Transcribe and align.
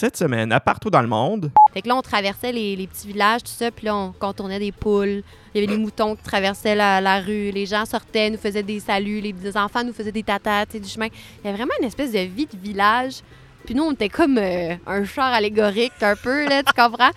Cette 0.00 0.16
semaine, 0.16 0.52
à 0.52 0.60
partout 0.60 0.90
dans 0.90 1.02
le 1.02 1.08
monde, 1.08 1.50
Fait 1.74 1.82
que 1.82 1.88
là, 1.88 1.96
on 1.96 2.02
traversait 2.02 2.52
les, 2.52 2.86
petits 2.86 3.08
villages, 3.08 3.42
tout 3.42 3.50
ça, 3.50 3.72
puis 3.72 3.86
là, 3.86 3.96
on 3.96 4.12
contournait 4.12 4.60
des 4.60 4.70
poules. 4.70 5.24
Il 5.52 5.60
y 5.60 5.64
avait 5.64 5.66
des 5.66 5.76
moutons 5.76 6.14
qui 6.14 6.22
traversaient 6.22 6.76
la, 6.76 7.20
rue. 7.20 7.50
Les 7.50 7.66
gens 7.66 7.84
sortaient, 7.84 8.30
nous 8.30 8.38
faisaient 8.38 8.62
des 8.62 8.78
saluts. 8.78 9.20
Les, 9.20 9.56
enfants 9.56 9.82
nous 9.82 9.92
faisaient 9.92 10.12
des 10.12 10.22
tatas, 10.22 10.66
tu 10.66 10.74
sais, 10.74 10.78
du 10.78 10.88
chemin. 10.88 11.06
Il 11.06 11.46
y 11.46 11.48
avait 11.48 11.56
vraiment 11.56 11.72
une 11.80 11.86
espèce 11.88 12.12
de 12.12 12.20
vie 12.20 12.46
de 12.46 12.56
village. 12.56 13.22
Puis 13.64 13.74
nous, 13.74 13.82
on 13.82 13.90
était 13.90 14.08
comme 14.08 14.38
euh, 14.38 14.76
un 14.86 15.04
char 15.04 15.32
allégorique, 15.32 16.00
un 16.00 16.14
peu, 16.14 16.48
là, 16.48 16.62
tu 16.62 16.72
comprends? 16.80 17.10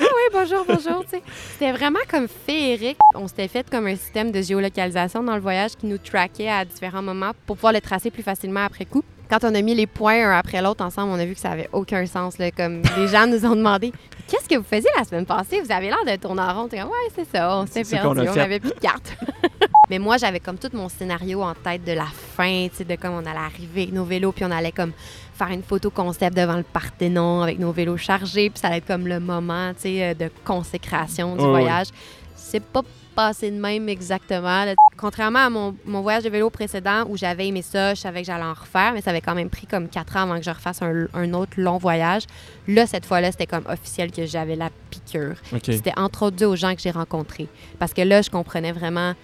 Ah 0.00 0.04
oui, 0.04 0.32
bonjour, 0.32 0.64
bonjour. 0.66 1.04
C'était 1.52 1.72
vraiment 1.72 1.98
comme 2.08 2.28
féerique. 2.28 2.98
On 3.14 3.26
s'était 3.26 3.48
fait 3.48 3.68
comme 3.68 3.86
un 3.86 3.96
système 3.96 4.30
de 4.30 4.40
géolocalisation 4.40 5.22
dans 5.22 5.34
le 5.34 5.40
voyage 5.40 5.72
qui 5.76 5.86
nous 5.86 5.98
traquait 5.98 6.48
à 6.48 6.64
différents 6.64 7.02
moments 7.02 7.32
pour 7.46 7.56
pouvoir 7.56 7.72
le 7.72 7.80
tracer 7.80 8.10
plus 8.10 8.22
facilement 8.22 8.64
après 8.64 8.84
coup. 8.84 9.02
Quand 9.28 9.44
on 9.44 9.54
a 9.54 9.60
mis 9.60 9.74
les 9.74 9.86
points 9.86 10.26
un 10.26 10.38
après 10.38 10.62
l'autre 10.62 10.84
ensemble, 10.84 11.12
on 11.12 11.18
a 11.18 11.24
vu 11.24 11.34
que 11.34 11.40
ça 11.40 11.50
avait 11.50 11.68
aucun 11.72 12.06
sens. 12.06 12.38
Là, 12.38 12.50
comme 12.50 12.82
les 12.96 13.08
gens 13.08 13.26
nous 13.26 13.44
ont 13.44 13.56
demandé 13.56 13.92
Qu'est-ce 14.28 14.48
que 14.48 14.56
vous 14.56 14.64
faisiez 14.64 14.90
la 14.96 15.04
semaine 15.04 15.24
passée? 15.26 15.60
Vous 15.60 15.72
avez 15.72 15.86
l'air 15.86 16.04
de 16.06 16.16
tourner 16.16 16.42
en 16.42 16.62
rond. 16.62 16.68
Comme, 16.68 16.80
Ouais, 16.80 17.08
c'est 17.14 17.26
ça, 17.26 17.58
on 17.58 17.66
s'est 17.66 17.82
perdu, 17.84 18.28
on 18.28 18.34
n'avait 18.34 18.60
plus 18.60 18.70
de 18.70 18.80
cartes. 18.80 19.16
Mais 19.90 19.98
moi, 19.98 20.18
j'avais 20.18 20.40
comme 20.40 20.58
tout 20.58 20.68
mon 20.74 20.90
scénario 20.90 21.42
en 21.42 21.54
tête 21.54 21.82
de 21.82 21.92
la 21.92 22.04
fin, 22.04 22.66
de 22.66 22.96
comme 22.96 23.14
on 23.14 23.24
allait 23.24 23.38
arriver 23.38 23.82
avec 23.82 23.92
nos 23.94 24.04
vélos, 24.04 24.32
puis 24.32 24.44
on 24.44 24.50
allait 24.50 24.72
comme 24.72 24.92
faire 25.38 25.48
une 25.50 25.62
photo 25.62 25.90
concept 25.90 26.36
devant 26.36 26.56
le 26.56 26.64
Parthénon 26.64 27.42
avec 27.42 27.58
nos 27.58 27.72
vélos 27.72 27.96
chargés, 27.96 28.50
puis 28.50 28.58
ça 28.58 28.68
allait 28.68 28.78
être 28.78 28.86
comme 28.86 29.06
le 29.06 29.20
moment, 29.20 29.72
tu 29.74 29.82
sais, 29.82 30.04
euh, 30.04 30.14
de 30.14 30.30
consécration 30.44 31.36
du 31.36 31.44
voyage. 31.44 31.88
C'est 32.34 32.62
pas 32.62 32.82
passé 33.14 33.50
de 33.50 33.60
même 33.60 33.88
exactement. 33.88 34.64
là. 34.64 34.74
Contrairement 34.96 35.40
à 35.46 35.50
mon, 35.50 35.74
mon 35.84 36.02
voyage 36.02 36.22
de 36.22 36.28
vélo 36.28 36.50
précédent 36.50 37.04
où 37.08 37.16
j'avais 37.16 37.48
aimé 37.48 37.62
ça, 37.62 37.94
je 37.94 38.00
savais 38.00 38.20
que 38.20 38.26
j'allais 38.26 38.44
en 38.44 38.54
refaire, 38.54 38.92
mais 38.94 39.00
ça 39.00 39.10
avait 39.10 39.20
quand 39.20 39.34
même 39.34 39.50
pris 39.50 39.66
comme 39.66 39.88
quatre 39.88 40.16
ans 40.16 40.22
avant 40.22 40.36
que 40.36 40.44
je 40.44 40.50
refasse 40.50 40.80
un, 40.82 41.08
un 41.14 41.34
autre 41.34 41.52
long 41.56 41.78
voyage. 41.78 42.22
Là, 42.68 42.86
cette 42.86 43.06
fois-là, 43.06 43.32
c'était 43.32 43.46
comme 43.46 43.64
officiel 43.68 44.12
que 44.12 44.24
j'avais 44.24 44.54
la 44.56 44.70
piqûre. 44.90 45.34
C'était 45.64 45.92
entre 45.96 46.26
autres 46.26 46.36
dû 46.36 46.44
aux 46.44 46.56
gens 46.56 46.74
que 46.74 46.80
j'ai 46.80 46.92
rencontrés. 46.92 47.48
Parce 47.80 47.92
que 47.92 48.02
là, 48.02 48.22
je 48.22 48.30
comprenais 48.30 48.72
vraiment 48.72 49.14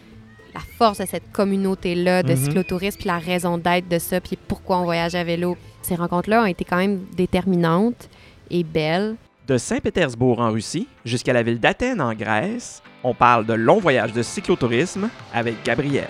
la 0.55 0.61
force 0.79 0.99
de 0.99 1.07
cette 1.07 1.33
communauté-là 1.33 2.23
de 2.23 2.31
Mhm. 2.33 2.37
cyclotourisme, 2.37 2.99
puis 2.99 3.09
la 3.09 3.19
raison 3.19 3.59
d'être 3.59 3.89
de 3.89 3.99
ça, 3.99 4.21
puis 4.21 4.37
pourquoi 4.49 4.79
on 4.79 4.85
voyage 4.85 5.15
à 5.15 5.25
vélo. 5.25 5.57
Ces 5.83 5.97
rencontres-là 5.97 6.43
ont 6.43 6.47
été 6.47 6.65
quand 6.65 6.77
même 6.77 7.01
déterminantes 7.17 8.09
et 8.51 8.63
belles. 8.65 9.17
De 9.47 9.59
Saint-Pétersbourg 9.59 10.39
en 10.41 10.51
Russie 10.53 10.87
jusqu'à 11.05 11.33
la 11.33 11.43
ville 11.43 11.59
d'Athènes 11.61 12.01
en 12.01 12.15
Grèce, 12.15 12.83
on 13.03 13.13
parle 13.15 13.45
de 13.45 13.53
long 13.53 13.79
voyage 13.81 14.13
de 14.13 14.23
cyclotourisme 14.23 15.11
avec 15.35 15.57
Gabriel. 15.65 16.09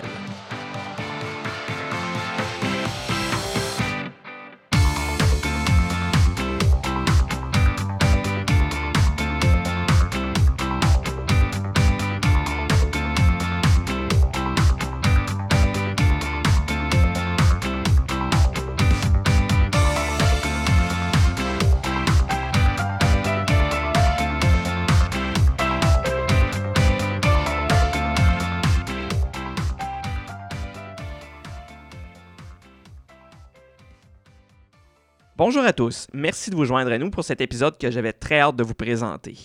Bonjour 35.37 35.65
à 35.65 35.73
tous, 35.73 36.07
merci 36.13 36.49
de 36.49 36.55
vous 36.55 36.63
joindre 36.63 36.93
à 36.93 36.97
nous 36.97 37.11
pour 37.11 37.25
cet 37.25 37.41
épisode 37.41 37.77
que 37.77 37.91
j'avais 37.91 38.13
très 38.13 38.39
hâte 38.39 38.55
de 38.55 38.63
vous 38.63 38.73
présenter. 38.73 39.37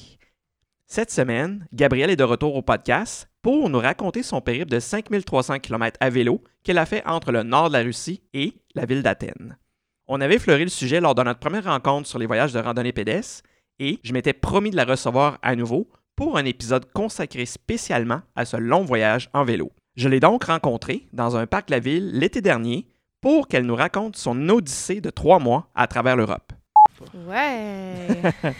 Cette 0.86 1.10
semaine, 1.10 1.66
Gabriel 1.72 2.10
est 2.10 2.16
de 2.16 2.22
retour 2.22 2.54
au 2.54 2.62
podcast 2.62 3.28
pour 3.42 3.68
nous 3.68 3.80
raconter 3.80 4.22
son 4.22 4.40
périple 4.40 4.70
de 4.70 4.78
5300 4.78 5.58
km 5.58 5.96
à 5.98 6.08
vélo 6.08 6.44
qu'elle 6.62 6.78
a 6.78 6.86
fait 6.86 7.04
entre 7.08 7.32
le 7.32 7.42
nord 7.42 7.70
de 7.70 7.72
la 7.72 7.82
Russie 7.82 8.22
et 8.34 8.54
la 8.76 8.86
ville 8.86 9.02
d'Athènes. 9.02 9.58
On 10.06 10.20
avait 10.20 10.38
fleuri 10.38 10.62
le 10.62 10.70
sujet 10.70 11.00
lors 11.00 11.16
de 11.16 11.24
notre 11.24 11.40
première 11.40 11.64
rencontre 11.64 12.06
sur 12.06 12.20
les 12.20 12.26
voyages 12.26 12.52
de 12.52 12.60
randonnée 12.60 12.92
pédestre 12.92 13.42
et 13.80 13.98
je 14.04 14.12
m'étais 14.12 14.32
promis 14.32 14.70
de 14.70 14.76
la 14.76 14.84
recevoir 14.84 15.40
à 15.42 15.56
nouveau 15.56 15.90
pour 16.14 16.38
un 16.38 16.44
épisode 16.44 16.88
consacré 16.92 17.46
spécialement 17.46 18.22
à 18.36 18.44
ce 18.44 18.56
long 18.56 18.84
voyage 18.84 19.28
en 19.32 19.42
vélo. 19.42 19.72
Je 19.96 20.08
l'ai 20.08 20.20
donc 20.20 20.44
rencontrée 20.44 21.08
dans 21.12 21.36
un 21.36 21.48
parc 21.48 21.66
de 21.66 21.72
la 21.72 21.80
ville 21.80 22.12
l'été 22.12 22.42
dernier 22.42 22.86
pour 23.20 23.48
qu'elle 23.48 23.64
nous 23.66 23.74
raconte 23.76 24.16
son 24.16 24.48
odyssée 24.48 25.00
de 25.00 25.10
trois 25.10 25.38
mois 25.38 25.68
à 25.74 25.86
travers 25.86 26.16
l'Europe. 26.16 26.52
Ouais! 27.28 28.32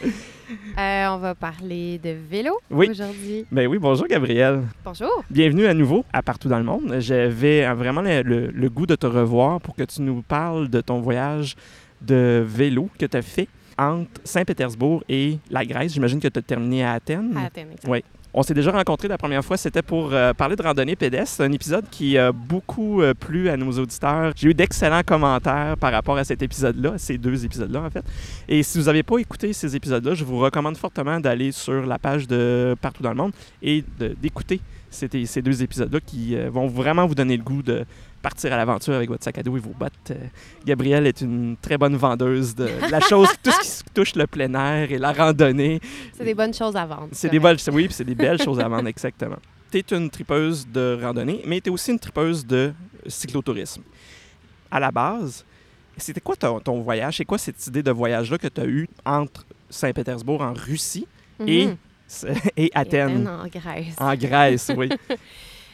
Euh, 0.77 1.07
on 1.11 1.19
va 1.19 1.37
parler 1.37 2.01
de 2.01 2.11
vélo 2.29 2.59
Oui. 2.73 2.89
aujourd'hui. 2.91 3.47
Ben 3.53 3.69
oui, 3.69 3.79
bonjour 3.79 4.09
Gabriel. 4.09 4.63
Bonjour! 4.85 5.23
Bienvenue 5.31 5.67
à 5.67 5.75
nouveau 5.75 6.05
à 6.13 6.23
Partout 6.23 6.49
dans 6.49 6.59
le 6.59 6.65
monde. 6.65 6.97
J'avais 6.99 7.65
euh, 7.65 7.73
vraiment 7.75 8.01
le, 8.03 8.23
le- 8.23 8.51
le 8.51 8.69
goût 8.69 8.85
de 8.85 8.97
te 8.97 9.07
revoir 9.07 9.61
pour 9.61 9.77
que 9.77 9.85
tu 9.85 10.03
nous 10.03 10.23
parles 10.23 10.69
de 10.69 10.81
ton 10.81 10.99
voyage 11.01 11.55
de 12.01 12.43
vélo 12.45 12.89
que 12.99 13.07
tu 13.07 13.17
as 13.17 13.23
fait 13.23 13.47
entre 13.79 14.11
Saint-Pétersbourg 14.25 15.05
et 15.09 15.39
la 15.51 15.65
Grèce. 15.65 15.93
J'imagine 15.93 16.19
que 16.19 16.27
tu 16.27 16.41
as 16.41 16.43
terminé 16.43 16.83
à 16.83 16.95
Athènes. 16.95 17.33
À 17.37 17.45
Athènes, 17.47 17.71
exact. 17.71 17.89
Oui. 17.89 18.03
On 18.33 18.45
s'est 18.45 18.55
déjà 18.55 18.71
rencontrés 18.71 19.09
la 19.09 19.19
première 19.19 19.45
fois, 19.45 19.57
c'était 19.57 19.83
pour 19.83 20.13
euh, 20.13 20.33
parler 20.33 20.55
de 20.55 20.63
randonnée 20.63 20.95
pédestre. 20.95 21.41
Un 21.41 21.51
épisode 21.51 21.85
qui 21.91 22.17
a 22.17 22.31
beaucoup 22.31 23.03
euh, 23.03 23.13
plu 23.13 23.49
à 23.49 23.57
nos 23.57 23.73
auditeurs. 23.73 24.33
J'ai 24.37 24.51
eu 24.51 24.55
d'excellents 24.55 25.03
commentaires 25.05 25.77
par 25.77 25.91
rapport 25.91 26.17
à 26.17 26.23
cet 26.23 26.41
épisode-là, 26.41 26.95
ces 26.97 27.19
deux 27.19 27.45
épisodes-là 27.45 27.81
en 27.81 27.91
fait. 27.91 28.05
Et 28.49 28.63
si 28.63 28.79
vous 28.79 28.85
n'avez 28.85 29.03
pas 29.03 29.19
écouté 29.19 29.53
ces 29.53 29.75
épisodes-là, 29.75 30.15
je 30.15 30.23
vous 30.25 30.39
recommande 30.39 30.77
fortement 30.77 31.19
d'aller 31.19 31.51
sur 31.51 31.85
la 31.85 31.99
page 31.99 32.29
de 32.29 32.77
Partout 32.81 33.03
dans 33.03 33.11
le 33.11 33.17
monde 33.17 33.33
et 33.63 33.85
d'écouter 34.23 34.61
ces, 34.91 35.09
ces 35.27 35.43
deux 35.43 35.63
épisodes-là 35.63 36.01
qui 36.05 36.37
euh, 36.37 36.51
vont 36.51 36.67
vraiment 36.67 37.07
vous 37.07 37.15
donner 37.15 37.37
le 37.37 37.43
goût 37.43 37.63
de 37.63 37.85
partir 38.23 38.53
à 38.53 38.57
l'aventure 38.57 38.95
avec 38.95 39.09
votre 39.09 39.25
sac 39.25 39.39
à 39.39 39.43
dos 39.43 39.57
et 39.57 39.61
vos 39.61 39.73
bottes. 39.79 39.93
Euh, 40.11 40.27
Gabrielle 40.67 41.07
est 41.07 41.21
une 41.21 41.57
très 41.61 41.79
bonne 41.79 41.97
vendeuse 41.97 42.55
de 42.55 42.69
la 42.91 43.01
chose, 43.09 43.29
tout 43.43 43.51
ce 43.51 43.83
qui 43.83 43.91
touche 43.95 44.15
le 44.15 44.27
plein 44.27 44.53
air 44.55 44.91
et 44.93 44.99
la 44.99 45.13
randonnée. 45.13 45.81
C'est 46.17 46.25
des 46.25 46.35
bonnes 46.35 46.53
choses 46.53 46.77
à 46.77 46.85
vendre. 46.85 47.09
C'est 47.13 47.31
des 47.31 47.39
bonnes, 47.39 47.57
oui, 47.73 47.89
c'est 47.91 48.05
des 48.05 48.15
belles 48.15 48.43
choses 48.43 48.61
à 48.61 48.69
vendre, 48.69 48.89
exactement. 48.89 49.39
Tu 49.71 49.79
es 49.79 49.85
une 49.93 50.11
tripeuse 50.11 50.67
de 50.67 50.99
randonnée, 51.01 51.43
mais 51.47 51.61
tu 51.61 51.71
es 51.71 51.73
aussi 51.73 51.93
une 51.93 51.99
tripeuse 51.99 52.45
de 52.45 52.73
cyclotourisme. 53.07 53.83
À 54.71 54.81
la 54.81 54.91
base, 54.91 55.45
c'était 55.97 56.21
quoi 56.21 56.37
ton, 56.37 56.61
ton 56.61 56.81
voyage? 56.81 57.19
C'est 57.19 57.25
quoi 57.25 57.39
cette 57.39 57.65
idée 57.69 57.83
de 57.83 57.91
voyage-là 57.91 58.39
que 58.39 58.49
tu 58.49 58.61
as 58.61 58.67
eue 58.67 58.89
entre 59.05 59.47
Saint-Pétersbourg 59.69 60.43
en 60.43 60.53
Russie 60.53 61.07
et, 61.47 61.69
Et 62.57 62.71
Athènes 62.75 63.29
en 63.29 63.47
Grèce. 63.47 63.95
en 63.99 64.15
Grèce? 64.15 64.71
Oui. 64.77 64.89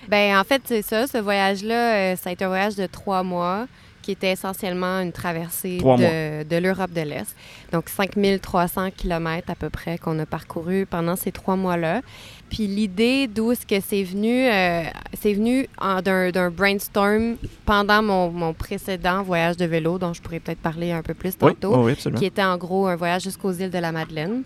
Ben 0.09 0.39
en 0.39 0.45
fait, 0.45 0.63
c'est 0.65 0.83
ça. 0.83 1.07
Ce 1.09 1.19
voyage-là, 1.19 1.95
euh, 2.13 2.17
ça 2.17 2.31
a 2.31 2.33
été 2.33 2.45
un 2.45 2.49
voyage 2.49 2.77
de 2.77 2.87
trois 2.87 3.25
mois 3.25 3.67
qui 4.03 4.13
était 4.13 4.31
essentiellement 4.31 5.01
une 5.01 5.11
traversée 5.11 5.79
de, 5.79 6.59
l'Europe 6.59 6.93
de 6.93 7.01
l'Est. 7.01 7.35
Donc 7.73 7.89
5300 7.89 8.91
km 8.97 9.51
à 9.51 9.57
peu 9.57 9.69
près 9.69 9.99
qu'on 9.99 10.17
a 10.21 10.27
parcouru 10.27 10.87
pendant 10.89 11.17
ces 11.17 11.33
trois 11.33 11.57
mois-là. 11.57 12.03
Puis 12.49 12.69
l'idée 12.69 13.27
d'où 13.27 13.51
est-ce 13.51 13.67
que 13.67 13.81
c'est 13.85 14.05
venu, 14.05 14.47
euh, 14.47 14.85
c'est 15.21 15.33
venu 15.35 15.67
en- 15.81 16.01
d'un 16.03 16.51
brainstorm 16.51 17.35
pendant 17.65 18.01
mon, 18.01 18.31
mon 18.31 18.55
précédent 18.55 19.25
voyage 19.25 19.57
de 19.57 19.65
vélo, 19.65 19.99
dont 19.99 20.13
je 20.13 20.23
pourrais 20.23 20.39
peut-être 20.39 20.61
parler 20.61 20.93
un 20.93 21.03
peu 21.03 21.15
plus 21.15 21.35
oui, 21.43 21.55
tantôt 21.57 21.83
oui, 21.83 21.93
absolument. 21.93 22.21
qui 22.21 22.27
était 22.27 22.45
en 22.45 22.57
gros 22.59 22.87
un 22.87 22.95
voyage 22.95 23.23
jusqu'aux 23.25 23.51
îles 23.51 23.71
de 23.71 23.79
la 23.79 23.91
Madeleine 23.91 24.45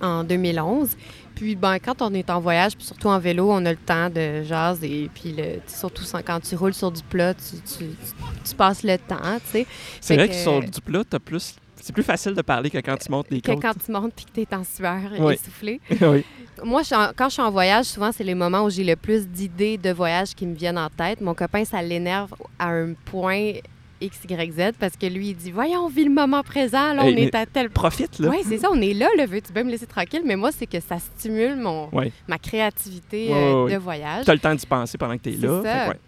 en 0.00 0.24
2011. 0.24 0.90
Puis 1.34 1.54
ben, 1.54 1.78
quand 1.78 2.02
on 2.02 2.12
est 2.14 2.30
en 2.30 2.40
voyage, 2.40 2.76
puis 2.76 2.84
surtout 2.84 3.08
en 3.08 3.18
vélo, 3.18 3.50
on 3.50 3.64
a 3.64 3.70
le 3.70 3.76
temps 3.78 4.10
de 4.10 4.42
jaser. 4.42 5.08
Puis 5.14 5.32
le, 5.36 5.60
surtout 5.68 6.02
quand 6.26 6.40
tu 6.40 6.56
roules 6.56 6.74
sur 6.74 6.90
du 6.90 7.02
plat, 7.02 7.34
tu, 7.34 7.56
tu- 7.60 7.84
tu- 7.86 7.94
tu 8.50 8.54
passes 8.56 8.82
le 8.82 8.98
temps, 8.98 9.16
tu 9.44 9.50
sais. 9.52 9.66
C'est 10.00 10.16
vrai 10.16 10.28
que- 10.28 10.32
que 10.32 10.38
sur 10.38 10.60
du 10.60 10.80
plat, 10.80 11.02
t'as 11.08 11.20
plus... 11.20 11.54
c'est 11.76 11.92
plus 11.92 12.02
facile 12.02 12.34
de 12.34 12.42
parler 12.42 12.70
que 12.70 12.78
quand 12.78 12.96
tu 12.96 13.08
montes 13.10 13.28
les 13.30 13.40
Que 13.40 13.52
côtes. 13.52 13.62
quand 13.62 13.74
tu 13.84 13.92
montes 13.92 14.12
puis 14.16 14.24
que 14.24 14.32
tu 14.32 14.40
es 14.40 14.54
en 14.56 14.64
sueur 14.64 15.00
Oui. 15.20 15.34
essoufflé. 15.34 15.80
oui. 16.00 16.24
Moi, 16.64 16.82
je 16.82 17.12
quand 17.14 17.28
je 17.28 17.34
suis 17.34 17.42
en 17.42 17.52
voyage, 17.52 17.84
souvent, 17.84 18.10
c'est 18.10 18.24
les 18.24 18.34
moments 18.34 18.64
où 18.64 18.70
j'ai 18.70 18.82
le 18.82 18.96
plus 18.96 19.28
d'idées 19.28 19.78
de 19.78 19.90
voyage 19.90 20.34
qui 20.34 20.44
me 20.44 20.56
viennent 20.56 20.76
en 20.78 20.90
tête. 20.90 21.20
Mon 21.20 21.34
copain, 21.34 21.64
ça 21.64 21.80
l'énerve 21.80 22.34
à 22.58 22.70
un 22.70 22.94
point 23.04 23.52
X, 24.00 24.20
Y, 24.28 24.52
Z 24.52 24.72
parce 24.78 24.96
que 24.96 25.06
lui, 25.06 25.28
il 25.30 25.36
dit 25.36 25.50
Voyons, 25.50 25.80
on 25.84 25.88
vit 25.88 26.04
le 26.04 26.10
moment 26.10 26.42
présent, 26.42 26.92
là, 26.92 27.04
Hey, 27.06 27.14
on 27.14 27.16
est 27.18 27.34
à 27.34 27.46
tel 27.46 27.70
Profite, 27.70 28.18
là. 28.18 28.28
Oui, 28.30 28.38
c'est 28.48 28.58
ça, 28.58 28.68
on 28.72 28.80
est 28.80 28.94
là, 28.94 29.08
là, 29.16 29.26
veux-tu 29.26 29.52
bien 29.52 29.64
me 29.64 29.70
laisser 29.70 29.86
tranquille? 29.86 30.22
Mais 30.24 30.36
moi, 30.36 30.50
c'est 30.52 30.66
que 30.66 30.80
ça 30.80 30.98
stimule 30.98 31.56
mon, 31.56 31.88
Ouais. 31.92 32.12
ma 32.26 32.38
créativité 32.38 33.28
euh, 33.32 33.64
ouais, 33.64 33.72
de 33.72 33.78
voyage. 33.78 34.24
Tu 34.24 34.30
as 34.30 34.34
le 34.34 34.40
temps 34.40 34.54
d'y 34.54 34.66
penser 34.66 34.98
pendant 34.98 35.16
que 35.16 35.22
tu 35.22 35.30
es 35.30 35.36
C'est 35.40 35.46
là. 35.46 35.62
ça. 35.62 35.92
Fait. 35.92 36.00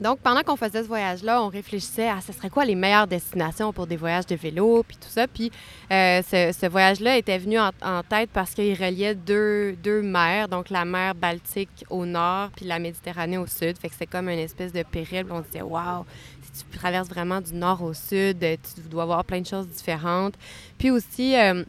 Donc, 0.00 0.18
pendant 0.20 0.40
qu'on 0.42 0.56
faisait 0.56 0.82
ce 0.82 0.88
voyage-là, 0.88 1.42
on 1.42 1.48
réfléchissait 1.48 2.08
à 2.08 2.22
ce 2.26 2.32
serait 2.32 2.48
quoi 2.48 2.64
les 2.64 2.74
meilleures 2.74 3.06
destinations 3.06 3.70
pour 3.70 3.86
des 3.86 3.96
voyages 3.98 4.24
de 4.24 4.34
vélo, 4.34 4.82
puis 4.88 4.96
tout 4.96 5.10
ça. 5.10 5.26
Puis 5.28 5.52
euh, 5.92 6.22
ce, 6.22 6.56
ce 6.58 6.66
voyage-là 6.66 7.18
était 7.18 7.36
venu 7.36 7.58
en, 7.58 7.68
en 7.82 8.02
tête 8.02 8.30
parce 8.32 8.52
qu'il 8.54 8.72
reliait 8.82 9.14
deux, 9.14 9.72
deux 9.82 10.00
mers, 10.00 10.48
donc 10.48 10.70
la 10.70 10.86
mer 10.86 11.14
Baltique 11.14 11.84
au 11.90 12.06
nord, 12.06 12.48
puis 12.56 12.64
la 12.64 12.78
Méditerranée 12.78 13.36
au 13.36 13.46
sud. 13.46 13.76
Fait 13.78 13.88
que 13.88 13.92
c'était 13.92 14.06
comme 14.06 14.30
une 14.30 14.38
espèce 14.38 14.72
de 14.72 14.82
périple. 14.84 15.32
On 15.32 15.42
se 15.42 15.48
disait, 15.48 15.60
waouh, 15.62 16.06
tu 16.70 16.78
traverses 16.78 17.08
vraiment 17.08 17.40
du 17.40 17.54
nord 17.54 17.82
au 17.82 17.94
sud, 17.94 18.42
euh, 18.42 18.56
tu 18.74 18.88
dois 18.88 19.04
voir 19.04 19.24
plein 19.24 19.40
de 19.40 19.46
choses 19.46 19.68
différentes. 19.68 20.34
Puis 20.78 20.90
aussi, 20.90 21.36
euh, 21.36 21.64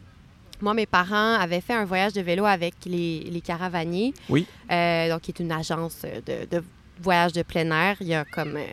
moi, 0.60 0.74
mes 0.74 0.86
parents 0.86 1.34
avaient 1.34 1.60
fait 1.60 1.74
un 1.74 1.84
voyage 1.84 2.12
de 2.12 2.20
vélo 2.20 2.44
avec 2.44 2.74
les, 2.86 3.20
les 3.20 3.40
Caravaniers. 3.40 4.14
Oui. 4.28 4.46
Euh, 4.70 5.10
donc, 5.10 5.22
qui 5.22 5.32
est 5.32 5.40
une 5.40 5.52
agence 5.52 6.02
de, 6.02 6.46
de 6.50 6.64
voyage 7.00 7.32
de 7.32 7.42
plein 7.42 7.70
air. 7.70 7.96
Il 8.00 8.06
y 8.06 8.14
a 8.14 8.24
comme, 8.24 8.56
euh, 8.56 8.64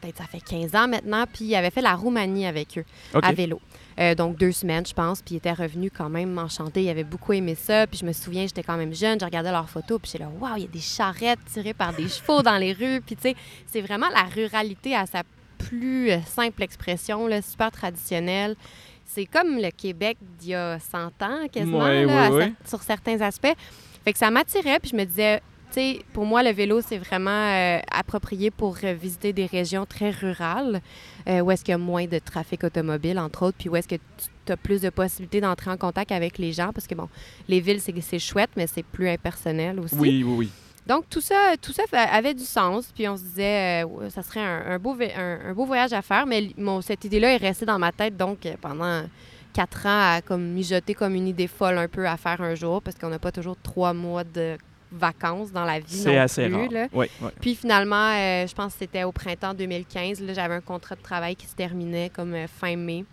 peut-être 0.00 0.18
ça 0.18 0.24
fait 0.24 0.40
15 0.40 0.74
ans 0.74 0.88
maintenant. 0.88 1.24
Puis, 1.32 1.46
ils 1.46 1.54
avaient 1.54 1.70
fait 1.70 1.80
la 1.80 1.94
Roumanie 1.94 2.46
avec 2.46 2.78
eux, 2.78 2.84
à 3.20 3.32
vélo. 3.32 3.60
Euh, 3.98 4.14
donc, 4.14 4.36
deux 4.36 4.52
semaines, 4.52 4.86
je 4.86 4.94
pense. 4.94 5.22
Puis, 5.22 5.34
ils 5.34 5.38
étaient 5.38 5.52
revenus 5.52 5.90
quand 5.96 6.08
même 6.08 6.38
enchantés. 6.38 6.84
Ils 6.84 6.90
avaient 6.90 7.04
beaucoup 7.04 7.32
aimé 7.32 7.54
ça. 7.54 7.86
Puis, 7.86 7.98
je 8.00 8.06
me 8.06 8.12
souviens, 8.12 8.42
j'étais 8.42 8.62
quand 8.62 8.76
même 8.76 8.94
jeune. 8.94 9.18
Je 9.18 9.24
regardais 9.24 9.50
leurs 9.50 9.68
photos. 9.68 10.00
Puis, 10.00 10.10
j'étais 10.12 10.24
là, 10.24 10.30
waouh, 10.38 10.56
il 10.56 10.62
y 10.62 10.66
a 10.66 10.68
des 10.68 10.80
charrettes 10.80 11.40
tirées 11.52 11.74
par 11.74 11.94
des 11.94 12.08
chevaux 12.08 12.42
dans 12.42 12.58
les 12.58 12.72
rues. 12.72 13.00
Puis, 13.00 13.16
tu 13.16 13.22
sais, 13.22 13.36
c'est 13.66 13.80
vraiment 13.80 14.08
la 14.10 14.24
ruralité 14.24 14.94
à 14.94 15.06
sa 15.06 15.22
plus 15.68 16.10
euh, 16.10 16.18
simple 16.26 16.62
expression, 16.62 17.26
là, 17.26 17.42
super 17.42 17.70
traditionnelle. 17.70 18.56
C'est 19.04 19.26
comme 19.26 19.58
le 19.58 19.70
Québec 19.70 20.16
d'il 20.40 20.50
y 20.50 20.54
a 20.54 20.78
100 20.78 21.06
ans, 21.22 21.46
quasiment, 21.52 21.78
Ouais, 21.84 22.04
là, 22.06 22.24
à 22.26 22.30
ouais, 22.30 22.36
cer- 22.36 22.48
ouais. 22.48 22.52
sur 22.66 22.82
certains 22.82 23.20
aspects. 23.20 23.52
Fait 24.04 24.12
que 24.12 24.18
ça 24.18 24.30
m'attirait, 24.30 24.78
puis 24.80 24.90
je 24.90 24.96
me 24.96 25.04
disais, 25.04 25.38
tu 25.68 25.74
sais, 25.74 25.98
pour 26.12 26.24
moi, 26.24 26.42
le 26.42 26.50
vélo, 26.50 26.80
c'est 26.80 26.98
vraiment 26.98 27.30
euh, 27.30 27.78
approprié 27.90 28.50
pour 28.50 28.76
euh, 28.84 28.94
visiter 28.94 29.32
des 29.32 29.46
régions 29.46 29.86
très 29.86 30.10
rurales, 30.10 30.80
euh, 31.28 31.40
où 31.40 31.50
est-ce 31.50 31.62
qu'il 31.64 31.72
y 31.72 31.74
a 31.74 31.78
moins 31.78 32.06
de 32.06 32.18
trafic 32.18 32.64
automobile, 32.64 33.18
entre 33.18 33.44
autres, 33.46 33.56
puis 33.58 33.68
où 33.68 33.76
est-ce 33.76 33.88
que 33.88 33.96
tu 34.46 34.52
as 34.52 34.56
plus 34.56 34.80
de 34.80 34.90
possibilités 34.90 35.40
d'entrer 35.40 35.70
en 35.70 35.76
contact 35.76 36.10
avec 36.10 36.38
les 36.38 36.52
gens, 36.52 36.72
parce 36.72 36.86
que, 36.86 36.94
bon, 36.94 37.08
les 37.48 37.60
villes, 37.60 37.80
c'est 37.80 38.18
chouette, 38.18 38.50
mais 38.56 38.66
c'est 38.66 38.82
plus 38.82 39.08
impersonnel 39.08 39.78
aussi. 39.78 39.94
Oui, 39.96 40.24
oui, 40.24 40.34
oui. 40.38 40.50
Donc, 40.86 41.08
tout 41.08 41.20
ça, 41.20 41.54
tout 41.60 41.72
ça 41.72 41.82
avait 41.92 42.34
du 42.34 42.44
sens. 42.44 42.90
Puis, 42.94 43.06
on 43.08 43.16
se 43.16 43.22
disait, 43.22 43.84
euh, 43.84 44.10
ça 44.10 44.22
serait 44.22 44.40
un, 44.40 44.72
un 44.74 44.78
beau, 44.78 44.96
un, 45.00 45.38
un 45.50 45.52
beau 45.54 45.64
voyage 45.64 45.92
à 45.92 46.02
faire. 46.02 46.26
Mais 46.26 46.50
mon, 46.58 46.80
cette 46.80 47.04
idée-là 47.04 47.34
est 47.34 47.36
restée 47.38 47.66
dans 47.66 47.78
ma 47.78 47.92
tête, 47.92 48.16
donc, 48.16 48.44
euh, 48.46 48.54
pendant 48.60 49.02
quatre 49.52 49.86
ans, 49.86 50.14
à 50.16 50.20
comme, 50.22 50.42
mijoter 50.42 50.94
comme 50.94 51.14
une 51.14 51.28
idée 51.28 51.46
folle 51.46 51.78
un 51.78 51.88
peu 51.88 52.06
à 52.08 52.16
faire 52.16 52.40
un 52.40 52.54
jour, 52.54 52.82
parce 52.82 52.96
qu'on 52.98 53.10
n'a 53.10 53.18
pas 53.18 53.30
toujours 53.32 53.56
trois 53.62 53.92
mois 53.92 54.24
de 54.24 54.56
vacances 54.90 55.52
dans 55.52 55.64
la 55.64 55.78
vie. 55.78 55.86
C'est 56.02 56.18
assez 56.18 56.46
plus, 56.48 56.54
rare. 56.54 56.70
là. 56.70 56.86
Oui, 56.92 57.06
oui. 57.20 57.28
Puis 57.40 57.54
finalement, 57.54 58.10
euh, 58.12 58.46
je 58.46 58.54
pense 58.54 58.72
que 58.72 58.80
c'était 58.80 59.04
au 59.04 59.12
printemps 59.12 59.54
2015. 59.54 60.20
Là, 60.20 60.34
j'avais 60.34 60.54
un 60.54 60.60
contrat 60.60 60.96
de 60.96 61.00
travail 61.02 61.36
qui 61.36 61.46
se 61.46 61.54
terminait 61.54 62.10
comme 62.10 62.34
euh, 62.34 62.46
fin 62.46 62.76
mai. 62.76 63.04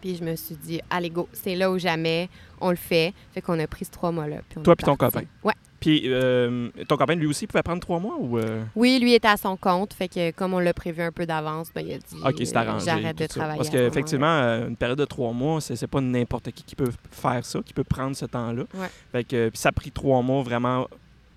Puis 0.00 0.16
je 0.16 0.24
me 0.24 0.34
suis 0.36 0.56
dit, 0.56 0.80
allez, 0.90 1.10
go, 1.10 1.28
c'est 1.32 1.54
là 1.54 1.70
ou 1.70 1.78
jamais, 1.78 2.28
on 2.60 2.70
le 2.70 2.76
fait. 2.76 3.14
Fait 3.32 3.40
qu'on 3.40 3.58
a 3.60 3.66
pris 3.66 3.84
ce 3.84 3.90
trois 3.90 4.10
mois-là. 4.12 4.38
puis 4.48 4.60
Toi 4.62 4.74
puis 4.76 4.84
ton 4.84 4.96
copain. 4.96 5.22
Ouais. 5.44 5.54
Puis, 5.86 6.02
euh, 6.06 6.68
ton 6.88 6.96
copain, 6.96 7.14
lui 7.14 7.26
aussi, 7.28 7.46
pouvait 7.46 7.62
prendre 7.62 7.80
trois 7.80 8.00
mois 8.00 8.16
ou. 8.18 8.38
euh, 8.38 8.64
Oui, 8.74 8.98
lui 9.00 9.14
était 9.14 9.28
à 9.28 9.36
son 9.36 9.56
compte. 9.56 9.94
Fait 9.94 10.08
que 10.08 10.32
comme 10.32 10.52
on 10.52 10.58
l'a 10.58 10.74
prévu 10.74 11.00
un 11.00 11.12
peu 11.12 11.26
d'avance, 11.26 11.68
ben, 11.72 11.86
il 11.86 11.94
a 11.94 11.98
dit, 11.98 12.16
OK, 12.24 12.34
c'est 12.44 12.56
euh, 12.56 12.60
arrangé. 12.60 12.86
j'arrête 12.86 13.16
de 13.16 13.22
ça. 13.22 13.28
travailler. 13.28 13.58
Parce 13.58 13.70
qu'effectivement, 13.70 14.26
euh, 14.26 14.66
une 14.66 14.74
période 14.74 14.98
de 14.98 15.04
trois 15.04 15.32
mois, 15.32 15.60
c'est 15.60 15.86
pas 15.86 16.00
n'importe 16.00 16.50
qui 16.50 16.64
qui 16.64 16.74
peut 16.74 16.90
faire 17.12 17.44
ça, 17.46 17.60
qui 17.64 17.72
peut 17.72 17.84
prendre 17.84 18.16
ce 18.16 18.26
temps-là. 18.26 18.64
Ouais. 18.74 18.88
Fait 19.12 19.22
que, 19.22 19.48
puis 19.48 19.58
ça 19.58 19.68
a 19.68 19.72
pris 19.72 19.92
trois 19.92 20.22
mois 20.22 20.42
vraiment, 20.42 20.88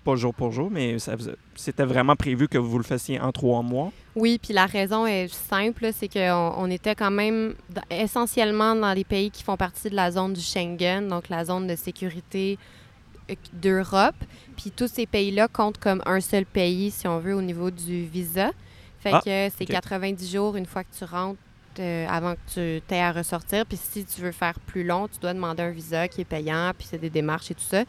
pas 0.04 0.16
jour 0.16 0.34
pour 0.34 0.50
jour, 0.50 0.68
mais 0.68 0.96
c'était 1.54 1.84
vraiment 1.84 2.16
prévu 2.16 2.48
que 2.48 2.58
vous 2.58 2.76
le 2.78 2.82
fassiez 2.84 3.20
en 3.20 3.30
trois 3.30 3.62
mois. 3.62 3.92
Oui, 4.16 4.40
puis 4.42 4.52
la 4.52 4.66
raison 4.66 5.06
est 5.06 5.28
simple, 5.32 5.90
c'est 5.94 6.08
qu'on 6.08 6.54
on 6.58 6.68
était 6.72 6.96
quand 6.96 7.12
même 7.12 7.54
essentiellement 7.88 8.74
dans 8.74 8.92
les 8.92 9.04
pays 9.04 9.30
qui 9.30 9.44
font 9.44 9.56
partie 9.56 9.90
de 9.90 9.94
la 9.94 10.10
zone 10.10 10.32
du 10.32 10.40
Schengen, 10.40 11.06
donc 11.06 11.28
la 11.28 11.44
zone 11.44 11.68
de 11.68 11.76
sécurité 11.76 12.58
d'Europe. 13.52 14.14
Puis 14.56 14.70
tous 14.70 14.88
ces 14.88 15.06
pays-là 15.06 15.48
comptent 15.48 15.78
comme 15.78 16.02
un 16.06 16.20
seul 16.20 16.44
pays, 16.46 16.90
si 16.90 17.06
on 17.08 17.18
veut, 17.18 17.34
au 17.34 17.42
niveau 17.42 17.70
du 17.70 18.04
visa. 18.06 18.50
Fait 19.00 19.10
Ah, 19.14 19.20
que 19.24 19.48
c'est 19.56 19.62
ok. 19.64 19.70
90 19.70 20.30
jours 20.32 20.56
une 20.56 20.66
fois 20.66 20.84
que 20.84 20.94
tu 20.96 21.04
rentres 21.04 21.38
euh, 21.78 22.06
avant 22.08 22.34
que 22.34 22.78
tu 22.80 22.94
aies 22.94 23.00
à 23.00 23.12
ressortir. 23.12 23.64
Puis 23.64 23.78
si 23.78 24.04
tu 24.04 24.20
veux 24.20 24.32
faire 24.32 24.58
plus 24.60 24.84
long, 24.84 25.08
tu 25.08 25.18
dois 25.20 25.32
demander 25.32 25.62
un 25.62 25.70
visa 25.70 26.06
qui 26.08 26.20
est 26.20 26.24
payant, 26.26 26.72
puis 26.76 26.86
c'est 26.90 26.98
des 26.98 27.08
démarches 27.10 27.50
et 27.50 27.54
tout 27.54 27.62
ça. 27.62 27.84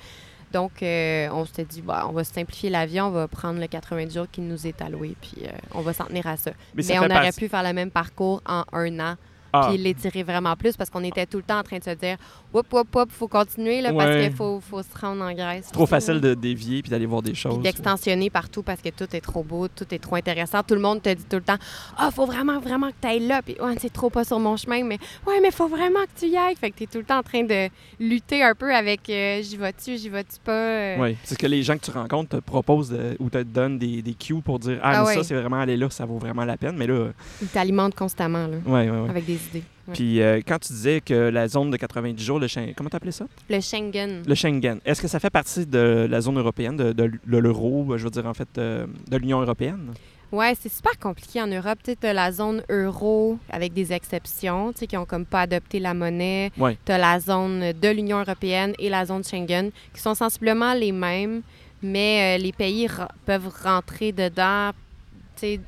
Donc, 0.53 0.83
euh, 0.83 1.29
on 1.31 1.45
s'était 1.45 1.63
dit, 1.65 1.81
bah, 1.81 2.05
on 2.09 2.11
va 2.11 2.23
simplifier 2.25 2.69
l'avion, 2.69 3.05
on 3.05 3.11
va 3.11 3.27
prendre 3.29 3.59
le 3.59 3.67
90 3.67 4.13
jours 4.13 4.27
qui 4.29 4.41
nous 4.41 4.67
est 4.67 4.81
alloué, 4.81 5.15
puis 5.21 5.45
euh, 5.45 5.49
on 5.73 5.81
va 5.81 5.93
s'en 5.93 6.05
tenir 6.05 6.27
à 6.27 6.35
ça. 6.38 6.51
Mais, 6.75 6.83
on 6.99 7.03
aurait 7.03 7.07
partie- 7.09 7.39
pu 7.39 7.47
faire 7.49 7.63
le 7.63 7.71
même 7.73 7.89
parcours 7.89 8.41
en 8.45 8.63
un 8.73 8.99
an, 8.99 9.15
Ah, 9.53 9.68
puis 9.69 9.77
l'étirer 9.77 10.24
vraiment 10.24 10.56
plus, 10.56 10.77
parce 10.77 10.89
qu'on 10.89 11.03
était 11.03 11.25
tout 11.25 11.38
le 11.38 11.44
temps 11.44 11.59
en 11.59 11.63
train 11.63 11.77
de 11.80 11.83
se 11.83 11.89
dire, 11.92 12.18
whoop, 12.53 12.71
whoop, 12.71 12.95
whoop, 12.95 13.12
faut 13.12 13.27
continuer, 13.27 13.81
là, 13.81 13.92
parce 13.94 14.15
qu'il 14.21 14.31
faut, 14.31 14.62
faut 14.62 14.81
se 14.81 14.98
rendre 15.00 15.24
en 15.24 15.33
Grèce. 15.33 15.65
c'est 15.68 15.74
trop 15.74 15.86
facile 15.86 16.21
de 16.21 16.33
dévier 16.33 16.81
puis 16.81 16.89
d'aller 16.89 17.06
voir 17.06 17.21
des 17.21 17.31
Puis 17.31 17.42
choses. 17.42 17.59
d'extensionner 17.62 18.30
partout 18.30 18.63
parce 18.63 18.81
que 18.81 18.89
tout 18.89 19.13
est 19.15 19.21
trop 19.21 19.44
beau, 19.44 19.68
tout 19.68 19.86
est 19.94 20.00
trop 20.00 20.15
intéressant. 20.15 20.63
Tout 20.63 20.75
le 20.75 20.80
monde 20.81 21.01
te 21.01 21.09
dit 21.13 21.25
tout 21.30 21.36
le 21.38 21.42
temps 21.42 21.57
Ah, 21.98 22.12
faut 22.12 22.25
vraiment, 22.25 22.59
vraiment 22.59 22.88
que 22.89 22.95
tu 23.01 23.07
ailles 23.07 23.27
là. 23.27 23.42
Puis, 23.42 23.56
ouais, 23.62 23.75
c'est 23.80 23.92
trop 23.92 24.09
pas 24.09 24.24
sur 24.24 24.39
mon 24.39 24.56
chemin, 24.57 24.83
mais 24.83 24.98
ouais, 25.27 25.39
mais 25.42 25.51
faut 25.51 25.68
vraiment 25.68 26.00
que 26.06 26.19
tu 26.19 26.27
y 26.27 26.38
ailles. 26.38 26.56
Fait 26.56 26.71
que 26.71 26.77
tu 26.77 26.83
es 26.83 26.88
tout 26.88 26.98
le 27.00 27.03
temps 27.03 27.19
en 27.19 27.24
train 27.24 27.44
de 27.44 27.69
lutter 28.00 28.44
un 28.44 28.56
peu 28.56 28.74
avec 28.74 29.09
euh, 29.09 29.42
J'y 29.42 29.57
vas-tu, 29.57 29.98
j'y 29.98 30.09
vas-tu 30.09 30.39
pas. 30.44 30.51
euh. 30.51 30.98
Oui, 31.00 31.18
c'est 31.24 31.33
ce 31.36 31.39
que 31.39 31.48
les 31.48 31.63
gens 31.63 31.75
que 31.77 31.83
tu 31.86 31.92
rencontres 31.92 32.38
te 32.38 32.42
proposent 32.42 32.89
de- 32.89 33.15
ou 33.19 33.30
te 33.30 33.42
donnent 33.44 33.77
des, 33.80 34.01
des 34.01 34.13
cues 34.13 34.42
pour 34.42 34.59
dire 34.59 34.80
Ah, 34.81 34.92
Ah 34.94 35.01
mais 35.01 35.07
ouais. 35.09 35.15
ça, 35.15 35.24
c'est 35.24 35.36
vraiment 35.36 35.59
aller 35.59 35.77
là, 35.77 35.89
ça 35.89 36.06
vaut 36.06 36.18
vraiment 36.18 36.45
la 36.45 36.57
peine. 36.57 36.75
Mais 36.77 36.88
là, 36.88 37.09
Ils 37.42 37.48
t'alimentent 37.48 37.95
constamment, 37.95 38.48
là, 38.48 38.57
ouais, 38.65 38.89
avec 39.09 39.25
des 39.25 39.40
Ouais. 39.53 39.93
Puis 39.93 40.21
euh, 40.21 40.41
quand 40.45 40.59
tu 40.59 40.73
disais 40.73 41.01
que 41.01 41.13
la 41.13 41.47
zone 41.47 41.71
de 41.71 41.77
90 41.77 42.23
jours, 42.23 42.39
le 42.39 42.47
Schengen, 42.47 42.73
comment 42.75 42.89
t'appelais 42.89 43.11
ça? 43.11 43.25
Le 43.49 43.59
Schengen. 43.59 44.23
Le 44.25 44.35
Schengen. 44.35 44.79
Est-ce 44.85 45.01
que 45.01 45.07
ça 45.07 45.19
fait 45.19 45.29
partie 45.29 45.65
de 45.65 46.07
la 46.09 46.21
zone 46.21 46.38
européenne, 46.38 46.77
de, 46.77 46.93
de 46.93 47.38
l'euro, 47.38 47.97
je 47.97 48.03
veux 48.03 48.09
dire 48.09 48.25
en 48.25 48.33
fait, 48.33 48.49
euh, 48.57 48.85
de 49.09 49.17
l'Union 49.17 49.41
européenne? 49.41 49.93
Ouais, 50.31 50.53
c'est 50.57 50.71
super 50.71 50.97
compliqué 50.97 51.41
en 51.41 51.47
Europe. 51.47 51.79
Tu 51.83 52.07
as 52.07 52.13
la 52.13 52.31
zone 52.31 52.63
euro 52.69 53.38
avec 53.49 53.73
des 53.73 53.91
exceptions, 53.91 54.71
tu 54.71 54.79
sais, 54.79 54.88
qui 54.88 54.95
ont 54.95 55.05
comme 55.05 55.25
pas 55.25 55.41
adopté 55.41 55.79
la 55.79 55.93
monnaie. 55.93 56.51
Ouais. 56.57 56.77
Tu 56.85 56.91
as 56.93 56.97
la 56.97 57.19
zone 57.19 57.73
de 57.73 57.89
l'Union 57.89 58.19
européenne 58.21 58.73
et 58.79 58.88
la 58.88 59.05
zone 59.05 59.25
Schengen, 59.25 59.71
qui 59.93 59.99
sont 59.99 60.15
sensiblement 60.15 60.73
les 60.73 60.93
mêmes, 60.93 61.41
mais 61.83 62.38
euh, 62.38 62.41
les 62.41 62.53
pays 62.53 62.88
peuvent 63.25 63.51
rentrer 63.61 64.13
dedans 64.13 64.71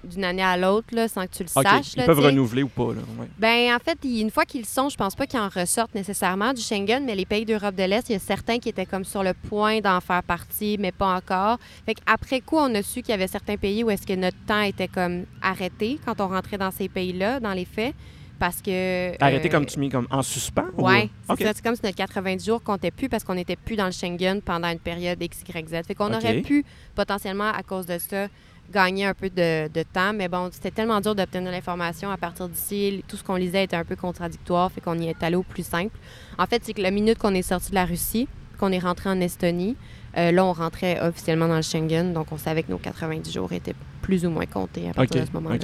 d'une 0.03 0.23
année 0.23 0.43
à 0.43 0.57
l'autre 0.57 0.87
sans 1.09 1.25
que 1.25 1.31
tu 1.31 1.43
le 1.43 1.49
OK, 1.55 1.63
saches. 1.63 1.93
ils 1.95 1.99
là, 1.99 2.05
peuvent 2.05 2.19
renouveler 2.19 2.63
ou 2.63 2.67
pas. 2.67 2.93
Là. 2.93 3.01
ouais. 3.19 3.27
Ben, 3.37 3.75
en 3.75 3.79
fait, 3.79 3.97
une 4.03 4.31
fois 4.31 4.45
qu'ils 4.45 4.61
le 4.61 4.67
sont, 4.67 4.89
je 4.89 4.95
pense 4.97 5.15
pas 5.15 5.25
qu'ils 5.27 5.39
en 5.39 5.49
ressortent 5.49 5.95
nécessairement 5.95 6.53
du 6.53 6.61
Schengen, 6.61 7.03
mais 7.05 7.15
les 7.15 7.25
pays 7.25 7.45
d'Europe 7.45 7.75
de 7.75 7.83
l'Est, 7.83 8.09
il 8.09 8.13
y 8.13 8.15
a 8.15 8.19
certains 8.19 8.59
qui 8.59 8.69
étaient 8.69 8.85
comme 8.85 9.03
sur 9.05 9.23
le 9.23 9.33
point 9.33 9.79
d'en 9.79 9.99
faire 10.01 10.23
partie, 10.23 10.77
mais 10.79 10.91
pas 10.91 11.15
encore. 11.15 11.57
Fait 11.85 11.95
qu'après 11.95 12.41
coup, 12.41 12.57
on 12.57 12.73
a 12.75 12.81
su 12.81 13.01
qu'il 13.01 13.09
y 13.11 13.13
avait 13.13 13.27
certains 13.27 13.57
pays 13.57 13.83
où 13.83 13.89
est-ce 13.89 14.05
que 14.07 14.13
notre 14.13 14.37
temps 14.45 14.61
était 14.61 14.87
comme 14.87 15.25
arrêté 15.41 15.99
quand 16.05 16.19
on 16.21 16.27
rentrait 16.27 16.57
dans 16.57 16.71
ces 16.71 16.89
pays-là, 16.89 17.39
dans 17.39 17.53
les 17.53 17.65
faits, 17.65 17.93
parce 18.39 18.61
que... 18.61 19.13
Arrêté 19.23 19.47
euh, 19.47 19.51
comme 19.51 19.65
tu 19.65 19.79
mets 19.79 19.89
comme 19.89 20.07
en 20.11 20.21
suspens? 20.21 20.65
ou- 20.77 20.83
Ouais, 20.85 21.09
c'est 21.37 21.61
comme 21.61 21.75
si 21.75 21.81
notre 21.83 21.95
90 21.95 22.45
jours 22.45 22.61
comptait 22.61 22.91
plus 22.91 23.07
parce 23.07 23.23
qu'on 23.23 23.35
n'était 23.35 23.55
plus 23.55 23.75
dans 23.77 23.85
le 23.85 23.91
Schengen 23.91 24.41
pendant 24.41 24.67
une 24.69 24.79
période 24.79 25.21
X, 25.21 25.41
Y, 25.47 25.67
Z. 25.69 25.87
Fait 25.87 25.95
qu'on 25.95 26.13
aurait 26.13 26.41
pu, 26.41 26.65
potentiellement, 26.95 27.49
à 27.51 27.63
cause 27.63 27.85
de 27.85 27.97
ça, 27.99 28.27
gagner 28.71 29.05
un 29.05 29.13
peu 29.13 29.29
de, 29.29 29.67
de 29.67 29.83
temps. 29.83 30.13
Mais 30.13 30.27
bon, 30.27 30.49
c'était 30.51 30.71
tellement 30.71 31.01
dur 31.01 31.15
d'obtenir 31.15 31.51
l'information 31.51 32.09
à 32.09 32.17
partir 32.17 32.49
d'ici. 32.49 33.03
Tout 33.07 33.17
ce 33.17 33.23
qu'on 33.23 33.35
lisait 33.35 33.63
était 33.63 33.75
un 33.75 33.85
peu 33.85 33.95
contradictoire. 33.95 34.71
Fait 34.71 34.81
qu'on 34.81 34.97
y 34.97 35.07
est 35.07 35.23
allé 35.23 35.35
au 35.35 35.43
plus 35.43 35.65
simple. 35.65 35.95
En 36.37 36.45
fait, 36.45 36.63
c'est 36.63 36.73
que 36.73 36.81
la 36.81 36.91
minute 36.91 37.17
qu'on 37.17 37.33
est 37.33 37.41
sorti 37.41 37.69
de 37.69 37.75
la 37.75 37.85
Russie, 37.85 38.27
qu'on 38.59 38.71
est 38.71 38.79
rentré 38.79 39.09
en 39.09 39.19
Estonie, 39.19 39.75
euh, 40.17 40.31
là, 40.31 40.45
on 40.45 40.53
rentrait 40.53 40.99
officiellement 41.01 41.47
dans 41.47 41.55
le 41.55 41.61
Schengen. 41.61 42.13
Donc, 42.13 42.31
on 42.31 42.37
savait 42.37 42.63
que 42.63 42.71
nos 42.71 42.77
90 42.77 43.31
jours 43.31 43.51
étaient 43.51 43.75
plus 44.01 44.25
ou 44.25 44.29
moins 44.29 44.45
comptés 44.45 44.89
à 44.89 44.93
partir 44.93 45.21
de 45.21 45.27
ce 45.27 45.31
moment-là. 45.33 45.57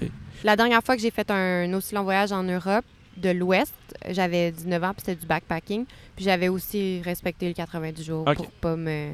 La 0.44 0.56
dernière 0.56 0.82
fois 0.82 0.96
que 0.96 1.02
j'ai 1.02 1.12
fait 1.12 1.30
un 1.30 1.74
aussi 1.74 1.94
long 1.94 2.04
voyage 2.04 2.32
en 2.32 2.44
Europe, 2.44 2.86
de 3.18 3.30
l'Ouest, 3.30 3.74
j'avais 4.10 4.52
19 4.52 4.84
ans, 4.84 4.94
puis 4.94 5.04
c'était 5.06 5.20
du 5.20 5.28
backpacking. 5.28 5.86
Puis 6.16 6.26
j'avais 6.26 6.48
aussi 6.48 7.02
respecté 7.02 7.48
le 7.48 7.54
90 7.54 8.04
jours 8.04 8.28
OK. 8.28 8.36
pour 8.36 8.52
pas 8.52 8.76
me 8.76 9.14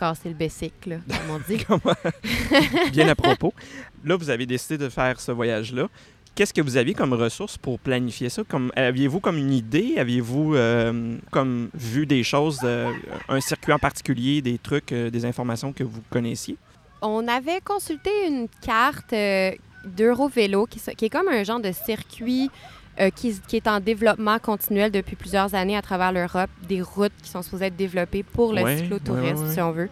casser 0.00 0.30
le 0.30 0.34
bessic, 0.34 0.72
là, 0.86 0.96
comme 1.06 1.36
on 1.36 1.40
dit. 1.46 1.64
Bien 2.92 3.08
à 3.08 3.14
propos. 3.14 3.52
Là, 4.04 4.16
vous 4.16 4.30
avez 4.30 4.46
décidé 4.46 4.78
de 4.78 4.88
faire 4.88 5.20
ce 5.20 5.30
voyage-là. 5.30 5.88
Qu'est-ce 6.34 6.54
que 6.54 6.62
vous 6.62 6.78
aviez 6.78 6.94
comme 6.94 7.12
ressources 7.12 7.58
pour 7.58 7.78
planifier 7.78 8.30
ça? 8.30 8.42
Comme, 8.44 8.72
aviez-vous 8.74 9.20
comme 9.20 9.36
une 9.36 9.52
idée? 9.52 9.96
Aviez-vous 9.98 10.54
euh, 10.54 11.18
comme 11.30 11.68
vu 11.74 12.06
des 12.06 12.22
choses, 12.22 12.60
euh, 12.64 12.90
un 13.28 13.40
circuit 13.40 13.72
en 13.72 13.78
particulier, 13.78 14.40
des 14.40 14.56
trucs, 14.56 14.92
euh, 14.92 15.10
des 15.10 15.26
informations 15.26 15.72
que 15.72 15.84
vous 15.84 16.00
connaissiez? 16.10 16.56
on 17.02 17.26
avait 17.28 17.62
consulté 17.62 18.10
une 18.28 18.46
carte 18.60 19.14
d'Eurovélo 19.86 20.66
qui 20.66 20.78
est 21.06 21.08
comme 21.08 21.28
un 21.28 21.42
genre 21.44 21.60
de 21.60 21.72
circuit 21.72 22.50
euh, 22.98 23.10
qui, 23.10 23.38
est 23.52 23.68
en 23.68 23.80
développement 23.80 24.38
continuel 24.38 24.90
depuis 24.90 25.16
plusieurs 25.16 25.54
années 25.54 25.76
à 25.76 25.82
travers 25.82 26.12
l'Europe, 26.12 26.50
des 26.68 26.82
routes 26.82 27.12
qui 27.22 27.30
sont 27.30 27.42
supposées 27.42 27.66
être 27.66 27.76
développées 27.76 28.22
pour 28.22 28.52
le 28.52 28.62
Ouais, 28.62 28.78
cyclotourisme, 28.78 29.46
ouais, 29.46 29.52
si 29.52 29.60
on 29.60 29.70
veut. 29.70 29.88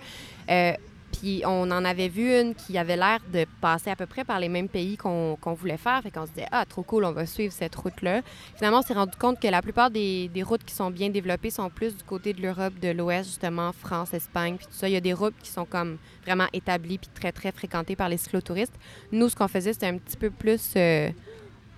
Euh, 0.50 0.72
Puis 1.12 1.42
on 1.46 1.70
en 1.70 1.84
avait 1.84 2.08
vu 2.08 2.38
une 2.38 2.54
qui 2.54 2.76
avait 2.76 2.96
l'air 2.96 3.18
de 3.32 3.46
passer 3.62 3.88
à 3.90 3.96
peu 3.96 4.04
près 4.04 4.24
par 4.24 4.38
les 4.38 4.48
mêmes 4.48 4.68
pays 4.68 4.96
qu'on 4.96 5.38
qu'on 5.40 5.54
voulait 5.54 5.78
faire. 5.78 6.02
Fait 6.02 6.10
qu'on 6.10 6.26
se 6.26 6.32
disait, 6.32 6.46
ah, 6.52 6.64
trop 6.66 6.82
cool, 6.82 7.04
on 7.04 7.12
va 7.12 7.24
suivre 7.24 7.52
cette 7.52 7.74
route-là. 7.76 8.20
Finalement, 8.56 8.80
on 8.80 8.82
s'est 8.82 8.94
rendu 8.94 9.16
compte 9.18 9.40
que 9.40 9.48
la 9.48 9.62
plupart 9.62 9.90
des, 9.90 10.28
des 10.28 10.42
routes 10.42 10.64
qui 10.64 10.74
sont 10.74 10.90
bien 10.90 11.08
développées 11.08 11.50
sont 11.50 11.70
plus 11.70 11.96
du 11.96 12.04
côté 12.04 12.34
de 12.34 12.42
l'Europe, 12.42 12.74
de 12.80 12.90
l'Ouest, 12.90 13.30
justement, 13.30 13.72
France, 13.72 14.12
Espagne, 14.12 14.56
puis 14.58 14.66
tout 14.66 14.72
ça. 14.74 14.86
Il 14.88 14.92
y 14.92 14.96
a 14.96 15.00
des 15.00 15.14
routes 15.14 15.34
qui 15.42 15.50
sont 15.50 15.64
comme 15.64 15.96
vraiment 16.24 16.46
établies 16.52 16.98
puis 16.98 17.08
très, 17.14 17.32
très 17.32 17.52
fréquentées 17.52 17.96
par 17.96 18.10
les 18.10 18.18
cyclotouristes. 18.18 18.74
Nous, 19.10 19.28
ce 19.30 19.36
qu'on 19.36 19.48
faisait, 19.48 19.72
c'était 19.72 19.86
un 19.86 19.96
petit 19.96 20.16
peu 20.18 20.30
plus 20.30 20.74
euh, 20.76 21.08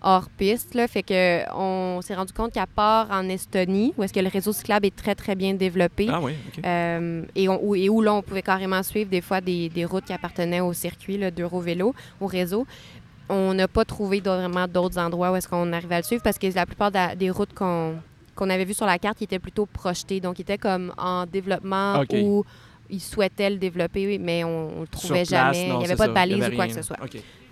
hors 0.02 0.28
piste, 0.30 0.74
là. 0.74 0.88
Fait 0.88 1.02
que 1.02 1.42
on 1.54 2.00
s'est 2.02 2.14
rendu 2.14 2.32
compte 2.32 2.52
qu'à 2.52 2.66
part 2.66 3.08
en 3.10 3.28
Estonie, 3.28 3.92
où 3.96 4.02
est-ce 4.02 4.12
que 4.12 4.20
le 4.20 4.28
réseau 4.28 4.52
cyclable 4.52 4.86
est 4.86 4.96
très, 4.96 5.14
très 5.14 5.34
bien 5.34 5.54
développé, 5.54 6.08
Ah 6.10 6.20
oui, 6.20 6.32
euh, 6.64 7.22
et, 7.34 7.48
on- 7.48 7.62
où, 7.62 7.74
et 7.74 7.88
où 7.88 8.00
là, 8.00 8.14
on 8.14 8.22
pouvait 8.22 8.42
carrément 8.42 8.82
suivre 8.82 9.10
des 9.10 9.20
fois 9.20 9.40
des, 9.40 9.68
des 9.68 9.84
routes 9.84 10.04
qui 10.04 10.12
appartenaient 10.12 10.60
au 10.60 10.72
circuit 10.72 11.18
d'Eurovélo, 11.30 11.94
au 12.20 12.26
réseau. 12.26 12.66
On 13.28 13.54
n'a 13.54 13.68
pas 13.68 13.84
trouvé 13.84 14.20
d'autres- 14.20 14.40
vraiment 14.48 14.66
d'autres 14.66 14.98
endroits 14.98 15.30
où 15.32 15.36
est-ce 15.36 15.46
qu'on 15.48 15.72
arrivait 15.72 15.96
à 15.96 15.98
le 15.98 16.04
suivre 16.04 16.22
parce 16.22 16.38
que 16.38 16.46
la 16.52 16.66
plupart 16.66 16.90
des 17.16 17.30
routes 17.30 17.54
qu'on 17.54 17.94
avait 18.50 18.64
vues 18.64 18.74
sur 18.74 18.86
la 18.86 18.98
carte, 18.98 19.20
ils 19.20 19.24
étaient 19.24 19.38
plutôt 19.38 19.66
projetées. 19.66 20.18
Donc, 20.20 20.38
ils 20.38 20.42
étaient 20.42 20.58
comme 20.58 20.92
en 20.98 21.26
développement 21.26 21.94
ou 22.24 22.44
ils 22.88 23.00
souhaitaient 23.00 23.50
le 23.50 23.56
développer, 23.56 24.18
mais 24.18 24.42
on 24.42 24.74
ne 24.76 24.80
le 24.80 24.86
trouvait 24.88 25.22
place, 25.24 25.54
jamais. 25.56 25.68
non, 25.68 25.74
il 25.76 25.78
n'y 25.78 25.84
avait 25.84 25.94
pas 25.94 26.04
ça. 26.04 26.08
de 26.08 26.14
balise 26.14 26.48
ou 26.48 26.56
quoi 26.56 26.66
que 26.66 26.72
ce 26.74 26.82
soit. 26.82 26.96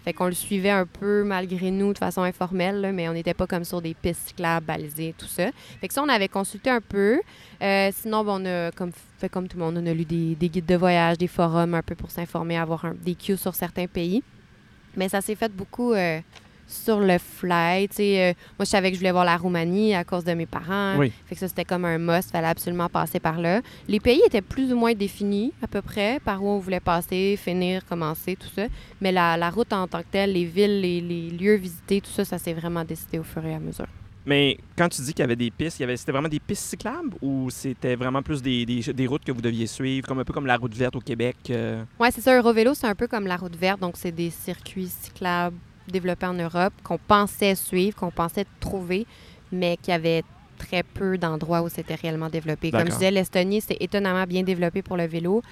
Fait 0.09 0.15
qu'on 0.15 0.25
le 0.25 0.33
suivait 0.33 0.71
un 0.71 0.87
peu 0.87 1.23
malgré 1.23 1.71
nous 1.71 1.93
de 1.93 1.99
façon 1.99 2.23
informelle, 2.23 2.81
là, 2.81 2.93
mais 2.93 3.11
on 3.11 3.13
n'était 3.13 3.35
pas 3.35 3.47
comme 3.47 3.65
sur 3.65 3.83
des 3.83 3.93
pistes 3.93 4.29
cyclables, 4.29 4.65
balisées, 4.65 5.15
tout 5.19 5.27
ça. 5.27 5.51
Fait 5.83 5.87
que 5.87 5.93
ça, 5.93 6.03
on 6.03 6.09
avait 6.09 6.29
consulté 6.29 6.71
un 6.71 6.81
peu. 6.81 7.21
Euh, 7.61 7.91
sinon, 7.93 8.25
on 8.27 8.43
a 8.47 8.71
comme, 8.71 8.91
fait 9.19 9.29
comme 9.29 9.47
tout 9.49 9.59
le 9.59 9.65
monde, 9.65 9.77
on 9.77 9.85
a 9.85 9.93
lu 9.93 10.07
des, 10.07 10.35
des 10.35 10.49
guides 10.49 10.65
de 10.65 10.77
voyage, 10.77 11.19
des 11.19 11.27
forums 11.27 11.75
un 11.75 11.83
peu 11.83 11.95
pour 11.95 12.11
s'informer, 12.11 12.57
avoir 12.57 12.87
des 12.95 13.15
cues 13.15 13.37
sur 13.37 13.55
certains 13.55 13.87
pays. 13.87 14.23
Mais 14.97 15.11
ça 15.11 15.21
s'est 15.21 15.35
fait 15.35 15.53
beaucoup 15.53 15.93
euh, 15.93 16.21
sur 16.69 17.01
le 17.01 17.19
fly. 17.19 17.89
Euh, 17.99 18.33
moi, 18.59 18.65
je 18.65 18.71
savais 18.71 18.91
que 18.91 18.95
je 18.95 19.01
voulais 19.01 19.11
voir 19.11 19.25
la 19.25 19.37
Roumanie 19.37 19.95
à 19.95 20.05
cause 20.05 20.23
de 20.23 20.35
mes 20.35 20.47
parents. 20.47 20.97
Oui. 20.99 21.11
Fait 21.27 21.35
que 21.35 21.41
ça, 21.41 21.49
c'était 21.49 21.65
comme 21.65 21.85
un 21.85 21.99
must. 21.99 22.31
fallait 22.31 22.47
absolument 22.47 22.89
passer 22.89 23.19
par 23.19 23.41
là. 23.41 23.61
Les 23.89 23.99
pays 23.99 24.21
étaient 24.27 24.43
plus 24.43 24.73
ou 24.73 24.77
moins 24.77 24.93
définis, 24.93 25.53
à 25.63 25.67
peu 25.67 25.83
près, 25.83 26.21
par 26.21 26.43
où 26.45 26.49
on 26.49 26.59
voulait 26.59 26.81
passer, 26.81 27.39
finir, 27.43 27.85
commencer, 27.87 28.37
tout 28.37 28.49
ça. 28.55 28.67
Mais 29.01 29.11
la, 29.11 29.37
la 29.37 29.51
route 29.51 29.73
en 29.73 29.89
tant 29.89 30.01
que 30.01 30.09
telle, 30.11 30.35
les 30.35 30.45
villes, 30.45 30.81
les, 30.81 31.01
les 31.01 31.31
lieux 31.31 31.55
visités, 31.57 32.01
tout 32.01 32.11
ça, 32.11 32.25
ça 32.25 32.39
s'est 32.39 32.53
vraiment 32.55 32.85
décidé 32.85 33.19
au 33.19 33.25
fur 33.25 33.45
et 33.45 33.55
à 33.55 33.59
mesure. 33.59 33.87
Mais 34.27 34.59
quand 34.77 34.91
tu 34.91 35.01
dis 35.01 35.15
qu'il 35.15 35.21
y 35.21 35.23
avait 35.23 35.37
des 35.37 35.51
pistes, 35.51 35.79
c'était 35.79 36.13
vraiment 36.13 36.29
des 36.29 36.39
pistes 36.39 36.65
cyclables 36.65 37.17
ou 37.23 37.49
c'était 37.49 37.97
vraiment 37.97 38.21
plus 38.23 38.43
des, 38.43 38.67
des, 38.67 38.81
des 38.93 39.07
routes 39.07 39.25
que 39.25 39.33
vous 39.33 39.41
deviez 39.41 39.67
suivre, 39.67 40.07
comme 40.07 40.19
un 40.19 40.25
peu 40.25 40.35
comme 40.35 40.45
la 40.45 40.59
route 40.59 40.75
verte 40.75 40.97
au 40.97 41.01
Québec? 41.01 41.37
euh? 41.49 41.83
Oui, 41.99 42.09
c'est 42.13 42.21
ça. 42.21 42.37
Eurovélo, 42.37 42.75
c'est 42.75 42.87
un 42.87 42.95
peu 42.95 43.07
comme 43.07 43.27
la 43.27 43.39
route 43.39 43.57
verte. 43.57 43.81
Donc, 43.81 43.95
c'est 43.97 44.13
des 44.13 44.29
circuits 44.29 44.89
cyclables 44.89 45.57
développés 45.89 46.27
en 46.27 46.35
Europe 46.35 46.73
qu'on 46.85 46.99
pensait 46.99 47.55
suivre, 47.55 47.97
qu'on 47.97 48.11
pensait 48.11 48.47
trouver, 48.61 49.07
mais 49.53 49.77
qui 49.81 49.93
avaient 49.93 50.23
très 50.59 50.83
peu 50.83 51.17
d'endroits 51.19 51.63
où 51.63 51.69
c'était 51.69 51.95
réellement 51.95 52.29
développé. 52.29 52.71
Comme 52.71 52.87
je 52.87 52.93
disais, 52.93 53.11
l'Estonie, 53.11 53.61
c'est 53.61 53.77
étonnamment 53.81 54.25
bien 54.25 54.43
développé 54.43 54.83
pour 54.83 54.97
le 54.97 55.07
vélo. 55.07 55.43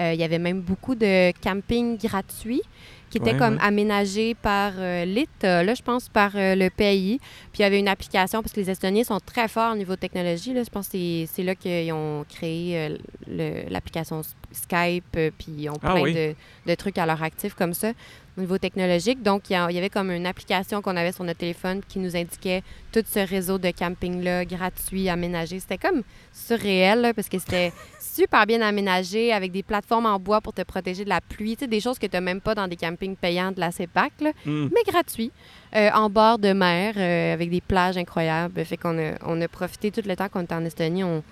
Euh, 0.00 0.12
il 0.12 0.18
y 0.18 0.24
avait 0.24 0.38
même 0.40 0.60
beaucoup 0.60 0.96
de 0.96 1.30
campings 1.40 1.98
gratuits 1.98 2.62
qui 3.10 3.18
étaient 3.18 3.30
Ouais, 3.32 3.38
comme 3.38 3.54
ouais. 3.54 3.62
aménagés 3.62 4.34
par 4.34 4.72
euh, 4.76 5.04
l'État, 5.04 5.62
là, 5.62 5.74
je 5.74 5.82
pense, 5.82 6.08
par 6.08 6.32
euh, 6.34 6.56
le 6.56 6.68
pays. 6.68 7.20
Puis 7.52 7.60
il 7.60 7.62
y 7.62 7.64
avait 7.64 7.78
une 7.78 7.86
application, 7.86 8.42
parce 8.42 8.52
que 8.52 8.58
les 8.58 8.70
Estoniens 8.70 9.04
sont 9.04 9.20
très 9.20 9.46
forts 9.46 9.72
au 9.72 9.76
niveau 9.76 9.94
technologie. 9.94 10.52
Là. 10.52 10.64
Je 10.64 10.70
pense 10.70 10.88
que 10.88 11.26
c'est- 11.26 11.42
là 11.44 11.54
qu'ils 11.54 11.92
ont 11.92 12.24
créé 12.28 12.88
euh, 13.28 13.62
l'application 13.70 14.22
Skype, 14.50 15.04
puis 15.38 15.52
ils 15.58 15.68
ont 15.68 15.78
Ah 15.82 15.92
plein 15.92 16.02
oui. 16.02 16.14
de, 16.14 16.34
de 16.66 16.74
trucs 16.74 16.98
à 16.98 17.06
leur 17.06 17.22
actif 17.22 17.54
comme 17.54 17.74
ça 17.74 17.92
au 18.36 18.40
niveau 18.40 18.58
technologique. 18.58 19.22
Donc, 19.22 19.50
il 19.50 19.52
y, 19.52 19.56
avait 19.56 19.90
comme 19.90 20.10
une 20.10 20.26
application 20.26 20.82
qu'on 20.82 20.96
avait 20.96 21.12
sur 21.12 21.24
notre 21.24 21.38
téléphone 21.38 21.80
qui 21.86 21.98
nous 21.98 22.16
indiquait 22.16 22.62
tout 22.92 23.02
ce 23.06 23.20
réseau 23.20 23.58
de 23.58 23.70
camping-là, 23.70 24.44
gratuit, 24.44 25.08
aménagé. 25.08 25.60
C'était 25.60 25.78
comme 25.78 26.02
surréel, 26.32 27.00
là, 27.00 27.14
parce 27.14 27.28
que 27.28 27.38
c'était 27.38 27.72
super 28.00 28.46
bien 28.46 28.60
aménagé, 28.60 29.32
avec 29.32 29.52
des 29.52 29.62
plateformes 29.62 30.06
en 30.06 30.18
bois 30.18 30.40
pour 30.40 30.52
te 30.52 30.62
protéger 30.62 31.04
de 31.04 31.08
la 31.08 31.20
pluie. 31.20 31.56
Tu 31.56 31.64
sais, 31.64 31.68
des 31.68 31.80
choses 31.80 31.98
que 31.98 32.06
tu 32.06 32.12
n'as 32.16 32.20
même 32.20 32.40
pas 32.40 32.54
dans 32.54 32.68
des 32.68 32.76
campings 32.76 33.16
payants 33.16 33.52
de 33.52 33.60
la 33.60 33.70
CEPAC, 33.70 34.12
là, 34.20 34.32
Hmm. 34.44 34.68
mais 34.74 34.82
gratuit, 34.86 35.30
euh, 35.74 35.90
en 35.94 36.10
bord 36.10 36.38
de 36.38 36.52
mer, 36.52 36.94
euh, 36.96 37.32
avec 37.32 37.50
des 37.50 37.60
plages 37.60 37.96
incroyables. 37.96 38.64
Fait 38.64 38.76
qu'on 38.76 38.98
a, 38.98 39.12
on 39.22 39.40
a 39.40 39.48
profité 39.48 39.90
tout 39.90 40.02
le 40.04 40.16
temps 40.16 40.28
qu'on 40.28 40.42
était 40.42 40.54
en 40.54 40.64
Estonie. 40.64 41.04
On, 41.04 41.22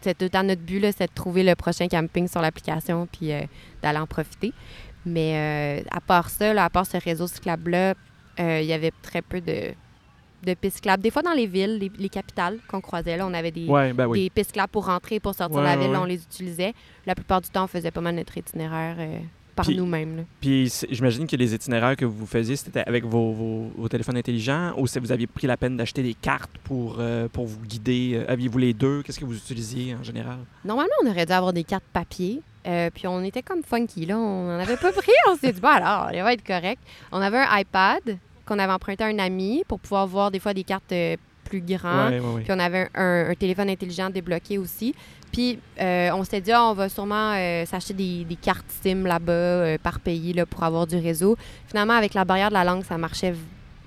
c'était 0.00 0.14
tout 0.14 0.24
le 0.24 0.30
temps 0.30 0.42
notre 0.42 0.62
but, 0.62 0.82
c'est 0.96 1.08
de 1.08 1.14
trouver 1.14 1.42
le 1.42 1.54
prochain 1.54 1.86
camping 1.86 2.26
sur 2.26 2.40
l'application 2.40 3.06
puis 3.06 3.32
euh, 3.32 3.42
d'aller 3.82 3.98
en 3.98 4.06
profiter. 4.06 4.52
Mais 5.06 5.80
euh, 5.82 5.88
à 5.90 6.00
part 6.00 6.28
ça, 6.30 6.52
là, 6.52 6.64
à 6.64 6.70
part 6.70 6.86
ce 6.86 6.96
réseau 6.96 7.26
cyclable-là, 7.26 7.94
euh, 8.38 8.60
il 8.60 8.66
y 8.66 8.72
avait 8.72 8.92
très 9.02 9.22
peu 9.22 9.40
de, 9.40 9.72
de 10.46 10.54
pistes 10.54 10.76
cyclables. 10.76 11.02
Des 11.02 11.10
fois, 11.10 11.22
dans 11.22 11.32
les 11.32 11.46
villes, 11.46 11.78
les, 11.78 11.90
les 11.98 12.08
capitales 12.08 12.58
qu'on 12.68 12.80
croisait, 12.80 13.16
là, 13.16 13.26
on 13.26 13.34
avait 13.34 13.50
des, 13.50 13.66
Ouais, 13.66 13.92
ben 13.92 14.06
oui. 14.06 14.24
des 14.24 14.30
pistes 14.30 14.50
cyclables 14.50 14.70
pour 14.70 14.86
rentrer, 14.86 15.18
pour 15.20 15.34
sortir 15.34 15.56
de 15.56 15.62
Ouais, 15.62 15.68
la 15.70 15.76
ville. 15.76 15.86
ouais, 15.88 15.92
là, 15.92 15.98
ouais. 16.00 16.04
on 16.04 16.08
les 16.08 16.22
utilisait. 16.22 16.74
La 17.06 17.14
plupart 17.14 17.40
du 17.40 17.48
temps, 17.50 17.64
on 17.64 17.66
faisait 17.66 17.90
pas 17.90 18.00
mal 18.00 18.14
notre 18.14 18.36
itinéraire 18.36 18.96
euh, 18.98 19.18
par 19.56 19.68
nous-mêmes. 19.70 20.24
Puis 20.40 20.72
j'imagine 20.90 21.26
que 21.26 21.36
les 21.36 21.54
itinéraires 21.54 21.96
que 21.96 22.04
vous 22.04 22.24
faisiez, 22.26 22.56
c'était 22.56 22.84
avec 22.86 23.04
vos, 23.04 23.32
vos- 23.32 23.70
vos 23.76 23.88
téléphones 23.88 24.16
intelligents 24.16 24.72
ou 24.78 24.86
si 24.86 24.98
vous 24.98 25.12
aviez 25.12 25.26
pris 25.26 25.46
la 25.46 25.56
peine 25.56 25.76
d'acheter 25.76 26.02
des 26.02 26.14
cartes 26.14 26.56
pour, 26.64 26.96
euh, 26.98 27.26
pour 27.28 27.46
vous 27.46 27.60
guider? 27.60 28.22
Aviez-vous 28.28 28.58
les 28.58 28.72
deux? 28.74 29.02
Qu'est-ce 29.02 29.18
que 29.20 29.24
vous 29.24 29.36
utilisiez 29.36 29.94
en 29.96 30.02
général? 30.02 30.38
Normalement, 30.64 30.92
on 31.04 31.10
aurait 31.10 31.26
dû 31.26 31.32
avoir 31.32 31.52
des 31.52 31.64
cartes 31.64 31.84
papier. 31.92 32.40
Euh, 32.66 32.90
puis 32.94 33.06
on 33.06 33.22
était 33.24 33.42
comme 33.42 33.62
funky, 33.62 34.06
là. 34.06 34.16
On 34.18 34.46
n'en 34.48 34.58
avait 34.58 34.76
pas 34.76 34.92
pris. 34.92 35.12
On 35.30 35.36
s'est 35.36 35.52
dit, 35.52 35.60
bon, 35.60 35.68
alors, 35.68 36.10
il 36.12 36.22
va 36.22 36.32
être 36.34 36.44
correct. 36.46 36.80
On 37.12 37.20
avait 37.20 37.38
un 37.38 37.58
iPad 37.58 38.18
qu'on 38.46 38.58
avait 38.58 38.72
emprunté 38.72 39.04
à 39.04 39.06
un 39.06 39.18
ami 39.18 39.62
pour 39.68 39.78
pouvoir 39.80 40.06
voir 40.06 40.30
des 40.30 40.38
fois 40.40 40.52
des 40.54 40.64
cartes 40.64 40.92
euh, 40.92 41.16
plus 41.44 41.60
grandes. 41.60 42.10
Ouais, 42.12 42.20
ouais, 42.20 42.34
ouais. 42.34 42.42
Puis 42.42 42.52
on 42.52 42.58
avait 42.58 42.88
un, 42.94 43.02
un- 43.02 43.30
un 43.30 43.34
téléphone 43.34 43.70
intelligent 43.70 44.10
débloqué 44.10 44.58
aussi. 44.58 44.94
Puis 45.32 45.58
euh, 45.80 46.10
on 46.12 46.24
s'était 46.24 46.40
dit, 46.40 46.52
Ah, 46.52 46.64
on 46.64 46.74
va 46.74 46.88
sûrement 46.88 47.34
s'acheter 47.64 47.94
des, 47.94 48.24
des 48.24 48.36
cartes 48.36 48.66
SIM 48.82 49.04
là-bas 49.04 49.78
par 49.78 50.00
pays 50.00 50.32
là, 50.32 50.44
pour 50.46 50.62
avoir 50.64 50.86
du 50.86 50.96
réseau. 50.96 51.36
Finalement, 51.68 51.94
avec 51.94 52.14
la 52.14 52.24
barrière 52.24 52.48
de 52.48 52.54
la 52.54 52.64
langue, 52.64 52.84
ça 52.84 52.98
marchait 52.98 53.34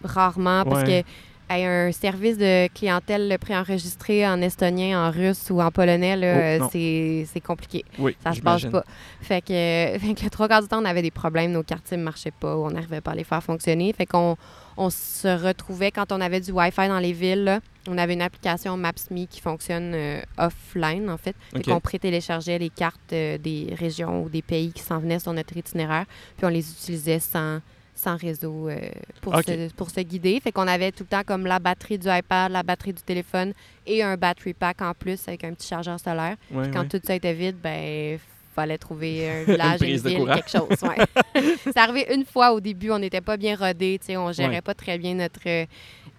rarement 0.04 0.64
parce 0.66 0.84
que 1.04 1.08
hey, 1.58 1.66
un 1.66 1.92
service 1.92 2.38
de 2.38 2.68
clientèle 2.74 3.30
le 3.30 3.38
préenregistré 3.38 4.28
en 4.28 4.42
estonien, 4.42 5.08
en 5.08 5.12
russe 5.12 5.50
ou 5.50 5.62
en 5.62 5.72
polonais, 5.72 6.60
Oh, 6.62 6.68
c'est 6.72 7.26
c'est 7.32 7.42
compliqué. 7.42 7.84
Oui, 7.98 8.16
Ça 8.24 8.34
se 8.34 8.42
passe 8.42 8.66
pas. 8.66 8.84
Fait 9.22 9.42
que, 9.42 9.54
euh, 9.54 10.00
fait 10.00 10.14
que 10.14 10.24
le 10.24 10.30
trois 10.30 10.48
quarts 10.48 10.62
du 10.62 10.68
temps, 10.68 10.82
on 10.82 10.86
avait 10.86 11.02
des 11.02 11.12
problèmes. 11.12 11.52
Nos 11.52 11.64
cartes 11.64 11.88
SIM 11.88 11.98
ne 11.98 12.04
marchaient 12.04 12.32
pas 12.32 12.56
ou 12.58 12.66
on 12.66 12.72
n'arrivait 12.72 13.02
pas 13.02 13.12
à 13.12 13.16
les 13.16 13.24
faire 13.24 13.44
fonctionner. 13.44 13.94
Fait 13.94 14.06
qu'on 14.06 14.38
on 14.78 14.90
se 14.90 15.28
retrouvait 15.28 15.92
quand 15.92 16.12
on 16.12 16.20
avait 16.22 16.40
du 16.42 16.52
Wi-Fi 16.52 16.88
dans 16.88 17.00
les 17.00 17.14
villes. 17.14 17.44
là, 17.44 17.60
on 17.88 17.98
avait 17.98 18.14
une 18.14 18.22
application 18.22 18.78
Maps.me 18.78 19.26
qui 19.26 19.42
fonctionne 19.42 19.94
euh, 19.94 20.22
offline, 20.38 21.10
en 21.10 21.18
fait. 21.18 21.36
Fait 21.52 21.60
OK. 21.60 21.66
qu'on 21.66 21.80
pré-téléchargeait 21.80 22.58
les 22.58 22.70
cartes 22.70 23.14
euh, 23.14 23.38
des 23.38 23.74
régions 23.78 24.24
ou 24.24 24.30
des 24.30 24.42
pays 24.42 24.72
qui 24.72 24.82
s'en 24.82 25.00
venaient 25.00 25.20
sur 25.20 25.34
notre 25.34 25.56
itinéraire. 25.58 26.06
Puis 26.38 26.46
on 26.46 26.50
les 26.50 26.72
utilisait 26.72 27.20
sans, 27.20 27.60
sans 28.04 28.18
réseau 28.18 28.68
euh, 28.70 28.80
pour, 29.22 29.36
se, 29.38 29.72
pour 29.74 29.90
se 29.90 30.02
guider. 30.02 30.40
Fait 30.40 30.52
qu'on 30.52 30.68
avait 30.68 30.92
tout 30.92 31.04
le 31.04 31.08
temps 31.08 31.24
comme 31.26 31.46
la 31.46 31.60
batterie 31.60 31.98
du 31.98 32.08
iPad, 32.10 32.52
la 32.52 32.64
batterie 32.64 32.94
du 32.94 33.02
téléphone 33.02 33.54
et 33.88 34.04
un 34.04 34.18
battery 34.18 34.54
pack 34.54 34.82
en 34.82 34.94
plus 34.94 35.28
avec 35.28 35.44
un 35.44 35.54
petit 35.54 35.68
chargeur 35.68 36.00
solaire. 36.00 36.36
Ouais, 36.52 36.70
Quand 36.72 36.82
ouais. 36.82 36.88
tout 36.90 37.00
ça 37.04 37.16
était 37.16 37.34
vide, 37.34 37.58
ben 37.64 38.20
fallait 38.56 38.78
trouver 38.78 39.28
un 39.30 39.44
village, 39.52 39.82
une, 39.82 39.98
ville, 39.98 40.26
quelque 40.26 40.50
chose. 40.50 40.78
Ouais. 40.84 41.44
c'est 41.64 41.78
arrivé 41.78 42.06
une 42.14 42.24
fois 42.26 42.52
au 42.54 42.60
début, 42.60 42.92
on 42.92 43.00
n'était 43.00 43.22
pas 43.22 43.36
bien 43.36 43.56
rodé, 43.56 43.98
tu 44.00 44.08
sais, 44.08 44.18
on 44.18 44.32
gérait 44.32 44.50
Ouais. 44.56 44.62
pas 44.62 44.76
très 44.76 44.98
bien 45.00 45.16
notre 45.16 45.40
euh, 45.48 45.66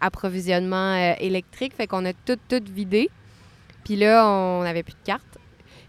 approvisionnement 0.01 0.95
euh, 0.97 1.15
électrique, 1.21 1.75
fait 1.77 1.87
qu'on 1.87 2.05
a 2.05 2.13
tout 2.13 2.39
tout 2.49 2.61
vidé. 2.73 3.11
Puis 3.85 3.97
là, 3.97 4.27
on 4.27 4.63
n'avait 4.63 4.83
plus 4.83 4.95
de 4.95 5.05
cartes. 5.05 5.39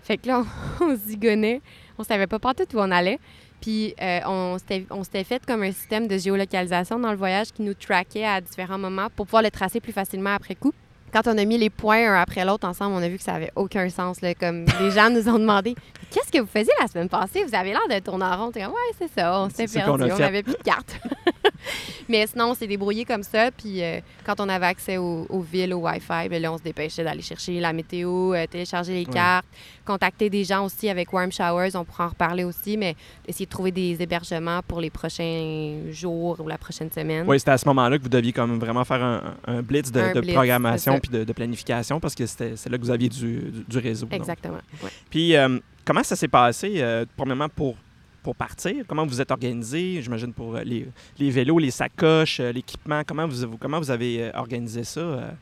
Fait 0.04 0.18
que 0.18 0.28
là, 0.28 0.44
on, 0.82 0.86
on 0.86 0.96
zigonnait, 0.96 1.62
on 1.98 2.04
savait 2.04 2.28
pas 2.28 2.40
partout 2.40 2.66
où 2.74 2.80
on 2.80 2.92
allait. 2.92 3.20
Puis 3.66 3.96
euh, 4.00 4.20
on 4.28 5.04
s'était 5.04 5.24
fait 5.24 5.44
comme 5.44 5.64
un 5.64 5.72
système 5.72 6.08
de 6.08 6.20
géolocalisation 6.20 7.00
dans 7.00 7.10
le 7.10 7.18
voyage 7.18 7.52
qui 7.52 7.64
nous 7.64 7.74
traquait 7.74 8.24
à 8.24 8.40
différents 8.40 8.78
moments 8.78 9.08
pour 9.16 9.26
pouvoir 9.26 9.42
le 9.42 9.50
tracer 9.50 9.80
plus 9.80 9.92
facilement 9.92 10.36
après 10.36 10.54
coup 10.54 10.72
quand 11.12 11.28
on 11.28 11.38
a 11.38 11.46
mis 11.46 11.58
les 11.58 11.70
points 11.70 12.12
un 12.12 12.22
après 12.22 12.44
l'autre 12.44 12.68
ensemble, 12.68 12.94
on 12.94 13.02
a 13.02 13.08
vu 13.08 13.18
que 13.18 13.24
ça 13.24 13.36
avait 13.36 13.52
aucun 13.56 13.88
sens. 13.88 14.18
Comme 14.38 14.66
les 14.82 14.92
gens 14.92 15.10
nous 15.10 15.30
ont 15.30 15.40
demandé 15.40 15.74
Qu'est-ce 16.12 16.32
que 16.32 16.40
vous 16.40 16.48
faisiez 16.48 16.72
la 16.80 16.88
semaine 16.88 17.10
passée? 17.10 17.44
Vous 17.44 17.56
avez 17.56 17.70
l'air 17.72 17.88
de 17.90 18.00
tourner 18.00 18.26
en 18.26 18.46
rond. 18.46 18.52
Comme, 18.52 18.64
Ouais, 18.64 18.92
c'est 18.98 19.10
ça, 19.12 19.42
on 19.42 19.50
s'est 19.50 19.68
perdu, 19.68 20.04
on 20.12 20.18
n'avait 20.18 20.44
plus 20.44 20.54
de 20.54 20.64
cartes. 20.64 20.98
Mais 22.10 22.28
sinon, 22.28 22.52
on 22.52 22.54
s'est 22.54 22.68
débrouillé 22.68 23.06
comme 23.06 23.24
ça. 23.24 23.50
Puis 23.52 23.82
euh, 23.84 24.00
quand 24.26 24.40
on 24.40 24.48
avait 24.48 24.68
accès 24.68 24.98
aux, 24.98 25.26
aux 25.30 25.40
villes, 25.42 25.74
au 25.74 25.80
Wi-Fi, 25.80 26.30
ben 26.30 26.40
là, 26.42 26.54
on 26.54 26.58
se 26.58 26.64
dépêchait 26.64 27.04
d'aller 27.04 27.22
chercher 27.24 27.60
la 27.60 27.74
météo, 27.74 28.34
euh, 28.34 28.46
télécharger 28.46 28.94
les 28.94 29.06
Ouais. 29.06 29.14
cartes, 29.14 29.46
contacter 29.84 30.30
des 30.30 30.44
gens 30.44 30.64
aussi 30.66 30.90
avec 30.90 31.12
Warm 31.12 31.32
Showers. 31.32 31.76
On 31.76 31.84
pourra 31.84 32.06
en 32.06 32.10
reparler 32.10 32.44
aussi, 32.44 32.78
mais 32.78 32.96
essayer 33.28 33.46
de 33.46 33.50
trouver 33.52 33.72
des 33.72 33.98
hébergements 34.00 34.62
pour 34.68 34.80
les 34.80 34.90
prochains 34.92 35.80
jours 35.92 36.40
ou 36.40 36.48
la 36.48 36.58
prochaine 36.58 36.92
semaine. 36.92 37.26
Oui, 37.28 37.40
c'était 37.40 37.52
à 37.52 37.58
ce 37.58 37.68
moment-là 37.68 37.98
que 37.98 38.04
vous 38.04 38.10
deviez 38.10 38.32
comme 38.34 38.60
vraiment 38.60 38.84
faire 38.86 39.04
un, 39.04 39.36
un 39.48 39.62
blitz 39.64 39.92
de, 39.92 40.00
Un 40.00 40.14
de 40.14 40.22
blitz, 40.22 40.34
programmation 40.36 41.00
puis 41.00 41.10
de, 41.12 41.24
de 41.24 41.34
planification 41.34 42.00
parce 42.00 42.14
que 42.16 42.26
c'était 42.28 42.56
c'est 42.56 42.70
là 42.70 42.78
que 42.78 42.84
vous 42.84 42.92
aviez 42.92 43.10
du, 43.10 43.40
du- 43.52 43.64
du 43.68 43.78
réseau. 43.80 44.08
Exactement. 44.12 44.60
ouais. 44.84 44.90
Puis 45.10 45.36
euh, 45.36 45.60
comment 45.86 46.04
ça 46.04 46.16
s'est 46.16 46.28
passé, 46.28 46.74
euh, 46.78 47.06
premièrement, 47.16 47.48
pour 47.50 47.76
pour 48.24 48.36
partir? 48.36 48.84
Comment 48.88 49.06
vous 49.06 49.22
êtes 49.22 49.30
organisé? 49.30 50.02
J'imagine 50.02 50.34
pour 50.34 50.56
euh, 50.56 50.64
les, 50.64 50.88
les 51.20 51.30
vélos, 51.30 51.60
les 51.60 51.70
sacoches, 51.70 52.40
euh, 52.40 52.52
l'équipement. 52.52 53.04
Comment 53.06 53.28
vous, 53.28 53.56
comment 53.60 53.78
vous 53.80 53.92
avez 53.92 54.32
organisé 54.34 54.84
ça? 54.84 55.36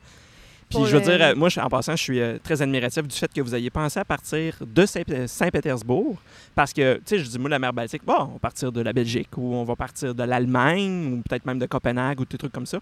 Puis 0.69 0.79
je 0.87 0.97
veux 0.97 1.01
dire, 1.01 1.33
moi, 1.37 1.49
en 1.61 1.69
passant, 1.69 1.95
je 1.95 2.01
suis 2.01 2.19
très 2.43 2.61
admiratif 2.61 3.07
du 3.07 3.15
fait 3.15 3.31
que 3.31 3.39
vous 3.41 3.53
ayez 3.53 3.69
pensé 3.69 3.99
à 3.99 4.05
partir 4.05 4.55
de 4.59 4.85
Saint- 4.85 5.27
Saint-Pétersbourg. 5.27 6.17
Parce 6.55 6.73
que, 6.73 6.95
tu 6.95 7.01
sais, 7.05 7.19
je 7.19 7.29
dis, 7.29 7.37
moi, 7.39 7.49
la 7.49 7.59
mer 7.59 7.71
Baltique, 7.71 8.03
bon, 8.03 8.15
on 8.19 8.33
va 8.33 8.39
partir 8.39 8.71
de 8.71 8.81
la 8.81 8.91
Belgique 8.91 9.29
ou 9.37 9.53
on 9.53 9.63
va 9.63 9.75
partir 9.75 10.15
de 10.15 10.23
l'Allemagne 10.23 11.13
ou 11.13 11.21
peut-être 11.21 11.45
même 11.45 11.59
de 11.59 11.67
Copenhague 11.67 12.19
ou 12.21 12.25
des 12.25 12.37
trucs 12.37 12.51
comme 12.51 12.65
ça. 12.65 12.79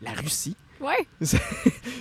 La 0.00 0.12
Russie, 0.12 0.56
Ouais, 0.84 1.06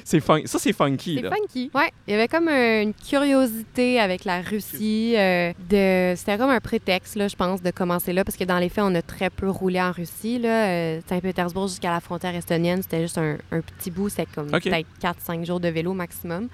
c'est 0.04 0.20
fun- 0.20 0.42
ça, 0.46 0.60
c'est 0.60 0.74
funky. 0.74 1.16
c'est 1.16 1.22
là. 1.22 1.30
funky. 1.36 1.72
Ouais, 1.74 1.92
il 2.08 2.12
y 2.12 2.13
avait 2.16 2.28
comme 2.28 2.50
une 2.50 2.94
curiosité 2.94 4.00
avec 4.00 4.25
la 4.25 4.42
Russie. 4.42 5.13
euh, 5.18 5.54
de... 5.70 6.16
C'était 6.18 6.38
comme 6.38 6.50
un 6.50 6.60
prétexte, 6.60 7.16
là, 7.16 7.28
je 7.28 7.36
pense, 7.36 7.62
de 7.62 7.72
commencer 7.72 8.13
là, 8.13 8.24
parce 8.24 8.38
que 8.38 8.44
dans 8.44 8.60
les 8.60 8.70
faits, 8.70 8.84
on 8.86 8.94
a 8.96 9.02
très 9.02 9.30
peu 9.30 9.50
roulé 9.50 9.82
en 9.82 9.92
Russie. 9.92 10.40
Là. 10.40 10.68
Euh, 10.68 11.02
Saint-Pétersbourg 11.08 11.68
jusqu'à 11.68 11.92
la 11.92 12.00
frontière 12.00 12.36
estonienne, 12.36 12.82
c'était 12.82 13.02
juste 13.02 13.18
un, 13.18 13.38
un 13.52 13.62
petit 13.62 13.92
bout, 13.92 14.10
c'était 14.10 14.28
comme 14.34 14.48
OK. 14.54 14.63
peut-être 14.63 14.88
4-5 15.02 15.46
jours 15.46 15.60
de 15.60 15.70
vélo 15.70 15.94
maximum. 15.94 16.50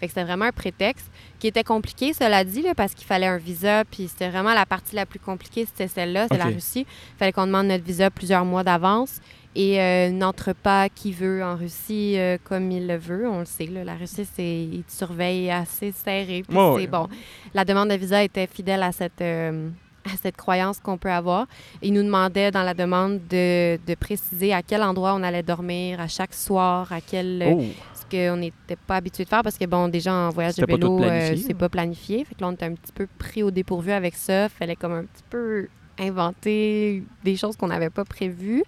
Fait 0.00 0.06
que 0.06 0.12
c'était 0.12 0.24
vraiment 0.24 0.46
un 0.46 0.52
prétexte 0.52 1.06
qui 1.38 1.46
était 1.46 1.62
compliqué, 1.62 2.12
cela 2.12 2.44
dit, 2.44 2.62
là, 2.62 2.74
parce 2.74 2.94
qu'il 2.94 3.06
fallait 3.06 3.26
un 3.28 3.36
visa, 3.38 3.84
puis 3.84 4.08
c'était 4.08 4.28
vraiment 4.28 4.52
la 4.54 4.66
partie 4.66 4.96
la 4.96 5.06
plus 5.06 5.20
compliquée, 5.20 5.66
c'était 5.66 5.88
celle-là, 5.88 6.26
c'est 6.28 6.34
OK. 6.36 6.40
la 6.44 6.50
Russie. 6.50 6.86
Il 6.88 7.18
fallait 7.18 7.32
qu'on 7.32 7.46
demande 7.46 7.68
notre 7.68 7.84
visa 7.84 8.10
plusieurs 8.10 8.44
mois 8.44 8.64
d'avance. 8.64 9.20
Et 9.56 9.80
euh, 9.80 10.10
n'entre 10.10 10.52
pas 10.52 10.88
qui 10.88 11.12
veut 11.12 11.44
en 11.44 11.56
Russie 11.56 12.14
euh, 12.18 12.38
comme 12.42 12.70
il 12.72 12.86
le 12.88 12.96
veut. 12.96 13.28
On 13.28 13.40
le 13.40 13.44
sait, 13.44 13.66
là, 13.66 13.84
la 13.84 13.94
Russie, 13.94 14.26
c'est, 14.34 14.62
ils 14.64 14.82
te 14.82 14.92
surveillent 14.92 15.50
assez 15.50 15.92
serré. 15.92 16.42
bon. 16.88 17.08
La 17.54 17.64
demande 17.64 17.90
de 17.90 17.94
visa 17.94 18.22
était 18.24 18.48
fidèle 18.48 18.82
à 18.82 18.90
cette, 18.90 19.20
euh, 19.20 19.68
à 20.04 20.16
cette 20.20 20.36
croyance 20.36 20.80
qu'on 20.80 20.98
peut 20.98 21.10
avoir. 21.10 21.46
Ils 21.82 21.92
nous 21.92 22.02
demandaient 22.02 22.50
dans 22.50 22.64
la 22.64 22.74
demande 22.74 23.20
de, 23.28 23.78
de 23.86 23.94
préciser 23.94 24.52
à 24.52 24.62
quel 24.62 24.82
endroit 24.82 25.14
on 25.14 25.22
allait 25.22 25.44
dormir, 25.44 26.00
à 26.00 26.08
chaque 26.08 26.34
soir, 26.34 26.92
à 26.92 27.00
quel... 27.00 27.44
Oh, 27.46 27.62
ce 27.94 28.04
qu'on 28.10 28.36
n'était 28.36 28.76
pas 28.76 28.96
habitué 28.96 29.24
de 29.24 29.28
faire 29.28 29.42
parce 29.42 29.56
que, 29.56 29.64
bon, 29.66 29.88
déjà 29.88 30.12
en 30.12 30.30
voyage 30.30 30.56
de 30.56 30.60
C'était 30.60 30.72
pas 30.72 30.78
tout 30.78 30.98
vélo, 30.98 31.36
c'est 31.36 31.54
pas 31.54 31.68
planifié. 31.68 32.24
Fait 32.24 32.34
que 32.34 32.40
là, 32.40 32.48
on 32.48 32.52
était 32.52 32.66
un 32.66 32.74
petit 32.74 32.92
peu 32.92 33.06
pris 33.18 33.42
au 33.42 33.50
dépourvu 33.50 33.92
avec 33.92 34.14
ça. 34.14 34.48
Fallait 34.48 34.76
comme 34.76 34.92
un 34.92 35.04
petit 35.04 35.22
peu 35.30 35.68
inventer 35.98 37.02
des 37.22 37.36
choses 37.36 37.56
qu'on 37.56 37.68
n'avait 37.68 37.90
pas 37.90 38.04
prévues. 38.04 38.64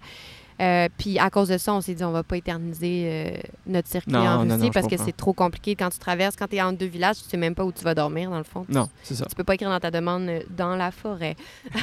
Euh, 0.59 0.87
puis 0.97 1.19
à 1.19 1.29
cause 1.29 1.49
de 1.49 1.57
ça, 1.59 1.71
on 1.73 1.81
s'est 1.81 1.93
dit 1.93 2.03
on 2.03 2.11
va 2.11 2.23
pas 2.23 2.35
éterniser 2.37 3.03
euh, 3.05 3.37
notre 3.67 3.87
circuit 3.87 4.11
Non, 4.11 4.19
en 4.21 4.39
Russie 4.41 4.57
non, 4.57 4.69
parce 4.71 4.87
que 4.87 4.97
c'est 4.97 5.15
trop 5.15 5.33
compliqué 5.33 5.75
quand 5.75 5.89
tu 5.89 5.99
traverses, 5.99 6.35
quand 6.35 6.47
tu 6.47 6.55
es 6.55 6.61
entre 6.61 6.79
deux 6.79 6.87
villages, 6.87 7.17
tu 7.21 7.29
sais 7.29 7.37
même 7.37 7.53
pas 7.53 7.63
où 7.63 7.71
tu 7.71 7.83
vas 7.83 7.93
dormir 7.93 8.31
dans 8.31 8.39
le 8.39 8.43
fond. 8.43 8.65
non, 8.67 8.89
c'est 9.03 9.13
ça. 9.15 9.25
Tu 9.27 9.35
peux 9.35 9.43
pas 9.43 9.53
écrire 9.53 9.69
dans 9.69 9.79
ta 9.79 9.91
demande 9.91 10.27
euh, 10.29 10.41
dans 10.49 10.75
la 10.75 10.89
forêt. 10.91 11.35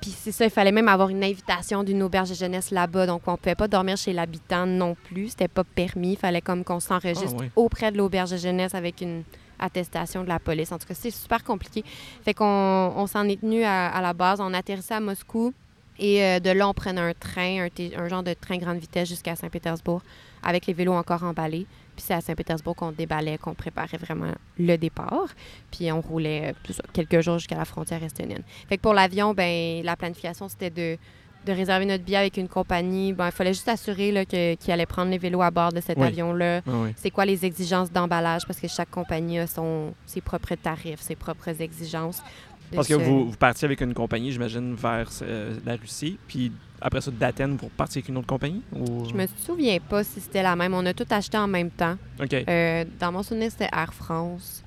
Puis 0.00 0.10
c'est 0.10 0.32
ça, 0.32 0.44
il 0.44 0.50
fallait 0.50 0.72
même 0.72 0.88
avoir 0.88 1.08
une 1.08 1.24
invitation 1.24 1.82
d'une 1.82 2.02
auberge 2.02 2.28
de 2.30 2.34
jeunesse 2.34 2.70
là-bas. 2.70 3.06
Donc, 3.06 3.22
on 3.26 3.36
pouvait 3.36 3.54
pas 3.54 3.68
dormir 3.68 3.96
chez 3.96 4.12
l'habitant 4.12 4.66
non 4.66 4.94
plus. 5.04 5.28
C'était 5.30 5.48
pas 5.48 5.64
permis. 5.64 6.12
Il 6.12 6.18
fallait 6.18 6.40
comme 6.42 6.62
qu'on 6.64 6.80
s'enregistre 6.80 7.36
Ah, 7.40 7.44
auprès 7.56 7.90
de 7.90 7.96
l'auberge 7.96 8.30
de 8.32 8.36
jeunesse 8.36 8.74
avec 8.74 9.00
une 9.00 9.22
attestation 9.58 10.24
de 10.24 10.28
la 10.28 10.38
police. 10.38 10.72
En 10.72 10.78
tout 10.78 10.86
cas, 10.86 10.94
c'est 10.94 11.10
super 11.10 11.42
compliqué. 11.44 11.84
Fait 12.24 12.34
qu'on 12.34 12.44
on 12.96 13.06
s'en 13.06 13.24
est 13.28 13.40
tenu 13.40 13.64
à, 13.64 13.88
à 13.88 14.02
la 14.02 14.12
base. 14.12 14.40
On 14.40 14.52
atterrissait 14.52 14.94
à 14.94 15.00
Moscou. 15.00 15.54
Et 15.98 16.22
euh, 16.24 16.40
de 16.40 16.50
là, 16.50 16.68
on 16.68 16.74
prenait 16.74 17.00
un 17.00 17.12
train, 17.14 17.66
un, 17.96 18.08
genre 18.08 18.22
de 18.22 18.34
train 18.34 18.56
grande 18.58 18.78
vitesse 18.78 19.08
jusqu'à 19.08 19.36
Saint-Pétersbourg, 19.36 20.02
avec 20.42 20.66
les 20.66 20.72
vélos 20.72 20.94
encore 20.94 21.22
emballés. 21.22 21.66
Puis 21.94 22.04
c'est 22.06 22.14
à 22.14 22.20
Saint-Pétersbourg 22.20 22.74
qu'on 22.74 22.92
déballait, 22.92 23.36
qu'on 23.38 23.54
préparait 23.54 23.98
vraiment 23.98 24.32
le 24.58 24.76
départ. 24.76 25.28
Puis 25.70 25.92
on 25.92 26.00
roulait 26.00 26.54
euh, 26.70 26.72
quelques 26.92 27.20
jours 27.20 27.38
jusqu'à 27.38 27.56
la 27.56 27.66
frontière 27.66 28.02
estonienne. 28.02 28.42
Fait 28.68 28.76
que 28.78 28.82
pour 28.82 28.94
l'avion, 28.94 29.34
ben 29.34 29.84
la 29.84 29.94
planification, 29.94 30.48
c'était 30.48 30.70
de, 30.70 30.96
de 31.44 31.52
réserver 31.52 31.84
notre 31.84 32.02
billet 32.02 32.16
avec 32.16 32.38
une 32.38 32.48
compagnie. 32.48 33.12
Ben, 33.12 33.26
il 33.26 33.32
fallait 33.32 33.52
juste 33.52 33.68
assurer 33.68 34.24
qu'ils 34.26 34.72
allaient 34.72 34.86
prendre 34.86 35.10
les 35.10 35.18
vélos 35.18 35.42
à 35.42 35.50
bord 35.50 35.72
de 35.72 35.80
cet 35.80 35.98
Oui. 35.98 36.06
avion-là. 36.06 36.62
Ah 36.66 36.70
oui. 36.84 36.94
C'est 36.96 37.10
quoi 37.10 37.26
les 37.26 37.44
exigences 37.44 37.92
d'emballage? 37.92 38.46
Parce 38.46 38.58
que 38.58 38.68
chaque 38.68 38.90
compagnie 38.90 39.38
a 39.38 39.46
son, 39.46 39.92
ses 40.06 40.22
propres 40.22 40.54
tarifs, 40.54 41.00
ses 41.00 41.16
propres 41.16 41.60
exigences. 41.60 42.22
Parce 42.74 42.88
que 42.88 42.94
vous, 42.94 43.30
vous 43.30 43.36
partiez 43.36 43.66
avec 43.66 43.80
une 43.80 43.94
compagnie, 43.94 44.32
j'imagine, 44.32 44.74
vers 44.74 45.08
euh, 45.22 45.56
la 45.64 45.76
Russie, 45.76 46.18
puis 46.26 46.52
après 46.80 47.00
ça, 47.00 47.10
d'Athènes, 47.10 47.56
vous 47.56 47.66
repartiez 47.66 48.00
avec 48.00 48.08
une 48.08 48.18
autre 48.18 48.26
compagnie? 48.26 48.62
Ou... 48.74 49.04
Je 49.08 49.14
me 49.14 49.26
souviens 49.44 49.78
pas 49.78 50.02
si 50.02 50.20
c'était 50.20 50.42
la 50.42 50.56
même. 50.56 50.74
On 50.74 50.84
a 50.84 50.92
tout 50.92 51.06
acheté 51.10 51.38
en 51.38 51.46
même 51.46 51.70
temps. 51.70 51.96
OK. 52.20 52.32
Euh, 52.34 52.84
dans 52.98 53.12
mon 53.12 53.22
souvenir, 53.22 53.50
c'était 53.50 53.68
Air 53.72 53.94
France. 53.94 54.64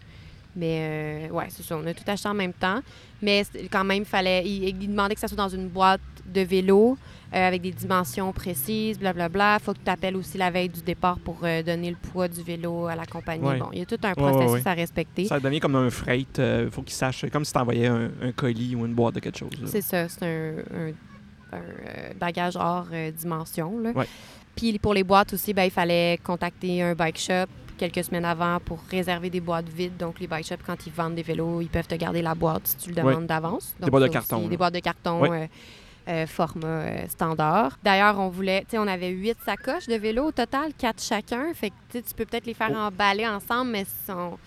Mais 0.55 1.27
euh, 1.29 1.33
ouais, 1.33 1.47
c'est 1.49 1.63
ça. 1.63 1.77
On 1.77 1.85
a 1.85 1.93
tout 1.93 2.03
acheté 2.07 2.29
en 2.29 2.33
même 2.33 2.53
temps. 2.53 2.79
Mais 3.21 3.43
quand 3.69 3.83
même, 3.83 4.05
fallait, 4.05 4.43
il, 4.45 4.69
il 4.69 4.87
demandait 4.87 5.15
que 5.15 5.19
ça 5.19 5.27
soit 5.27 5.35
dans 5.35 5.49
une 5.49 5.67
boîte 5.67 5.99
de 6.25 6.41
vélo 6.41 6.97
euh, 7.35 7.47
avec 7.47 7.61
des 7.61 7.71
dimensions 7.71 8.31
précises, 8.31 8.97
blablabla. 8.97 9.59
faut 9.59 9.73
que 9.73 9.79
tu 9.83 9.91
appelles 9.91 10.15
aussi 10.15 10.37
la 10.37 10.49
veille 10.51 10.69
du 10.69 10.81
départ 10.81 11.19
pour 11.19 11.37
euh, 11.43 11.61
donner 11.63 11.89
le 11.89 11.97
poids 11.97 12.27
du 12.27 12.41
vélo 12.41 12.87
à 12.87 12.95
la 12.95 13.05
compagnie. 13.05 13.43
Ouais. 13.45 13.57
Bon, 13.59 13.69
il 13.73 13.79
y 13.79 13.81
a 13.81 13.85
tout 13.85 13.97
un 14.03 14.09
ouais, 14.09 14.15
processus 14.15 14.63
ouais. 14.63 14.67
à 14.67 14.73
respecter. 14.73 15.25
Ça 15.25 15.39
devient 15.39 15.59
comme 15.59 15.75
un 15.75 15.89
freight. 15.89 16.37
Il 16.39 16.69
faut 16.71 16.81
qu'ils 16.81 16.93
sachent, 16.95 17.25
comme 17.31 17.43
si 17.45 17.51
tu 17.53 17.59
envoyais 17.59 17.87
un, 17.87 18.09
un 18.21 18.31
colis 18.31 18.75
ou 18.75 18.85
une 18.85 18.93
boîte 18.93 19.15
de 19.15 19.19
quelque 19.19 19.37
chose. 19.37 19.49
C'est 19.65 19.81
ça, 19.81 20.07
c'est 20.07 20.23
un, 20.25 20.53
un- 20.73 20.93
un, 21.51 21.57
euh, 21.57 22.13
bagage 22.19 22.55
hors 22.55 22.87
euh, 22.91 23.11
dimension. 23.11 23.79
là. 23.79 23.91
Puis 24.55 24.79
pour 24.79 24.93
les 24.93 25.03
boîtes 25.03 25.33
aussi, 25.33 25.53
ben, 25.53 25.63
il 25.63 25.71
fallait 25.71 26.17
contacter 26.23 26.81
un 26.81 26.93
bike 26.95 27.19
shop 27.19 27.47
quelques 27.77 28.05
semaines 28.05 28.23
avant 28.23 28.57
pour 28.63 28.79
réserver 28.89 29.29
des 29.29 29.41
boîtes 29.41 29.67
vides. 29.67 29.97
Donc 29.97 30.19
les 30.21 30.27
bike 30.27 30.45
shops, 30.47 30.63
quand 30.65 30.87
ils 30.87 30.93
vendent 30.93 31.15
des 31.15 31.23
vélos, 31.23 31.59
ils 31.61 31.67
peuvent 31.67 31.87
te 31.87 31.95
garder 31.95 32.21
la 32.21 32.33
boîte 32.33 32.61
si 32.67 32.77
tu 32.77 32.89
le 32.91 32.95
demandes 32.95 33.25
d'avance. 33.27 33.75
Des 33.81 33.89
boîtes 33.91 34.03
de 34.03 34.07
carton, 34.07 34.37
aussi. 34.39 34.47
Des 34.47 34.55
boîtes 34.57 34.73
de 34.73 34.79
carton. 34.79 35.23
Euh, 35.33 35.45
euh, 36.07 36.27
format 36.27 36.67
euh, 36.67 37.07
standard. 37.07 37.77
D'ailleurs, 37.83 38.19
on 38.19 38.29
voulait, 38.29 38.61
tu 38.61 38.71
sais, 38.71 38.77
on 38.77 38.87
avait 38.87 39.09
huit 39.09 39.37
sacoches 39.45 39.87
de 39.87 39.95
vélo 39.95 40.25
au 40.25 40.31
total, 40.31 40.73
quatre 40.77 41.01
chacun. 41.01 41.53
Fait 41.53 41.69
que 41.71 41.97
tu 41.99 42.13
peux 42.15 42.25
peut-être 42.25 42.45
les 42.45 42.53
faire 42.53 42.69
Oh. 42.71 42.77
emballer 42.77 43.27
ensemble, 43.27 43.71
mais 43.71 43.85
on, 44.09 44.37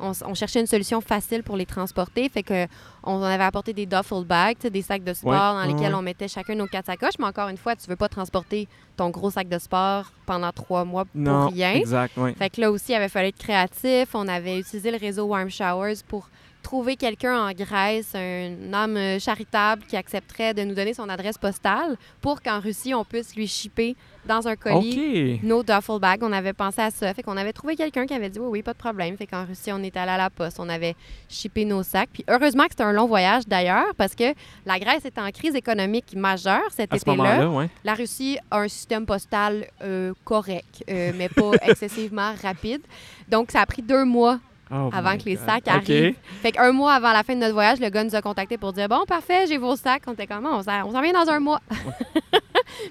on, 0.00 0.12
on 0.26 0.34
cherchait 0.34 0.60
une 0.60 0.66
solution 0.66 1.00
facile 1.00 1.42
pour 1.42 1.56
les 1.56 1.66
transporter. 1.66 2.28
Fait 2.28 2.42
que 2.42 2.66
on 3.02 3.22
avait 3.22 3.42
apporté 3.44 3.72
des 3.72 3.86
duffel 3.86 4.24
bags, 4.24 4.58
des 4.70 4.82
sacs 4.82 5.02
de 5.02 5.12
sport 5.14 5.32
Ouais. 5.56 5.64
dans 5.66 5.72
lesquels 5.74 5.94
on 5.94 6.02
mettait 6.02 6.28
chacun 6.28 6.54
nos 6.54 6.66
quatre 6.66 6.86
sacoches. 6.86 7.18
Mais 7.18 7.24
encore 7.26 7.48
une 7.48 7.56
fois, 7.56 7.74
tu 7.74 7.88
veux 7.88 7.96
pas 7.96 8.08
transporter 8.08 8.68
ton 8.96 9.10
gros 9.10 9.30
sac 9.30 9.48
de 9.48 9.58
sport 9.58 10.12
pendant 10.26 10.52
trois 10.52 10.84
mois 10.84 11.04
pour 11.06 11.20
Non, 11.20 11.48
rien. 11.48 11.72
exact, 11.74 12.12
oui. 12.16 12.34
Fait 12.34 12.50
que 12.50 12.60
là 12.60 12.70
aussi, 12.70 12.92
il 12.92 12.96
avait 12.96 13.08
fallu 13.08 13.28
être 13.28 13.38
créatif. 13.38 14.10
On 14.14 14.28
avait 14.28 14.58
utilisé 14.58 14.90
le 14.90 14.98
réseau 14.98 15.24
Warm 15.24 15.48
Showers 15.50 15.94
pour 16.06 16.28
trouver 16.68 16.96
quelqu'un 16.96 17.48
en 17.48 17.52
Grèce, 17.52 18.14
un 18.14 18.74
homme 18.74 18.98
euh, 18.98 19.18
charitable 19.18 19.84
qui 19.88 19.96
accepterait 19.96 20.52
de 20.52 20.64
nous 20.64 20.74
donner 20.74 20.92
son 20.92 21.08
adresse 21.08 21.38
postale 21.38 21.96
pour 22.20 22.42
qu'en 22.42 22.60
Russie, 22.60 22.92
on 22.92 23.06
puisse 23.06 23.34
lui 23.34 23.46
shipper 23.46 23.96
dans 24.26 24.46
un 24.46 24.54
colis 24.54 25.40
nos 25.42 25.62
duffel 25.62 25.98
bags. 25.98 26.22
On 26.22 26.30
avait 26.30 26.52
pensé 26.52 26.82
à 26.82 26.90
ça. 26.90 27.14
Fait 27.14 27.22
qu'on 27.22 27.38
avait 27.38 27.54
trouvé 27.54 27.74
quelqu'un 27.74 28.04
qui 28.04 28.12
avait 28.12 28.28
dit 28.28 28.38
oui, 28.38 28.48
oui, 28.50 28.62
pas 28.62 28.74
de 28.74 28.78
problème. 28.78 29.16
Fait 29.16 29.26
qu'en 29.26 29.46
Russie, 29.46 29.72
on 29.72 29.82
est 29.82 29.96
allé 29.96 30.10
à 30.10 30.18
la 30.18 30.28
poste. 30.28 30.60
On 30.60 30.68
avait 30.68 30.94
shippé 31.30 31.64
nos 31.64 31.82
sacs. 31.82 32.10
Puis 32.12 32.22
heureusement 32.28 32.64
que 32.64 32.72
c'était 32.72 32.82
un 32.82 32.92
long 32.92 33.06
voyage 33.06 33.46
d'ailleurs 33.46 33.94
parce 33.96 34.14
que 34.14 34.34
la 34.66 34.78
Grèce 34.78 35.06
est 35.06 35.18
en 35.18 35.30
crise 35.30 35.54
économique 35.54 36.14
majeure 36.14 36.68
cet 36.68 36.90
ce 36.92 36.96
été-là. 36.96 37.48
oui. 37.48 37.64
La 37.82 37.94
Russie 37.94 38.36
a 38.50 38.58
un 38.58 38.68
système 38.68 39.06
postal 39.06 39.68
euh, 39.82 40.12
correct, 40.22 40.84
euh, 40.90 41.12
mais 41.16 41.30
pas 41.30 41.52
excessivement 41.62 42.34
rapide. 42.42 42.82
Donc, 43.30 43.52
ça 43.52 43.62
a 43.62 43.66
pris 43.66 43.80
deux 43.80 44.04
mois 44.04 44.38
Oh 44.70 44.90
avant 44.92 45.16
que 45.16 45.24
les 45.24 45.36
God. 45.36 45.46
sacs 45.46 45.62
OK. 45.66 45.68
arrivent. 45.68 46.14
Fait 46.42 46.52
qu'un 46.52 46.72
mois 46.72 46.92
avant 46.94 47.12
la 47.12 47.22
fin 47.22 47.34
de 47.34 47.40
notre 47.40 47.54
voyage, 47.54 47.80
le 47.80 47.88
gars 47.88 48.04
nous 48.04 48.14
a 48.14 48.20
contactés 48.22 48.58
pour 48.58 48.72
dire 48.72 48.88
Bon, 48.88 49.04
parfait, 49.06 49.46
j'ai 49.48 49.56
vos 49.58 49.76
sacs. 49.76 50.02
On 50.06 50.12
était 50.12 50.26
comment 50.26 50.58
On 50.58 50.62
s'en 50.62 50.86
on 50.88 50.92
s'en 50.92 51.00
vient 51.00 51.12
dans 51.12 51.30
un 51.30 51.40
mois. 51.40 51.60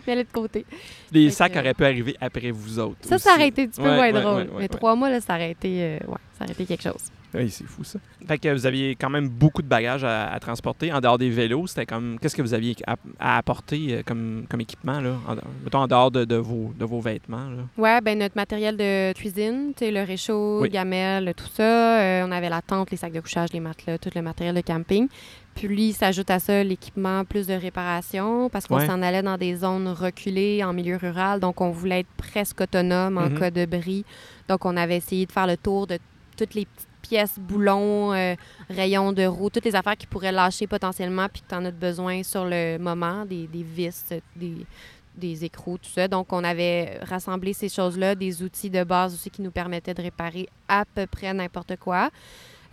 Mais 0.06 0.14
elle 0.14 0.20
est 0.20 0.24
de 0.24 0.32
côté. 0.32 0.66
Les 1.12 1.26
Fait 1.30 1.36
sacs 1.36 1.54
que- 1.54 1.60
auraient 1.60 1.74
pu 1.74 1.86
arriver 1.86 2.16
après 2.20 2.52
vous 2.52 2.80
autres. 2.80 2.98
Ça, 3.02 3.16
aussi. 3.16 3.24
ça 3.26 3.34
aurait 3.36 3.48
été 3.50 3.64
un 3.64 3.68
petit 3.68 3.82
peu 3.82 3.88
Ouais, 3.88 3.96
moins 3.96 4.02
ouais, 4.06 4.12
drôle. 4.12 4.26
ouais, 4.36 4.42
ouais, 4.42 4.50
mais 4.56 4.62
ouais. 4.62 4.68
trois 4.68 4.96
mois, 4.96 5.10
là, 5.10 5.22
ça 5.22 5.36
aurait 5.36 5.52
été, 5.52 5.82
euh, 5.84 5.98
ouais, 6.08 6.18
ça 6.38 6.44
aurait 6.46 6.54
été 6.54 6.66
quelque 6.66 6.84
chose. 6.84 7.12
Oui, 7.34 7.50
c'est 7.50 7.66
fou 7.66 7.84
ça. 7.84 8.00
Fait 8.26 8.38
que 8.38 8.54
vous 8.54 8.66
aviez 8.66 8.96
quand 8.96 9.10
même 9.10 9.28
beaucoup 9.28 9.62
de 9.62 9.68
bagages 9.68 10.04
à, 10.06 10.32
à 10.32 10.40
transporter. 10.40 10.94
En 10.94 11.02
dehors 11.02 11.18
des 11.18 11.30
vélos, 11.30 11.68
c'était 11.68 11.86
comme. 11.86 12.18
Qu'est-ce 12.22 12.36
que 12.36 12.42
vous 12.42 12.54
aviez 12.54 12.76
à, 12.88 12.96
à 13.20 13.38
apporter 13.38 13.96
euh, 13.98 14.02
comme, 14.06 14.46
comme 14.50 14.62
équipement, 14.62 15.02
là? 15.02 15.16
En, 15.28 15.36
mettons 15.64 15.80
en 15.80 15.88
dehors 15.88 16.10
de, 16.10 16.24
de 16.24 16.36
vos, 16.38 16.74
de 16.80 16.86
vos 16.86 17.02
vêtements, 17.02 17.50
là. 17.50 17.64
Ouais, 17.78 18.00
ben 18.02 18.18
notre 18.18 18.36
matériel 18.38 18.78
de 18.78 19.12
cuisine, 19.14 19.74
tu 19.76 19.86
sais, 19.86 19.92
le 19.92 20.04
réchaud, 20.04 20.62
Oui. 20.62 20.70
gamelle, 20.70 21.34
tout 21.36 21.48
ça. 21.54 22.00
euh, 22.02 22.26
on 22.26 22.32
avait 22.32 22.50
la 22.50 22.62
tente, 22.62 22.92
les 22.92 22.98
sacs 22.98 23.12
de 23.14 23.20
couchage, 23.20 23.50
les 23.52 23.60
matelas, 23.60 23.98
tout 23.98 24.10
le 24.16 24.22
matériel 24.22 24.56
de 24.56 24.62
camping. 24.62 25.08
Puis 25.54 25.92
s'ajoute 25.94 26.30
à 26.30 26.40
ça 26.40 26.64
l'équipement 26.64 27.26
plus 27.26 27.48
de 27.48 27.54
réparation 27.54 28.48
parce 28.50 28.68
qu'on 28.68 28.78
Ouais. 28.78 28.86
s'en 28.88 29.02
allait 29.02 29.24
dans 29.24 29.38
des 29.38 29.56
zones 29.56 29.88
reculées 29.88 30.64
en 30.64 30.72
milieu 30.72 30.98
rural. 30.98 31.40
Donc, 31.40 31.62
on 31.62 31.72
voulait 31.72 32.02
être 32.02 32.10
presque 32.16 32.62
autonome 32.62 33.18
en 33.18 33.30
Mhm. 33.30 33.40
cas 33.40 33.52
de 33.52 33.66
bris. 33.66 34.06
Donc, 34.48 34.66
on 34.66 34.78
avait 34.78 34.98
essayé 34.98 35.26
de 35.26 35.32
faire 35.32 35.48
le 35.48 35.58
tour 35.58 35.88
de 35.88 35.98
toutes 36.38 36.54
les 36.54 36.66
petites 36.66 36.87
pièces, 37.02 37.38
boulons, 37.40 38.14
euh, 38.14 38.36
rayons 38.70 39.14
de 39.14 39.26
roue, 39.26 39.50
toutes 39.50 39.66
les 39.66 39.76
affaires 39.76 39.98
qui 39.98 40.08
pourraient 40.08 40.32
lâcher 40.32 40.68
potentiellement 40.68 41.28
puis 41.32 41.42
que 41.42 41.48
tu 41.48 41.56
en 41.56 41.66
as 41.66 41.72
besoin 41.72 42.24
sur 42.24 42.46
le 42.46 42.78
moment, 42.78 43.26
des, 43.26 43.48
des 43.48 43.64
vis, 43.64 44.06
des, 44.36 44.66
des 45.16 45.46
écrous, 45.46 45.78
tout 45.78 45.90
ça. 45.90 46.08
Donc, 46.08 46.32
on 46.32 46.44
avait 46.44 47.00
rassemblé 47.04 47.54
ces 47.54 47.70
choses-là, 47.70 48.16
des 48.16 48.44
outils 48.44 48.70
de 48.70 48.84
base 48.84 49.14
aussi 49.14 49.30
qui 49.30 49.42
nous 49.42 49.52
permettaient 49.52 49.94
de 49.94 50.02
réparer 50.02 50.48
à 50.68 50.86
peu 50.86 51.08
près 51.08 51.34
n'importe 51.34 51.76
quoi. 51.78 52.10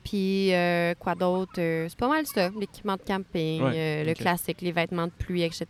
Puis 0.04 0.52
euh, 0.52 0.94
quoi 0.98 1.14
d'autre? 1.14 1.54
Euh, 1.58 1.86
c'est 1.88 1.98
pas 1.98 2.08
mal 2.08 2.26
ça. 2.26 2.50
L'équipement 2.60 2.96
de 2.96 3.02
camping, 3.02 3.62
Ouais, 3.62 3.72
euh, 3.74 4.04
le 4.04 4.12
classique, 4.14 4.60
les 4.60 4.72
vêtements 4.72 5.06
de 5.06 5.12
pluie, 5.12 5.42
etc. 5.42 5.66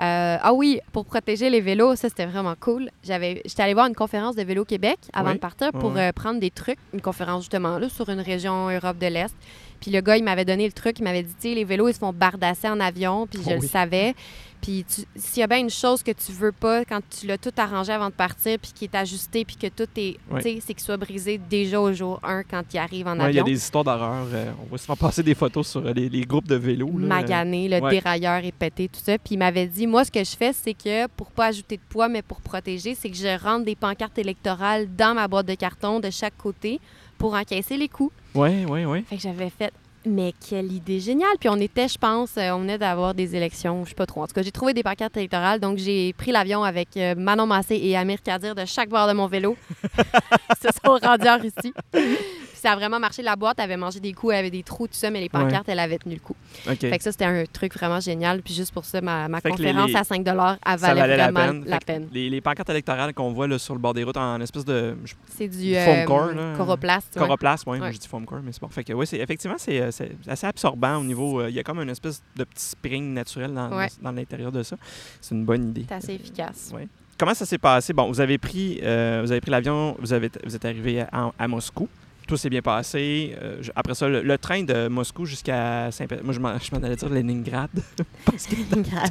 Euh, 0.00 0.36
ah 0.42 0.52
oui, 0.52 0.80
pour 0.92 1.04
protéger 1.04 1.50
les 1.50 1.60
vélos, 1.60 1.94
ça 1.96 2.08
c'était 2.08 2.26
vraiment 2.26 2.54
cool. 2.58 2.90
J'avais, 3.04 3.42
j'étais 3.44 3.62
allée 3.62 3.74
voir 3.74 3.86
une 3.86 3.94
conférence 3.94 4.34
de 4.34 4.42
Vélo 4.42 4.64
Québec 4.64 4.98
avant 5.12 5.28
Oui, 5.30 5.34
de 5.36 5.40
partir 5.40 5.70
pour 5.72 5.96
euh, 5.96 6.10
prendre 6.12 6.40
des 6.40 6.50
trucs, 6.50 6.78
une 6.92 7.00
conférence 7.00 7.42
justement 7.42 7.78
là 7.78 7.88
sur 7.88 8.08
une 8.08 8.20
région 8.20 8.68
Europe 8.70 8.98
de 8.98 9.06
l'Est. 9.06 9.34
Puis 9.80 9.90
le 9.92 10.00
gars, 10.00 10.16
il 10.16 10.24
m'avait 10.24 10.44
donné 10.44 10.66
le 10.66 10.72
truc, 10.72 10.98
il 10.98 11.02
m'avait 11.02 11.22
dit, 11.22 11.34
tu 11.40 11.54
les 11.54 11.64
vélos, 11.64 11.88
ils 11.88 11.94
se 11.94 11.98
font 11.98 12.12
bardasser 12.12 12.68
en 12.68 12.80
avion, 12.80 13.26
puis 13.26 13.40
je 13.42 13.50
Oh 13.50 13.54
le 13.54 13.60
oui. 13.60 13.68
savais. 13.68 14.14
Puis 14.64 14.82
s'il 15.14 15.40
y 15.40 15.42
a 15.42 15.46
bien 15.46 15.58
une 15.58 15.68
chose 15.68 16.02
que 16.02 16.10
tu 16.12 16.32
veux 16.32 16.50
pas 16.50 16.86
quand 16.86 17.00
tu 17.10 17.26
l'as 17.26 17.36
tout 17.36 17.52
arrangé 17.58 17.92
avant 17.92 18.06
de 18.08 18.14
partir, 18.14 18.58
puis 18.58 18.72
qui 18.74 18.84
est 18.86 18.94
ajusté, 18.94 19.44
puis 19.44 19.56
que 19.56 19.66
tout 19.66 19.86
est, 19.96 20.16
Oui. 20.30 20.36
tu 20.36 20.42
sais, 20.42 20.58
c'est 20.66 20.72
qu'il 20.72 20.82
soit 20.82 20.96
brisé 20.96 21.36
déjà 21.36 21.78
au 21.82 21.92
jour 21.92 22.18
1 22.22 22.44
quand 22.44 22.62
il 22.72 22.78
arrive 22.78 23.06
en 23.06 23.18
Ouais, 23.18 23.30
Il 23.30 23.34
y 23.34 23.38
a 23.38 23.42
avion. 23.42 23.44
des 23.44 23.52
histoires 23.58 23.84
d'horreur. 23.84 24.26
euh, 24.32 24.50
on 24.62 24.72
va 24.72 24.78
souvent 24.78 24.96
passer 24.96 25.22
des 25.22 25.34
photos 25.34 25.68
sur 25.68 25.84
euh, 25.86 25.92
les, 25.92 26.08
les 26.08 26.22
groupes 26.22 26.48
de 26.48 26.54
vélos. 26.54 26.98
là. 26.98 27.06
magané, 27.06 27.68
le 27.68 27.78
Ouais. 27.78 27.90
dérailleur 27.90 28.42
est 28.42 28.52
pété, 28.52 28.88
tout 28.88 29.00
ça. 29.04 29.18
Puis 29.18 29.34
il 29.34 29.38
m'avait 29.38 29.66
dit, 29.66 29.86
moi, 29.86 30.02
ce 30.02 30.10
que 30.10 30.24
je 30.24 30.34
fais, 30.34 30.54
c'est 30.54 30.72
que 30.72 31.08
pour 31.08 31.30
pas 31.30 31.48
ajouter 31.48 31.76
de 31.76 31.82
poids, 31.90 32.08
mais 32.08 32.22
pour 32.22 32.40
protéger, 32.40 32.94
c'est 32.94 33.10
que 33.10 33.16
je 33.16 33.38
rentre 33.38 33.66
des 33.66 33.76
pancartes 33.76 34.16
électorales 34.18 34.88
dans 34.96 35.12
ma 35.14 35.28
boîte 35.28 35.44
de 35.46 35.54
carton 35.56 36.00
de 36.00 36.08
chaque 36.10 36.38
côté 36.38 36.80
pour 37.18 37.34
encaisser 37.34 37.76
les 37.76 37.88
coups. 37.88 38.14
Oui, 38.34 38.64
oui, 38.66 38.86
oui. 38.86 39.02
Fait 39.02 39.16
que 39.16 39.22
j'avais 39.22 39.50
fait, 39.50 39.72
mais 40.06 40.32
quelle 40.48 40.70
idée 40.72 41.00
géniale. 41.00 41.36
Puis 41.40 41.48
on 41.48 41.56
était, 41.56 41.88
je 41.88 41.98
pense, 41.98 42.30
euh, 42.36 42.50
on 42.52 42.60
venait 42.60 42.78
d'avoir 42.78 43.14
des 43.14 43.34
élections, 43.36 43.84
je 43.84 43.90
sais 43.90 43.94
pas 43.94 44.06
trop. 44.06 44.22
En 44.22 44.26
tout 44.26 44.34
cas, 44.34 44.42
j'ai 44.42 44.52
trouvé 44.52 44.74
des 44.74 44.82
pancartes 44.82 45.16
électorales, 45.16 45.60
donc 45.60 45.78
j'ai 45.78 46.12
pris 46.12 46.30
l'avion 46.32 46.62
avec 46.64 46.96
euh, 46.96 47.14
Manon 47.16 47.46
Massé 47.46 47.76
et 47.82 47.96
Amir 47.96 48.22
Kadir 48.22 48.54
de 48.54 48.64
chaque 48.64 48.88
bord 48.88 49.08
de 49.08 49.12
mon 49.12 49.26
vélo. 49.26 49.56
Ils 49.98 50.56
se 50.56 50.68
sont 50.84 50.98
rendus 51.02 51.28
en 51.28 51.38
Russie. 51.38 51.72
Puis 51.92 52.60
ça 52.70 52.72
a 52.72 52.76
vraiment 52.76 52.98
marché. 52.98 53.22
La 53.22 53.36
boîte 53.36 53.60
avait 53.60 53.76
mangé 53.76 54.00
des 54.00 54.12
coups, 54.12 54.32
elle 54.32 54.38
avait 54.40 54.50
des 54.50 54.62
trous, 54.62 54.86
tout 54.86 54.94
ça, 54.94 55.10
mais 55.10 55.20
les 55.20 55.28
pancartes, 55.28 55.68
elle 55.68 55.78
avait 55.78 55.98
tenu 55.98 56.14
le 56.14 56.20
coup. 56.20 56.34
OK. 56.68 56.78
Fait 56.80 56.96
que 56.98 57.02
ça, 57.04 57.12
c'était 57.12 57.24
un 57.26 57.44
truc 57.52 57.74
vraiment 57.74 58.00
génial. 58.00 58.40
Puis 58.42 58.54
juste 58.54 58.72
pour 58.72 58.84
ça, 58.84 59.00
ma, 59.00 59.28
ma 59.28 59.40
conférence 59.40 59.90
les- 59.90 59.96
à 59.96 60.04
5 60.04 60.22
elle 60.26 60.34
valait, 60.78 61.00
valait 61.00 61.16
la 61.16 61.30
vraiment 61.30 61.40
peine. 61.60 61.64
la 61.66 61.78
peine. 61.78 62.08
Les, 62.12 62.30
les 62.30 62.40
pancartes 62.40 62.70
électorales 62.70 63.12
qu'on 63.12 63.32
voit 63.32 63.46
là, 63.48 63.58
sur 63.58 63.74
le 63.74 63.80
bord 63.80 63.92
des 63.94 64.02
routes 64.04 64.16
en 64.16 64.40
espèce 64.40 64.64
de 64.64 64.96
C'est 65.36 65.48
du 65.48 65.74
foam 65.74 65.94
euh, 65.94 66.04
core, 66.04 66.26
là. 66.32 66.52
coroplast. 66.56 67.14
ouais. 67.16 67.20
coroplaste, 67.22 67.66
ouais, 67.66 67.80
Ouais. 67.80 67.92
je 67.92 67.98
dis 67.98 68.08
foam 68.08 68.24
core, 68.24 68.40
mais 68.42 68.52
c'est 68.52 68.62
bon. 68.62 68.68
Fait 68.68 68.84
que 68.84 68.92
oui, 68.94 69.06
c'est 69.06 69.18
effectivement 69.18 69.56
c'est 69.58 69.80
euh, 69.80 69.90
c'est 69.94 70.12
assez 70.26 70.46
absorbant 70.46 70.96
au 70.98 71.04
niveau. 71.04 71.40
euh, 71.40 71.48
Il 71.50 71.54
y 71.56 71.58
a 71.58 71.62
comme 71.62 71.80
une 71.80 71.90
espèce 71.90 72.22
de 72.36 72.44
petit 72.44 72.64
spring 72.64 73.14
naturel 73.14 73.54
dans, 73.54 73.70
Ouais. 73.76 73.88
dans 74.02 74.12
l'intérieur 74.12 74.52
de 74.52 74.62
ça. 74.62 74.76
C'est 75.20 75.34
une 75.34 75.44
bonne 75.44 75.68
idée. 75.70 75.84
C'est 75.88 75.94
assez 75.94 76.12
efficace. 76.14 76.72
Ouais. 76.74 76.88
Comment 77.18 77.34
ça 77.34 77.46
s'est 77.46 77.58
passé? 77.58 77.92
Bon, 77.92 78.08
vous 78.08 78.20
avez 78.20 78.38
pris, 78.38 78.80
euh, 78.82 79.20
vous 79.24 79.30
avez 79.30 79.40
pris 79.40 79.50
l'avion, 79.50 79.96
vous, 80.00 80.12
avez, 80.12 80.30
vous 80.44 80.54
êtes 80.56 80.64
arrivé 80.64 81.00
à, 81.00 81.30
à 81.38 81.48
Moscou. 81.48 81.88
Tout 82.26 82.36
s'est 82.36 82.48
bien 82.50 82.62
passé. 82.62 83.36
Euh, 83.40 83.58
je- 83.60 83.70
après 83.76 83.94
ça, 83.94 84.08
le, 84.08 84.22
le 84.22 84.38
train 84.38 84.62
de 84.62 84.88
Moscou 84.88 85.24
jusqu'à 85.26 85.90
Saint-Pétersbourg. 85.92 86.40
Moi, 86.40 86.58
je 86.58 86.74
m'en, 86.74 86.82
allais 86.82 86.96
dire 86.96 87.08
Leningrad. 87.10 87.68
parce, 88.24 88.46
que, 88.46 88.54
Grave. 88.80 89.10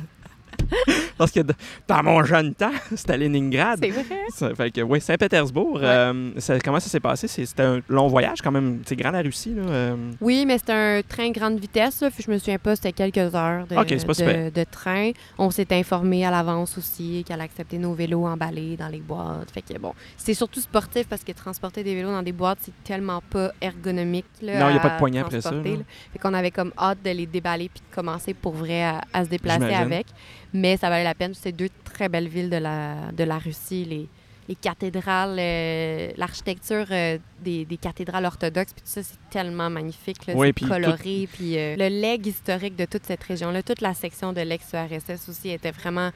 parce 1.18 1.32
que 1.32 1.42
dans 1.88 2.04
mon 2.04 2.24
jeune 2.24 2.54
temps, 2.56 2.72
c'était 2.96 3.18
Leningrad. 3.18 3.80
C'est 3.82 3.90
vrai. 3.90 4.04
Ça 4.30 4.54
fait 4.56 4.72
que, 4.72 4.82
oui, 4.82 5.00
Saint-Pétersbourg. 5.02 5.76
Ouais. 5.76 5.82
euh, 5.84 6.32
ça- 6.40 6.60
comment 6.60 6.80
ça 6.80 6.90
s'est 6.90 7.00
passé? 7.00 7.28
C'était 7.28 7.64
un 7.64 7.80
long 7.90 8.08
voyage 8.08 8.42
quand 8.42 8.52
même. 8.52 8.82
C'est 8.86 8.96
grand 8.96 9.12
la 9.12 9.22
Russie, 9.22 9.54
là. 9.54 9.64
euh. 9.64 9.96
Oui, 10.22 10.46
mais 10.46 10.58
c'était 10.58 10.74
un 10.74 11.02
train 11.08 11.30
grande 11.32 11.60
vitesse. 11.60 12.02
Là. 12.02 12.10
Puis 12.12 12.24
Je 12.26 12.32
me 12.32 12.38
souviens 12.38 12.58
pas, 12.58 12.76
c'était 12.76 12.92
quelques 12.94 13.36
heures 13.36 13.68
de, 13.68 13.76
Ok, 13.76 13.86
c'est 13.90 14.06
pas 14.06 14.14
super. 14.14 14.52
de, 14.52 14.60
de 14.60 14.66
train. 14.70 15.12
On 15.38 15.50
s'est 15.52 15.68
informé 15.74 16.26
à 16.26 16.32
l'avance 16.32 16.78
aussi 16.78 17.24
qu'elle 17.28 17.42
acceptait 17.42 17.78
nos 17.78 17.94
vélos 17.94 18.26
emballés 18.26 18.78
dans 18.78 18.88
les 18.90 19.00
boîtes. 19.00 19.52
Fait 19.52 19.62
que 19.62 19.78
bon, 19.78 19.94
c'est 20.18 20.34
surtout 20.34 20.60
sportif 20.62 21.08
parce 21.08 21.24
que 21.24 21.32
transporter 21.32 21.84
des 21.84 21.96
vélos 21.96 22.12
dans 22.12 22.24
des 22.24 22.32
boîtes, 22.32 22.60
c'est 22.62 22.74
tellement 22.84 23.22
pas 23.30 23.52
ergonomique. 23.62 24.26
Là, 24.42 24.60
Non, 24.60 24.70
il 24.70 24.76
y 24.76 24.78
a 24.78 24.82
pas 24.82 24.90
de 24.92 24.98
poignée 24.98 25.20
après 25.20 25.42
ça. 25.42 25.52
Fait 25.52 26.20
qu'on 26.20 26.34
avait 26.34 26.52
comme 26.52 26.72
hâte 26.78 27.00
de 27.04 27.10
les 27.12 27.26
déballer 27.26 27.70
puis 27.70 27.82
de 27.90 27.96
commencer 27.96 28.34
pour 28.34 28.54
vrai 28.54 28.84
à, 28.84 29.02
à 29.14 29.24
se 29.26 29.30
déplacer 29.30 29.74
avec. 29.74 30.08
Mais 30.54 30.78
ça 30.78 30.90
valait 30.90 31.04
la 31.04 31.16
peine. 31.16 31.34
C'est 31.34 31.52
deux 31.52 31.70
très 31.84 32.10
belles 32.10 32.28
villes 32.28 32.50
de 32.50 32.58
la, 32.58 33.12
de 33.12 33.24
la 33.24 33.38
Russie. 33.40 33.86
Les, 33.86 34.08
les 34.50 34.56
cathédrales, 34.56 35.38
euh, 35.40 36.12
l'architecture 36.18 36.86
euh, 36.92 37.18
des, 37.42 37.64
des 37.66 37.78
cathédrales 37.78 38.26
orthodoxes, 38.26 38.74
puis 38.74 38.82
tout 38.84 38.90
ça, 38.92 39.02
c'est 39.02 39.18
tellement 39.30 39.70
magnifique. 39.70 40.28
là. 40.28 40.34
C'est 40.38 40.68
coloré. 40.68 41.28
Puis 41.34 41.58
euh, 41.58 41.76
le 41.78 41.88
leg 41.88 42.26
historique 42.28 42.76
de 42.76 42.86
toute 42.86 43.06
cette 43.06 43.24
région-là, 43.24 43.64
toute 43.64 43.82
la 43.82 43.94
section 43.94 44.34
de 44.34 44.42
l'ex-URSS 44.42 45.30
aussi 45.30 45.50
était 45.50 45.72
vraiment 45.72 46.12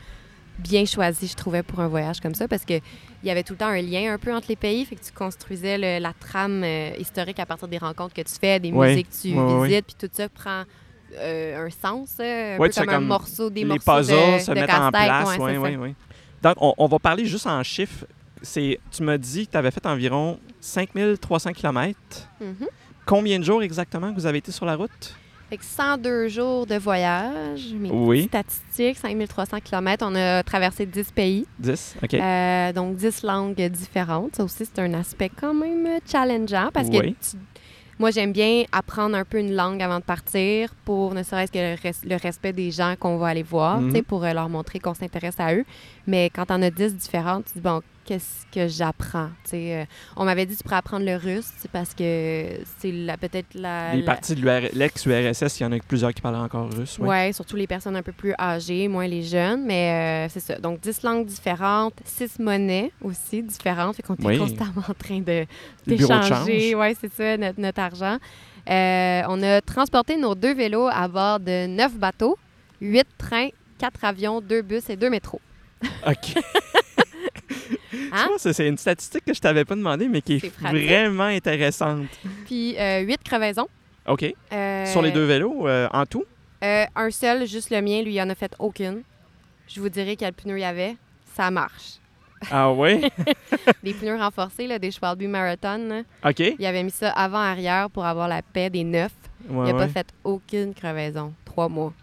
bien 0.60 0.86
choisi, 0.86 1.28
je 1.28 1.36
trouvais, 1.36 1.62
pour 1.64 1.80
un 1.82 1.88
voyage 1.88 2.20
comme 2.20 2.34
ça, 2.34 2.48
parce 2.48 2.66
que 2.66 2.74
il 2.74 3.28
y 3.28 3.30
avait 3.30 3.44
tout 3.44 3.54
le 3.54 3.60
temps 3.60 3.68
un 3.68 3.82
lien 3.82 4.12
un 4.14 4.18
peu 4.18 4.34
entre 4.36 4.48
les 4.50 4.56
pays, 4.56 4.84
fait 4.86 4.96
que 4.96 5.06
tu 5.06 5.12
construisais 5.12 5.78
le- 5.78 6.00
la 6.02 6.14
trame 6.14 6.66
historique 7.00 7.40
à 7.40 7.46
partir 7.46 7.68
des 7.68 7.78
rencontres 7.78 8.16
que 8.16 8.24
tu 8.24 8.34
fais, 8.42 8.60
des 8.60 8.72
Ouais. 8.72 8.90
musées 8.90 9.04
que 9.04 9.14
tu 9.22 9.34
ouais. 9.36 9.68
visites, 9.70 9.86
puis 9.86 9.96
tout 10.00 10.10
ça 10.12 10.28
prend 10.30 10.64
euh, 11.16 11.66
un 11.66 11.70
sens, 11.70 12.16
euh, 12.20 12.56
un 12.56 12.60
Ouais, 12.60 12.70
peu 12.70 12.74
comme, 12.82 12.90
un 12.90 12.94
comme 12.96 13.06
morceau, 13.08 13.50
des 13.50 13.62
les 13.62 13.66
morceaux 13.66 13.92
puzzles 13.92 14.34
de, 14.34 14.40
se 14.40 14.52
de 14.52 14.56
mettent 14.56 14.70
en 14.74 14.90
place. 14.92 15.38
Ouais, 15.38 15.58
oui, 15.60 15.70
c'est 15.72 15.78
oui. 15.78 15.96
Donc, 16.44 16.54
on, 16.58 16.74
on 16.78 16.88
va 16.88 17.00
parler 17.00 17.26
juste 17.26 17.48
en 17.48 17.62
chiffres. 17.64 18.06
C'est, 18.42 18.80
tu 18.92 19.02
m'as 19.04 19.18
dit 19.18 19.48
que 19.48 19.52
tu 19.52 19.58
avais 19.58 19.72
fait 19.72 19.86
environ 19.86 20.40
5300 20.62 21.54
km. 21.54 21.98
Mhm. 22.40 22.68
Combien 23.06 23.40
de 23.40 23.44
jours 23.44 23.64
exactement 23.64 24.12
que 24.14 24.20
vous 24.20 24.26
avez 24.26 24.40
été 24.40 24.52
sur 24.52 24.66
la 24.66 24.76
route? 24.76 25.16
Fait 25.50 25.56
que 25.58 25.64
102 25.64 26.28
jours 26.28 26.68
de 26.68 26.76
voyage, 26.76 27.74
mes 27.74 27.90
Oui. 27.90 28.24
statistiques, 28.28 28.98
5300 28.98 29.60
km. 29.64 30.06
On 30.06 30.14
a 30.16 30.44
traversé 30.44 30.86
10 30.86 31.12
pays, 31.12 31.48
10. 31.58 31.96
OK. 32.04 32.14
euh, 32.16 32.74
donc 32.74 32.98
10 32.98 33.24
langues 33.24 33.56
différentes. 33.70 34.36
Ça 34.36 34.44
aussi, 34.44 34.66
c'est 34.66 34.80
un 34.82 34.94
aspect 34.94 35.32
quand 35.40 35.54
même 35.54 35.88
challengeant 36.06 36.70
parce 36.74 36.90
que 36.90 36.98
tu- 37.02 37.38
moi, 38.00 38.12
j'aime 38.12 38.32
bien 38.32 38.64
apprendre 38.72 39.16
un 39.16 39.26
peu 39.26 39.40
une 39.40 39.56
langue 39.56 39.82
avant 39.82 39.98
de 40.00 40.04
partir 40.04 40.74
pour 40.86 41.14
ne 41.14 41.24
serait-ce 41.24 41.52
que 41.52 41.58
le, 41.58 41.76
res- 41.76 42.08
le 42.08 42.16
respect 42.18 42.54
des 42.54 42.72
gens 42.72 42.96
qu'on 43.00 43.18
va 43.18 43.28
aller 43.28 43.44
voir, 43.44 43.80
tu 43.80 43.92
sais, 43.92 44.02
pour 44.04 44.24
euh, 44.24 44.34
leur 44.34 44.50
montrer 44.50 44.80
qu'on 44.80 44.94
s'intéresse 44.94 45.40
à 45.40 45.54
eux. 45.56 45.66
Mais 46.06 46.30
quand 46.30 46.46
on 46.50 46.62
a 46.62 46.70
10 46.70 46.96
différentes, 46.96 47.46
tu 47.46 47.54
dis, 47.56 47.60
bon, 47.62 47.82
qu'est-ce 48.08 48.46
que 48.52 48.68
j'apprends? 48.68 49.30
Euh, 49.54 49.86
on 50.16 50.26
m'avait 50.26 50.46
dit, 50.46 50.56
tu 50.58 50.64
pourrais 50.64 50.78
apprendre 50.78 51.06
le 51.06 51.16
russe 51.18 51.52
parce 51.72 51.94
que 51.94 52.60
c'est 52.80 52.92
la- 52.92 53.18
peut-être 53.18 53.54
la... 53.54 53.94
les 53.94 54.00
la- 54.00 54.06
parties 54.06 54.34
de 54.34 54.44
l'ex-URSS, 54.74 55.60
il 55.60 55.64
y 55.64 55.66
en 55.66 55.72
a 55.74 55.80
plusieurs 55.80 56.14
qui 56.14 56.22
parlent 56.22 56.36
encore 56.38 56.72
russe. 56.74 56.98
Oui, 57.00 57.08
Ouais. 57.10 57.34
surtout 57.34 57.56
les 57.58 57.68
personnes 57.68 57.96
un 57.96 58.02
peu 58.02 58.14
plus 58.14 58.34
âgées, 58.40 58.88
moins 58.88 59.08
les 59.08 59.22
jeunes. 59.24 59.66
Mais 59.66 60.26
euh, 60.28 60.30
c'est 60.34 60.40
ça. 60.40 60.58
Donc, 60.58 60.80
10 60.80 61.04
langues 61.04 61.26
différentes, 61.26 61.94
6 62.06 62.40
monnaies 62.40 62.92
aussi 63.04 63.44
différentes. 63.44 63.96
Fait 63.98 64.04
qu'on 64.04 64.16
Oui. 64.24 64.38
constamment 64.40 64.84
en 64.88 64.94
train 64.94 65.20
de 65.20 65.46
d'échanger. 65.86 66.30
change. 66.30 66.48
Oui, 66.76 66.98
c'est 67.00 67.14
ça, 67.14 67.38
notre, 67.38 67.60
notre 67.60 67.80
argent. 67.82 68.18
Euh, 68.70 69.22
on 69.30 69.44
a 69.44 69.62
transporté 69.62 70.18
nos 70.18 70.34
deux 70.36 70.54
vélos 70.54 70.88
à 70.92 71.08
bord 71.08 71.40
de 71.40 71.68
9 71.68 71.94
bateaux, 71.98 72.38
8 72.82 73.06
trains, 73.18 73.50
4 73.80 74.04
avions, 74.06 74.42
2 74.42 74.62
bus 74.62 74.90
et 74.90 74.96
2 74.96 75.10
métros. 75.10 75.42
OK. 76.08 76.36
Hein? 78.12 78.24
Tu 78.24 78.28
vois, 78.30 78.54
c'est 78.54 78.68
une 78.68 78.78
statistique 78.78 79.26
que 79.26 79.34
je 79.34 79.40
t'avais 79.42 79.66
pas 79.66 79.76
demandé, 79.76 80.08
mais 80.08 80.22
qui 80.22 80.36
est, 80.36 80.60
vraiment 80.60 81.24
intéressante. 81.26 82.08
Puis, 82.46 82.76
8 82.78 83.24
crevaisons. 83.24 83.68
OK. 84.08 84.34
Euh, 84.54 84.86
Sur 84.86 85.02
les 85.02 85.12
deux 85.12 85.26
vélos, 85.26 85.68
euh, 85.68 85.88
en 85.92 86.06
tout? 86.06 86.24
euh, 86.64 86.86
un 86.96 87.12
seul, 87.12 87.46
juste 87.46 87.70
le 87.70 87.82
mien, 87.82 88.02
lui, 88.02 88.14
il 88.16 88.22
en 88.22 88.30
a 88.30 88.36
fait 88.36 88.54
aucune. 88.58 89.04
Je 89.68 89.82
vous 89.82 89.90
dirai 89.90 90.16
quel 90.16 90.34
pneu 90.34 90.58
il 90.58 90.62
y 90.62 90.64
avait. 90.64 90.96
Ça 91.36 91.52
marche. 91.52 91.96
Ah 92.52 92.72
oui? 92.72 93.02
Des 93.84 93.94
pneus 93.94 94.16
renforcés, 94.18 94.68
là, 94.68 94.80
des 94.80 94.92
Schwalbe 94.92 95.24
Marathon. 95.24 95.78
là. 95.90 96.30
OK. 96.30 96.40
Il 96.58 96.66
avait 96.66 96.84
mis 96.84 96.92
ça 96.92 97.10
avant-arrière 97.12 97.90
pour 97.90 98.06
avoir 98.06 98.28
la 98.28 98.42
paix 98.42 98.70
des 98.70 98.84
neufs. 98.84 99.12
Ouais, 99.50 99.70
il 99.70 99.74
n'a 99.74 99.80
ouais. 99.80 99.88
pas 99.88 99.88
fait 99.88 100.08
aucune 100.24 100.74
crevaison. 100.74 101.34
Trois 101.46 101.68
mois. 101.68 101.94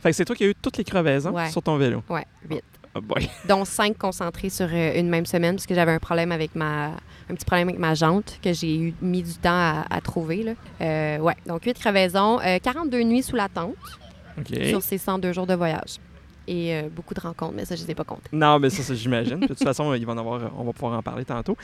Fait 0.00 0.10
que 0.10 0.16
c'est 0.16 0.24
toi 0.24 0.34
qui 0.36 0.44
as 0.44 0.48
eu 0.48 0.54
toutes 0.54 0.76
les 0.78 0.84
crevaisons 0.84 1.30
Ouais. 1.32 1.48
sur 1.50 1.62
ton 1.62 1.76
vélo? 1.76 2.02
Ouais, 2.08 2.26
huit. 2.50 2.62
Boy. 3.00 3.28
Dont 3.48 3.64
cinq 3.64 3.98
concentrés 3.98 4.50
sur 4.50 4.68
euh, 4.72 4.98
une 4.98 5.08
même 5.08 5.26
semaine, 5.26 5.56
parce 5.56 5.66
que 5.66 5.74
j'avais 5.74 5.92
un 5.92 5.98
problème 5.98 6.32
avec 6.32 6.54
ma. 6.54 6.92
Un 7.30 7.34
petit 7.34 7.44
problème 7.46 7.68
avec 7.68 7.80
ma 7.80 7.94
jante 7.94 8.38
que 8.42 8.52
j'ai 8.52 8.76
eu 8.76 8.94
mis 9.00 9.22
du 9.22 9.32
temps 9.34 9.48
à, 9.50 9.84
à 9.90 10.00
trouver. 10.00 10.42
Là. 10.42 10.52
Euh, 10.82 11.18
ouais, 11.18 11.34
donc 11.46 11.64
huit 11.64 11.78
crevaisons, 11.78 12.38
euh, 12.40 12.58
42 12.62 13.02
nuits 13.02 13.22
sous 13.22 13.36
la 13.36 13.48
tente 13.48 13.74
sur 14.68 14.82
ces 14.82 14.98
102 14.98 15.32
jours 15.32 15.46
de 15.46 15.54
voyage. 15.54 15.96
Et 16.46 16.74
euh, 16.74 16.90
beaucoup 16.94 17.14
de 17.14 17.20
rencontres, 17.20 17.54
mais 17.56 17.64
ça, 17.64 17.74
je 17.74 17.80
ne 17.80 17.86
les 17.86 17.92
ai 17.92 17.94
pas 17.94 18.04
comptées. 18.04 18.28
Non, 18.30 18.58
mais 18.58 18.68
ça, 18.68 18.82
ça, 18.82 18.94
j'imagine. 18.94 19.40
De 19.40 19.46
toute 19.46 19.62
façon, 19.64 19.94
il 19.94 20.04
va 20.04 20.12
en 20.12 20.18
avoir, 20.18 20.52
on 20.58 20.64
va 20.64 20.72
pouvoir 20.74 20.98
en 20.98 21.02
parler 21.02 21.24
tantôt. 21.24 21.56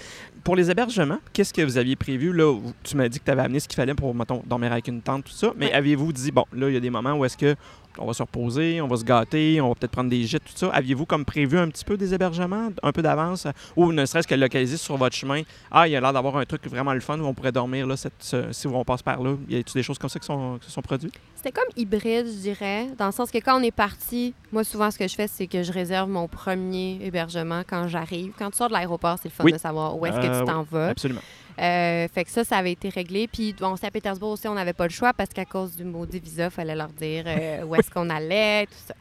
Pour 0.43 0.57
les 0.57 0.71
hébergements, 0.71 1.19
qu'est-ce 1.35 1.53
que 1.53 1.61
vous 1.61 1.77
aviez 1.77 1.97
prévu? 1.97 2.33
Là, 2.33 2.59
tu 2.83 2.97
m'as 2.97 3.11
dit 3.11 3.19
que 3.21 3.25
tu 3.27 3.31
avais 3.31 3.43
amené 3.43 3.61
ce 3.61 3.69
qu'il 3.69 3.77
fallait 3.77 3.93
pour, 3.95 4.15
mettons, 4.15 4.43
dormir 4.47 4.73
avec 4.73 4.89
une 4.89 5.03
tente, 5.03 5.25
tout 5.25 5.33
ça. 5.33 5.53
Mais 5.59 5.67
Ouais. 5.67 5.73
aviez-vous 5.75 6.15
dit, 6.15 6.31
bon, 6.33 6.47
là, 6.55 6.69
il 6.69 6.73
y 6.73 6.77
a 6.79 6.81
des 6.81 6.89
moments 6.89 7.13
où 7.13 7.27
est-ce 7.27 7.37
que 7.37 7.55
on 7.99 8.07
va 8.07 8.13
se 8.13 8.23
reposer, 8.23 8.81
on 8.81 8.87
va 8.89 8.97
se 8.97 9.05
gâter, 9.05 9.61
on 9.61 9.69
va 9.69 9.75
peut-être 9.75 9.91
prendre 9.93 10.11
des 10.11 10.23
gîtes, 10.25 10.45
tout 10.45 10.53
ça. 10.55 10.69
Aviez-vous 10.71 11.07
comme 11.07 11.25
prévu 11.25 11.59
un 11.59 11.69
petit 11.69 11.85
peu 11.85 11.97
des 11.97 12.15
hébergements, 12.15 12.69
un 12.83 12.93
peu 12.93 13.03
d'avance, 13.03 13.47
ou 13.77 13.93
ne 13.93 14.05
serait-ce 14.07 14.29
que 14.29 14.35
localiser 14.35 14.77
sur 14.77 14.97
votre 14.97 15.15
chemin? 15.17 15.43
Ah, 15.71 15.87
il 15.89 15.93
y 15.93 15.97
a 15.97 16.01
l'air 16.01 16.13
d'avoir 16.13 16.37
un 16.37 16.45
truc 16.45 16.67
vraiment 16.69 16.93
le 16.95 17.01
fun 17.01 17.19
où 17.19 17.25
on 17.27 17.35
pourrait 17.35 17.53
dormir 17.53 17.87
là, 17.87 17.97
cette- 17.97 18.13
ce- 18.21 18.53
si 18.53 18.67
on 18.67 18.85
passe 18.85 19.03
par 19.03 19.23
là. 19.23 19.35
Y 19.49 19.57
a-t-il 19.57 19.75
des 19.75 19.83
choses 19.83 19.99
comme 19.99 20.11
ça 20.11 20.19
qui 20.19 20.27
sont, 20.27 20.59
qui 20.61 20.67
se 20.67 20.73
sont 20.73 20.83
produites? 20.83 21.15
C'était 21.37 21.53
comme 21.53 21.69
hybride, 21.77 22.27
je 22.27 22.39
dirais, 22.41 22.89
dans 22.99 23.07
le 23.07 23.13
sens 23.13 23.31
que 23.31 23.39
quand 23.39 23.59
on 23.59 23.63
est 23.63 23.71
parti, 23.71 24.35
moi, 24.53 24.63
souvent, 24.63 24.91
ce 24.91 24.99
que 24.99 25.09
je 25.09 25.15
fais, 25.15 25.27
c'est 25.27 25.47
que 25.47 25.63
je 25.63 25.73
réserve 25.73 26.09
mon 26.11 26.29
premier 26.29 26.99
hébergement 27.03 27.63
quand 27.67 27.89
j'arrive. 27.89 28.33
Quand 28.39 28.51
tu 28.51 28.59
sors 28.59 28.69
de 28.69 28.75
l'aéroport, 28.75 29.17
c'est 29.23 29.29
le 29.29 29.35
fun 29.35 29.45
Oui. 29.45 29.53
de 29.53 29.59
savoir 29.59 29.97
où 29.99 30.05
est-ce 30.05 30.17
que 30.21 30.27
Euh, 30.27 30.41
tu 30.41 30.45
t'en 30.47 30.63
vas. 30.65 30.89
Absolument. 30.89 31.23
Euh, 31.61 32.09
fait 32.09 32.25
que 32.25 32.31
ça, 32.31 32.45
ça 32.45 32.57
avait 32.57 32.73
été 32.73 32.89
réglé. 32.89 33.29
Puis, 33.29 33.55
bon, 33.59 33.77
Saint-Pétersbourg 33.77 34.31
aussi, 34.31 34.49
on 34.49 34.55
n'avait 34.55 34.73
pas 34.73 34.85
le 34.85 34.93
choix 34.93 35.13
parce 35.13 35.31
qu'à 35.31 35.45
cause 35.45 35.77
du 35.77 35.85
maudit 35.85 36.19
visa, 36.19 36.45
il 36.47 36.51
fallait 36.51 36.75
leur 36.75 36.89
dire 36.89 37.25
euh, 37.27 37.63
où 37.67 37.75
est-ce 37.75 37.91
qu'on 37.91 38.09
allait, 38.09 38.67
tout 38.67 38.79
ça. 38.87 38.95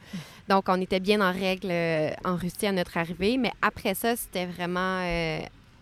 Donc, 0.49 0.65
on 0.67 0.81
était 0.81 0.99
bien 0.99 1.21
en 1.21 1.31
règle 1.31 1.69
euh, 1.71 2.09
en 2.25 2.35
Russie 2.35 2.67
à 2.67 2.71
notre 2.71 2.97
arrivée. 2.97 3.37
Mais 3.37 3.51
après 3.61 3.93
ça, 3.93 4.15
c'était 4.15 4.45
vraiment 4.45 5.01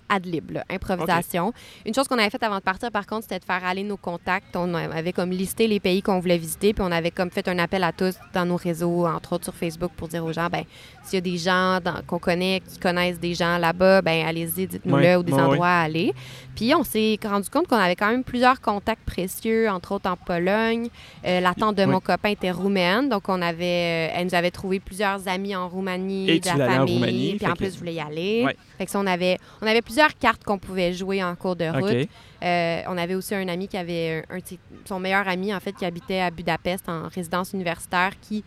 ad 0.09 0.25
lib, 0.25 0.51
là, 0.51 0.63
improvisation. 0.69 1.53
Une 1.85 1.93
chose 1.93 2.07
qu'on 2.07 2.17
avait 2.17 2.29
faite 2.29 2.43
avant 2.43 2.57
de 2.57 2.63
partir, 2.63 2.91
par 2.91 3.05
contre, 3.05 3.23
c'était 3.23 3.39
de 3.39 3.45
faire 3.45 3.63
aller 3.65 3.83
nos 3.83 3.97
contacts. 3.97 4.55
On 4.55 4.73
avait 4.73 5.13
comme 5.13 5.31
listé 5.31 5.67
les 5.67 5.79
pays 5.79 6.01
qu'on 6.01 6.19
voulait 6.19 6.37
visiter, 6.37 6.73
puis 6.73 6.83
on 6.85 6.91
avait 6.91 7.11
comme 7.11 7.29
fait 7.29 7.47
un 7.47 7.59
appel 7.59 7.83
à 7.83 7.91
tous 7.91 8.15
dans 8.33 8.45
nos 8.45 8.55
réseaux, 8.55 9.05
entre 9.05 9.33
autres 9.33 9.45
sur 9.45 9.55
Facebook, 9.55 9.91
pour 9.95 10.07
dire 10.07 10.23
aux 10.23 10.33
gens, 10.33 10.47
ben 10.49 10.63
s'il 11.03 11.15
y 11.15 11.17
a 11.17 11.21
des 11.21 11.37
gens 11.37 11.79
qu'on 12.05 12.19
connaît, 12.19 12.61
qui 12.67 12.79
connaissent 12.79 13.19
des 13.19 13.33
gens 13.33 13.57
là-bas, 13.57 14.01
ben 14.01 14.25
allez-y, 14.25 14.67
dites-nous-le, 14.67 15.17
ou 15.17 15.23
des 15.23 15.33
endroits 15.33 15.67
à 15.67 15.81
aller. 15.83 16.13
Puis 16.57 16.73
on 16.73 16.83
s'est 16.83 17.19
rendu 17.23 17.47
compte 17.51 17.67
qu'on 17.67 17.75
avait 17.77 17.95
quand 17.95 18.09
même 18.09 18.23
plusieurs 18.23 18.59
contacts 18.61 19.05
précieux, 19.05 19.69
entre 19.69 19.91
autres 19.91 20.09
en 20.09 20.17
Pologne. 20.17 20.89
Euh, 21.23 21.39
la 21.39 21.53
tante 21.53 21.75
de 21.75 21.83
Oui. 21.83 21.91
mon 21.91 21.99
copain 21.99 22.29
était 22.29 22.49
roumaine, 22.49 23.09
donc 23.09 23.29
on 23.29 23.43
avait, 23.43 24.09
euh, 24.09 24.13
elle 24.15 24.25
nous 24.25 24.33
avait 24.33 24.49
trouvé 24.49 24.79
plusieurs 24.79 25.27
amis 25.27 25.55
en 25.55 25.69
Roumanie, 25.69 26.27
Et 26.31 26.39
de 26.39 26.49
tu 26.49 26.57
la 26.57 26.63
aller 26.65 26.73
en 26.73 26.77
famille, 26.79 26.95
Roumanie, 26.95 27.35
puis 27.37 27.45
en 27.45 27.53
que- 27.53 27.57
plus 27.59 27.73
je 27.75 27.77
voulais 27.77 27.93
y 27.93 27.99
aller. 27.99 28.41
Ouais. 28.43 28.57
Fait 28.79 28.85
que 28.85 28.91
ça, 28.91 28.99
on 28.99 29.05
avait, 29.05 29.37
on 29.61 29.67
avait 29.67 29.83
plusieurs 29.83 30.17
cartes 30.17 30.43
qu'on 30.43 30.57
pouvait 30.57 30.93
jouer 30.93 31.23
en 31.23 31.35
cours 31.35 31.55
de 31.55 31.65
route. 31.65 32.09
Euh, 32.43 32.81
on 32.87 32.97
avait 32.97 33.13
aussi 33.13 33.35
un 33.35 33.47
ami 33.49 33.67
qui 33.67 33.77
avait 33.77 34.25
un, 34.31 34.37
un 34.37 34.39
son 34.85 34.99
meilleur 34.99 35.27
ami 35.27 35.53
en 35.53 35.59
fait 35.59 35.73
qui 35.73 35.85
habitait 35.85 36.21
à 36.21 36.31
Budapest 36.31 36.89
en 36.89 37.07
résidence 37.07 37.53
universitaire 37.53 38.13
qui 38.19 38.43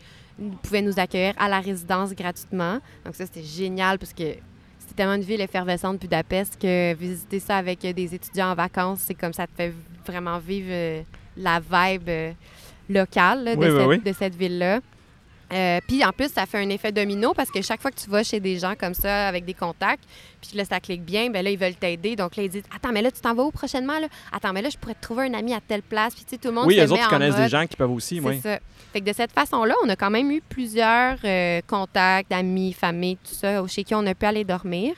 pouvait 0.63 0.83
nous 0.83 0.99
accueillir 0.99 1.35
à 1.39 1.49
la 1.49 1.61
résidence 1.61 2.13
gratuitement. 2.15 2.79
Donc 3.05 3.15
ça 3.15 3.27
c'était 3.27 3.43
génial 3.45 3.99
parce 4.01 4.13
que 4.15 4.35
tellement 5.01 5.15
une 5.15 5.23
ville 5.23 5.41
effervescente 5.41 5.99
Budapest 5.99 6.61
que 6.61 6.93
visiter 6.93 7.41
ça 7.41 7.57
avec 7.57 7.81
des 7.81 8.15
étudiants 8.15 8.51
en 8.51 8.55
vacances, 8.55 9.01
c'est 9.07 9.15
comme 9.15 9.33
ça 9.33 9.47
te 9.47 9.53
fait 9.57 9.73
vraiment 10.07 10.39
vivre 10.39 10.69
euh, 10.71 11.01
la 11.39 11.59
vibe 11.59 12.07
euh, 12.11 12.33
locale 12.87 13.45
là, 13.45 13.57
de, 13.57 13.61
Oui, 13.61 13.69
oui, 13.71 13.79
cette, 13.79 13.89
oui. 13.89 13.99
de 14.01 14.13
cette 14.13 14.35
ville-là. 14.35 14.81
Euh, 15.55 15.81
puis 15.89 16.05
en 16.05 16.13
plus, 16.13 16.31
ça 16.31 16.45
fait 16.45 16.59
un 16.59 16.69
effet 16.69 16.93
domino 16.93 17.33
parce 17.33 17.51
que 17.51 17.63
chaque 17.63 17.81
fois 17.81 17.91
que 17.91 17.99
tu 17.99 18.11
vas 18.11 18.23
chez 18.23 18.41
des 18.41 18.59
gens 18.59 18.75
comme 18.79 18.93
ça 18.93 19.27
avec 19.29 19.47
des 19.47 19.55
contacts, 19.55 20.05
puis 20.41 20.57
là, 20.57 20.65
ça 20.65 20.81
clique 20.81 21.05
bien, 21.05 21.31
ben 21.31 21.45
là, 21.45 21.51
ils 21.51 21.59
veulent 21.59 21.75
t'aider. 21.75 22.17
Donc 22.17 22.37
là, 22.37 22.43
ils 22.43 22.49
disent 22.49 22.65
Attends, 22.75 22.93
mais 22.93 23.03
là, 23.03 23.11
tu 23.11 23.21
t'en 23.21 23.35
vas 23.35 23.45
où 23.45 23.51
prochainement? 23.51 23.99
Là? 23.99 24.09
Attends, 24.33 24.53
mais 24.53 24.63
là, 24.63 24.71
je 24.71 24.79
pourrais 24.79 24.95
te 24.95 25.03
trouver 25.03 25.25
un 25.27 25.35
ami 25.35 25.55
à 25.55 25.61
telle 25.61 25.83
place. 25.83 26.15
Puis 26.15 26.25
tu 26.25 26.31
sais, 26.31 26.39
tout 26.39 26.49
le 26.49 26.55
monde 26.55 26.67
Oui, 26.67 26.77
met 26.77 26.91
autres, 26.91 27.09
connaissent 27.09 27.37
des 27.37 27.49
gens 27.49 27.67
qui 27.67 27.77
peuvent 27.77 27.91
aussi, 27.91 28.21
c'est 28.21 28.27
oui. 28.29 28.41
ça. 28.41 28.59
Fait 28.93 29.01
que 29.01 29.09
de 29.09 29.13
cette 29.13 29.33
façon-là, 29.33 29.75
on 29.85 29.89
a 29.89 29.95
quand 29.97 30.11
même 30.11 30.31
eu 30.31 30.43
plusieurs 30.49 31.17
euh, 31.25 31.61
contacts, 31.67 32.33
amis, 32.33 32.73
familles, 32.73 33.17
tout 33.17 33.35
ça, 33.35 33.65
chez 33.69 33.85
qui 33.85 33.95
on 33.95 34.05
a 34.07 34.15
pu 34.15 34.27
aller 34.27 34.45
dormir. 34.45 34.95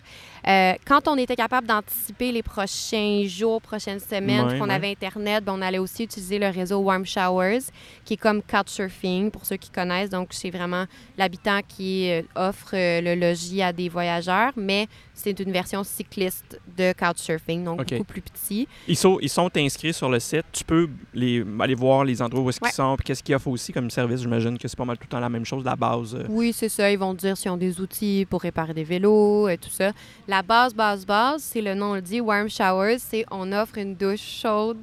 Euh, 0.48 0.72
quand 0.86 1.06
on 1.06 1.16
était 1.18 1.36
capable 1.36 1.66
d'anticiper 1.68 2.32
les 2.32 2.42
prochains 2.42 3.24
jours, 3.26 3.60
prochaines 3.62 4.00
semaines, 4.00 4.46
Ouais, 4.46 4.58
qu'on 4.58 4.70
avait 4.70 4.90
Internet, 4.90 5.44
ben, 5.44 5.54
on 5.56 5.62
allait 5.62 5.78
aussi 5.78 6.04
utiliser 6.04 6.38
le 6.38 6.48
réseau 6.48 6.78
Warm 6.78 7.06
Showers, 7.06 7.60
qui 8.04 8.14
est 8.14 8.16
comme 8.16 8.42
Couchsurfing, 8.42 9.30
pour 9.30 9.44
ceux 9.46 9.56
qui 9.56 9.70
connaissent. 9.70 10.10
Donc, 10.10 10.28
c'est 10.30 10.50
vraiment 10.50 10.86
l'habitant 11.16 11.60
qui 11.68 12.10
euh, 12.10 12.22
offre 12.34 12.70
le 12.72 13.14
logis 13.14 13.62
à 13.62 13.72
des 13.72 13.88
voyageurs, 13.88 14.52
mais 14.56 14.88
c'est 15.14 15.38
une 15.40 15.52
version 15.52 15.84
cycliste 15.84 16.58
de 16.76 16.92
Couchsurfing, 16.94 17.64
donc 17.64 17.78
beaucoup 17.86 18.04
plus 18.04 18.22
petit. 18.22 18.66
Ils 18.88 18.96
sont, 18.96 19.18
ils 19.20 19.28
sont 19.28 19.50
inscrits 19.56 19.92
sur 19.92 20.08
le 20.08 20.18
site. 20.18 20.44
Tu 20.52 20.64
peux 20.64 20.88
les, 21.14 21.44
aller 21.60 21.74
voir 21.74 22.04
les 22.04 22.20
endroits 22.22 22.42
où 22.42 22.48
est-ce 22.50 22.58
Ouais. 22.62 22.70
qu'ils 22.70 22.74
sont, 22.76 22.96
puis 22.96 23.04
qu'est-ce 23.04 23.22
qu'ils 23.22 23.34
offrent 23.34 23.48
aussi 23.48 23.72
comme 23.72 23.90
service. 23.90 24.20
J'imagine 24.22 24.56
que 24.58 24.66
c'est 24.68 24.76
pas 24.76 24.84
mal 24.84 24.96
tout 24.96 25.04
le 25.04 25.08
temps 25.10 25.20
la 25.20 25.28
même 25.28 25.44
chose, 25.44 25.64
la 25.64 25.76
base. 25.76 26.14
euh. 26.14 26.24
Oui, 26.28 26.52
c'est 26.52 26.68
ça. 26.68 26.90
Ils 26.90 26.98
vont 26.98 27.14
dire 27.14 27.36
s'ils 27.36 27.50
ont 27.50 27.56
des 27.56 27.80
outils 27.80 28.26
pour 28.28 28.40
réparer 28.42 28.74
des 28.74 28.84
vélos 28.84 29.48
et 29.48 29.58
tout 29.58 29.70
ça. 29.70 29.92
La 30.26 30.42
base, 30.42 30.74
base, 30.74 31.04
base, 31.06 31.42
c'est 31.42 31.60
le 31.62 31.74
nom 31.74 31.94
le 31.94 32.02
dit, 32.02 32.20
Warm 32.20 32.48
Showers, 32.48 32.98
c'est 32.98 33.24
on 33.30 33.52
offre 33.52 33.78
une 33.78 33.94
douche 33.94 34.40
chaude 34.42 34.78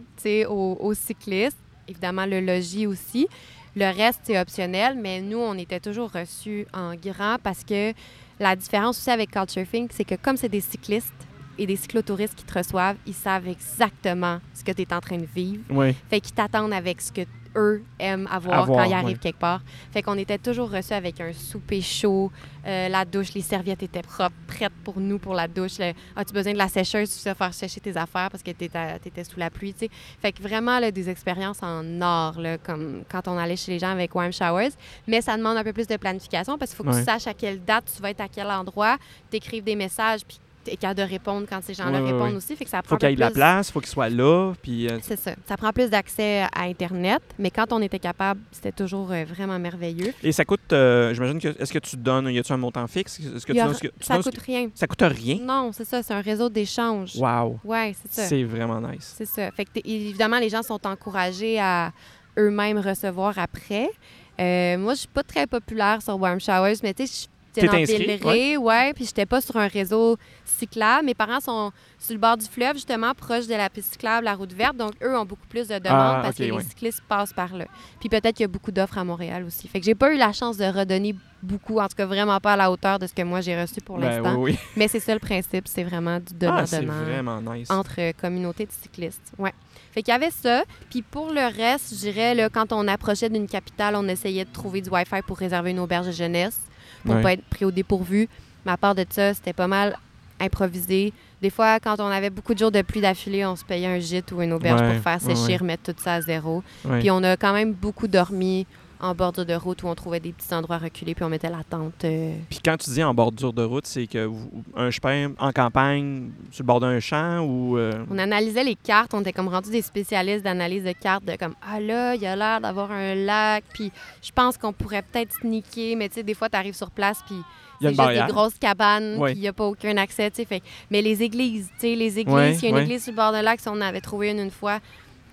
aux, 0.47 0.77
aux 0.79 0.93
cyclistes. 0.93 1.57
Évidemment, 1.87 2.25
le 2.25 2.39
logis 2.39 2.85
aussi. 2.85 3.27
Le 3.75 3.85
reste, 3.95 4.21
c'est 4.23 4.39
optionnel, 4.39 4.97
mais 4.99 5.21
nous, 5.21 5.37
on 5.39 5.53
était 5.55 5.79
toujours 5.79 6.11
reçus 6.11 6.65
en 6.73 6.95
grand 6.95 7.37
parce 7.41 7.63
que 7.63 7.93
la 8.39 8.55
différence 8.55 8.97
aussi 8.97 9.11
avec 9.11 9.31
Couchsurfing, 9.31 9.87
c'est 9.91 10.05
que 10.05 10.15
comme 10.15 10.37
c'est 10.37 10.49
des 10.49 10.61
cyclistes 10.61 11.13
et 11.57 11.65
des 11.65 11.75
cyclotouristes 11.75 12.35
qui 12.35 12.45
te 12.45 12.57
reçoivent, 12.57 12.95
ils 13.05 13.13
savent 13.13 13.47
exactement 13.47 14.39
ce 14.53 14.63
que 14.63 14.71
tu 14.71 14.81
es 14.83 14.93
en 14.93 15.01
train 15.01 15.17
de 15.17 15.27
vivre. 15.35 15.63
Oui. 15.69 15.93
Fait 16.09 16.21
qu'ils 16.21 16.33
t'attendent 16.33 16.73
avec 16.73 17.01
ce 17.01 17.11
que 17.11 17.21
eux 17.55 17.83
aiment 17.99 18.27
avoir, 18.31 18.61
Avoir, 18.63 18.79
quand 18.79 18.83
ils 18.89 18.93
arrivent 18.93 19.07
ouais. 19.17 19.17
quelque 19.17 19.39
part. 19.39 19.61
Fait 19.91 20.01
qu'on 20.01 20.17
était 20.17 20.37
toujours 20.37 20.69
reçus 20.71 20.93
avec 20.93 21.19
un 21.21 21.33
souper 21.33 21.81
chaud, 21.81 22.31
euh, 22.65 22.89
la 22.89 23.05
douche, 23.05 23.33
les 23.33 23.41
serviettes 23.41 23.83
étaient 23.83 24.01
propres, 24.01 24.35
prêtes 24.47 24.73
pour 24.83 24.99
nous 24.99 25.17
pour 25.19 25.33
la 25.33 25.47
douche. 25.47 25.79
As-tu 26.15 26.33
besoin 26.33 26.53
de 26.53 26.57
la 26.57 26.67
sécheuse? 26.67 27.09
Tu 27.09 27.19
sais 27.19 27.33
faire 27.33 27.53
sécher 27.53 27.79
tes 27.79 27.95
affaires 27.97 28.29
parce 28.29 28.43
que 28.43 28.51
tu 28.51 28.65
étais 28.65 29.23
sous 29.23 29.39
la 29.39 29.49
pluie, 29.49 29.73
tu 29.73 29.85
sais. 29.85 29.89
Fait 30.21 30.31
que 30.31 30.41
vraiment, 30.41 30.79
là, 30.79 30.91
des 30.91 31.09
expériences 31.09 31.63
en 31.63 32.01
or, 32.01 32.39
là, 32.39 32.57
comme 32.57 33.03
quand 33.09 33.27
on 33.27 33.37
allait 33.37 33.55
chez 33.55 33.71
les 33.71 33.79
gens 33.79 33.91
avec 33.91 34.13
Warm 34.13 34.31
Showers. 34.33 34.71
Mais 35.07 35.21
ça 35.21 35.35
demande 35.37 35.57
un 35.57 35.63
peu 35.63 35.73
plus 35.73 35.87
de 35.87 35.97
planification 35.97 36.57
parce 36.57 36.71
qu'il 36.71 36.77
faut 36.77 36.83
que 36.83 36.89
Ouais. 36.89 36.99
tu 36.99 37.05
saches 37.05 37.27
à 37.27 37.33
quelle 37.33 37.63
date 37.63 37.91
tu 37.95 38.01
vas 38.01 38.09
être 38.11 38.21
à 38.21 38.27
quel 38.27 38.47
endroit, 38.47 38.97
t'écrives 39.29 39.63
des 39.63 39.75
messages, 39.75 40.21
puis 40.27 40.39
t'es 40.63 40.75
capable 40.75 40.99
de 40.99 41.05
répondre 41.05 41.47
quand 41.49 41.61
ces 41.63 41.73
gens-là 41.73 42.01
répondent 42.01 42.35
aussi. 42.35 42.55
Fait 42.55 42.65
que 42.65 42.69
ça 42.69 42.81
prend 42.81 42.89
Faut 42.95 42.97
qu'il 42.97 43.09
y 43.09 43.11
ait 43.13 43.15
de 43.15 43.19
la 43.19 43.31
place, 43.31 43.71
faut 43.71 43.79
qu'ils 43.79 43.89
soient 43.89 44.09
là, 44.09 44.53
puis... 44.61 44.87
euh, 44.89 44.99
c'est 45.01 45.17
ça. 45.19 45.31
Ça 45.47 45.55
prend 45.57 45.71
plus 45.71 45.89
d'accès 45.89 46.41
à 46.53 46.63
Internet, 46.63 47.21
mais 47.37 47.49
quand 47.51 47.71
on 47.71 47.81
était 47.81 47.99
capable, 47.99 48.41
c'était 48.51 48.71
toujours 48.71 49.11
euh, 49.11 49.23
vraiment 49.25 49.57
merveilleux. 49.59 50.13
Et 50.23 50.31
ça 50.31 50.45
coûte, 50.45 50.71
euh, 50.73 51.13
j'imagine 51.13 51.39
que, 51.39 51.47
est-ce 51.61 51.71
que 51.73 51.79
tu 51.79 51.95
donnes, 51.97 52.27
y 52.29 52.39
a-tu 52.39 52.51
un 52.51 52.57
montant 52.57 52.85
fixe? 52.87 53.19
Est-ce 53.19 53.45
que 53.45 53.51
Il 53.51 53.55
tu 53.55 53.57
y 53.57 53.59
a- 53.61 53.65
donnes 53.65 53.73
ce 53.75 53.81
que- 53.81 53.87
tu 53.87 53.93
ça 54.05 54.13
donnes 54.15 54.23
coûte 54.23 54.37
rien. 54.39 54.69
ça 54.75 54.87
coûte 54.87 55.01
rien? 55.01 55.37
Non, 55.41 55.71
c'est 55.73 55.85
ça. 55.85 56.03
C'est 56.03 56.13
un 56.13 56.21
réseau 56.21 56.49
d'échange. 56.49 57.15
Wow! 57.17 57.59
Ouais, 57.63 57.95
c'est 58.01 58.11
ça. 58.11 58.23
C'est 58.27 58.43
vraiment 58.43 58.79
nice. 58.81 59.13
C'est 59.17 59.25
ça. 59.25 59.49
Fait 59.51 59.65
que 59.65 59.71
évidemment, 59.85 60.39
les 60.39 60.49
gens 60.49 60.63
sont 60.63 60.85
encouragés 60.85 61.59
à 61.59 61.91
eux-mêmes 62.37 62.79
recevoir 62.79 63.37
après. 63.37 63.89
Moi, 64.37 64.93
je 64.93 64.99
suis 64.99 65.07
pas 65.07 65.23
très 65.23 65.47
populaire 65.47 66.01
sur 66.01 66.19
Warm 66.19 66.39
Showers, 66.39 66.75
mais 66.83 66.93
tu 66.93 67.07
sais, 67.07 67.27
T'es 67.29 67.29
j'étais 67.55 67.67
dans 67.67 67.77
Villeray, 67.83 68.57
ouais, 68.57 68.93
puis 68.93 69.05
j'étais 69.05 69.25
pas 69.25 69.41
sur 69.41 69.57
un 69.57 69.67
réseau 69.67 70.17
cyclable. 70.45 71.05
Mes 71.05 71.13
parents 71.13 71.39
sont 71.39 71.71
sur 71.97 72.13
le 72.13 72.19
bord 72.19 72.37
du 72.37 72.45
fleuve, 72.45 72.75
justement, 72.75 73.13
proche 73.13 73.47
de 73.47 73.53
la 73.55 73.69
piste 73.69 73.91
cyclable, 73.93 74.25
la 74.25 74.35
route 74.35 74.53
verte, 74.53 74.77
donc 74.77 74.93
eux 75.03 75.17
ont 75.17 75.25
beaucoup 75.25 75.47
plus 75.47 75.67
de 75.67 75.75
demandes 75.79 75.83
Ah, 75.91 76.19
parce 76.23 76.37
que 76.37 76.43
ouais. 76.43 76.57
les 76.57 76.63
cyclistes 76.63 77.01
passent 77.07 77.33
par 77.33 77.55
là. 77.55 77.65
Puis 77.99 78.09
peut-être 78.09 78.35
qu'il 78.35 78.41
y 78.41 78.45
a 78.45 78.47
beaucoup 78.47 78.71
d'offres 78.71 78.97
à 78.97 79.03
Montréal 79.03 79.43
aussi. 79.45 79.67
Fait 79.67 79.79
que 79.79 79.85
j'ai 79.85 79.95
pas 79.95 80.13
eu 80.13 80.17
la 80.17 80.31
chance 80.33 80.57
de 80.57 80.65
redonner 80.65 81.15
beaucoup, 81.41 81.79
en 81.79 81.87
tout 81.87 81.95
cas 81.95 82.05
vraiment 82.05 82.39
pas 82.41 82.53
à 82.53 82.57
la 82.57 82.69
hauteur 82.71 82.99
de 82.99 83.07
ce 83.07 83.13
que 83.13 83.21
moi 83.21 83.39
j'ai 83.41 83.59
reçu 83.59 83.79
pour 83.79 83.97
Ben 83.97 84.09
l'instant. 84.09 84.35
oui, 84.39 84.51
oui. 84.51 84.59
Mais 84.75 84.87
c'est 84.89 84.99
ça 84.99 85.13
le 85.13 85.19
principe, 85.19 85.67
c'est 85.69 85.83
vraiment 85.85 86.17
du 86.19 86.33
Ah, 86.45 86.63
donnant-donnant 86.65 87.53
nice. 87.53 87.69
entre 87.71 88.11
communautés 88.19 88.65
de 88.65 88.71
cyclistes. 88.71 89.31
Ouais. 89.37 89.53
Fait 89.91 90.03
qu'il 90.03 90.11
y 90.11 90.15
avait 90.15 90.31
ça. 90.31 90.63
Puis 90.89 91.01
pour 91.01 91.31
le 91.31 91.45
reste, 91.55 91.93
je 91.95 91.99
dirais, 91.99 92.49
quand 92.53 92.73
on 92.73 92.87
approchait 92.89 93.29
d'une 93.29 93.47
capitale, 93.47 93.95
on 93.95 94.07
essayait 94.09 94.45
de 94.45 94.51
trouver 94.51 94.81
du 94.81 94.89
Wi-Fi 94.89 95.21
pour 95.25 95.37
réserver 95.37 95.71
une 95.71 95.79
auberge 95.79 96.07
de 96.07 96.11
jeunesse, 96.11 96.59
pour 97.05 97.15
Ouais. 97.15 97.21
pas 97.21 97.33
être 97.33 97.43
pris 97.45 97.65
au 97.65 97.71
dépourvu. 97.71 98.27
Mais 98.65 98.71
à 98.71 98.77
part 98.77 98.95
de 98.95 99.05
ça, 99.09 99.33
c'était 99.33 99.53
pas 99.53 99.67
mal 99.67 99.97
improvisé. 100.39 101.13
Des 101.41 101.49
fois, 101.49 101.79
quand 101.79 101.99
on 101.99 102.07
avait 102.07 102.29
beaucoup 102.29 102.53
de 102.53 102.59
jours 102.59 102.71
de 102.71 102.81
pluie 102.81 103.01
d'affilée, 103.01 103.45
on 103.45 103.55
se 103.55 103.63
payait 103.63 103.87
un 103.87 103.99
gîte 103.99 104.31
ou 104.31 104.41
une 104.41 104.53
auberge 104.53 104.81
Ouais, 104.81 104.93
pour 104.93 105.03
faire 105.03 105.19
ouais, 105.25 105.35
sécher, 105.35 105.53
ouais. 105.53 105.57
remettre 105.57 105.93
tout 105.93 106.01
ça 106.03 106.15
à 106.15 106.21
zéro. 106.21 106.63
Ouais. 106.85 106.99
Puis 106.99 107.11
on 107.11 107.23
a 107.23 107.37
quand 107.37 107.53
même 107.53 107.73
beaucoup 107.73 108.07
dormi 108.07 108.65
en 109.01 109.15
bordure 109.15 109.45
de 109.45 109.53
route 109.53 109.81
où 109.83 109.87
on 109.87 109.95
trouvait 109.95 110.19
des 110.19 110.31
petits 110.33 110.53
endroits 110.53 110.77
reculés, 110.77 111.15
puis 111.15 111.23
on 111.23 111.29
mettait 111.29 111.49
la 111.49 111.63
tente. 111.63 112.03
euh, 112.03 112.35
Puis 112.49 112.59
quand 112.63 112.75
tu 112.77 112.89
dis 112.89 113.03
en 113.03 113.13
bordure 113.13 113.53
de 113.53 113.63
route, 113.63 113.87
c'est 113.87 114.07
que 114.07 114.25
vous- 114.25 114.49
un 114.75 114.91
chemin 114.91 115.31
en 115.39 115.51
campagne, 115.51 116.31
sur 116.51 116.63
le 116.63 116.67
bord 116.67 116.79
d'un 116.81 116.99
champ 116.99 117.39
ou... 117.39 117.77
euh, 117.77 118.03
On 118.11 118.17
analysait 118.17 118.63
les 118.63 118.75
cartes, 118.75 119.13
on 119.13 119.21
était 119.21 119.31
comme 119.33 119.47
rendu 119.47 119.71
des 119.71 119.81
spécialistes 119.81 120.43
d'analyse 120.43 120.83
de 120.83 120.91
cartes, 120.91 121.23
de 121.25 121.35
comme 121.37 121.55
ah 121.61 121.79
là, 121.79 122.15
il 122.15 122.21
y 122.21 122.27
a 122.27 122.35
l'air 122.35 122.59
d'avoir 122.61 122.91
un 122.91 123.15
lac, 123.15 123.63
puis 123.73 123.91
je 124.21 124.31
pense 124.31 124.57
qu'on 124.57 124.73
pourrait 124.73 125.01
peut-être 125.03 125.33
sneaker, 125.33 125.95
mais 125.97 126.09
tu 126.09 126.15
sais, 126.15 126.23
des 126.23 126.33
fois, 126.33 126.49
tu 126.49 126.57
arrives 126.57 126.75
sur 126.75 126.91
place, 126.91 127.21
puis 127.25 127.35
Il 127.81 127.85
y 127.85 127.87
a 127.87 127.91
une 127.91 127.95
juste 127.95 128.09
des 128.27 128.31
grosses 128.33 128.57
cabanes, 128.59 129.17
puis 129.27 129.35
il 129.35 129.41
n'y 129.41 129.47
a 129.47 129.53
pas 129.53 129.65
aucun 129.65 129.95
accès, 129.95 130.29
tu 130.29 130.35
sais. 130.37 130.45
Fait... 130.45 130.61
Mais 130.91 131.01
les 131.01 131.23
églises, 131.23 131.69
tu 131.75 131.87
sais, 131.87 131.95
les 131.95 132.19
églises, 132.19 132.61
il 132.61 132.63
y 132.63 132.67
a 132.67 132.69
une 132.69 132.75
église 132.83 133.03
sur 133.03 133.13
le 133.13 133.15
bord 133.15 133.31
de 133.31 133.37
lac, 133.41 133.61
si 133.61 133.69
on 133.69 133.73
en 133.73 133.81
avait 133.81 134.01
trouvé 134.01 134.31
une 134.31 134.39
une 134.39 134.51
fois, 134.51 134.79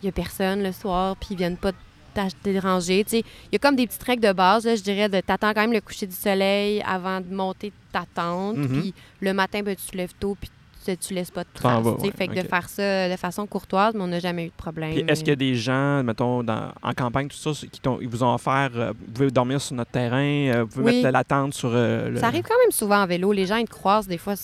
il 0.01 0.05
n'y 0.05 0.09
a 0.11 0.13
personne 0.13 0.63
le 0.63 0.71
soir, 0.71 1.17
puis 1.17 1.31
ils 1.33 1.37
viennent 1.37 1.57
pas 1.57 1.73
te 1.73 1.77
déranger. 2.45 3.05
Il 3.13 3.23
y 3.53 3.57
a 3.57 3.59
comme 3.59 3.77
des 3.77 3.87
petites 3.87 4.03
règles 4.03 4.27
de 4.27 4.33
base, 4.33 4.65
là, 4.67 4.75
je 4.77 4.83
dirais, 4.83 5.09
de 5.09 5.21
t'attends 5.21 5.53
quand 5.55 5.61
même 5.63 5.73
le 5.73 5.81
coucher 5.81 6.07
du 6.07 6.15
soleil 6.15 6.83
avant 6.87 7.21
de 7.21 7.35
monter 7.35 7.73
ta 7.93 8.05
tente, 8.15 8.57
Mhm. 8.57 8.69
puis 8.81 8.95
le 9.21 9.33
matin, 9.35 9.63
ben, 9.63 9.75
tu 9.77 9.85
te 9.91 9.97
lèves 9.97 10.15
tôt, 10.19 10.37
puis 10.41 10.51
tu, 11.01 11.15
laisses 11.15 11.33
pas 11.33 11.43
de 11.43 11.49
traces, 11.53 11.83
vas, 11.83 11.91
ouais, 11.95 12.13
Fait 12.17 12.29
que 12.29 12.33
ok. 12.35 12.43
de 12.45 12.47
faire 12.49 12.69
ça 12.69 13.09
de 13.09 13.17
façon 13.17 13.45
courtoise, 13.49 13.93
mais 13.95 14.03
on 14.03 14.07
n'a 14.07 14.21
jamais 14.21 14.45
eu 14.45 14.49
de 14.51 14.53
problème. 14.57 14.93
Est-ce 15.09 15.19
qu'il 15.21 15.31
y 15.31 15.33
a 15.33 15.35
des 15.37 15.57
gens, 15.57 16.05
mettons, 16.05 16.45
dans- 16.45 16.71
en 16.81 16.93
campagne, 16.93 17.27
tout 17.27 17.37
ça, 17.37 17.51
qui 17.67 17.81
t'ont- 17.81 17.99
ils 18.01 18.07
vous 18.09 18.23
ont 18.23 18.33
offert, 18.33 18.71
euh, 18.77 18.93
vous 18.93 19.13
pouvez 19.13 19.31
dormir 19.33 19.61
sur 19.61 19.75
notre 19.75 19.91
terrain, 19.91 20.19
euh, 20.23 20.63
vous 20.63 20.69
pouvez 20.69 20.85
Oui. 20.85 21.03
mettre 21.03 21.13
la 21.13 21.25
tente 21.25 21.55
sur 21.55 21.71
euh, 21.73 22.09
le... 22.11 22.21
Ça 22.21 22.29
arrive 22.29 22.45
quand 22.45 22.55
même 22.63 22.71
souvent 22.71 23.03
en 23.03 23.07
vélo. 23.09 23.33
Les 23.33 23.47
gens, 23.47 23.57
ils 23.57 23.65
te 23.67 23.71
croisent 23.73 24.07
des 24.07 24.17
fois 24.19 24.35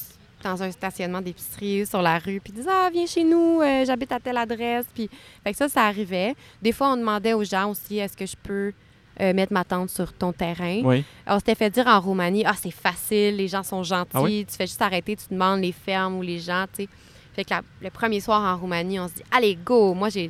dans 0.42 0.62
un 0.62 0.70
stationnement 0.70 1.20
d'épicerie, 1.20 1.86
sur 1.86 2.02
la 2.02 2.18
rue, 2.18 2.40
puis 2.42 2.52
disent 2.52 2.68
Ah, 2.70 2.88
viens 2.92 3.06
chez 3.06 3.24
nous, 3.24 3.60
euh, 3.60 3.84
j'habite 3.84 4.12
à 4.12 4.20
telle 4.20 4.36
adresse. 4.36 4.86
Puis, 4.94 5.08
fait 5.44 5.52
que 5.52 5.56
ça, 5.56 5.68
ça 5.68 5.82
arrivait. 5.86 6.34
Des 6.60 6.72
fois, 6.72 6.92
on 6.92 6.96
demandait 6.96 7.32
aux 7.34 7.44
gens 7.44 7.70
aussi 7.70 7.98
Est-ce 7.98 8.16
que 8.16 8.26
je 8.26 8.36
peux 8.42 8.72
euh, 9.20 9.32
mettre 9.34 9.52
ma 9.52 9.64
tente 9.64 9.90
sur 9.90 10.12
ton 10.12 10.32
terrain 10.32 10.80
Oui. 10.84 11.04
On 11.26 11.38
s'était 11.38 11.54
fait 11.54 11.70
dire 11.70 11.86
en 11.86 12.00
Roumanie 12.00 12.44
Ah, 12.46 12.54
c'est 12.60 12.70
facile, 12.70 13.36
les 13.36 13.48
gens 13.48 13.62
sont 13.62 13.82
gentils, 13.82 14.10
Ah 14.14 14.22
oui? 14.22 14.46
tu 14.48 14.56
fais 14.56 14.66
juste 14.66 14.82
arrêter, 14.82 15.16
tu 15.16 15.24
demandes 15.30 15.60
les 15.60 15.72
fermes 15.72 16.16
ou 16.16 16.22
les 16.22 16.38
gens, 16.38 16.64
tu 16.74 16.84
sais. 16.84 16.88
Fait 17.34 17.44
que 17.44 17.50
la- 17.50 17.62
le 17.80 17.90
premier 17.90 18.20
soir 18.20 18.40
en 18.42 18.58
Roumanie, 18.60 19.00
on 19.00 19.08
se 19.08 19.14
dit, 19.14 19.22
allez, 19.30 19.54
go! 19.56 19.94
Moi, 19.94 20.08
j'ai. 20.10 20.28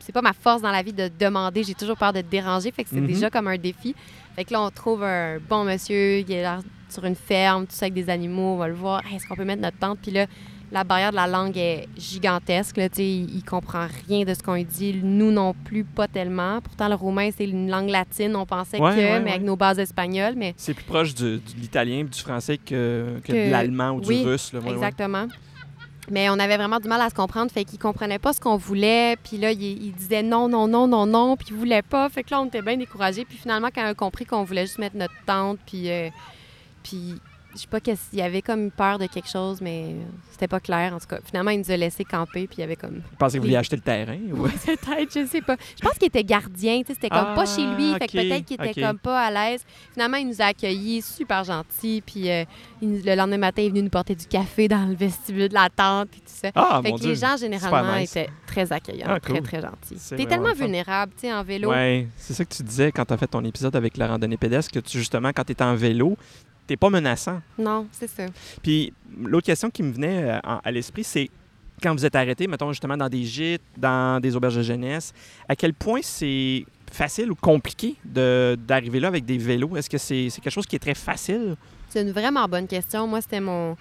C'est 0.00 0.10
pas 0.12 0.22
ma 0.22 0.32
force 0.32 0.60
dans 0.62 0.72
la 0.72 0.82
vie 0.82 0.92
de 0.92 1.08
demander. 1.16 1.62
J'ai 1.62 1.74
toujours 1.74 1.96
peur 1.96 2.12
de 2.12 2.20
te 2.20 2.26
déranger. 2.26 2.72
Fait 2.72 2.82
que 2.82 2.90
c'est 2.90 2.96
Mhm. 3.00 3.06
déjà 3.06 3.30
comme 3.30 3.46
un 3.46 3.56
défi. 3.56 3.94
Fait 4.34 4.44
que 4.44 4.52
là, 4.52 4.60
on 4.62 4.70
trouve 4.70 5.04
un 5.04 5.38
bon 5.38 5.62
monsieur 5.62 6.22
qui 6.22 6.32
est 6.32 6.42
là 6.42 6.58
sur 6.92 7.04
une 7.04 7.14
ferme, 7.16 7.66
tout 7.66 7.74
ça 7.74 7.86
avec 7.86 7.94
des 7.94 8.08
animaux. 8.10 8.54
On 8.54 8.56
va 8.56 8.68
le 8.68 8.74
voir. 8.74 9.02
Hey, 9.06 9.16
Est-ce 9.16 9.26
qu'on 9.26 9.34
peut 9.36 9.44
mettre 9.44 9.62
notre 9.62 9.78
tente? 9.78 9.98
Puis 10.02 10.10
là, 10.10 10.26
la 10.70 10.84
barrière 10.84 11.10
de 11.10 11.16
la 11.16 11.26
langue 11.26 11.56
est 11.58 11.86
gigantesque. 11.98 12.76
Là, 12.78 12.88
il, 12.96 13.34
il 13.36 13.44
comprend 13.44 13.86
rien 14.08 14.24
de 14.24 14.32
ce 14.32 14.42
qu'on 14.42 14.54
lui 14.54 14.64
dit. 14.64 14.98
Nous 15.02 15.30
non 15.30 15.54
plus, 15.64 15.84
pas 15.84 16.08
tellement. 16.08 16.60
Pourtant, 16.62 16.88
le 16.88 16.94
roumain, 16.94 17.28
c'est 17.36 17.44
une 17.44 17.70
langue 17.70 17.90
latine. 17.90 18.34
On 18.36 18.46
pensait 18.46 18.80
Ouais, 18.80 18.90
que, 18.90 18.96
ouais, 18.96 19.18
mais 19.20 19.24
ouais. 19.24 19.30
avec 19.32 19.42
nos 19.42 19.56
bases 19.56 19.78
espagnoles. 19.78 20.34
Mais 20.36 20.54
C'est 20.56 20.72
plus 20.74 20.84
proche 20.84 21.14
du- 21.14 21.36
de 21.38 21.60
l'italien 21.60 22.04
du 22.04 22.18
français 22.18 22.56
que, 22.58 23.18
que 23.22 23.32
Que- 23.32 23.46
de 23.46 23.50
l'allemand 23.50 23.90
ou 23.90 24.00
du 24.00 24.08
oui, 24.08 24.24
russe. 24.24 24.52
Là. 24.54 24.60
Exactement. 24.66 25.26
Mais 26.10 26.28
on 26.30 26.38
avait 26.40 26.56
vraiment 26.56 26.80
du 26.80 26.88
mal 26.88 27.00
à 27.00 27.08
se 27.10 27.14
comprendre, 27.14 27.50
fait 27.52 27.64
qu'il 27.64 27.78
comprenait 27.78 28.18
pas 28.18 28.32
ce 28.32 28.40
qu'on 28.40 28.56
voulait. 28.56 29.16
Puis 29.22 29.36
là, 29.38 29.52
il, 29.52 29.62
il 29.62 29.92
disait 29.92 30.22
non, 30.24 30.48
non, 30.48 30.66
non, 30.66 30.88
non, 30.88 31.06
non, 31.06 31.36
puis 31.36 31.48
il 31.50 31.56
voulait 31.56 31.82
pas. 31.82 32.08
Fait 32.08 32.24
que 32.24 32.30
là, 32.32 32.40
on 32.40 32.46
était 32.46 32.60
bien 32.62 32.76
découragés. 32.76 33.24
Puis 33.24 33.38
finalement, 33.38 33.68
quand 33.72 33.82
on 33.84 33.88
a 33.90 33.94
compris 33.94 34.24
qu'on 34.24 34.42
voulait 34.42 34.62
juste 34.66 34.78
mettre 34.78 34.96
notre 34.96 35.14
tente, 35.26 35.58
puis, 35.64 35.88
euh, 35.90 36.08
puis 36.82 37.14
je 37.54 37.58
sais 37.60 37.66
pas 37.66 37.80
qu'est-ce- 37.80 38.08
il 38.14 38.18
y 38.18 38.22
avait 38.22 38.40
comme 38.40 38.70
peur 38.70 38.98
de 38.98 39.04
quelque 39.06 39.28
chose, 39.28 39.60
mais 39.60 39.94
c'était 40.30 40.48
pas 40.48 40.58
clair. 40.58 40.94
En 40.94 40.98
tout 40.98 41.06
cas, 41.06 41.18
finalement, 41.22 41.50
il 41.50 41.58
nous 41.58 41.70
a 41.70 41.76
laissé 41.76 42.02
camper, 42.02 42.46
puis 42.46 42.56
il 42.56 42.60
y 42.60 42.64
avait 42.64 42.76
comme 42.76 43.02
pensais 43.18 43.32
que 43.36 43.42
vous 43.42 43.42
vouliez 43.44 43.56
acheter 43.58 43.76
le 43.76 43.82
terrain. 43.82 44.16
ou- 44.32 44.44
peut-être, 44.48 45.12
je 45.14 45.26
sais 45.26 45.42
pas. 45.42 45.56
Je 45.78 45.82
pense 45.86 45.98
qu'il 45.98 46.06
était 46.06 46.24
gardien, 46.24 46.78
tu 46.80 46.86
sais, 46.86 46.94
c'était 46.94 47.10
comme 47.10 47.34
pas 47.34 47.44
chez 47.44 47.66
lui, 47.66 47.92
fait 47.92 48.08
que 48.08 48.18
Ah, 48.18 48.22
peut-être 48.22 48.44
qu'il 48.46 48.56
était 48.64 48.80
comme 48.80 48.98
pas 48.98 49.20
à 49.26 49.30
l'aise. 49.30 49.66
Finalement, 49.92 50.16
il 50.16 50.28
nous 50.28 50.40
a 50.40 50.46
accueillis, 50.46 51.02
super 51.02 51.44
gentil, 51.44 52.02
puis 52.06 52.30
euh, 52.30 52.44
il 52.80 53.02
le 53.04 53.14
lendemain 53.14 53.36
matin, 53.36 53.60
il 53.60 53.66
est 53.66 53.68
venu 53.68 53.82
nous 53.82 53.90
porter 53.90 54.14
du 54.14 54.24
café 54.24 54.66
dans 54.66 54.86
le 54.88 54.94
vestibule 54.94 55.50
de 55.50 55.54
la 55.54 55.68
tente 55.68 56.08
et 56.16 56.20
tout 56.20 56.24
ça. 56.28 56.48
Ah, 56.54 56.80
fait 56.82 56.88
mon 56.88 56.96
que 56.96 57.02
Dieu. 57.02 57.10
les 57.10 57.16
gens, 57.16 57.36
généralement, 57.36 57.98
nice. 57.98 58.16
étaient 58.16 58.30
très 58.46 58.72
accueillants, 58.72 59.08
Ah, 59.10 59.20
très, 59.20 59.34
cool. 59.34 59.42
très 59.42 59.60
gentils. 59.60 59.98
T'es 60.16 60.24
tellement 60.24 60.54
vulnérable, 60.54 61.12
tu 61.16 61.26
sais, 61.26 61.34
en 61.34 61.42
vélo. 61.44 61.68
Ouais, 61.68 62.08
c'est 62.16 62.32
ça 62.32 62.46
que 62.46 62.54
tu 62.54 62.62
disais 62.62 62.92
quand 62.92 63.04
tu 63.04 63.12
as 63.12 63.18
fait 63.18 63.26
ton 63.26 63.44
épisode 63.44 63.76
avec 63.76 63.98
la 63.98 64.06
randonnée 64.08 64.38
pédestre, 64.38 64.72
que 64.72 64.78
tu, 64.80 64.96
justement, 64.96 65.32
quand 65.36 65.44
tu 65.44 65.52
es 65.52 65.62
en 65.62 65.74
vélo, 65.74 66.16
t'es 66.72 66.76
pas 66.78 66.88
menaçant. 66.88 67.42
Non, 67.58 67.86
c'est 67.92 68.08
ça. 68.08 68.24
Puis 68.62 68.94
l'autre 69.20 69.44
question 69.44 69.68
qui 69.68 69.82
me 69.82 69.92
venait 69.92 70.30
euh, 70.30 70.38
à 70.42 70.70
l'esprit, 70.70 71.04
c'est 71.04 71.28
quand 71.82 71.92
vous 71.92 72.06
êtes 72.06 72.16
arrêté, 72.16 72.46
mettons 72.46 72.72
justement 72.72 72.96
dans 72.96 73.10
des 73.10 73.24
gîtes, 73.24 73.60
dans 73.76 74.20
des 74.20 74.34
auberges 74.34 74.56
de 74.56 74.62
jeunesse, 74.62 75.12
à 75.46 75.54
quel 75.54 75.74
point 75.74 76.00
c'est 76.02 76.64
facile 76.90 77.30
ou 77.30 77.34
compliqué 77.34 77.96
d'arriver 78.04 79.00
là 79.00 79.08
avec 79.08 79.26
des 79.26 79.36
vélos? 79.36 79.76
Est-ce 79.76 79.90
que 79.90 79.98
c'est 79.98 80.30
c'est 80.30 80.40
quelque 80.40 80.52
chose 80.52 80.66
qui 80.66 80.76
est 80.76 80.78
très 80.78 80.94
facile? 80.94 81.56
C'est 81.90 82.00
une 82.00 82.12
vraiment 82.12 82.48
bonne 82.48 82.66
question. 82.66 83.06
Moi, 83.06 83.20
c'était 83.20 83.40
mon, 83.40 83.76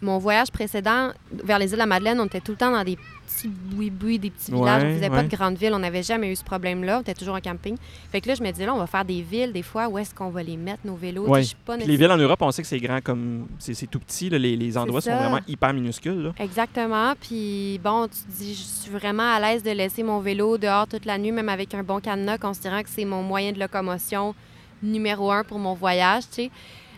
mon 0.00 0.16
voyage 0.16 0.50
précédent 0.50 1.12
vers 1.44 1.58
les 1.58 1.66
îles 1.66 1.72
de 1.72 1.76
la 1.76 1.86
Madeleine. 1.86 2.20
On 2.20 2.26
était 2.26 2.40
tout 2.40 2.52
le 2.52 2.56
temps 2.58 2.70
dans 2.70 2.84
des 2.84 2.96
petits 3.36 3.48
boui-boui, 3.48 4.18
des 4.18 4.30
petits 4.30 4.50
villages. 4.52 4.82
on 4.82 4.86
Ouais, 4.86 4.94
faisait 4.94 5.10
pas 5.10 5.22
de 5.22 5.28
grandes 5.28 5.56
villes. 5.56 5.72
On 5.74 5.78
n'avait 5.78 6.02
jamais 6.02 6.30
eu 6.30 6.36
ce 6.36 6.44
problème-là. 6.44 6.98
On 6.98 7.00
était 7.02 7.14
toujours 7.14 7.34
en 7.34 7.40
camping. 7.40 7.76
Fait 8.10 8.20
que 8.20 8.28
là, 8.28 8.34
je 8.34 8.42
me 8.42 8.50
disais, 8.50 8.66
là, 8.66 8.74
on 8.74 8.78
va 8.78 8.86
faire 8.86 9.04
des 9.04 9.22
villes, 9.22 9.52
des 9.52 9.62
fois, 9.62 9.88
où 9.88 9.98
est-ce 9.98 10.14
qu'on 10.14 10.30
va 10.30 10.42
les 10.42 10.56
mettre, 10.56 10.80
nos 10.84 10.96
vélos? 10.96 11.26
Ouais. 11.28 11.42
je 11.42 11.48
suis 11.48 11.56
pas 11.56 11.76
les 11.76 11.96
villes 11.96 12.10
en 12.10 12.16
Europe, 12.16 12.40
on 12.42 12.50
sait 12.50 12.62
que 12.62 12.68
c'est 12.68 12.78
grand 12.80 13.00
comme... 13.02 13.46
C'est 13.58 13.88
tout 13.88 14.00
petit, 14.00 14.28
là, 14.30 14.38
les, 14.38 14.56
les 14.56 14.76
endroits 14.76 15.00
sont 15.00 15.14
vraiment 15.16 15.40
hyper 15.48 15.72
minuscules. 15.72 16.22
là. 16.22 16.32
Exactement. 16.38 17.14
Puis 17.20 17.80
bon, 17.82 18.08
tu 18.08 18.18
te 18.20 18.38
dis, 18.38 18.54
je 18.54 18.62
suis 18.82 18.90
vraiment 18.90 19.34
à 19.34 19.40
l'aise 19.40 19.62
de 19.62 19.70
laisser 19.70 20.02
mon 20.02 20.20
vélo 20.20 20.58
dehors 20.58 20.86
toute 20.86 21.04
la 21.04 21.18
nuit, 21.18 21.32
même 21.32 21.48
avec 21.48 21.74
un 21.74 21.82
bon 21.82 22.00
cadenas, 22.00 22.38
considérant 22.38 22.82
que 22.82 22.88
c'est 22.90 23.04
mon 23.04 23.22
moyen 23.22 23.52
de 23.52 23.58
locomotion 23.60 24.34
numéro 24.82 25.30
un 25.30 25.44
pour 25.44 25.58
mon 25.58 25.74
voyage, 25.74 26.24
tu 26.30 26.44
sais. 26.44 26.50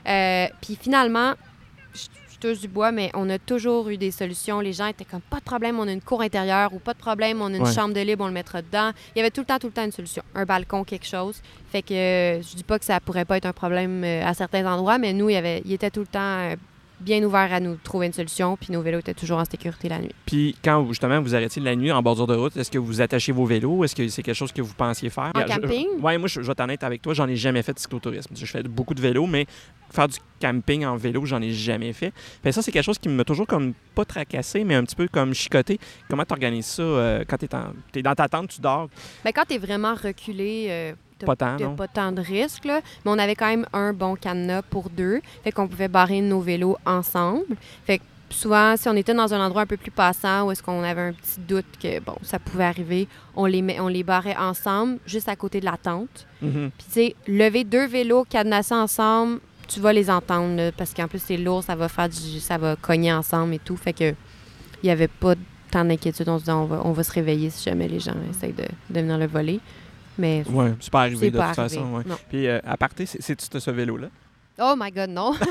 Euh, 0.09 0.47
puis 0.61 0.77
finalement, 0.81 1.35
je 1.95 2.01
je 2.03 2.22
touche 2.43 2.59
du 2.61 2.69
bois, 2.69 2.91
mais 2.91 3.11
on 3.15 3.31
a 3.31 3.39
toujours 3.39 3.89
eu 3.89 3.97
des 3.97 4.11
solutions. 4.11 4.59
Les 4.61 4.73
gens 4.73 4.87
étaient 4.87 5.05
comme, 5.05 5.21
pas 5.21 5.39
de 5.39 5.45
problème, 5.45 5.79
on 5.79 5.87
a 5.87 5.93
une 5.93 6.01
cour 6.03 6.23
intérieure 6.23 6.75
ou 6.75 6.81
pas 6.81 6.93
de 6.93 6.99
problème, 6.99 7.41
on 7.41 7.47
a 7.55 7.57
une 7.57 7.63
Ouais. 7.63 7.73
chambre 7.73 7.95
de 7.95 8.01
libre, 8.01 8.25
on 8.25 8.27
le 8.27 8.33
mettra 8.33 8.61
dedans. 8.63 8.91
Il 9.15 9.19
y 9.19 9.21
avait 9.21 9.31
tout 9.31 9.43
le 9.43 9.47
temps, 9.47 9.59
tout 9.59 9.69
le 9.69 9.73
temps 9.73 9.85
une 9.85 9.93
solution. 9.93 10.23
Un 10.35 10.45
balcon, 10.45 10.83
quelque 10.83 11.07
chose. 11.07 11.41
Fait 11.71 11.83
que 11.83 11.95
euh, 11.95 12.43
je 12.43 12.57
dis 12.57 12.65
pas 12.65 12.79
que 12.81 12.85
ça 12.85 12.99
pourrait 13.01 13.25
pas 13.25 13.37
être 13.37 13.47
un 13.47 13.53
problème 13.53 14.03
euh, 14.05 14.27
à 14.27 14.35
certains 14.35 14.67
endroits, 14.67 14.99
mais 14.99 15.13
nous, 15.13 15.29
il, 15.31 15.35
y 15.35 15.37
avait, 15.37 15.63
il 15.65 15.73
était 15.73 15.91
tout 15.91 16.01
le 16.01 16.07
temps 16.07 16.19
euh, 16.21 16.57
bien 17.03 17.23
ouvert 17.23 17.53
à 17.53 17.61
nous 17.61 17.77
trouver 17.77 18.07
une 18.07 18.13
solution, 18.13 18.57
puis 18.57 18.73
nos 18.73 18.81
vélos 18.83 19.01
étaient 19.01 19.15
toujours 19.15 19.39
en 19.39 19.45
sécurité 19.45 19.89
la 19.89 19.99
nuit. 19.99 20.15
Puis 20.27 20.57
quand 20.65 20.87
justement 20.89 21.21
vous 21.21 21.35
arrêtiez 21.35 21.61
la 21.63 21.77
nuit 21.77 21.93
en 21.93 22.03
bordure 22.03 22.27
de 22.27 22.35
route, 22.35 22.57
est-ce 22.57 22.71
que 22.71 22.79
vous 22.79 23.01
attachez 23.01 23.33
vos 23.33 23.45
vélos? 23.45 23.85
Est-ce 23.85 23.95
que 23.95 24.07
c'est 24.09 24.23
quelque 24.23 24.35
chose 24.35 24.53
que 24.53 24.63
vous 24.63 24.75
pensiez 24.75 25.11
faire? 25.11 25.33
En 25.35 25.41
Je- 25.41 25.47
camping? 25.61 25.87
Oui, 26.01 26.19
moi, 26.19 26.29
je, 26.29 26.41
je 26.41 26.47
vais 26.47 26.53
être 26.53 26.61
honnête 26.61 26.83
avec 26.85 27.03
toi, 27.03 27.15
j'en 27.15 27.29
ai 27.29 27.37
jamais 27.37 27.63
fait 27.63 27.73
de 27.75 27.79
cyclotourisme. 27.79 28.35
Je 28.35 28.47
fais 28.47 28.63
beaucoup 28.63 28.95
de 28.95 29.01
vélo, 29.01 29.27
mais 29.27 29.47
faire 29.91 30.09
du 30.09 30.17
camping 30.41 30.85
en 30.87 30.97
vélo, 30.97 31.25
j'en 31.27 31.43
ai 31.43 31.53
jamais 31.53 31.93
fait. 31.93 32.13
Fait 32.43 32.53
ça, 32.53 32.63
c'est 32.63 32.73
quelque 32.73 32.85
chose 32.85 32.99
qui 32.99 33.09
m'a 33.09 33.25
toujours 33.25 33.47
comme 33.47 33.75
pas 33.95 34.05
tracassé, 34.05 34.65
mais 34.65 34.75
un 34.75 34.85
petit 34.85 34.97
peu 34.97 35.09
comme 35.09 35.35
chicoté. 35.35 35.79
Comment 36.09 36.25
tu 36.25 36.33
organises 36.33 36.67
ça 36.67 36.83
euh, 36.83 37.25
quand 37.29 37.37
tu 37.37 37.47
es, 37.99 38.03
dans 38.03 38.15
ta 38.15 38.29
tente, 38.29 38.49
tu 38.49 38.61
dors? 38.61 38.89
Ben, 39.25 39.33
quand 39.35 39.45
tu 39.47 39.55
es 39.55 39.59
vraiment 39.59 39.95
reculé, 39.95 40.67
euh, 40.71 40.93
Pas 41.27 41.37
tant, 41.37 41.59
non? 41.59 41.75
pas 41.77 41.89
tant 41.89 42.13
de 42.13 42.21
risques, 42.21 42.65
là. 42.65 42.81
mais 43.05 43.11
on 43.11 43.19
avait 43.19 43.35
quand 43.35 43.47
même 43.49 43.67
un 43.73 43.93
bon 43.93 44.15
cadenas 44.17 44.63
pour 44.63 44.91
deux. 44.91 45.21
Fait 45.45 45.53
qu'on 45.53 45.69
pouvait 45.69 45.89
barrer 45.89 46.21
nos 46.21 46.41
vélos 46.41 46.77
ensemble. 46.87 47.45
Fait 47.85 47.99
que 47.99 48.05
souvent, 48.31 48.77
si 48.77 48.89
on 48.89 48.97
était 48.97 49.15
dans 49.15 49.33
un 49.35 49.45
endroit 49.45 49.63
un 49.63 49.67
peu 49.67 49.77
plus 49.77 49.91
passant 49.91 50.47
où 50.47 50.51
est-ce 50.53 50.63
qu'on 50.63 50.83
avait 50.83 51.03
un 51.03 51.13
petit 51.13 51.41
doute 51.41 51.67
que, 51.83 52.01
bon, 52.01 52.15
ça 52.23 52.39
pouvait 52.39 52.65
arriver, 52.65 53.07
on 53.37 53.45
les, 53.47 53.61
met- 53.63 53.79
on 53.81 53.89
les 53.89 54.03
barrait 54.03 54.37
ensemble, 54.37 54.99
juste 55.07 55.29
à 55.29 55.37
côté 55.37 55.61
de 55.61 55.67
la 55.67 55.77
tente. 55.77 56.27
Mhm. 56.41 56.71
Puis, 56.79 56.87
tu 56.87 56.93
sais, 56.93 57.17
lever 57.27 57.65
deux 57.65 57.87
vélos 57.87 58.25
cadenassés 58.25 58.75
ensemble, 58.75 59.41
tu 59.69 59.81
vas 59.81 59.93
les 59.93 60.11
entendre, 60.11 60.57
là, 60.57 60.73
parce 60.73 60.93
qu'en 60.95 61.09
plus, 61.09 61.23
c'est 61.23 61.37
lourd, 61.37 61.63
ça 61.63 61.75
va 61.77 61.89
faire 61.89 62.09
du, 62.09 62.41
ça 62.41 62.59
va 62.59 62.75
cogner 62.77 63.13
ensemble 63.13 63.55
et 63.55 63.59
tout. 63.59 63.77
Fait 63.77 63.93
que, 63.93 64.11
il 64.83 64.87
n'y 64.87 64.91
avait 64.91 65.09
pas 65.09 65.35
tant 65.71 65.85
d'inquiétude. 65.85 66.29
On 66.29 66.37
se 66.39 66.43
disait, 66.45 66.53
on 66.53 66.65
va, 66.67 66.81
on 66.85 66.93
va 66.93 67.03
se 67.05 67.13
réveiller 67.13 67.49
si 67.51 67.63
jamais 67.71 67.87
les 67.89 68.01
gens 68.01 68.15
essayent 68.31 68.53
de, 68.53 68.65
de 68.91 69.01
venir 69.01 69.17
le 69.17 69.27
voler. 69.27 69.61
Mais 70.19 70.43
Ouais, 70.51 70.73
c'est 70.81 70.91
pas 70.93 71.01
arrivé 71.03 71.31
de 71.31 71.39
pas 71.39 71.49
toute 71.51 71.59
arrivé. 71.59 71.77
façon. 71.77 71.95
ouais. 71.95 72.03
Puis 72.29 72.47
euh, 72.47 72.61
à 72.67 72.77
partir, 72.77 73.07
c'est- 73.09 73.23
c'est-tu 73.23 73.61
ce 73.61 73.71
vélo-là? 73.71 74.09
Oh 74.61 74.75
my 74.79 74.91
God, 74.93 75.09
non. 75.11 75.33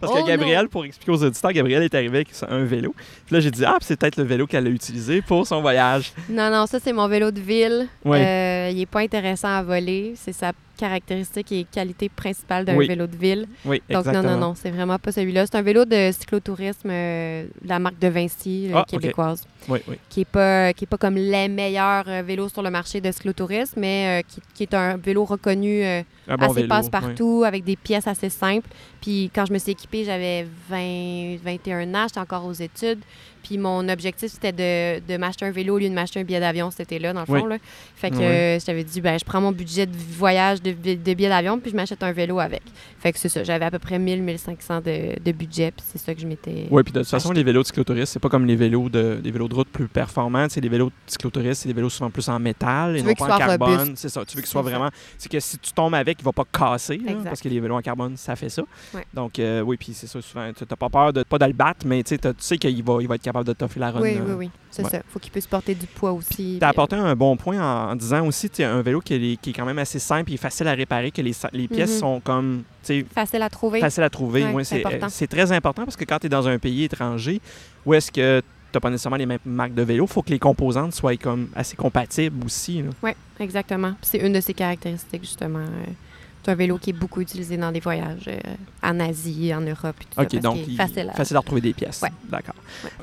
Parce 0.00 0.12
Oh 0.14 0.22
que 0.22 0.26
Gabrielle, 0.28 0.68
pour 0.68 0.84
expliquer 0.84 1.10
aux 1.12 1.22
auditeurs, 1.24 1.52
Gabrielle 1.52 1.82
est 1.82 1.94
arrivée 1.94 2.18
avec 2.18 2.28
un 2.48 2.64
vélo. 2.64 2.94
Puis 3.26 3.34
là, 3.34 3.40
j'ai 3.40 3.50
dit, 3.50 3.64
ah, 3.64 3.76
c'est 3.80 3.98
peut-être 3.98 4.16
le 4.16 4.22
vélo 4.24 4.46
qu'elle 4.46 4.66
a 4.66 4.70
utilisé 4.70 5.20
pour 5.22 5.46
son 5.46 5.60
voyage. 5.60 6.12
non, 6.28 6.50
non, 6.50 6.66
ça, 6.66 6.78
c'est 6.80 6.92
mon 6.92 7.08
vélo 7.08 7.30
de 7.30 7.40
ville. 7.40 7.88
Ouais. 8.04 8.24
Euh, 8.24 8.70
il 8.70 8.76
n'est 8.78 8.86
pas 8.86 9.00
intéressant 9.00 9.48
à 9.48 9.62
voler. 9.62 10.14
C'est 10.16 10.32
sa 10.32 10.52
caractéristique 10.78 11.52
et 11.52 11.64
qualité 11.70 12.08
principale 12.08 12.64
d'un 12.64 12.76
Oui. 12.76 12.86
vélo 12.88 13.06
de 13.06 13.16
ville. 13.16 13.46
Oui, 13.66 13.82
Donc, 13.90 14.00
exactement. 14.06 14.22
non, 14.22 14.40
non, 14.40 14.46
non, 14.48 14.54
c'est 14.54 14.70
vraiment 14.70 14.98
pas 14.98 15.12
celui-là. 15.12 15.44
C'est 15.44 15.56
un 15.56 15.62
vélo 15.62 15.84
de 15.84 16.10
cyclotourisme 16.12 16.88
euh, 16.90 17.44
de 17.62 17.68
la 17.68 17.78
marque 17.78 17.98
de 17.98 18.08
Vinci, 18.08 18.68
euh, 18.70 18.76
Ah, 18.76 18.84
québécoise, 18.88 19.44
Oui, 19.68 19.80
oui. 19.88 19.96
qui 20.08 20.20
n'est 20.20 20.24
pas, 20.24 20.72
qui 20.72 20.84
est 20.84 20.86
pas 20.86 20.96
comme 20.96 21.16
les 21.16 21.48
meilleurs 21.48 22.04
euh, 22.08 22.22
vélos 22.22 22.48
sur 22.48 22.62
le 22.62 22.70
marché 22.70 23.00
de 23.00 23.10
cyclotourisme, 23.12 23.78
mais 23.80 24.20
euh, 24.22 24.26
qui, 24.26 24.40
qui 24.54 24.62
est 24.62 24.74
un 24.74 24.96
vélo 24.96 25.24
reconnu 25.24 25.84
Un 25.84 26.04
bon 26.36 26.50
assez 26.50 26.66
passe-partout, 26.68 27.42
avec 27.44 27.64
des 27.64 27.76
pièces 27.76 28.06
assez 28.06 28.30
simples. 28.30 28.68
Puis 29.00 29.30
quand 29.34 29.44
je 29.46 29.52
me 29.52 29.58
suis 29.58 29.72
équipée, 29.72 30.04
j'avais 30.04 30.46
20, 30.70 31.36
21 31.42 31.94
ans, 31.94 32.06
j'étais 32.08 32.20
encore 32.20 32.44
aux 32.46 32.52
études. 32.52 33.00
Puis 33.42 33.58
mon 33.58 33.88
objectif, 33.88 34.30
c'était 34.32 34.52
de, 34.52 35.00
de 35.06 35.16
m'acheter 35.18 35.44
un 35.46 35.50
vélo 35.50 35.76
au 35.76 35.78
lieu 35.78 35.88
de 35.88 35.94
m'acheter 35.94 36.20
un 36.20 36.24
billet 36.24 36.40
d'avion 36.40 36.70
cet 36.70 36.80
été-là, 36.92 37.12
dans 37.12 37.24
le 37.26 37.30
Oui. 37.30 37.40
fond. 37.40 37.46
Là. 37.46 37.56
Fait 37.96 38.10
que 38.10 38.16
Oui. 38.16 38.24
euh, 38.24 38.58
je 38.60 38.64
t'avais 38.66 38.84
dit, 38.84 39.00
ben, 39.00 39.18
je 39.18 39.24
prends 39.24 39.40
mon 39.40 39.52
budget 39.52 39.86
de 39.86 39.96
voyage 39.96 40.62
de, 40.62 40.72
bi- 40.72 40.96
de 40.96 41.14
billet 41.14 41.28
d'avion, 41.28 41.58
puis 41.58 41.70
je 41.70 41.76
m'achète 41.76 42.02
un 42.02 42.12
vélo 42.12 42.38
avec. 42.38 42.62
Fait 43.00 43.12
que 43.12 43.18
c'est 43.18 43.28
ça, 43.28 43.44
j'avais 43.44 43.64
à 43.64 43.70
peu 43.70 43.78
près 43.78 43.98
1000, 43.98 44.22
1500 44.22 44.80
de, 44.80 45.18
de 45.24 45.32
budget, 45.32 45.70
puis 45.70 45.84
c'est 45.86 45.98
ça 45.98 46.14
que 46.14 46.20
je 46.20 46.26
m'étais... 46.26 46.66
Oui, 46.70 46.82
puis 46.82 46.92
de 46.92 47.00
toute 47.00 47.08
façon, 47.08 47.32
les 47.32 47.42
vélos 47.44 47.62
de 47.62 47.66
cyclotouristes, 47.66 48.12
c'est 48.12 48.18
pas 48.18 48.28
comme 48.28 48.44
les 48.46 48.56
vélos 48.56 48.88
de, 48.88 49.20
vélos 49.24 49.48
de 49.48 49.54
route 49.54 49.68
plus 49.68 49.88
performants. 49.88 50.46
C'est 50.48 50.60
les 50.60 50.68
vélos 50.68 50.86
de 50.86 50.92
cyclotouristes, 51.06 51.62
c'est 51.62 51.68
des 51.68 51.74
vélos 51.74 51.90
souvent 51.90 52.10
plus 52.10 52.28
en 52.28 52.38
métal 52.38 52.96
et 52.96 53.00
Tu 53.00 53.04
non 53.04 53.08
veux 53.10 53.14
pas 53.14 53.34
en 53.34 53.38
carbone. 53.38 53.92
C'est 53.96 54.08
ça. 54.08 54.24
Tu 54.24 54.36
veux 54.36 54.42
qu'ils 54.42 54.50
soient 54.50 54.62
vraiment. 54.62 54.90
C'est 55.16 55.30
que 55.30 55.40
si 55.40 55.58
tu 55.58 55.72
tombes 55.72 55.94
avec, 55.94 56.18
il 56.20 56.24
va 56.24 56.32
pas 56.32 56.44
casser. 56.50 56.98
là, 56.98 57.12
parce 57.24 57.40
que 57.40 57.48
les 57.48 57.60
vélos 57.60 57.76
en 57.76 57.82
carbone, 57.82 58.16
ça 58.16 58.34
fait 58.36 58.48
ça. 58.48 58.62
Ouais. 58.94 59.04
Donc, 59.14 59.38
euh, 59.38 59.60
oui, 59.60 59.76
puis 59.76 59.92
c'est 59.94 60.06
ça. 60.06 60.20
Souvent, 60.20 60.50
tu 60.52 60.64
n'as 60.68 60.76
pas 60.76 60.88
peur 60.88 61.12
de 61.12 61.22
pas 61.22 61.38
de 61.38 61.44
le 61.46 61.52
battre, 61.52 61.86
mais 61.86 62.02
tu 62.02 62.10
sais, 62.10 62.18
t'as- 62.18 62.32
tu 62.34 62.42
sais 62.42 62.58
qu'il 62.58 62.82
va, 62.82 62.98
il 63.00 63.06
va 63.08 63.14
être 63.14 63.22
capable 63.28 63.46
de 63.46 63.52
t'offrir 63.52 63.80
la 63.80 63.90
run. 63.92 64.00
oui, 64.00 64.16
euh, 64.18 64.24
oui, 64.26 64.34
oui, 64.38 64.50
c'est 64.70 64.82
ouais. 64.84 64.90
ça. 64.90 65.00
Faut 65.08 65.18
qu'il 65.18 65.30
puisse 65.32 65.46
porter 65.46 65.74
du 65.74 65.86
poids 65.86 66.12
aussi. 66.12 66.56
Tu 66.58 66.64
as 66.64 66.68
apporté 66.68 66.96
un 66.96 67.14
bon 67.14 67.36
point 67.36 67.58
en, 67.60 67.92
en 67.92 67.96
disant 67.96 68.26
aussi, 68.26 68.48
tu 68.50 68.62
un 68.62 68.82
vélo 68.82 69.00
qui 69.00 69.14
est, 69.14 69.36
qui 69.40 69.50
est 69.50 69.52
quand 69.52 69.64
même 69.66 69.78
assez 69.78 69.98
simple 69.98 70.32
et 70.32 70.36
facile 70.36 70.68
à 70.68 70.72
réparer, 70.74 71.10
que 71.10 71.22
les, 71.22 71.32
les 71.52 71.68
pièces 71.68 71.92
Mhm. 71.94 71.98
sont 72.00 72.20
comme, 72.20 72.62
euh, 72.90 73.02
Facile 73.14 73.42
à 73.42 73.48
trouver. 73.50 73.80
facile 73.80 74.02
à 74.02 74.10
trouver. 74.10 74.44
Ouais, 74.46 74.64
c'est 74.64 74.84
euh, 74.84 75.06
c'est 75.08 75.26
très 75.26 75.52
important 75.52 75.84
parce 75.84 75.96
que 75.96 76.04
quand 76.04 76.18
tu 76.18 76.26
es 76.26 76.30
dans 76.30 76.48
un 76.48 76.58
pays 76.58 76.84
étranger 76.84 77.40
où 77.86 77.94
est-ce 77.94 78.10
que 78.10 78.40
tu 78.40 78.46
n'as 78.76 78.80
pas 78.80 78.90
nécessairement 78.90 79.16
les 79.16 79.24
mêmes 79.26 79.38
marques 79.46 79.74
de 79.74 79.82
vélo, 79.82 80.04
il 80.04 80.12
faut 80.12 80.22
que 80.22 80.30
les 80.30 80.38
composantes 80.38 80.92
soient 80.94 81.16
comme 81.16 81.48
assez 81.56 81.76
compatibles 81.76 82.44
aussi. 82.44 82.84
Oui, 83.02 83.10
exactement. 83.40 83.92
C'est 84.02 84.18
une 84.18 84.32
de 84.34 84.40
ses 84.40 84.52
caractéristiques, 84.54 85.22
justement. 85.22 85.60
euh, 85.60 85.84
C'est 86.48 86.52
un 86.52 86.56
vélo 86.56 86.78
qui 86.78 86.90
est 86.90 86.94
beaucoup 86.94 87.20
utilisé 87.20 87.58
dans 87.58 87.70
des 87.70 87.80
voyages 87.80 88.24
euh, 88.26 88.38
en 88.82 88.98
Asie, 89.00 89.52
en 89.54 89.60
Europe. 89.60 89.96
et 90.00 90.04
tout 90.14 90.20
OK, 90.22 90.28
ça, 90.32 90.38
donc 90.38 90.56
il- 90.66 90.76
facile 90.76 91.10
à- 91.10 91.12
facile 91.12 91.36
à 91.36 91.40
retrouver 91.40 91.60
des 91.60 91.74
pièces. 91.74 92.00
Ouais. 92.00 92.08
D'accord. 92.30 92.54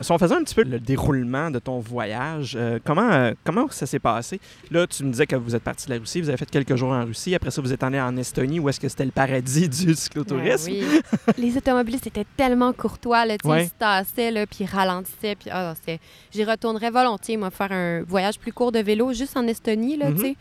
Si 0.02 0.12
on 0.12 0.18
faisait 0.18 0.34
un 0.34 0.44
petit 0.44 0.56
peu 0.56 0.64
le 0.64 0.80
déroulement 0.80 1.52
de 1.52 1.60
ton 1.60 1.78
voyage, 1.80 2.56
euh, 2.60 2.80
comment, 2.84 3.12
euh, 3.12 3.34
comment 3.44 3.68
ça 3.70 3.86
s'est 3.86 4.00
passé? 4.00 4.40
Là, 4.72 4.88
tu 4.88 5.04
me 5.04 5.12
disais 5.12 5.28
que 5.28 5.36
vous 5.36 5.56
êtes 5.56 5.62
parti 5.62 5.86
de 5.88 5.94
la 5.94 6.00
Russie, 6.00 6.22
vous 6.22 6.30
avez 6.30 6.40
fait 6.40 6.50
quelques 6.50 6.76
jours 6.76 6.92
en 6.92 7.06
Russie. 7.06 7.36
Après 7.36 7.52
ça, 7.52 7.62
vous 7.62 7.72
êtes 7.72 7.84
allé 7.84 8.02
en 8.02 8.18
Estonie, 8.18 8.60
où 8.60 8.68
est-ce 8.68 8.80
que 8.80 8.90
c'était 8.90 9.06
le 9.06 9.12
paradis 9.12 9.70
du 9.70 9.94
cyclotourisme? 9.94 10.72
Ben 10.72 10.84
oui. 11.28 11.34
les 11.38 11.56
automobilistes 11.56 12.08
étaient 12.08 12.26
tellement 12.36 12.74
courtois, 12.74 13.28
là, 13.28 13.36
ils 13.44 13.66
se 13.68 13.74
tassaient, 13.78 14.32
là, 14.32 14.48
puis 14.48 14.60
ils 14.64 14.66
ralentissaient. 14.68 15.36
Puis, 15.36 15.52
ah, 15.52 15.74
c'était- 15.76 16.00
J'y 16.34 16.44
retournerais 16.44 16.90
volontiers, 16.90 17.38
moi, 17.38 17.52
faire 17.52 17.72
un 17.72 18.02
voyage 18.02 18.40
plus 18.40 18.52
court 18.52 18.72
de 18.72 18.80
vélo, 18.80 19.14
juste 19.14 19.38
en 19.38 19.46
Estonie, 19.48 19.98
là, 19.98 20.10
Mhm. 20.10 20.16
tu 20.16 20.22
sais. 20.22 20.36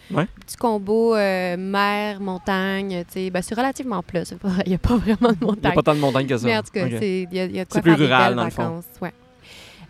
Petit 0.46 0.56
combo 0.56 1.14
mer, 1.14 2.20
montagne, 2.20 2.93
Ben, 3.30 3.42
c'est 3.42 3.54
relativement 3.54 4.02
plat, 4.02 4.22
il 4.66 4.68
n'y 4.68 4.74
a 4.74 4.78
pas 4.78 4.96
vraiment 4.96 5.30
de 5.30 5.36
Il 5.40 5.44
n'y 5.44 5.44
a 5.44 5.46
montagne. 5.46 5.74
pas 5.74 5.82
tant 5.82 5.94
de 5.94 6.00
montagnes 6.00 6.26
que 6.26 6.36
ça. 6.38 6.46
Mais 6.46 6.56
en 6.56 6.62
tout 6.62 6.70
cas, 6.72 6.86
OK. 6.86 6.92
c'est- 6.98 7.26
il 7.30 7.36
y 7.36 7.40
a, 7.40 7.44
il 7.46 7.56
y 7.56 7.60
a 7.60 7.64
de 7.64 7.68
quoi 7.70 7.80
C'est 7.80 7.82
plus 7.82 7.92
rural, 7.94 8.34
dans 8.34 8.44
le 8.44 8.50
fond. 8.50 8.80
Ouais. 9.00 9.12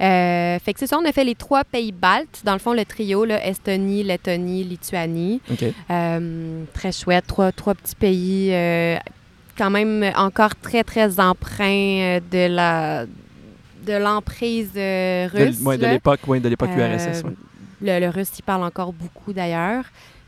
Euh, 0.01 0.59
fait 0.59 0.73
que 0.73 0.81
c'est 0.81 0.89
ça, 0.89 0.99
on 0.99 1.05
a 1.05 1.13
fait 1.13 1.23
les 1.25 1.37
trois 1.37 1.63
pays 1.63 1.93
baltes. 1.93 2.43
Dans 2.45 2.53
le 2.55 2.59
fond, 2.59 2.73
le 2.73 2.85
trio, 2.85 3.25
là, 3.25 3.47
Estonie, 3.47 4.03
Lettonie, 4.03 4.65
Lituanie. 4.65 5.41
Euh, 5.91 6.65
très 6.73 6.91
chouette. 6.91 7.27
Trois, 7.29 7.53
trois 7.53 7.75
petits 7.75 7.95
pays 7.95 8.49
euh, 8.53 8.97
quand 9.57 9.71
même 9.71 10.11
encore 10.17 10.57
très, 10.57 10.83
très 10.83 11.21
empreints 11.21 12.19
de 12.31 12.47
la 12.49 13.07
de 13.87 13.93
l'emprise 13.93 14.73
De, 14.73 15.29
russe. 15.29 15.61
ouais, 15.61 15.77
de 15.77 15.83
là. 15.83 15.93
l'époque, 15.93 16.21
ouais, 16.27 16.41
de 16.41 16.49
l'époque 16.49 16.71
URSS. 16.75 17.23
ouais. 17.23 17.31
le, 17.83 18.01
le 18.01 18.09
russe, 18.09 18.31
il 18.39 18.43
parle 18.43 18.65
encore 18.65 18.95
beaucoup 18.95 19.33
d'ailleurs. 19.35 19.85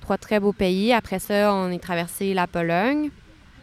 Trois 0.06 0.18
très 0.18 0.38
beaux 0.38 0.52
pays. 0.52 0.92
Après 0.92 1.18
ça, 1.18 1.52
on 1.52 1.68
est 1.72 1.82
traversé 1.82 2.32
la 2.32 2.46
Pologne. 2.46 3.10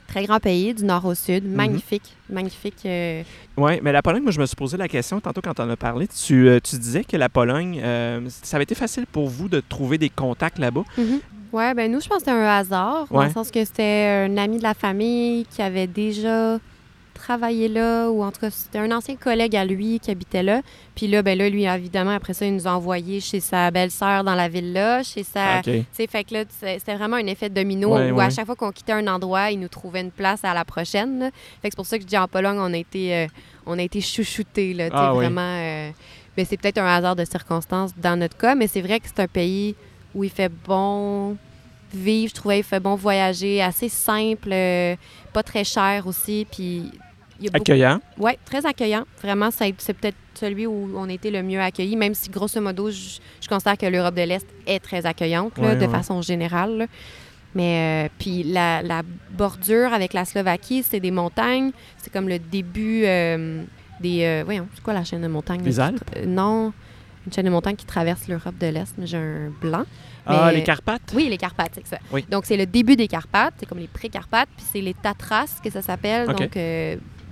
Très 0.10 0.26
grand 0.26 0.42
pays, 0.42 0.74
du 0.74 0.84
nord 0.84 1.06
au 1.06 1.16
sud. 1.16 1.46
Mhm. 1.46 1.56
Magnifique. 1.56 2.18
Magnifique. 2.30 2.86
euh, 2.86 3.24
Oui, 3.56 3.80
mais 3.82 3.94
la 3.94 4.02
Pologne, 4.02 4.24
moi, 4.24 4.34
je 4.34 4.42
me 4.42 4.46
suis 4.46 4.56
posé 4.58 4.76
la 4.76 4.90
question 4.90 5.22
tantôt 5.22 5.40
quand 5.42 5.58
on 5.62 5.64
en 5.64 5.70
a 5.70 5.78
parlé. 5.78 6.06
Tu, 6.06 6.50
euh, 6.50 6.60
tu 6.62 6.76
disais 6.76 7.06
que 7.06 7.16
la 7.16 7.30
Pologne, 7.30 7.80
euh, 7.82 8.20
ça 8.28 8.58
avait 8.58 8.66
été 8.66 8.76
facile 8.76 9.06
pour 9.10 9.30
vous 9.30 9.48
de 9.48 9.62
trouver 9.62 9.98
des 9.98 10.10
contacts 10.10 10.60
là-bas? 10.60 10.84
Mhm. 10.98 11.22
Ouais, 11.54 11.74
ben 11.76 11.90
nous, 11.90 12.02
je 12.02 12.10
pense 12.10 12.18
que 12.18 12.26
c'était 12.26 12.32
un 12.38 12.44
hasard, 12.44 13.06
dans 13.10 13.24
le 13.24 13.30
sens 13.32 13.50
que 13.50 13.64
c'était 13.64 14.28
un 14.30 14.36
ami 14.36 14.58
de 14.58 14.64
la 14.64 14.74
famille 14.74 15.46
qui 15.46 15.62
avait 15.62 15.88
déjà 15.88 16.58
travaillé 17.24 17.68
là, 17.70 18.10
ou 18.10 18.22
en 18.24 18.32
tout 18.32 18.42
cas, 18.42 18.50
c'était 18.50 18.80
un 18.80 18.92
ancien 18.92 19.16
collègue 19.16 19.56
à 19.56 19.64
lui 19.66 20.00
qui 20.00 20.12
habitait 20.12 20.44
là. 20.44 20.62
Puis 20.96 21.08
là, 21.08 21.22
ben 21.22 21.38
là, 21.38 21.50
lui, 21.50 21.64
évidemment, 21.64 22.12
après 22.12 22.34
ça, 22.34 22.46
il 22.46 22.54
nous 22.54 22.68
a 22.68 22.72
envoyé 22.72 23.20
chez 23.22 23.40
sa 23.40 23.72
belle-sœur 23.72 24.24
dans 24.24 24.36
la 24.36 24.50
ville 24.50 24.74
là, 24.74 25.04
chez 25.04 25.24
sa... 25.24 25.60
OK. 25.60 25.64
Tu 25.66 25.86
sais, 25.94 26.08
fait 26.08 26.24
que 26.26 26.34
là, 26.34 26.44
c'était 26.50 26.96
vraiment 26.96 27.16
un 27.16 27.26
effet 27.28 27.50
domino 27.50 27.96
Ouais, 27.96 28.12
où 28.12 28.16
ouais. 28.18 28.26
à 28.26 28.30
chaque 28.30 28.46
fois 28.46 28.56
qu'on 28.56 28.72
quittait 28.72 28.92
un 28.92 29.08
endroit, 29.08 29.52
il 29.52 29.60
nous 29.60 29.70
trouvait 29.70 30.02
une 30.02 30.12
place 30.12 30.44
à 30.44 30.54
la 30.54 30.66
prochaine. 30.66 31.20
là. 31.20 31.30
Fait 31.62 31.70
que 31.70 31.74
c'est 31.74 31.76
pour 31.78 31.86
ça 31.86 31.98
que 31.98 32.04
je 32.04 32.08
dis 32.08 32.18
en 32.18 32.28
Pologne, 32.28 32.58
on 32.60 32.74
a 32.74 32.78
été, 32.78 33.16
euh, 33.16 33.28
on 33.66 33.80
a 33.80 33.82
été 33.84 34.02
chouchoutés, 34.02 34.74
là, 34.74 34.90
Ah, 34.92 35.12
oui. 35.14 35.18
vraiment. 35.26 35.42
euh, 35.42 35.90
ben, 36.36 36.46
c'est 36.50 36.58
peut-être 36.58 36.80
un 36.80 36.88
hasard 36.88 37.16
de 37.16 37.26
circonstances 37.26 37.92
dans 37.96 38.20
notre 38.20 38.36
cas, 38.38 38.54
mais 38.56 38.68
c'est 38.68 38.82
vrai 38.82 39.00
que 39.00 39.06
c'est 39.08 39.22
un 39.22 39.28
pays 39.28 39.76
où 40.14 40.24
il 40.24 40.30
fait 40.30 40.52
bon 40.68 41.38
vivre, 41.94 42.30
je 42.30 42.34
trouvais 42.36 42.60
il 42.60 42.64
fait 42.64 42.80
bon 42.80 42.96
voyager, 42.96 43.62
assez 43.62 43.88
simple, 43.88 44.50
euh, 44.52 44.96
pas 45.32 45.44
très 45.44 45.64
cher 45.64 46.08
aussi, 46.08 46.48
puis 46.52 46.92
il 47.44 47.48
y 47.48 47.50
a 47.50 47.52
beaucoup 47.52 47.64
Accueillant. 47.72 48.00
oui, 48.18 48.32
très 48.46 48.66
accueillant. 48.66 49.04
Vraiment, 49.22 49.50
c'est 49.52 49.74
peut-être 49.74 50.16
celui 50.34 50.66
où 50.66 50.90
on 50.96 51.10
a 51.10 51.14
été 51.14 51.30
le 51.30 51.44
mieux 51.44 51.60
accueillis, 51.60 51.96
même 51.96 52.14
si, 52.14 52.30
grosso 52.30 52.60
modo, 52.62 52.90
je, 52.90 53.20
je 53.42 53.48
considère 53.48 53.78
que 53.78 53.86
l'Europe 53.86 54.16
de 54.16 54.22
l'Est 54.24 54.48
est 54.66 54.80
très 54.80 55.06
accueillante, 55.06 55.58
là, 55.58 55.70
Ouais, 55.70 55.76
de 55.76 55.82
ouais. 55.86 55.88
façon 55.92 56.22
générale. 56.22 56.78
là. 56.78 56.86
Mais, 57.56 58.06
euh, 58.08 58.10
puis 58.18 58.42
la, 58.44 58.82
la 58.82 59.02
bordure 59.32 59.94
avec 59.94 60.14
la 60.14 60.26
Slovaquie, 60.26 60.82
c'est 60.84 61.00
des 61.00 61.12
montagnes. 61.12 61.72
C'est 61.98 62.12
comme 62.12 62.28
le 62.28 62.40
début 62.40 63.04
euh, 63.06 63.64
des... 64.00 64.24
euh, 64.24 64.42
voyons, 64.44 64.68
c'est 64.74 64.82
quoi 64.84 64.94
la 64.94 65.04
chaîne 65.04 65.22
de 65.22 65.28
montagnes? 65.28 65.62
Les 65.64 65.80
Alpes? 65.80 66.02
euh, 66.18 66.26
non, 66.26 66.74
une 67.28 67.32
chaîne 67.34 67.46
de 67.46 67.52
montagnes 67.52 67.76
qui 67.76 67.86
traverse 67.86 68.28
l'Europe 68.28 68.58
de 68.60 68.68
l'Est, 68.68 68.96
mais 68.98 69.06
j'ai 69.06 69.18
un 69.18 69.52
blanc. 69.62 69.84
Ah, 70.26 70.52
les 70.54 70.64
Carpates? 70.64 71.12
Oui, 71.14 71.28
les 71.30 71.38
Carpates, 71.38 71.74
c'est 71.76 71.86
ça. 71.86 71.98
Oui. 72.12 72.26
Donc, 72.30 72.46
c'est 72.46 72.56
le 72.58 72.66
début 72.66 72.96
des 72.96 73.08
Carpates, 73.10 73.54
c'est 73.60 73.66
comme 73.68 73.78
les 73.80 73.88
pré-Carpates, 73.88 74.48
puis 74.56 74.66
c'est 74.72 74.80
les 74.82 74.94
Tatras 74.94 75.60
que 75.64 75.70
ça 75.70 75.82
s'appelle. 75.82 76.28
Donc, 76.28 76.58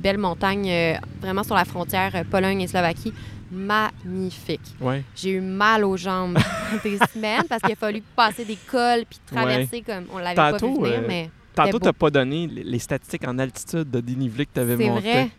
euh, 0.02 0.04
belle 0.04 0.18
montagne, 0.18 0.70
euh, 0.70 0.94
vraiment 1.22 1.44
sur 1.44 1.56
la 1.56 1.66
frontière 1.66 2.12
euh, 2.16 2.24
Pologne 2.30 2.62
et 2.62 2.68
Slovaquie. 2.68 3.14
Magnifique. 3.52 4.76
Oui. 4.80 5.04
J'ai 5.16 5.32
eu 5.32 5.42
mal 5.42 5.84
aux 5.84 5.98
jambes 5.98 6.38
des 6.84 6.98
semaines 7.14 7.44
parce 7.50 7.62
qu'il 7.62 7.74
a 7.74 7.76
fallu 7.76 8.02
passer 8.16 8.46
des 8.46 8.58
cols 8.70 9.04
puis 9.10 9.20
traverser 9.26 9.82
comme 9.82 10.06
on 10.14 10.18
l'avait 10.20 10.36
pas 10.36 10.52
vu 10.54 10.58
venir, 10.60 11.00
euh, 11.00 11.06
mais 11.08 11.30
Tantôt, 11.54 11.80
tu 11.80 11.86
n'as 11.86 11.94
pas 11.94 12.10
donné 12.10 12.48
les 12.48 12.80
statistiques 12.80 13.28
en 13.28 13.38
altitude 13.38 13.90
de 13.92 14.00
dénivelé 14.00 14.46
que 14.46 14.52
tu 14.54 14.60
avais 14.62 14.78
c'est 14.78 14.88
monté. 14.90 15.02
vrai. 15.02 15.30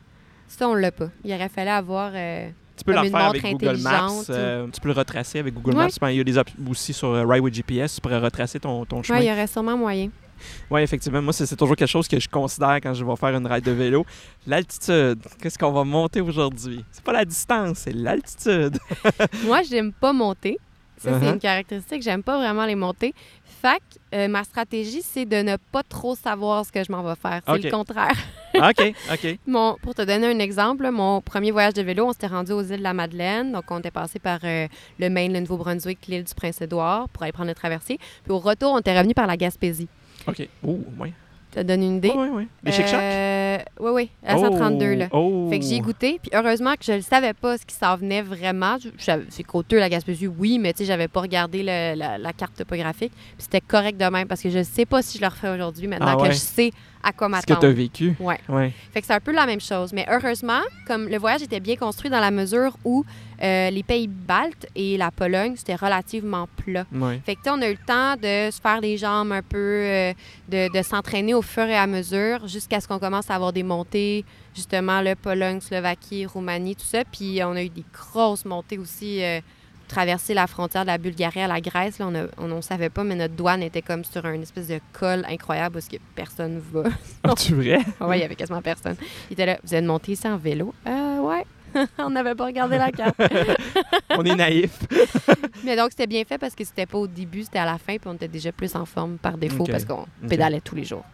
Ça, 0.47 0.69
on 0.69 0.75
l'a 0.75 0.93
pas. 0.93 1.09
Il 1.25 1.33
aurait 1.33 1.49
fallu 1.49 1.71
avoir. 1.71 2.13
euh, 2.15 2.51
Tu 2.77 2.85
peux 2.85 2.93
le 2.93 3.01
montre 3.11 3.17
avec 3.17 3.43
Google 3.53 3.79
Maps. 3.79 4.09
euh, 4.29 4.67
tu 4.71 4.79
peux 4.83 4.89
le 4.89 4.95
retracer 4.95 5.39
avec 5.39 5.55
Google 5.55 5.75
Ouais. 5.79 5.89
Maps. 6.01 6.11
Il 6.11 6.17
y 6.17 6.21
a 6.21 6.25
des 6.25 6.37
op- 6.37 6.51
aussi 6.71 6.93
sur 6.93 7.09
euh, 7.09 7.49
GPS. 7.51 7.95
Tu 7.95 8.01
pourrais 8.03 8.19
retracer 8.19 8.61
ton, 8.61 8.85
ton 8.85 9.03
chemin. 9.03 9.19
Ouais, 9.21 9.25
il 9.25 9.29
y 9.29 9.33
aurait 9.33 9.47
sûrement 9.47 9.77
moyen. 9.79 10.11
Oui, 10.71 10.83
effectivement. 10.83 11.23
Moi, 11.23 11.33
c'est 11.33 11.57
toujours 11.57 11.77
quelque 11.77 11.89
chose 11.89 12.09
que 12.09 12.19
je 12.21 12.29
considère 12.29 12.77
quand 12.83 12.95
je 12.95 13.05
vais 13.05 13.17
faire 13.17 13.37
une 13.37 13.47
ride 13.47 13.65
de 13.65 13.73
vélo. 13.73 14.05
L'altitude. 14.47 15.21
Qu'est-ce 15.41 15.59
qu'on 15.59 15.73
va 15.73 15.85
monter 15.85 16.21
aujourd'hui? 16.21 16.85
C'est 16.91 17.05
pas 17.05 17.13
la 17.13 17.25
distance, 17.25 17.79
c'est 17.79 17.93
l'altitude. 17.95 18.79
Moi, 19.45 19.63
j'aime 19.63 19.93
pas 19.93 20.13
monter. 20.13 20.59
Ça, 20.99 21.11
c'est 21.19 21.27
Uh-huh. 21.27 21.33
une 21.33 21.41
caractéristique. 21.41 22.01
J'aime 22.03 22.23
pas 22.23 22.39
vraiment 22.39 22.65
les 22.65 22.77
monter. 22.77 23.13
Fait 23.61 23.79
que, 23.79 24.17
euh, 24.17 24.29
ma 24.29 24.45
stratégie, 24.45 25.03
c'est 25.03 25.25
de 25.25 25.37
ne 25.37 25.57
pas 25.57 25.83
trop 25.83 26.15
savoir 26.15 26.65
ce 26.65 26.71
que 26.71 26.85
je 26.85 26.93
m'en 26.93 27.03
vais 27.03 27.17
faire. 27.17 27.41
C'est 27.45 27.53
OK. 27.53 27.63
le 27.65 27.71
contraire. 27.71 28.17
OK, 28.55 28.95
OK. 29.13 29.39
Mon, 29.49 29.77
pour 29.83 29.95
te 29.97 30.03
donner 30.03 30.29
un 30.29 30.39
exemple, 30.39 30.89
mon 30.91 31.21
premier 31.21 31.51
voyage 31.51 31.75
de 31.75 31.83
vélo, 31.83 32.07
on 32.07 32.13
s'était 32.13 32.27
rendu 32.29 32.53
aux 32.53 32.63
îles 32.63 32.79
de 32.79 32.83
la 32.83 32.93
Madeleine. 32.95 33.51
Donc, 33.51 33.65
on 33.71 33.79
était 33.81 33.91
passé 33.91 34.19
par 34.21 34.39
euh, 34.45 34.69
le 35.01 35.09
Maine, 35.11 35.33
le 35.33 35.41
Nouveau-Brunswick, 35.41 36.07
l'île 36.07 36.23
du 36.25 36.35
Prince-Édouard 36.35 37.09
pour 37.09 37.23
aller 37.25 37.33
prendre 37.33 37.49
le 37.49 37.55
traversier. 37.55 37.99
Puis 38.23 38.33
au 38.33 38.39
retour, 38.39 38.73
on 38.73 38.79
était 38.79 38.97
revenu 38.97 39.15
par 39.15 39.27
la 39.27 39.37
Gaspésie. 39.37 39.89
OK. 40.27 40.49
Oh, 40.67 40.79
oui. 41.01 41.13
Ça 41.55 41.63
te 41.63 41.69
donne 41.69 41.83
une 41.83 41.97
idée? 41.99 42.13
Oui, 42.17 42.29
oui. 42.33 42.49
Les 42.65 42.73
chic 42.73 42.87
Euh, 42.95 43.59
oui, 43.79 43.91
oui, 43.93 44.11
à 44.27 44.39
132, 44.39 44.95
là. 44.95 45.09
Oh. 45.13 45.49
Fait 45.51 45.59
que 45.59 45.65
j'y 45.67 45.75
ai 45.75 45.81
goûté, 45.81 46.19
puis 46.23 46.31
heureusement 46.35 46.73
que 46.77 46.85
je 46.85 46.93
ne 46.93 47.01
savais 47.03 47.35
pas 47.35 47.59
ce 47.59 47.67
qui 47.67 47.75
s'en 47.75 47.95
venait 47.97 48.23
vraiment. 48.23 48.77
C'est 49.29 49.43
coûteux, 49.45 49.79
la 49.79 49.91
Gaspésie, 49.91 50.27
oui, 50.29 50.59
mais 50.59 50.73
tu 50.73 50.79
sais, 50.79 50.85
j'avais 50.87 51.09
pas 51.09 51.21
regardé 51.21 51.59
le- 51.63 51.95
la, 51.95 52.17
la 52.17 52.33
carte 52.33 52.55
topographique. 52.57 53.13
Puis 53.15 53.37
c'était 53.41 53.61
correct 53.61 53.99
de 53.99 54.05
même, 54.07 54.27
parce 54.29 54.41
que 54.41 54.49
je 54.49 54.59
ne 54.61 54.63
sais 54.63 54.87
pas 54.87 55.03
si 55.03 55.19
je 55.19 55.23
le 55.23 55.29
referais 55.29 55.55
aujourd'hui, 55.55 55.89
maintenant 55.89 56.13
Ah 56.13 56.17
que 56.17 56.23
ouais. 56.23 56.33
je 56.33 56.37
sais 56.39 56.71
à 57.03 57.13
quoi 57.13 57.29
Ce 57.37 57.41
que 57.43 57.47
tu 57.47 57.53
as 57.53 57.57
m'attendre. 57.57 57.73
vécu. 57.75 58.15
Ouais. 58.21 58.39
Ouais. 58.49 58.73
Fait 58.93 59.01
que 59.01 59.07
c'est 59.07 59.15
un 59.15 59.21
peu 59.21 59.33
la 59.33 59.47
même 59.47 59.61
chose. 59.61 59.93
Mais 59.93 60.07
heureusement, 60.11 60.61
comme 60.87 61.09
le 61.09 61.19
voyage 61.19 61.43
était 61.43 61.61
bien 61.61 61.77
construit 61.77 62.11
dans 62.11 62.21
la 62.21 62.31
mesure 62.31 62.77
où 62.85 63.05
euh, 63.43 63.71
les 63.71 63.83
pays 63.83 64.07
baltes 64.07 64.67
et 64.77 64.97
la 64.97 65.11
Pologne, 65.11 65.55
c'était 65.57 65.75
relativement 65.75 66.49
plat. 66.57 66.85
Ouais. 66.93 67.21
Fait 67.27 67.35
que, 67.35 67.41
tu 67.41 67.51
sais, 67.51 67.57
on 67.57 67.61
a 67.63 67.69
eu 67.69 67.73
le 67.73 67.85
temps 67.87 68.15
de 68.15 68.51
se 68.53 68.61
faire 68.61 68.81
les 68.81 68.97
jambes 68.99 69.33
un 69.33 69.43
peu, 69.43 69.57
euh, 69.59 70.13
de, 70.49 70.73
de 70.73 70.83
s'entraîner 70.83 71.35
au 71.35 71.43
fur 71.43 71.65
et 71.65 71.77
à 71.77 71.87
mesure 71.89 72.47
jusqu'à 72.47 72.81
ce 72.81 72.87
qu'on 72.87 72.99
commence 73.01 73.31
à 73.31 73.35
avoir 73.35 73.53
des 73.53 73.65
montées, 73.65 74.25
justement, 74.55 75.01
le 75.01 75.15
Pologne, 75.17 75.61
Slovaquie, 75.61 76.27
Roumanie, 76.27 76.77
tout 76.77 76.85
ça. 76.87 77.03
Puis 77.11 77.41
on 77.45 77.57
a 77.57 77.63
eu 77.65 77.69
des 77.69 77.85
grosses 77.93 78.45
montées 78.45 78.79
aussi, 78.79 79.23
euh, 79.25 79.41
traverser 79.93 80.33
la 80.33 80.47
frontière 80.47 80.83
de 80.83 80.87
la 80.89 80.99
Bulgarie 80.99 81.43
à 81.43 81.47
la 81.47 81.61
Grèce. 81.61 81.99
Là, 81.99 82.11
on 82.39 82.49
ne 82.49 82.61
savait 82.63 82.89
pas, 82.89 83.05
mais 83.05 83.15
notre 83.15 83.35
douane 83.35 83.63
était 83.63 83.83
comme 83.83 84.05
sur 84.05 84.25
un 84.25 84.41
espèce 84.41 84.69
de 84.69 84.81
col 84.93 85.25
incroyable 85.29 85.75
parce 85.75 85.89
que 85.89 85.97
personne 86.15 86.61
va. 86.73 86.85
Ah, 87.25 87.35
tu 87.37 87.55
vrai? 87.55 87.79
Ouais, 88.01 88.19
il 88.19 88.23
y 88.23 88.25
avait 88.25 88.35
quasiment 88.35 88.63
personne. 88.63 88.97
Il 89.31 89.35
était 89.35 89.47
là, 89.47 89.59
vous 89.63 89.75
êtes 89.75 89.85
monté 89.85 90.13
ici 90.13 90.27
en 90.27 90.37
vélo? 90.37 90.75
Euh, 90.87 91.21
ouais. 91.21 91.45
on 91.99 92.11
n'avait 92.11 92.35
pas 92.35 92.47
regardé 92.47 92.79
la 92.79 92.91
carte. 92.91 93.15
On 94.11 94.25
est 94.25 94.35
naïf. 94.35 94.79
Mais 95.65 95.77
donc, 95.77 95.89
c'était 95.91 96.07
bien 96.07 96.25
fait 96.25 96.39
parce 96.39 96.55
que 96.55 96.65
c'était 96.65 96.87
pas 96.87 96.99
au 96.99 97.07
début, 97.07 97.43
c'était 97.43 97.61
à 97.61 97.65
la 97.65 97.79
fin, 97.79 97.97
puis 97.97 98.07
on 98.07 98.15
était 98.15 98.29
déjà 98.29 98.51
plus 98.53 98.75
en 98.75 98.85
forme 98.85 99.19
par 99.19 99.39
défaut 99.39 99.65
parce 99.65 99.85
qu'on 99.85 100.07
pédalait 100.29 100.61
tous 100.61 100.75
les 100.75 100.85
jours. 100.85 101.05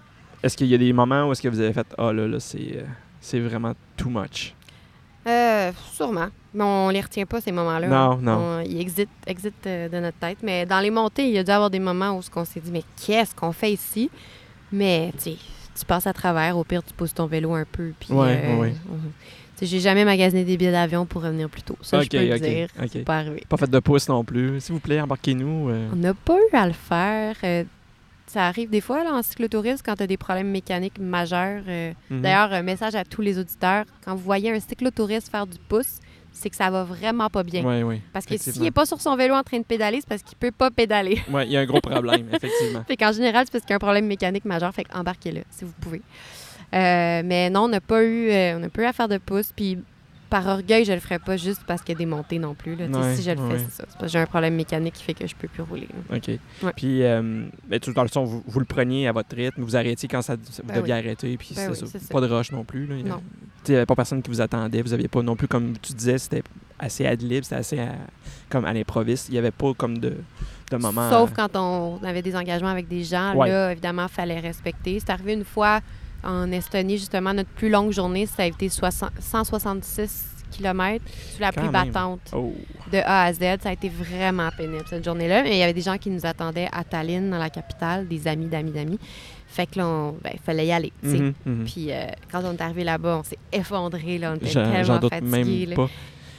Est-ce 0.42 0.56
qu'il 0.56 0.68
y 0.68 0.74
a 0.74 0.78
des 0.78 0.92
moments 0.92 1.28
où 1.28 1.32
est-ce 1.32 1.42
que 1.42 1.48
vous 1.48 1.60
avez 1.60 1.72
fait 1.72 1.86
Ah 1.98 2.12
là, 2.12 2.26
là, 2.26 2.40
c'est, 2.40 2.76
euh, 2.76 2.84
c'est 3.20 3.40
vraiment 3.40 3.74
too 3.96 4.08
much? 4.08 4.54
Euh, 5.26 5.72
sûrement. 5.92 6.28
Mais 6.58 6.64
on 6.64 6.88
les 6.88 7.00
retient 7.00 7.24
pas, 7.24 7.40
ces 7.40 7.52
moments-là. 7.52 7.86
Non, 7.86 8.16
non. 8.16 8.32
On- 8.38 8.60
ils 8.62 8.80
existent, 8.80 9.12
existent 9.28 9.68
euh, 9.68 9.88
de 9.88 10.00
notre 10.00 10.18
tête. 10.18 10.38
Mais 10.42 10.66
dans 10.66 10.80
les 10.80 10.90
montées, 10.90 11.28
il 11.28 11.32
y 11.34 11.38
a 11.38 11.44
dû 11.44 11.50
avoir 11.52 11.70
des 11.70 11.78
moments 11.78 12.10
où 12.16 12.20
on 12.34 12.44
s'est 12.44 12.58
dit, 12.58 12.72
mais 12.72 12.82
qu'est-ce 13.06 13.32
qu'on 13.32 13.52
fait 13.52 13.72
ici? 13.72 14.10
Mais, 14.72 15.12
tu 15.22 15.30
tu 15.78 15.84
passes 15.86 16.08
à 16.08 16.12
travers. 16.12 16.58
Au 16.58 16.64
pire, 16.64 16.82
tu 16.82 16.92
pousses 16.92 17.14
ton 17.14 17.26
vélo 17.26 17.54
un 17.54 17.64
peu. 17.70 17.92
Puis, 18.00 18.12
Ouais, 18.12 18.42
euh, 18.44 18.56
ouais, 18.56 18.74
j'ai 19.62 19.78
jamais 19.78 20.04
magasiné 20.04 20.42
des 20.44 20.56
billets 20.56 20.72
d'avion 20.72 21.06
pour 21.06 21.22
revenir 21.22 21.48
plus 21.48 21.62
tôt. 21.62 21.76
Ça, 21.82 22.02
je 22.02 22.08
peux 22.08 22.18
le 22.18 22.38
dire. 22.40 22.68
C'est 22.90 23.04
pas 23.04 23.18
arrivé. 23.18 23.44
Pas 23.48 23.56
fait 23.56 23.70
de 23.70 23.78
pouce 23.78 24.08
non 24.08 24.24
plus. 24.24 24.60
S'il 24.60 24.74
vous 24.74 24.80
plaît, 24.80 25.00
embarquez-nous. 25.00 25.68
euh. 25.68 25.88
On 25.92 25.96
n'a 25.96 26.14
pas 26.14 26.36
eu 26.36 26.56
à 26.56 26.66
le 26.66 26.72
faire. 26.72 27.36
Euh, 27.44 27.62
ça 28.26 28.46
arrive 28.48 28.68
des 28.70 28.80
fois 28.80 29.04
là, 29.04 29.12
en 29.14 29.22
cyclotourisme 29.22 29.82
quand 29.86 29.94
tu 29.94 30.02
as 30.02 30.06
des 30.08 30.16
problèmes 30.16 30.50
mécaniques 30.50 30.98
majeurs. 30.98 31.62
euh, 31.68 31.92
Mhm. 32.10 32.20
D'ailleurs, 32.22 32.52
un 32.52 32.62
message 32.62 32.94
à 32.96 33.04
tous 33.04 33.20
les 33.22 33.38
auditeurs. 33.38 33.84
Quand 34.04 34.14
vous 34.16 34.24
voyez 34.24 34.50
un 34.52 34.60
cyclotouriste 34.60 35.30
faire 35.30 35.46
du 35.46 35.58
pouce, 35.68 35.98
c'est 36.32 36.50
que 36.50 36.56
ça 36.56 36.70
va 36.70 36.84
vraiment 36.84 37.28
pas 37.28 37.42
bien. 37.42 37.64
Oui, 37.64 37.82
oui. 37.82 38.00
Parce 38.12 38.26
que 38.26 38.36
s'il 38.36 38.62
n'est 38.62 38.70
pas 38.70 38.86
sur 38.86 39.00
son 39.00 39.16
vélo 39.16 39.34
en 39.34 39.42
train 39.42 39.58
de 39.58 39.64
pédaler, 39.64 39.98
c'est 40.00 40.08
parce 40.08 40.22
qu'il 40.22 40.38
peut 40.38 40.52
pas 40.52 40.70
pédaler. 40.70 41.20
Ouais, 41.30 41.46
il 41.46 41.52
y 41.52 41.56
a 41.56 41.60
un 41.60 41.66
gros 41.66 41.80
problème, 41.80 42.28
effectivement. 42.32 42.84
fait 42.84 42.96
qu'en 42.96 43.12
général, 43.12 43.44
c'est 43.46 43.52
parce 43.52 43.64
qu'il 43.64 43.70
y 43.70 43.74
a 43.74 43.76
un 43.76 43.80
problème 43.80 44.06
mécanique 44.06 44.44
majeur. 44.44 44.72
Fait 44.74 44.84
qu'embarquez-le, 44.84 45.42
si 45.50 45.64
vous 45.64 45.72
pouvez. 45.80 46.02
Euh, 46.74 47.22
mais 47.24 47.50
non, 47.50 47.62
on 47.62 47.68
n'a 47.68 47.80
pas 47.80 48.02
eu 48.02 48.30
euh, 48.30 48.56
on 48.56 48.60
n'a 48.60 48.68
pas 48.68 48.82
eu 48.82 48.84
à 48.84 48.92
faire 48.92 49.08
de 49.08 49.18
pouce. 49.18 49.52
Puis 49.54 49.78
par 50.30 50.46
orgueil, 50.46 50.84
je 50.84 50.92
le 50.92 51.00
ferais 51.00 51.18
pas 51.18 51.36
juste 51.36 51.62
parce 51.66 51.80
qu'il 51.82 51.94
y 51.94 51.96
a 51.96 51.98
des 51.98 52.06
montées 52.06 52.38
non 52.38 52.54
plus. 52.54 52.76
Là. 52.76 52.86
Ouais, 52.86 53.16
si 53.16 53.22
je 53.22 53.30
le 53.30 53.40
ouais. 53.40 53.50
fais, 53.52 53.58
c'est 53.58 53.70
ça. 53.70 53.84
C'est 53.88 53.98
parce 53.98 54.00
que 54.02 54.08
j'ai 54.08 54.18
un 54.18 54.26
problème 54.26 54.54
mécanique 54.54 54.94
qui 54.94 55.02
fait 55.04 55.14
que 55.14 55.26
je 55.26 55.34
peux 55.34 55.48
plus 55.48 55.62
rouler. 55.62 55.88
là. 56.10 56.16
OK. 56.16 56.28
Ouais. 56.62 56.72
Puis, 56.76 57.02
euh, 57.02 57.46
ben, 57.66 57.80
tout 57.80 57.92
dans 57.92 58.02
le 58.02 58.08
son, 58.08 58.24
vous, 58.24 58.42
vous 58.46 58.58
le 58.60 58.66
preniez 58.66 59.08
à 59.08 59.12
votre 59.12 59.34
rythme, 59.34 59.62
vous 59.62 59.76
arrêtiez 59.76 60.08
quand 60.08 60.20
ça, 60.22 60.36
vous 60.36 60.42
Ben 60.64 60.76
deviez 60.80 60.92
oui. 60.94 60.98
arrêter, 60.98 61.36
puis 61.36 61.52
Ben 61.56 61.74
c'est 61.74 61.82
oui, 61.84 61.90
ça. 61.90 61.98
Pas 62.10 62.20
de 62.20 62.26
rush 62.26 62.52
non 62.52 62.64
plus. 62.64 62.86
Là. 62.86 62.96
Il 62.98 63.04
n'y 63.70 63.76
avait 63.76 63.86
pas 63.86 63.96
personne 63.96 64.22
qui 64.22 64.30
vous 64.30 64.40
attendait, 64.40 64.82
vous 64.82 64.90
n'aviez 64.90 65.08
pas 65.08 65.22
non 65.22 65.34
plus, 65.36 65.48
comme 65.48 65.74
tu 65.78 65.92
disais, 65.92 66.18
c'était 66.18 66.42
assez 66.78 67.06
ad 67.06 67.20
lib, 67.22 67.42
c'était 67.42 67.56
assez 67.56 67.78
à- 67.80 67.94
comme 68.48 68.64
à 68.64 68.72
l'improviste. 68.72 69.28
Il 69.28 69.32
n'y 69.32 69.38
avait 69.38 69.50
pas 69.50 69.72
comme 69.74 69.98
de, 69.98 70.16
de 70.70 70.76
moment. 70.76 71.10
Sauf 71.10 71.32
quand 71.34 71.56
on 71.56 71.98
avait 72.04 72.22
des 72.22 72.36
engagements 72.36 72.68
avec 72.68 72.86
des 72.88 73.02
gens, 73.02 73.34
là, 73.34 73.72
évidemment, 73.72 74.04
il 74.04 74.14
fallait 74.14 74.40
respecter. 74.40 75.00
C'est 75.00 75.10
arrivé 75.10 75.32
une 75.34 75.44
fois 75.44 75.80
en 76.28 76.52
Estonie, 76.52 76.98
justement, 76.98 77.32
notre 77.34 77.48
plus 77.50 77.70
longue 77.70 77.90
journée, 77.92 78.26
ça 78.26 78.42
a 78.42 78.46
été 78.46 78.68
60 78.68 79.10
166 79.20 80.26
km 80.50 81.04
sous 81.34 81.40
la 81.40 81.52
Quand 81.52 81.60
pluie 81.60 81.70
même. 81.70 81.90
battante 81.92 82.20
Oh, 82.34 82.54
de 82.92 82.98
A 82.98 83.24
à 83.24 83.32
Z. 83.32 83.38
Ça 83.62 83.68
a 83.68 83.72
été 83.72 83.88
vraiment 83.88 84.48
pénible 84.56 84.84
cette 84.88 85.04
journée-là. 85.04 85.42
Mais 85.42 85.52
il 85.52 85.58
y 85.58 85.62
avait 85.62 85.72
des 85.74 85.80
gens 85.82 85.98
qui 85.98 86.10
nous 86.10 86.24
attendaient 86.24 86.68
à 86.72 86.84
Tallinn, 86.84 87.30
dans 87.30 87.38
la 87.38 87.50
capitale, 87.50 88.06
des 88.08 88.26
amis 88.28 88.46
d'amis 88.46 88.70
d'amis. 88.72 88.98
Fait 89.46 89.66
que 89.66 89.78
là, 89.78 89.86
on- 89.86 90.16
ben, 90.22 90.32
fallait 90.44 90.66
y 90.66 90.72
aller. 90.72 90.92
mhm, 91.02 91.32
mhm. 91.46 91.64
Puis 91.64 91.86
euh, 91.90 92.06
quand 92.30 92.42
on 92.44 92.52
est 92.52 92.60
arrivé 92.60 92.84
là-bas, 92.84 93.18
on 93.20 93.22
s'est 93.24 93.38
effondré. 93.52 94.18
Là, 94.18 94.32
on 94.32 94.36
était 94.36 94.52
tellement 94.52 94.98
doute 94.98 95.10
fatigués. 95.10 95.30
même 95.30 95.70
là. 95.70 95.76
pas. 95.76 95.88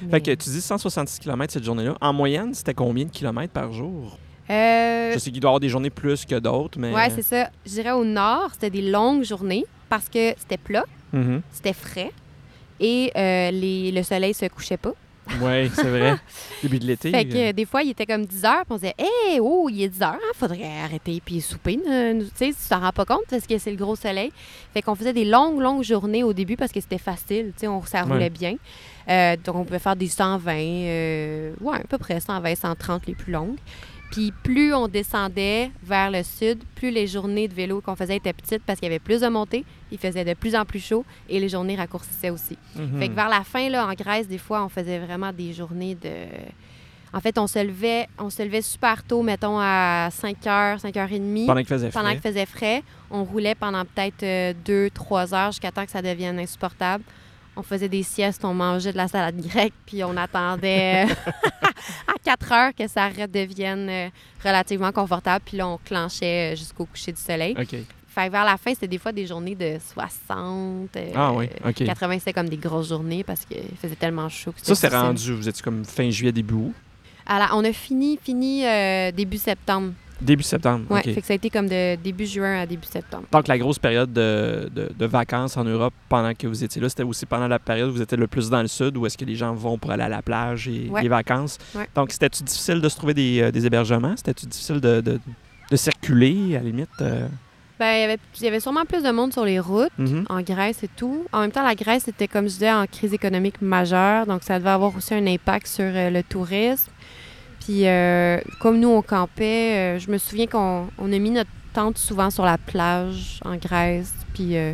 Mais- 0.03 0.11
Fait 0.11 0.21
que 0.21 0.31
tu 0.43 0.49
dis 0.49 0.61
166 0.61 1.19
km 1.19 1.51
cette 1.53 1.63
journée-là. 1.63 1.95
En 1.99 2.13
moyenne, 2.13 2.53
c'était 2.53 2.73
combien 2.73 3.05
de 3.05 3.09
kilomètres 3.11 3.51
par 3.53 3.73
jour? 3.73 4.17
Euh, 4.49 5.11
Je 5.13 5.19
sais 5.19 5.29
qu'il 5.29 5.39
doit 5.41 5.49
y 5.49 5.51
avoir 5.51 5.59
des 5.59 5.69
journées 5.69 5.89
plus 5.91 6.25
que 6.25 6.35
d'autres, 6.39 6.79
mais. 6.79 6.93
Ouais, 6.93 7.09
c'est 7.11 7.21
ça. 7.21 7.49
Je 7.65 7.71
dirais 7.71 7.91
au 7.91 8.03
nord, 8.05 8.49
c'était 8.53 8.69
des 8.71 8.81
longues 8.89 9.23
journées 9.23 9.65
parce 9.89 10.07
que 10.09 10.33
c'était 10.37 10.57
plat, 10.57 10.85
Mhm. 11.13 11.41
c'était 11.51 11.73
frais 11.73 12.11
et 12.79 13.11
euh, 13.17 13.51
les, 13.51 13.91
le 13.91 14.03
soleil 14.03 14.33
se 14.33 14.45
couchait 14.45 14.77
pas. 14.77 14.93
Ouais, 15.41 15.69
c'est 15.75 15.83
vrai. 15.89 16.15
Début 16.63 16.79
de 16.79 16.85
l'été. 16.87 17.11
Fait 17.11 17.23
que 17.25 17.35
euh, 17.49 17.53
des 17.53 17.65
fois, 17.65 17.83
il 17.83 17.91
était 17.91 18.07
comme 18.07 18.25
10 18.25 18.45
heures, 18.45 18.61
puis 18.65 18.71
on 18.71 18.75
disait 18.77 18.95
Hé, 18.97 19.39
oh, 19.39 19.67
il 19.71 19.83
est 19.83 19.87
10 19.89 20.01
heures, 20.01 20.13
hein, 20.15 20.33
faudrait 20.33 20.63
arrêter 20.83 21.21
puis 21.23 21.39
souper. 21.39 21.79
euh, 21.87 22.21
Tu 22.21 22.25
sais, 22.33 22.47
tu 22.47 22.67
t'en 22.67 22.79
rends 22.79 22.91
pas 22.91 23.05
compte 23.05 23.25
parce 23.29 23.45
que 23.45 23.59
c'est 23.59 23.69
le 23.69 23.77
gros 23.77 23.95
soleil. 23.95 24.31
Fait 24.73 24.81
qu'on 24.81 24.95
faisait 24.95 25.13
des 25.13 25.25
longues, 25.25 25.59
longues 25.59 25.83
journées 25.83 26.23
au 26.23 26.33
début 26.33 26.55
parce 26.57 26.71
que 26.71 26.81
c'était 26.81 26.97
facile, 26.97 27.51
tu 27.53 27.59
sais, 27.61 27.67
on- 27.67 27.83
ça 27.83 28.01
roulait 28.01 28.17
Ouais. 28.23 28.29
bien. 28.31 28.55
Euh, 29.07 29.35
donc, 29.43 29.55
on 29.55 29.65
pouvait 29.65 29.77
faire 29.77 29.95
des 29.95 30.07
120, 30.07 30.51
euh, 30.57 31.53
ouais, 31.61 31.77
à 31.77 31.83
peu 31.87 31.99
près 31.99 32.19
120, 32.19 32.55
130 32.55 33.05
les 33.05 33.13
plus 33.15 33.31
longues. 33.31 33.57
Puis 34.12 34.34
plus 34.43 34.74
on 34.74 34.88
descendait 34.88 35.72
vers 35.84 36.10
le 36.10 36.24
sud, 36.24 36.64
plus 36.76 36.89
les 36.89 37.05
journées 37.07 37.47
de 37.47 37.53
vélo 37.53 37.82
qu'on 37.82 37.95
faisait 37.95 38.16
étaient 38.18 38.34
petites 38.34 38.64
parce 38.64 38.80
qu'il 38.80 38.88
y 38.88 38.91
avait 38.91 38.99
plus 38.99 39.22
de 39.22 39.28
montées, 39.28 39.66
il 39.91 39.97
faisait 39.97 40.26
de 40.26 40.34
plus 40.34 40.55
en 40.55 40.66
plus 40.66 40.80
chaud 40.84 41.05
et 41.30 41.39
les 41.39 41.49
journées 41.49 41.76
raccourcissaient 41.76 42.32
aussi. 42.32 42.57
mhm. 42.76 42.99
Fait 42.99 43.10
que 43.10 43.14
vers 43.14 43.30
la 43.30 43.43
fin, 43.43 43.70
là, 43.70 43.88
en 43.88 43.93
Grèce, 43.93 44.28
des 44.28 44.38
fois, 44.38 44.64
on 44.64 44.70
faisait 44.70 44.99
vraiment 44.99 45.32
des 45.32 45.53
journées 45.53 45.95
de. 45.95 46.10
En 47.12 47.22
fait, 47.22 47.39
on 47.39 47.47
se 47.47 47.57
levait, 47.64 48.07
on 48.20 48.30
se 48.30 48.43
levait 48.43 48.62
super 48.62 49.03
tôt, 49.03 49.24
mettons 49.24 49.57
à 49.60 50.10
5 50.12 50.38
h, 50.43 50.78
5 50.80 50.93
h 50.93 51.07
30. 51.07 51.47
Pendant 51.47 51.60
qu'il 51.62 51.68
faisait 51.68 51.89
Pendant 51.89 52.05
frais. 52.05 52.14
qu'il 52.14 52.22
faisait 52.22 52.45
frais, 52.45 52.84
on 53.10 53.24
roulait 53.24 53.55
pendant 53.55 53.84
peut-être 53.84 54.55
2-3 54.64 55.34
heures 55.34 55.51
jusqu'à 55.51 55.72
temps 55.72 55.86
que 55.86 55.91
ça 55.91 56.03
devienne 56.03 56.38
insupportable. 56.38 57.03
On 57.55 57.63
faisait 57.63 57.89
des 57.89 58.03
siestes, 58.03 58.45
on 58.45 58.53
mangeait 58.53 58.91
de 58.93 58.97
la 58.97 59.07
salade 59.07 59.35
grecque, 59.41 59.73
puis 59.85 60.03
on 60.03 60.15
attendait 60.15 61.03
à 62.07 62.13
4 62.23 62.51
heures 62.51 62.71
que 62.77 62.87
ça 62.87 63.09
redevienne 63.09 63.89
euh, 63.89 64.09
relativement 64.43 64.91
confortable. 64.91 65.43
Puis 65.45 65.57
là, 65.57 65.67
on 65.67 65.77
clenchait 65.77 66.53
euh, 66.53 66.55
jusqu'au 66.55 66.85
coucher 66.85 67.11
du 67.11 67.19
soleil. 67.21 67.55
OK. 67.59 67.75
Fait 68.07 68.25
que 68.27 68.31
vers 68.31 68.45
la 68.45 68.57
fin, 68.57 68.73
c'était 68.73 68.87
des 68.87 68.97
fois 68.97 69.11
des 69.11 69.27
journées 69.27 69.55
de 69.55 69.77
60. 69.93 70.95
euh, 70.95 71.11
Ah 71.15 71.31
oui, 71.33 71.47
OK. 71.65 71.83
80, 71.85 72.19
c'était 72.19 72.33
comme 72.33 72.49
des 72.49 72.57
grosses 72.57 72.89
journées 72.89 73.23
parce 73.23 73.45
qu'il 73.45 73.75
faisait 73.81 73.95
tellement 73.95 74.29
chaud. 74.29 74.51
que 74.51 74.59
Ça, 74.65 74.73
c'est 74.75 74.87
rendu, 74.87 75.33
vous 75.33 75.47
étiez 75.47 75.61
comme 75.61 75.85
fin 75.85 76.09
juillet, 76.09 76.31
début 76.31 76.53
août? 76.55 76.73
Alors, 77.27 77.49
on 77.53 77.63
a 77.63 77.71
fini, 77.73 78.17
fini 78.23 78.65
euh, 78.65 79.11
début 79.11 79.37
septembre. 79.37 79.93
Début 80.22 80.43
septembre. 80.43 80.86
Ouais, 80.89 80.99
OK. 80.99 81.13
fait 81.13 81.22
que 81.22 81.28
ça 81.28 81.34
a 81.34 81.36
été 81.38 81.49
comme 81.49 81.67
de 81.67 81.95
début 81.95 82.26
juin 82.26 82.59
à 82.59 82.65
début 82.65 82.86
septembre. 82.88 83.24
Donc, 83.32 83.47
la 83.47 83.57
grosse 83.57 83.80
période 83.80 84.11
de, 84.11 84.70
de- 84.74 84.91
de 84.97 85.05
vacances 85.05 85.55
en 85.55 85.63
Europe 85.63 85.93
pendant 86.09 86.34
que 86.34 86.45
vous 86.45 86.61
étiez 86.63 86.82
là, 86.82 86.89
c'était 86.89 87.03
aussi 87.03 87.26
pendant 87.26 87.47
la 87.47 87.57
période 87.59 87.89
où 87.89 87.93
vous 87.93 88.01
étiez 88.01 88.17
le 88.17 88.28
plus 88.28 88.49
dans 88.49 88.61
le 88.61 88.67
sud, 88.67 88.97
où 88.97 89.05
est-ce 89.05 89.17
que 89.17 89.24
les 89.26 89.36
gens 89.36 89.53
vont 89.53 89.78
pour 89.78 89.91
aller 89.91 90.03
à 90.03 90.09
la 90.09 90.22
plage 90.22 90.67
et 90.67 90.89
Ouais. 90.89 91.03
les 91.03 91.07
vacances. 91.09 91.57
Ouais. 91.74 91.88
Donc, 91.95 92.11
c'était-tu 92.11 92.43
difficile 92.43 92.82
de 92.82 92.89
se 92.89 92.97
trouver 92.97 93.13
des, 93.13 93.41
euh, 93.41 93.51
des 93.51 93.65
hébergements? 93.65 94.15
C'était-tu 94.17 94.45
difficile 94.45 94.82
de, 94.82 94.99
de- 95.01 95.20
de 95.72 95.76
circuler, 95.78 96.55
à 96.55 96.59
la 96.59 96.65
limite? 96.65 96.89
euh? 97.01 97.26
Ben, 97.80 97.93
il 97.95 98.01
y 98.01 98.03
avait- 98.03 98.17
il 98.39 98.43
y 98.43 98.47
avait 98.49 98.59
sûrement 98.59 98.84
plus 98.84 99.01
de 99.01 99.09
monde 99.11 99.32
sur 99.32 99.45
les 99.45 99.57
routes, 99.57 99.88
Mhm. 99.97 100.26
en 100.28 100.41
Grèce 100.41 100.84
et 100.84 100.89
tout. 100.97 101.24
En 101.32 101.39
même 101.39 101.51
temps, 101.51 101.63
la 101.63 101.76
Grèce 101.76 102.09
était, 102.09 102.28
comme 102.28 102.43
je 102.43 102.53
disais, 102.55 102.74
en 102.74 102.86
crise 102.88 103.13
économique 103.13 103.61
majeure, 103.61 104.26
donc 104.26 104.43
ça 104.43 104.59
devait 104.59 104.72
avoir 104.72 104.93
aussi 104.97 105.13
un 105.13 105.26
impact 105.26 105.65
sur 105.65 105.86
euh, 105.86 106.09
le 106.09 106.22
tourisme. 106.22 106.91
Puis, 107.70 107.88
euh, 107.88 108.39
comme 108.59 108.80
nous, 108.80 108.89
on 108.89 109.03
campait, 109.03 109.78
euh, 109.95 109.99
je 109.99 110.09
me 110.09 110.17
souviens 110.17 110.47
qu'on 110.47 110.88
on 110.97 111.13
a 111.13 111.20
mis 111.20 111.30
notre 111.30 111.51
tente 111.72 111.99
souvent 111.99 112.32
sur 112.32 112.43
la 112.43 112.57
plage 112.57 113.39
en 113.45 113.57
Grèce, 113.57 114.11
puis 114.34 114.57
euh, 114.57 114.74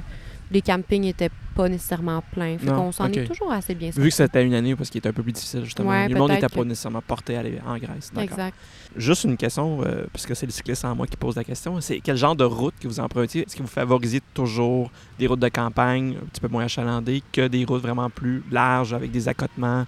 les 0.50 0.62
campings 0.62 1.02
n'étaient 1.02 1.30
pas 1.58 1.68
nécessairement 1.68 2.24
pleins. 2.32 2.58
Fait 2.58 2.68
qu'on 2.68 2.94
s'en 2.94 3.12
est 3.12 3.26
toujours 3.26 3.52
assez 3.52 3.76
bien 3.76 3.90
Vu 3.90 4.08
que 4.08 4.16
c'était 4.16 4.46
une 4.46 4.54
année 4.54 4.78
parce 4.78 4.90
qu'il 4.90 5.00
était 5.00 5.10
un 5.10 5.14
peu 5.14 5.24
plus 5.24 5.34
difficile, 5.34 5.66
justement. 5.66 5.90
Ouais, 5.90 6.08
le 6.08 6.16
monde 6.18 6.32
n'était 6.32 6.48
pas 6.48 6.62
que- 6.62 6.68
nécessairement 6.68 7.02
porté 7.06 7.36
à 7.36 7.42
aller 7.42 7.60
en 7.68 7.78
Grèce. 7.78 8.14
Exact. 8.18 8.56
Juste 8.96 9.26
une 9.26 9.36
question, 9.36 9.82
euh, 9.84 10.06
parce 10.14 10.26
que 10.26 10.34
c'est 10.34 10.46
le 10.46 10.54
cycliste 10.54 10.86
en 10.86 10.96
moi 10.96 11.06
qui 11.06 11.18
pose 11.18 11.36
la 11.36 11.44
question. 11.44 11.82
C'est 11.82 12.00
quel 12.00 12.16
genre 12.16 12.38
de 12.38 12.46
route 12.46 12.76
que 12.80 12.88
vous 12.88 13.02
empruntiez? 13.02 13.42
Est-ce 13.42 13.58
que 13.58 13.62
vous 13.62 13.68
favorisez 13.68 14.22
toujours 14.34 14.90
des 15.20 15.28
routes 15.28 15.42
de 15.42 15.50
campagne 15.50 16.16
un 16.16 16.26
petit 16.28 16.40
peu 16.40 16.48
moins 16.48 16.64
achalandées 16.64 17.22
que 17.34 17.50
des 17.50 17.66
routes 17.66 17.82
vraiment 17.82 18.10
plus 18.10 18.42
larges 18.50 18.94
avec 18.94 19.12
des 19.12 19.28
accotements? 19.28 19.86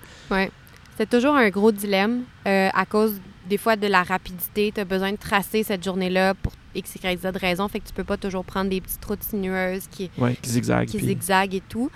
C'était 0.98 1.16
toujours 1.18 1.36
un 1.36 1.50
gros 1.50 1.72
dilemme 1.72 2.24
euh, 2.48 2.70
à 2.74 2.86
cause 2.86 3.20
des 3.48 3.58
fois 3.58 3.76
de 3.76 3.86
la 3.88 4.02
rapidité. 4.04 4.72
Tu 4.74 4.82
as 4.82 4.86
besoin 4.86 5.12
de 5.12 5.18
tracer 5.18 5.62
cette 5.64 5.84
journée-là 5.84 6.34
pour 6.34 6.54
X, 6.74 6.95
Y, 7.04 7.20
Z 7.22 7.28
raison. 7.39 7.68
Fait 7.68 7.80
que 7.80 7.88
tu 7.88 7.93
peux 7.93 8.04
pas 8.04 8.18
toujours 8.18 8.43
prendre 8.43 8.70
des 8.70 8.82
petites 8.82 9.04
routes 9.06 9.22
sinueuses 9.24 9.88
qui, 9.91 10.10
Oui, 10.18 10.36
qui 10.41 10.50
zigzaguent. 10.50 10.88
qui 10.88 10.98
puis- 10.98 11.08
zigzaguent 11.08 11.54
et 11.56 11.62
tout. 11.62 11.91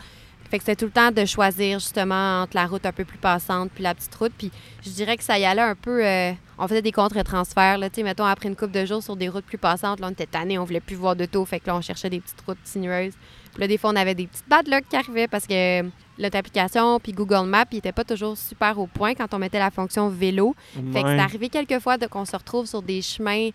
Fait 0.52 0.58
que 0.60 0.66
c'était 0.66 0.76
tout 0.76 0.86
le 0.86 0.91
temps 0.91 1.12
de 1.12 1.26
choisir 1.26 1.80
justement 1.80 2.41
entre 2.41 2.58
la 2.58 2.66
route 2.68 2.86
un 2.86 2.91
peu 2.91 3.06
plus 3.06 3.18
passante 3.18 3.72
puis 3.74 3.84
la 3.84 3.95
petite 3.95 4.14
route. 4.14 4.34
Puis 4.38 4.52
je 4.84 4.89
dirais 4.89 5.16
que 5.18 5.24
ça 5.24 5.39
y 5.39 5.45
allait 5.45 5.62
un 5.62 5.76
peu. 5.76 6.06
euh, 6.06 6.34
on 6.60 6.68
faisait 6.68 6.82
des 6.82 6.91
contre-transferts. 6.91 7.78
Là, 7.78 7.88
mettons, 8.04 8.26
après 8.26 8.49
une 8.49 8.56
couple 8.58 8.74
de 8.74 8.86
jours 8.86 9.02
sur 9.02 9.16
des 9.16 9.30
routes 9.30 9.45
plus 9.45 9.58
passantes, 9.58 9.99
là, 10.02 10.08
on 10.08 10.12
était 10.12 10.26
tannés, 10.28 10.60
on 10.60 10.66
voulait 10.66 10.82
plus 10.82 10.95
voir 10.97 11.16
de 11.16 11.26
taux. 11.26 11.45
Fait 11.45 11.60
que 11.62 11.68
là, 11.68 11.76
on 11.78 11.82
cherchait 11.82 12.10
des 12.10 12.20
petites 12.20 12.41
routes 12.45 12.58
sinueuses. 12.66 13.14
Puis 13.54 13.62
là, 13.62 13.68
des 13.68 13.78
fois, 13.78 13.91
on 13.91 13.95
avait 13.95 14.14
des 14.14 14.28
petites 14.28 14.47
bad 14.47 14.68
luck 14.68 14.84
qui 14.89 14.95
arrivaient 14.97 15.28
parce 15.30 15.47
que 15.47 15.84
notre 16.22 16.38
application 16.38 16.99
puis 16.99 17.11
Google 17.11 17.45
Maps, 17.47 17.65
il 17.72 17.80
était 17.80 17.91
pas 17.91 18.03
toujours 18.03 18.38
super 18.38 18.78
au 18.80 18.88
point 18.88 19.13
quand 19.15 19.34
on 19.34 19.39
mettait 19.39 19.59
la 19.59 19.72
fonction 19.72 20.09
vélo. 20.09 20.55
Fait 20.74 21.01
que 21.01 21.07
Ouais. 21.07 21.15
c'est 21.17 21.19
arrivé 21.24 21.49
quelques 21.49 21.80
fois 21.80 21.97
de- 21.97 22.07
qu'on 22.07 22.26
se 22.26 22.36
retrouve 22.36 22.65
sur 22.65 22.82
des 22.82 23.01
chemins 23.01 23.49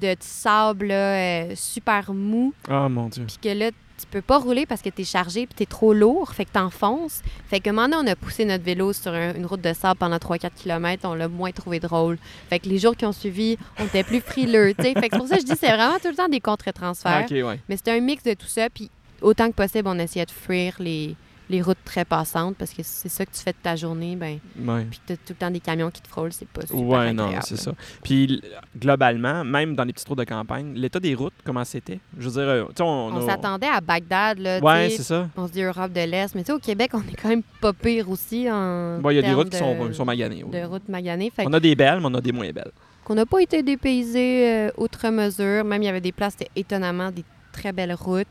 de 0.00 0.14
sable 0.20 0.86
là, 0.88 0.94
euh, 0.94 1.52
super 1.56 2.12
mou, 2.12 2.52
Oh 2.70 2.88
mon 2.88 3.08
Dieu. 3.08 3.24
puis 3.26 3.38
que 3.40 3.48
là, 3.58 3.70
tu 3.70 4.06
peux 4.10 4.20
pas 4.22 4.38
rouler 4.38 4.64
parce 4.66 4.80
que 4.82 4.90
tu 4.90 5.02
es 5.02 5.04
chargé 5.04 5.46
puis 5.46 5.54
tu 5.56 5.62
es 5.64 5.66
trop 5.66 5.92
lourd, 5.92 6.32
fait 6.32 6.44
que 6.44 6.52
t'enfonces. 6.52 7.20
Fait 7.48 7.58
que 7.58 7.70
maintenant, 7.70 8.04
on 8.04 8.06
a 8.06 8.14
poussé 8.14 8.44
notre 8.44 8.62
vélo 8.62 8.92
sur 8.92 9.12
un- 9.12 9.34
une 9.34 9.46
route 9.46 9.60
de 9.62 9.72
sable 9.72 9.98
pendant 9.98 10.18
3-4 10.18 10.54
km, 10.54 11.08
on 11.08 11.14
l'a 11.14 11.26
moins 11.26 11.50
trouvé 11.50 11.80
drôle. 11.80 12.16
Fait 12.48 12.60
que 12.60 12.68
les 12.68 12.78
jours 12.78 12.94
qui 12.96 13.06
ont 13.06 13.12
suivi, 13.12 13.56
on 13.80 13.86
était 13.86 14.04
plus 14.04 14.20
frileux, 14.20 14.72
tu 14.78 14.84
sais. 14.84 14.92
Fait 14.94 15.08
que 15.08 15.14
c'est 15.16 15.18
pour 15.18 15.26
ça 15.26 15.34
que 15.36 15.40
je 15.40 15.46
dis 15.46 15.56
c'est 15.58 15.72
vraiment 15.74 15.98
tout 16.00 16.08
le 16.10 16.14
temps 16.14 16.28
des 16.28 16.40
contre-transferts. 16.40 17.12
Ah, 17.12 17.24
ok, 17.24 17.44
ouais. 17.46 17.58
Mais 17.68 17.76
c'était 17.76 17.92
un 17.92 18.00
mix 18.00 18.22
de 18.22 18.34
tout 18.34 18.46
ça, 18.46 18.68
puis 18.70 18.88
autant 19.20 19.48
que 19.48 19.54
possible, 19.56 19.88
on 19.88 19.98
essayait 19.98 20.26
de 20.26 20.30
fuir 20.30 20.76
les, 20.78 21.16
les 21.50 21.62
routes 21.62 21.78
très 21.84 22.04
passantes 22.04 22.56
parce 22.56 22.72
que 22.72 22.82
c'est 22.82 23.08
ça 23.08 23.24
que 23.24 23.30
tu 23.32 23.40
fais 23.40 23.52
de 23.52 23.56
ta 23.62 23.74
journée, 23.74 24.16
ben 24.16 24.38
Ouais. 24.60 24.84
puis 24.90 25.00
t'as 25.06 25.14
tout 25.16 25.30
le 25.30 25.34
temps 25.34 25.50
des 25.50 25.60
camions 25.60 25.90
qui 25.90 26.02
te 26.02 26.08
frôlent, 26.08 26.32
c'est 26.32 26.48
pas 26.48 26.62
super 26.62 26.80
Ouais, 26.82 27.12
non, 27.12 27.30
c'est 27.42 27.56
ça. 27.56 27.72
Puis 28.02 28.42
globalement, 28.78 29.44
même 29.44 29.74
dans 29.74 29.84
les 29.84 29.92
petites 29.92 30.08
routes 30.08 30.18
de 30.18 30.24
campagne, 30.24 30.74
l'état 30.74 31.00
des 31.00 31.14
routes, 31.14 31.32
comment 31.44 31.64
c'était? 31.64 32.00
Je 32.18 32.28
veux 32.28 32.32
dire, 32.40 32.48
euh, 32.50 32.64
tu 32.68 32.72
sais, 32.76 32.82
on, 32.82 33.06
On 33.08 33.16
a- 33.16 33.26
s'attendait 33.30 33.66
à 33.68 33.80
Bagdad, 33.80 34.38
là, 34.38 34.58
tu 34.60 34.64
Ouais, 34.66 34.90
c'est 34.90 35.02
ça. 35.02 35.28
on 35.36 35.46
se 35.46 35.52
dit 35.52 35.62
Europe 35.62 35.92
de 35.92 36.00
l'Est, 36.02 36.34
mais 36.34 36.42
tu 36.42 36.48
sais, 36.48 36.52
au 36.52 36.58
Québec, 36.58 36.90
on 36.94 37.00
est 37.00 37.16
quand 37.20 37.28
même 37.28 37.42
pas 37.60 37.72
pire 37.72 38.08
aussi 38.10 38.50
en 38.50 39.00
il 39.10 39.16
y 39.16 39.18
a 39.18 39.22
des 39.22 39.32
routes 39.34 39.50
qui 39.50 39.56
sont, 39.56 39.84
de- 39.84 39.88
qui 39.88 39.94
sont 39.94 40.04
maganées. 40.04 40.44
de 40.44 40.64
routes 40.64 40.88
maganées. 40.88 41.30
Fait 41.34 41.44
On 41.46 41.52
a 41.52 41.60
des 41.60 41.74
belles, 41.74 42.00
mais 42.00 42.06
on 42.06 42.14
a 42.14 42.20
des 42.20 42.32
moins 42.32 42.50
belles. 42.50 42.72
qu'on 43.04 43.14
n'a 43.14 43.24
pas 43.24 43.40
été 43.40 43.62
dépaysés 43.62 44.46
euh, 44.68 44.70
outre 44.76 45.08
mesure. 45.08 45.64
Même, 45.64 45.82
il 45.82 45.86
y 45.86 45.88
avait 45.88 46.00
des 46.02 46.12
places, 46.12 46.34
c'était 46.38 46.50
étonnamment 46.54 47.10
des 47.10 47.24
très 47.52 47.72
belles 47.72 47.94
routes. 47.94 48.26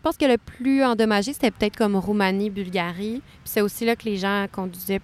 Je 0.00 0.02
pense 0.02 0.16
que 0.16 0.24
le 0.24 0.38
plus 0.38 0.82
endommagé, 0.82 1.34
c'était 1.34 1.50
peut-être 1.50 1.76
comme 1.76 1.94
Roumanie, 1.94 2.48
Bulgarie. 2.48 3.20
Puis 3.20 3.40
c'est 3.44 3.60
aussi 3.60 3.84
là 3.84 3.96
que 3.96 4.04
les 4.06 4.16
gens 4.16 4.46
conduisaient 4.50 5.00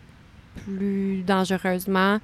plus 0.65 1.23
dangereusement. 1.23 2.19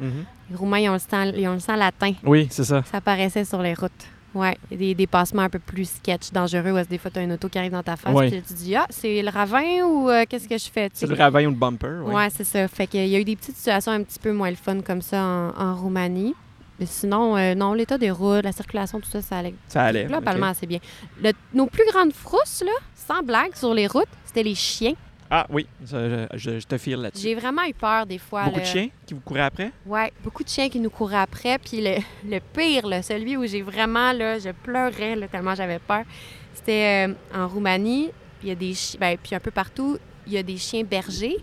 Les 0.50 0.56
Roumains, 0.56 0.78
ils 0.78 0.88
ont 0.88 0.94
le 0.94 0.98
sang, 0.98 1.24
ils 1.36 1.46
ont 1.48 1.52
le 1.52 1.60
sang 1.60 1.76
latin. 1.76 2.12
Oui, 2.24 2.48
c'est 2.50 2.64
ça. 2.64 2.82
Ça 2.90 2.96
apparaissait 2.96 3.44
sur 3.44 3.60
les 3.60 3.74
routes. 3.74 3.92
A 4.34 4.54
des 4.74 4.94
dépassements 4.94 5.42
un 5.42 5.50
peu 5.50 5.58
plus 5.58 5.84
sketch, 5.90 6.30
dangereux, 6.32 6.70
où 6.72 6.82
des 6.86 6.96
fois, 6.96 7.10
tu 7.10 7.18
as 7.18 7.22
une 7.22 7.32
auto 7.32 7.50
qui 7.50 7.58
arrive 7.58 7.72
dans 7.72 7.82
ta 7.82 7.96
face, 7.96 8.14
Ouais. 8.14 8.30
puis 8.30 8.40
tu 8.40 8.54
te 8.54 8.58
dis, 8.58 8.74
ah, 8.74 8.86
c'est 8.88 9.20
le 9.20 9.28
ravin 9.28 9.82
ou 9.84 10.08
euh, 10.08 10.24
qu'est-ce 10.26 10.48
que 10.48 10.56
je 10.56 10.70
fais? 10.70 10.88
C'est 10.94 11.06
le 11.06 11.14
ravin 11.14 11.44
ou 11.44 11.50
le 11.50 11.56
bumper. 11.56 12.00
oui. 12.06 12.14
Ouais, 12.14 12.28
c'est 12.30 12.44
ça. 12.44 12.66
Fait 12.68 12.86
qu'il 12.86 13.06
y 13.06 13.14
a 13.14 13.18
eu 13.20 13.24
des 13.24 13.36
petites 13.36 13.56
situations 13.56 13.92
un 13.92 14.02
petit 14.02 14.18
peu 14.18 14.32
moins 14.32 14.48
le 14.48 14.56
fun 14.56 14.80
comme 14.80 15.02
ça 15.02 15.22
en, 15.22 15.50
en 15.62 15.74
Roumanie. 15.76 16.34
Mais 16.82 16.86
sinon, 16.86 17.36
euh, 17.36 17.54
non, 17.54 17.74
l'état 17.74 17.96
des 17.96 18.10
routes, 18.10 18.42
la 18.42 18.50
circulation, 18.50 18.98
tout 18.98 19.08
ça, 19.08 19.22
ça 19.22 19.38
allait 19.38 19.54
Ça 19.68 19.84
allait. 19.84 20.04
globalement 20.06 20.46
assez 20.46 20.66
bien. 20.66 20.80
Le- 21.22 21.30
nos 21.54 21.66
plus 21.66 21.84
grandes 21.92 22.12
frousses, 22.12 22.64
là, 22.66 22.72
sans 22.96 23.22
blague, 23.22 23.54
sur 23.54 23.72
les 23.72 23.86
routes, 23.86 24.08
c'était 24.24 24.42
les 24.42 24.56
chiens. 24.56 24.94
Ah 25.30 25.46
oui, 25.48 25.68
ça, 25.84 26.08
je, 26.08 26.26
je- 26.34 26.58
je 26.58 26.66
te 26.66 26.76
file 26.78 26.96
là-dessus. 26.96 27.22
J'ai 27.22 27.34
vraiment 27.36 27.62
eu 27.62 27.72
peur 27.72 28.04
des 28.04 28.18
fois. 28.18 28.46
Beaucoup 28.46 28.56
là. 28.56 28.62
de 28.64 28.66
chiens 28.68 28.88
qui 29.06 29.14
vous 29.14 29.20
couraient 29.20 29.42
après? 29.42 29.70
Ouais, 29.86 30.12
beaucoup 30.24 30.42
de 30.42 30.48
chiens 30.48 30.68
qui 30.68 30.80
nous 30.80 30.90
couraient 30.90 31.18
après. 31.20 31.56
Puis 31.58 31.80
le, 31.80 31.98
le 32.28 32.40
pire, 32.40 32.84
là, 32.88 33.00
celui 33.00 33.36
où 33.36 33.46
j'ai 33.46 33.62
vraiment, 33.62 34.10
là, 34.12 34.40
je 34.40 34.50
pleurais 34.50 35.14
là, 35.14 35.28
tellement 35.28 35.54
j'avais 35.54 35.78
peur, 35.78 36.02
c'était 36.52 37.06
euh, 37.08 37.14
en 37.32 37.46
Roumanie. 37.46 38.10
Il 38.42 38.48
y 38.48 38.52
a 38.52 38.56
des 38.56 38.74
chiens, 38.74 38.98
ben, 39.00 39.16
puis 39.22 39.36
un 39.36 39.40
peu 39.40 39.52
partout, 39.52 39.98
il 40.26 40.32
y 40.32 40.36
a 40.38 40.42
des 40.42 40.56
chiens 40.56 40.82
bergers 40.82 41.36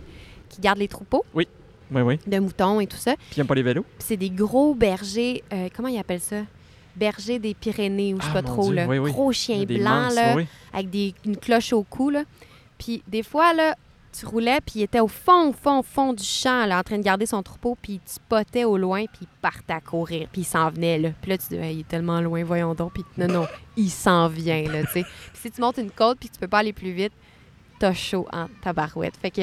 qui 0.50 0.60
gardent 0.60 0.78
les 0.80 0.88
troupeaux 0.88 1.24
Oui, 1.32 1.48
oui. 1.90 2.18
de 2.26 2.38
moutons 2.38 2.80
et 2.80 2.86
tout 2.86 2.96
ça. 2.96 3.14
Puis 3.16 3.26
ils 3.36 3.38
n'aiment 3.40 3.46
pas 3.46 3.54
les 3.54 3.62
vélos? 3.62 3.82
Puis 3.82 4.06
c'est 4.08 4.16
des 4.16 4.30
gros 4.30 4.74
bergers, 4.74 5.42
euh, 5.52 5.68
comment 5.74 5.88
ils 5.88 5.98
appellent 5.98 6.20
ça? 6.20 6.42
Bergers 6.96 7.38
des 7.38 7.54
Pyrénées, 7.54 8.14
ou 8.14 8.18
je 8.20 8.24
sais 8.24 8.30
Ah, 8.34 8.42
pas 8.42 8.42
trop, 8.42 8.64
Dieu, 8.66 8.74
là. 8.74 8.86
oui, 8.86 8.98
oui. 8.98 9.10
Gros 9.12 9.32
chiens 9.32 9.62
blancs, 9.64 10.12
là, 10.14 10.34
oui. 10.36 10.46
avec 10.72 10.90
des, 10.90 11.14
une 11.24 11.36
cloche 11.36 11.72
au 11.72 11.82
cou, 11.84 12.10
là. 12.10 12.24
Puis 12.78 13.02
des 13.06 13.22
fois, 13.22 13.52
là, 13.54 13.76
tu 14.12 14.26
roulais, 14.26 14.58
puis 14.60 14.80
il 14.80 14.82
était 14.82 14.98
au 14.98 15.06
fond, 15.06 15.50
au 15.50 15.52
fond, 15.52 15.78
au 15.78 15.82
fond 15.84 16.12
du 16.12 16.24
champ, 16.24 16.66
là, 16.66 16.80
en 16.80 16.82
train 16.82 16.98
de 16.98 17.02
garder 17.04 17.26
son 17.26 17.44
troupeau, 17.44 17.78
puis 17.80 17.94
il 17.94 17.98
te 18.00 18.10
spottait 18.10 18.64
au 18.64 18.76
loin, 18.76 19.04
puis 19.06 19.20
il 19.22 19.28
partait 19.40 19.72
à 19.72 19.80
courir, 19.80 20.26
puis 20.32 20.40
il 20.42 20.44
s'en 20.44 20.68
venait, 20.70 20.98
là. 20.98 21.10
Puis 21.22 21.30
là, 21.30 21.38
tu 21.38 21.44
dis, 21.50 21.56
Hey, 21.56 21.76
il 21.76 21.80
est 21.80 21.88
tellement 21.88 22.20
loin, 22.20 22.42
voyons 22.42 22.74
donc. 22.74 22.92
Puis 22.94 23.04
non, 23.16 23.28
non, 23.28 23.46
il 23.76 23.88
s'en 23.90 24.26
vient, 24.26 24.64
là, 24.64 24.82
tu 24.82 24.92
sais. 24.94 25.02
Puis 25.04 25.42
si 25.42 25.50
tu 25.52 25.60
montes 25.60 25.78
une 25.78 25.92
côte, 25.92 26.18
puis 26.18 26.28
tu 26.28 26.40
peux 26.40 26.48
pas 26.48 26.58
aller 26.58 26.72
plus 26.72 26.90
vite, 26.90 27.12
t'as 27.80 27.94
chaud 27.94 28.28
en 28.32 28.46
tabarouette. 28.62 29.14
Fait 29.20 29.30
que, 29.30 29.40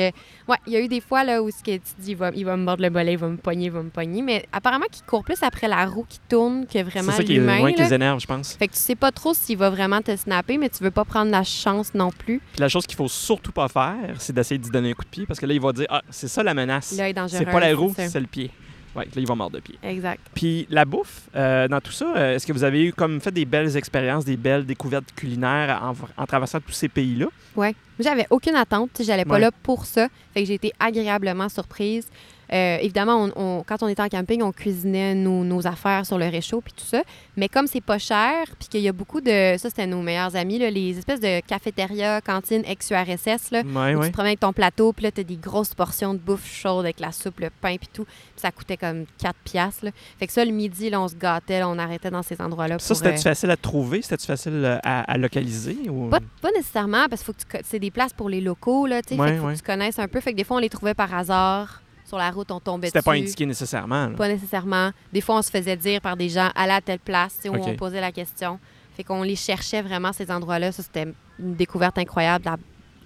ouais, 0.47 0.57
il 0.67 0.73
y 0.73 0.77
a 0.77 0.79
eu 0.79 0.88
des 0.88 1.01
fois, 1.01 1.23
là, 1.23 1.41
où 1.41 1.49
ce 1.49 1.61
que 1.63 1.75
tu 1.75 1.81
dis, 1.99 2.11
il 2.11 2.15
va, 2.17 2.31
il 2.33 2.45
va 2.45 2.55
me 2.55 2.63
mordre 2.63 2.83
le 2.83 2.89
bollet, 2.89 3.13
il 3.13 3.17
va 3.17 3.27
me 3.27 3.35
pogner, 3.38 3.65
il 3.65 3.71
va 3.71 3.81
me 3.81 3.89
pogner, 3.89 4.21
mais 4.21 4.45
apparemment 4.53 4.85
qu'il 4.91 5.03
court 5.05 5.23
plus 5.23 5.41
après 5.43 5.67
la 5.67 5.85
roue 5.85 6.05
qui 6.07 6.19
tourne 6.29 6.65
que 6.65 6.73
C'est 6.73 6.83
vraiment 6.83 7.11
ça 7.11 7.23
qui, 7.23 7.33
est, 7.33 7.39
qui 7.39 7.45
là. 7.45 7.59
les 7.77 7.93
énerve, 7.93 8.19
je 8.21 8.27
pense. 8.27 8.53
Fait 8.53 8.67
que 8.67 8.73
tu 8.73 8.79
sais 8.79 8.95
pas 8.95 9.11
trop 9.11 9.33
s'il 9.33 9.57
va 9.57 9.69
vraiment 9.69 10.01
te 10.01 10.15
snapper, 10.15 10.57
mais 10.57 10.69
tu 10.69 10.83
veux 10.83 10.91
pas 10.91 11.03
prendre 11.03 11.31
la 11.31 11.43
chance 11.43 11.93
non 11.95 12.11
plus. 12.11 12.39
Puis 12.53 12.61
la 12.61 12.69
chose 12.69 12.85
qu'il 12.85 12.95
faut 12.95 13.07
surtout 13.07 13.51
pas 13.51 13.67
faire, 13.67 14.15
c'est 14.19 14.33
d'essayer 14.33 14.59
d'y 14.59 14.69
donner 14.69 14.91
un 14.91 14.93
coup 14.93 15.03
de 15.03 15.09
pied 15.09 15.25
parce 15.25 15.39
que 15.39 15.45
là, 15.47 15.53
il 15.53 15.59
va 15.61 15.73
dire 15.73 15.88
Ah, 15.89 16.03
c'est 16.09 16.27
ça 16.27 16.43
la 16.43 16.53
menace. 16.53 16.95
L'œil 16.97 17.13
dangereux. 17.13 17.39
C'est 17.39 17.51
pas 17.51 17.59
la 17.59 17.75
roue, 17.75 17.93
c'est 17.97 18.19
le 18.19 18.27
pied. 18.27 18.51
Ouais, 18.98 19.06
là, 19.06 19.12
il 19.16 19.28
va 19.28 19.36
mordre 19.36 19.56
de 19.58 19.62
pied. 19.62 19.78
Exact. 19.84 20.20
Puis 20.34 20.66
la 20.70 20.84
bouffe, 20.86 21.30
euh, 21.36 21.68
dans 21.68 21.80
tout 21.80 21.91
ça, 21.91 22.14
euh, 22.18 22.36
est-ce 22.36 22.48
que 22.48 22.52
vous 22.54 22.64
avez 22.64 22.84
eu 22.86 22.93
comme 22.93 23.22
fait 23.22 23.32
des 23.32 23.45
belles 23.45 23.78
expériences, 23.78 24.26
des 24.26 24.38
belles 24.38 24.66
découvertes 24.66 25.14
culinaires 25.16 25.80
en, 25.84 26.22
en 26.22 26.26
traversant 26.26 26.60
tous 26.60 26.72
ces 26.72 26.89
pays-là? 26.89 27.28
Ouais. 27.56 27.76
J'avais 28.00 28.26
aucune 28.30 28.56
attente. 28.56 28.89
J'allais 29.04 29.26
pas 29.26 29.36
Ouais. 29.36 29.39
là 29.41 29.52
pour 29.64 29.86
ça. 29.86 30.08
Fait 30.34 30.41
que 30.41 30.48
j'ai 30.48 30.56
été 30.56 30.72
agréablement 30.80 31.48
surprise. 31.50 32.08
Euh, 32.54 32.78
évidemment, 32.82 33.30
on- 33.36 33.41
on- 33.60 33.64
quand 33.64 33.84
on 33.84 33.88
était 33.88 34.02
en 34.02 34.08
camping, 34.10 34.41
on 34.41 34.52
cuisinait 34.52 35.14
nos, 35.16 35.43
nos 35.43 35.68
affaires 35.68 36.06
sur 36.06 36.18
le 36.18 36.28
réchaud 36.28 36.62
puis 36.62 36.74
tout 36.74 36.86
ça. 36.86 37.02
Mais 37.36 37.50
comme 37.50 37.68
c'est 37.68 37.82
pas 37.82 37.98
cher, 37.98 38.45
puis 38.60 38.68
qu'il 38.70 38.82
y 38.82 38.88
a 38.88 38.93
beaucoup 38.93 39.20
de... 39.22 39.56
Ça, 39.58 39.70
c'était 39.70 39.86
nos 39.88 40.02
meilleurs 40.02 40.36
amis, 40.36 40.58
là, 40.60 40.70
les 40.70 40.98
espèces 40.98 41.20
de 41.20 41.41
cafétéria, 41.41 42.22
cantines 42.22 42.64
ex-URSS, 42.66 43.52
là, 43.52 43.62
Ouais, 43.64 43.95
où 43.95 44.00
ouais. 44.00 44.06
tu 44.06 44.12
te 44.12 44.14
promènes 44.14 44.30
avec 44.30 44.39
ton 44.39 44.54
plateau, 44.54 44.93
puis 44.93 45.04
là, 45.04 45.12
t'as 45.12 45.24
des 45.24 45.36
grosses 45.36 45.74
portions 45.74 46.14
de 46.14 46.20
bouffe 46.20 46.45
chaude 46.50 46.86
avec 46.86 47.00
la 47.00 47.12
soupe, 47.12 47.39
le 47.41 47.50
pain, 47.50 47.76
puis 47.78 47.89
tout. 47.91 48.06
Puis 48.06 48.14
ça 48.38 48.52
coûtait 48.52 48.78
comme 48.78 49.06
4 49.22 49.36
piastres. 49.43 49.86
là. 49.86 49.91
Fait 50.20 50.28
que 50.28 50.34
ça, 50.34 50.45
le 50.45 50.52
midi, 50.52 50.89
là, 50.89 51.02
on 51.02 51.08
se 51.08 51.16
gâtait, 51.16 51.60
là, 51.60 51.68
on 51.70 51.78
arrêtait 51.78 52.12
dans 52.12 52.24
ces 52.24 52.39
endroits-là. 52.41 52.80
Ça, 52.80 52.95
c'était-tu 52.95 53.20
euh, 53.20 53.32
facile 53.32 53.52
à 53.52 53.58
trouver? 53.58 54.02
C'était-tu 54.02 54.26
facile 54.26 54.62
euh, 54.64 54.78
à, 54.84 55.12
à 55.12 55.18
localiser? 55.18 55.78
Ou... 55.89 56.08
Pas, 56.10 56.20
pas 56.41 56.52
nécessairement, 56.52 57.08
parce 57.10 57.24
que 57.24 57.32
tu 57.34 57.45
co- 57.45 57.58
c'est 57.64 57.80
des 57.80 57.91
places 57.91 58.14
pour 58.14 58.30
les 58.30 58.41
locaux, 58.41 58.88
là, 58.88 59.02
tu 59.02 59.16
sais. 59.16 59.20
Ouais, 59.22 59.38
faut 59.38 59.48
que 59.48 59.54
tu 59.56 59.62
connaisses 59.64 60.00
un 60.00 60.08
peu. 60.08 60.20
Fait 60.22 60.32
que 60.32 60.38
des 60.38 60.43
fois, 60.43 60.58
on 60.58 60.62
les 60.62 60.70
trouvait 60.70 60.93
par 60.93 61.14
hasard. 61.14 61.82
Sur 62.08 62.18
la 62.18 62.32
route, 62.32 62.49
on 62.51 62.60
tombait 62.62 62.88
C'était 62.88 63.01
pas 63.01 63.12
indiqué 63.14 63.45
nécessairement. 63.45 64.08
là. 64.08 64.16
Pas 64.16 64.30
nécessairement. 64.30 64.91
Des 65.12 65.20
fois, 65.20 65.38
on 65.39 65.41
se 65.41 65.51
faisait 65.51 65.76
dire 65.76 65.99
par 65.99 66.16
des 66.16 66.30
gens, 66.30 66.49
allez 66.55 66.72
à 66.72 66.80
telle 66.82 66.99
place, 66.99 67.38
où 67.45 67.49
on 67.53 67.76
posait 67.76 67.99
la 68.01 68.14
question. 68.14 68.60
Fait 68.95 69.03
qu'on 69.03 69.24
les 69.24 69.36
cherchait 69.36 69.82
vraiment, 69.82 70.14
ces 70.14 70.32
endroits-là. 70.32 70.72
Ça, 70.72 70.84
c'était 70.84 71.05
une 71.38 71.53
découverte 71.55 71.97
incroyable. 71.97 72.49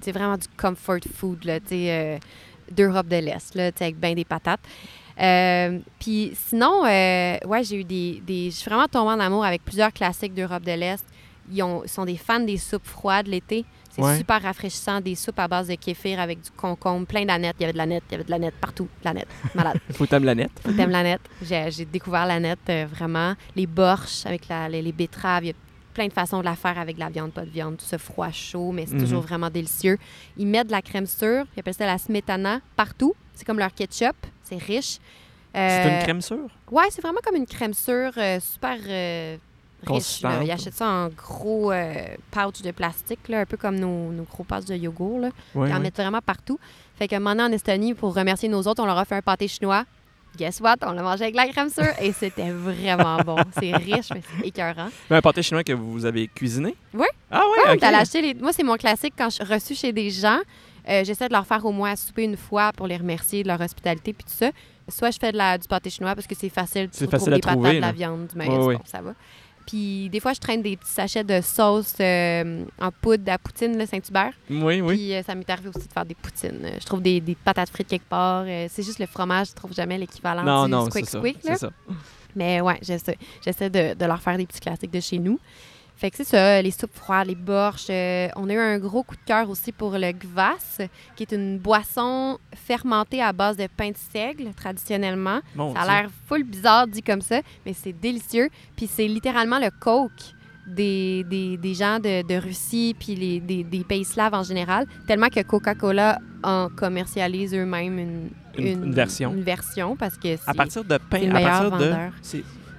C'est 0.02 0.12
vraiment 0.12 0.38
du 0.38 0.48
comfort 0.56 1.00
food, 1.16 1.44
là, 1.46 1.58
euh, 1.72 2.18
d'Europe 2.72 3.08
de 3.08 3.18
l'Est, 3.18 3.56
là, 3.56 3.72
avec 3.80 4.00
bien 4.00 4.14
des 4.14 4.24
patates. 4.26 4.62
Euh, 5.20 5.80
Puis 6.00 6.32
sinon, 6.36 6.86
euh, 6.86 7.38
ouais, 7.46 7.64
j'ai 7.64 7.78
eu 7.78 7.84
des, 7.84 8.22
des... 8.26 8.46
Je 8.52 8.56
suis 8.56 8.70
vraiment 8.70 8.88
tombée 8.88 9.12
en 9.14 9.20
amour 9.20 9.44
avec 9.44 9.64
plusieurs 9.66 9.92
classiques 9.92 10.34
d'Europe 10.34 10.64
de 10.64 10.72
l'Est. 10.74 11.04
Ils, 11.52 11.62
ont- 11.64 11.84
ils 11.84 11.90
sont 11.90 12.06
des 12.06 12.18
fans 12.18 12.40
des 12.40 12.58
soupes 12.58 12.86
froides 12.86 13.28
l'été. 13.28 13.66
C'est 13.92 14.02
Ouais. 14.02 14.18
super 14.18 14.42
rafraîchissant. 14.42 15.02
Des 15.02 15.16
soupes 15.16 15.40
à 15.40 15.48
base 15.48 15.68
de 15.68 15.76
kéfir 15.76 16.20
avec 16.20 16.42
du 16.42 16.50
concombre, 16.52 17.06
plein 17.06 17.26
d'aneth. 17.26 17.56
Il 17.60 17.62
y 17.62 17.66
avait 17.66 17.74
de 17.74 17.78
l'aneth, 17.78 18.04
il 18.10 18.12
y 18.14 18.16
avait 18.16 18.24
de 18.24 18.32
l'aneth 18.32 18.56
partout. 18.56 18.86
De 19.02 19.06
l'aneth, 19.06 19.28
malade. 19.54 19.78
Faut 19.94 20.06
t'aimer 20.06 20.26
la 20.26 20.36
nette. 20.36 20.52
Faut 20.64 20.72
que 20.72 20.78
t'aimes 20.78 20.90
la 20.92 21.04
nette. 21.04 21.22
J'ai 21.42 21.86
découvert 21.86 22.26
la 22.26 22.40
nette 22.40 22.60
euh, 22.70 22.86
vraiment. 22.90 23.36
Les 23.56 23.68
borches 23.68 24.26
avec 24.26 24.48
la- 24.48 24.70
les, 24.70 24.82
les 24.82 24.92
betteraves. 24.92 25.44
Il 25.44 25.48
y 25.48 25.52
a 25.52 25.56
plein 25.94 26.08
de 26.08 26.14
façons 26.14 26.40
de 26.40 26.46
la 26.46 26.56
faire 26.56 26.80
avec 26.80 26.96
de 26.96 27.02
la 27.02 27.10
viande, 27.10 27.34
pas 27.34 27.44
de 27.44 27.50
viande, 27.50 27.76
tout 27.78 27.86
ça 27.86 27.98
froid, 27.98 28.32
chaud, 28.32 28.72
mais 28.72 28.86
c'est 28.86 28.94
Mhm. 28.96 29.02
toujours 29.02 29.22
vraiment 29.22 29.50
délicieux. 29.50 29.98
Ils 30.38 30.48
mettent 30.48 30.68
de 30.68 30.72
la 30.72 30.82
crème 30.82 31.06
sûre, 31.06 31.44
ils 31.56 31.60
appellent 31.60 31.74
ça 31.74 31.86
la 31.86 31.98
smetana, 31.98 32.62
partout. 32.78 33.14
C'est 33.34 33.44
comme 33.46 33.60
leur 33.60 33.74
ketchup, 33.74 34.16
c'est 34.44 34.56
riche. 34.58 35.00
C'est 35.54 35.60
Euh, 35.60 35.98
une 35.98 36.04
crème 36.04 36.22
sûre? 36.22 36.48
Ouais, 36.72 36.86
c'est 36.92 37.02
vraiment 37.02 37.20
comme 37.26 37.36
une 37.36 37.46
crème 37.46 37.74
sûre 37.74 38.14
euh, 38.16 38.40
super 38.40 38.78
euh, 38.88 39.36
riche. 39.82 39.88
Consistante. 39.88 40.34
là. 40.34 40.44
Ils 40.44 40.52
achètent 40.52 40.74
ça 40.76 40.88
en 40.88 41.08
gros 41.10 41.72
euh, 41.72 41.94
pouch 42.32 42.62
de 42.62 42.72
plastique, 42.72 43.28
là, 43.30 43.42
un 43.42 43.46
peu 43.46 43.58
comme 43.58 43.80
nos, 43.80 44.12
nos 44.12 44.24
gros 44.24 44.44
pouches 44.44 44.66
de 44.66 44.76
yogourt. 44.76 45.20
Là. 45.20 45.30
Oui, 45.56 45.70
Ils 45.70 45.74
en 45.74 45.78
oui. 45.78 45.82
mettent 45.84 45.96
vraiment 45.98 46.22
partout. 46.26 46.60
Fait 46.98 47.08
que 47.08 47.16
maintenant 47.16 47.48
en 47.50 47.52
Estonie, 47.52 47.94
pour 47.94 48.14
remercier 48.16 48.48
nos 48.50 48.62
autres, 48.64 48.82
on 48.84 48.86
leur 48.86 48.98
a 48.98 49.06
fait 49.06 49.16
un 49.16 49.22
pâté 49.22 49.48
chinois. 49.48 49.86
Guess 50.38 50.62
what? 50.62 50.76
On 50.84 50.92
l'a 50.94 51.02
mangé 51.04 51.24
avec 51.24 51.36
la 51.36 51.46
crème 51.50 51.70
sûre 51.70 51.84
et 52.02 52.14
c'était 52.14 52.52
vraiment 52.52 53.18
bon. 53.26 53.36
C'est 53.60 53.76
riche, 53.76 54.10
mais 54.14 54.22
c'est 54.40 54.48
écœurant. 54.48 54.88
Mais 55.10 55.18
Un 55.18 55.22
pâté 55.22 55.44
chinois 55.44 55.62
que 55.64 55.74
vous 55.74 56.06
avez 56.06 56.28
cuisiné? 56.30 56.74
Oui. 56.94 57.06
Ah 57.30 57.42
oui, 57.52 57.58
Ouais, 57.66 57.74
ok. 57.74 57.80
t'allais 57.82 57.98
acheter 57.98 58.22
les- 58.22 58.34
Moi, 58.36 58.54
c'est 58.54 58.64
mon 58.64 58.78
classique 58.78 59.14
quand 59.18 59.30
je 59.30 59.44
suis 59.44 59.54
reçue 59.54 59.76
chez 59.76 59.92
des 59.92 60.10
gens. 60.10 60.40
euh, 60.88 61.04
J'essaie 61.04 61.28
de 61.28 61.34
leur 61.34 61.46
faire 61.46 61.66
au 61.66 61.74
moins 61.74 61.92
à 61.92 61.96
souper 61.98 62.24
une 62.24 62.38
fois 62.38 62.72
pour 62.72 62.88
les 62.88 62.96
remercier 62.96 63.44
de 63.44 63.50
leur 63.50 63.60
hospitalité 63.60 64.14
puis 64.14 64.24
tout 64.24 64.34
ça. 64.34 64.52
Soit 64.88 65.12
je 65.12 65.18
fais 65.20 65.34
de 65.34 65.38
la, 65.38 65.58
du 65.58 65.68
pâté 65.68 65.90
chinois 65.90 66.16
parce 66.16 66.28
que 66.28 66.36
c'est 66.36 66.50
facile. 66.50 66.90
Tu 66.90 67.06
facile 67.08 67.34
à 67.34 67.36
des 67.36 67.42
patates, 67.42 67.56
trouver, 67.60 67.76
de 67.76 67.82
la 67.82 67.92
viande, 67.92 68.28
du 68.28 68.36
maïs, 68.38 68.52
Ouais, 68.52 68.58
ouais. 68.58 68.76
bon, 68.78 68.82
ça 68.86 69.02
va. 69.02 69.14
Puis 69.72 70.10
des 70.10 70.20
fois, 70.20 70.34
je 70.34 70.40
traîne 70.40 70.62
des 70.62 70.76
petits 70.76 70.92
sachets 70.92 71.24
de 71.24 71.40
sauce 71.40 71.94
euh, 72.02 72.66
en 72.78 72.92
poudre 72.92 73.32
à 73.32 73.38
poutine, 73.38 73.78
le 73.78 73.86
Saint-Hubert. 73.86 74.34
Oui, 74.50 74.82
oui. 74.82 74.96
Puis 74.98 75.14
euh, 75.14 75.24
ça 75.24 75.34
m'est 75.34 75.50
arrivé 75.50 75.70
aussi 75.70 75.88
de 75.88 75.94
faire 75.94 76.06
des 76.06 76.14
poutines. 76.16 76.72
Je 76.78 76.86
trouve 76.86 77.02
des, 77.02 77.22
des 77.22 77.36
patates 77.36 77.70
frites 77.70 77.88
quelque 77.88 78.10
part. 78.10 78.44
euh, 78.46 78.68
c'est 78.70 78.84
juste 78.84 79.00
le 79.00 79.06
fromage, 79.06 79.48
je 79.52 79.54
trouve 79.54 79.74
jamais 79.74 79.98
l'équivalent 79.98 80.44
Non, 80.44 80.66
du 80.66 80.72
non, 80.72 80.86
squick 80.90 81.06
c'est 81.06 81.12
ça. 81.12 81.20
squick. 81.20 81.38
là. 81.46 81.54
C'est 81.54 81.60
ça. 81.68 81.72
Mais 82.36 82.60
ouais, 82.60 82.80
j'essaie, 82.82 83.18
j'essaie 83.46 83.70
de, 83.70 83.94
de 83.94 84.06
leur 84.06 84.22
faire 84.22 84.38
des 84.38 84.46
petits 84.46 84.60
classiques 84.60 84.92
de 84.92 85.00
chez 85.00 85.20
nous. 85.20 85.40
Fait 85.98 86.10
que 86.10 86.18
c'est 86.18 86.24
ça, 86.24 86.60
les 86.64 86.72
soupes 86.72 86.96
froides, 86.96 87.28
les 87.28 87.36
borches. 87.36 87.88
euh, 87.92 88.28
on 88.36 88.50
a 88.50 88.54
eu 88.54 88.58
un 88.58 88.80
gros 88.80 89.04
coup 89.04 89.16
de 89.16 89.22
cœur 89.24 89.48
aussi 89.52 89.72
pour 89.72 89.92
le 89.92 90.12
kvass, 90.14 90.82
qui 91.16 91.22
est 91.24 91.32
une 91.32 91.60
boisson 91.60 92.40
fermentée 92.56 93.22
à 93.22 93.32
base 93.34 93.56
de 93.56 93.68
pain 93.68 93.90
de 93.92 93.98
seigle, 94.12 94.52
traditionnellement. 94.56 95.42
Ça 95.76 95.82
a 95.82 95.86
l'air 96.02 96.10
full 96.28 96.44
bizarre 96.44 96.88
dit 96.88 97.04
comme 97.04 97.22
ça, 97.22 97.42
mais 97.66 97.74
c'est 97.74 97.94
délicieux. 97.94 98.50
Puis 98.76 98.88
c'est 98.88 99.08
littéralement 99.08 99.60
le 99.60 99.70
coke 99.80 100.12
des, 100.66 101.24
des, 101.30 101.58
des 101.58 101.74
gens 101.76 102.00
de, 102.00 102.26
de 102.28 102.36
Russie 102.36 102.96
puis 103.00 103.16
les, 103.16 103.40
des, 103.40 103.64
des 103.64 103.84
pays 103.84 104.06
slaves 104.06 104.34
en 104.34 104.44
général, 104.44 104.88
tellement 105.08 105.28
que 105.30 105.42
Coca-Cola 105.42 106.18
en 106.44 106.70
commercialise 106.76 107.54
eux-mêmes 107.54 108.00
une, 108.00 108.30
Une- 108.58 108.84
une 108.86 108.94
version. 108.94 109.34
Une 109.34 109.44
version 109.44 109.96
parce 109.96 110.18
que 110.18 110.34
À 110.34 110.38
c'est... 110.48 110.54
partir 110.58 110.84
de 110.84 110.98
pain, 110.98 111.30
à 111.36 111.40
partir 111.42 111.72
de. 111.78 111.86
vendeur. 111.86 112.12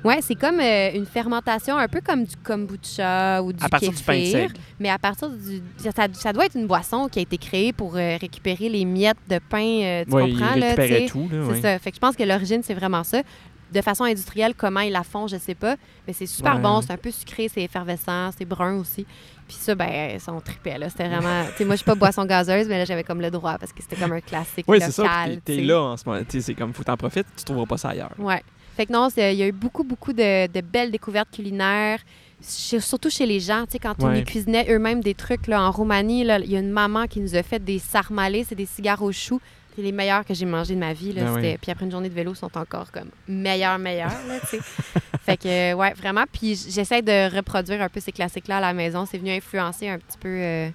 Ouais, 0.04 0.18
c'est 0.20 0.34
comme 0.34 0.58
euh, 0.60 0.90
une 0.94 1.06
fermentation 1.06 1.76
un 1.76 1.88
peu 1.88 2.00
comme 2.00 2.24
du 2.24 2.34
kombucha 2.36 3.42
ou 3.42 3.52
du 3.52 3.64
À 3.64 3.68
partir 3.68 3.90
du 3.92 4.02
pain 4.02 4.24
seigle. 4.24 4.54
mais 4.80 4.88
à 4.90 4.98
partir 4.98 5.30
du 5.30 5.62
ça, 5.76 5.90
ça 6.12 6.32
doit 6.32 6.46
être 6.46 6.56
une 6.56 6.66
boisson 6.66 7.08
qui 7.08 7.18
a 7.18 7.22
été 7.22 7.38
créée 7.38 7.72
pour 7.72 7.96
euh, 7.96 8.16
récupérer 8.20 8.68
les 8.68 8.84
miettes 8.84 9.16
de 9.28 9.38
pain, 9.38 9.58
euh, 9.82 10.04
tu 10.04 10.14
Oui, 10.14 10.32
comprends 10.32 10.56
là, 10.56 10.74
tout. 11.08 11.28
Là, 11.30 11.44
C'est 11.46 11.52
oui. 11.52 11.60
ça. 11.60 11.78
Fait 11.78 11.90
que 11.90 11.96
je 11.96 12.00
pense 12.00 12.16
que 12.16 12.22
l'origine, 12.24 12.62
c'est 12.62 12.74
vraiment 12.74 13.04
ça. 13.04 13.22
De 13.72 13.80
façon 13.80 14.04
industrielle, 14.04 14.52
comment 14.54 14.80
ils 14.80 14.92
la 14.92 15.02
font, 15.02 15.26
je 15.26 15.36
sais 15.38 15.54
pas. 15.54 15.76
Mais 16.06 16.12
c'est 16.12 16.26
super 16.26 16.56
Ouais. 16.56 16.60
bon. 16.60 16.82
C'est 16.82 16.92
un 16.92 16.98
peu 16.98 17.10
sucré, 17.10 17.48
c'est 17.48 17.62
effervescent, 17.62 18.30
c'est 18.36 18.44
brun 18.44 18.76
aussi. 18.78 19.06
Puis 19.48 19.56
ça, 19.58 19.74
ben, 19.74 20.10
ils 20.14 20.20
sont 20.20 20.38
trippés, 20.40 20.76
là. 20.78 20.90
C'était 20.90 21.08
vraiment... 21.08 21.44
tu 21.52 21.58
sais, 21.58 21.64
moi, 21.64 21.74
je 21.74 21.78
suis 21.78 21.86
pas 21.86 21.94
boisson 21.94 22.24
gazeuse, 22.26 22.68
mais 22.68 22.78
là, 22.78 22.84
j'avais 22.84 23.02
comme 23.04 23.20
le 23.22 23.30
droit 23.30 23.56
parce 23.58 23.72
que 23.72 23.82
c'était 23.82 23.96
comme 23.96 24.12
un 24.12 24.20
classique 24.20 24.66
Oui, 24.68 24.78
c'est 24.80 24.90
ça. 24.92 25.04
puis 25.24 25.36
tu 25.36 25.40
T'es 25.42 25.56
là 25.62 25.80
en 25.80 25.96
ce 25.96 26.02
moment. 26.06 26.20
Tu 26.22 26.32
sais, 26.32 26.40
C'est 26.42 26.54
comme, 26.54 26.74
faut 26.74 26.82
t'en 26.84 26.96
profiter, 26.98 27.24
tu 27.36 27.44
trouveras 27.44 27.64
pas 27.66 27.78
ça 27.78 27.90
ailleurs. 27.90 28.12
Ouais. 28.18 28.42
Fait 28.76 28.86
que 28.86 28.92
non, 28.92 29.08
il 29.16 29.34
y 29.34 29.42
a 29.42 29.46
eu 29.46 29.52
beaucoup, 29.52 29.84
beaucoup 29.84 30.12
de, 30.12 30.46
de 30.46 30.60
belles 30.60 30.90
découvertes 30.90 31.28
culinaires, 31.30 32.00
chez- 32.42 32.80
surtout 32.80 33.10
chez 33.10 33.26
les 33.26 33.38
gens. 33.40 33.64
Tu 33.66 33.72
sais, 33.72 33.78
quand 33.78 33.94
on 34.02 34.06
Ouais. 34.08 34.14
les 34.16 34.24
cuisinait 34.24 34.66
eux-mêmes 34.70 35.02
des 35.02 35.14
trucs, 35.14 35.46
là, 35.46 35.62
en 35.62 35.70
Roumanie, 35.70 36.22
il 36.22 36.50
y 36.50 36.56
a 36.56 36.60
une 36.60 36.70
maman 36.70 37.06
qui 37.06 37.20
nous 37.20 37.34
a 37.36 37.42
fait 37.42 37.62
des 37.62 37.78
sarmalés, 37.78 38.44
c'est 38.48 38.54
des 38.54 38.66
cigares 38.66 39.02
aux 39.02 39.12
choux 39.12 39.40
C'est 39.76 39.80
les 39.82 39.92
meilleurs 39.92 40.24
que 40.26 40.34
j'ai 40.34 40.44
mangés 40.44 40.74
de 40.74 40.80
ma 40.80 40.92
vie. 40.92 41.12
Là, 41.14 41.24
Ben 41.24 41.34
oui. 41.34 41.56
Puis 41.60 41.70
après 41.70 41.86
une 41.86 41.90
journée 41.90 42.10
de 42.10 42.14
vélo, 42.14 42.32
ils 42.34 42.36
sont 42.36 42.56
encore 42.58 42.90
comme 42.92 43.08
meilleurs, 43.26 43.78
meilleurs. 43.78 44.12
Là, 44.28 44.38
fait 45.24 45.36
que, 45.38 45.72
ouais, 45.74 45.94
vraiment. 45.94 46.24
Puis 46.30 46.66
j'essaie 46.68 47.00
de 47.02 47.34
reproduire 47.34 47.80
un 47.80 47.88
peu 47.88 47.98
ces 48.00 48.12
classiques-là 48.12 48.58
à 48.58 48.60
la 48.60 48.72
maison. 48.74 49.06
C'est 49.06 49.16
venu 49.18 49.30
influencer 49.30 49.88
un 49.88 49.98
petit 49.98 50.18
peu 50.18 50.28
euh, 50.28 50.68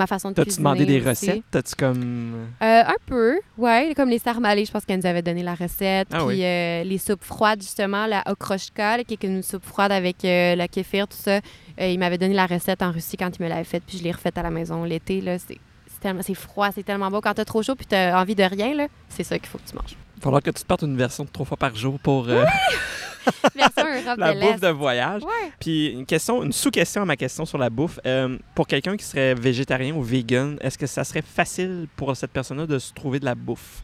ma 0.00 0.06
façon 0.08 0.30
de 0.30 0.34
T'as-tu 0.34 0.56
demandé 0.56 0.84
des 0.86 0.98
aussi. 0.98 1.08
recettes? 1.08 1.42
T'as-tu 1.50 1.74
comme. 1.76 2.32
Euh, 2.62 2.82
un 2.86 2.94
peu, 3.06 3.38
ouais. 3.58 3.92
Comme 3.94 4.08
les 4.08 4.18
sarmalés, 4.18 4.64
je 4.64 4.72
pense 4.72 4.84
qu'elle 4.84 4.98
nous 5.00 5.06
avait 5.06 5.22
donné 5.22 5.42
la 5.42 5.54
recette. 5.54 6.08
Ah 6.12 6.18
Puis 6.18 6.26
oui. 6.38 6.44
euh, 6.44 6.82
les 6.84 6.98
soupes 6.98 7.22
froides, 7.22 7.62
justement, 7.62 8.06
la 8.06 8.22
okroshka, 8.26 8.96
là, 8.96 9.04
qui 9.04 9.14
est 9.14 9.22
une 9.24 9.42
soupe 9.42 9.64
froide 9.64 9.92
avec 9.92 10.24
euh, 10.24 10.56
la 10.56 10.66
kéfir, 10.68 11.06
tout 11.06 11.16
ça. 11.18 11.36
Euh, 11.80 11.86
il 11.86 11.98
m'avait 11.98 12.18
donné 12.18 12.34
la 12.34 12.46
recette 12.46 12.82
en 12.82 12.90
Russie 12.90 13.16
quand 13.16 13.30
il 13.38 13.42
me 13.42 13.48
l'avait 13.48 13.64
faite, 13.64 13.82
puis 13.86 13.98
je 13.98 14.02
l'ai 14.02 14.12
refaite 14.12 14.36
à 14.38 14.42
la 14.42 14.50
maison 14.50 14.84
l'été. 14.84 15.20
là. 15.20 15.38
C'est 15.38 15.58
c'est 15.92 16.00
tellement- 16.00 16.22
c'est 16.22 16.34
froid, 16.34 16.70
c'est 16.74 16.82
tellement 16.82 17.10
beau. 17.10 17.20
Quand 17.20 17.34
t'as 17.34 17.44
trop 17.44 17.62
chaud 17.62 17.74
puis 17.74 17.84
t'as 17.86 18.18
envie 18.20 18.34
de 18.34 18.42
rien, 18.42 18.74
là, 18.74 18.86
c'est 19.10 19.22
ça 19.22 19.38
qu'il 19.38 19.48
faut 19.48 19.58
que 19.58 19.68
tu 19.68 19.76
manges. 19.76 19.96
Il 20.20 20.22
va 20.22 20.24
falloir 20.24 20.42
que 20.42 20.50
tu 20.50 20.60
te 20.62 20.66
partes 20.66 20.82
une 20.82 20.98
version 20.98 21.24
de 21.24 21.30
trois 21.30 21.46
fois 21.46 21.56
par 21.56 21.74
jour 21.74 21.98
pour 21.98 22.28
euh, 22.28 22.44
Version 23.54 23.84
Europe 23.86 24.18
la 24.18 24.34
de 24.34 24.40
bouffe 24.40 24.60
de 24.60 24.68
voyage. 24.68 25.22
Ouais. 25.22 25.52
Puis 25.58 25.86
une 25.92 26.04
question, 26.04 26.42
une 26.42 26.52
sous-question 26.52 27.00
à 27.00 27.04
ma 27.06 27.16
question 27.16 27.46
sur 27.46 27.56
la 27.56 27.70
bouffe. 27.70 27.98
Euh, 28.04 28.36
pour 28.54 28.66
quelqu'un 28.66 28.98
qui 28.98 29.04
serait 29.06 29.34
végétarien 29.34 29.94
ou 29.94 30.02
vegan, 30.02 30.58
est-ce 30.60 30.76
que 30.76 30.86
ça 30.86 31.04
serait 31.04 31.22
facile 31.22 31.86
pour 31.96 32.14
cette 32.14 32.32
personne-là 32.32 32.66
de 32.66 32.78
se 32.78 32.92
trouver 32.92 33.18
de 33.18 33.24
la 33.24 33.34
bouffe? 33.34 33.82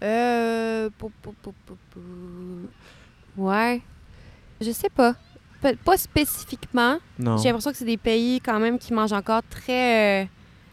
Euh. 0.00 0.88
pou, 0.96 1.10
pou, 1.20 1.34
pou, 1.42 1.52
pou, 1.66 1.76
pou. 1.90 2.00
Ouais. 3.36 3.80
Je 4.60 4.70
sais 4.70 4.90
pas. 4.90 5.16
Pe- 5.60 5.76
Pas 5.84 5.96
spécifiquement. 5.96 6.98
J'ai 7.18 7.48
l'impression 7.48 7.72
que 7.72 7.76
c'est 7.78 7.84
des 7.84 7.96
pays 7.96 8.40
quand 8.40 8.60
même 8.60 8.78
qui 8.78 8.92
mangent 8.92 9.12
encore 9.12 9.42
très 9.50 10.22
euh, 10.22 10.26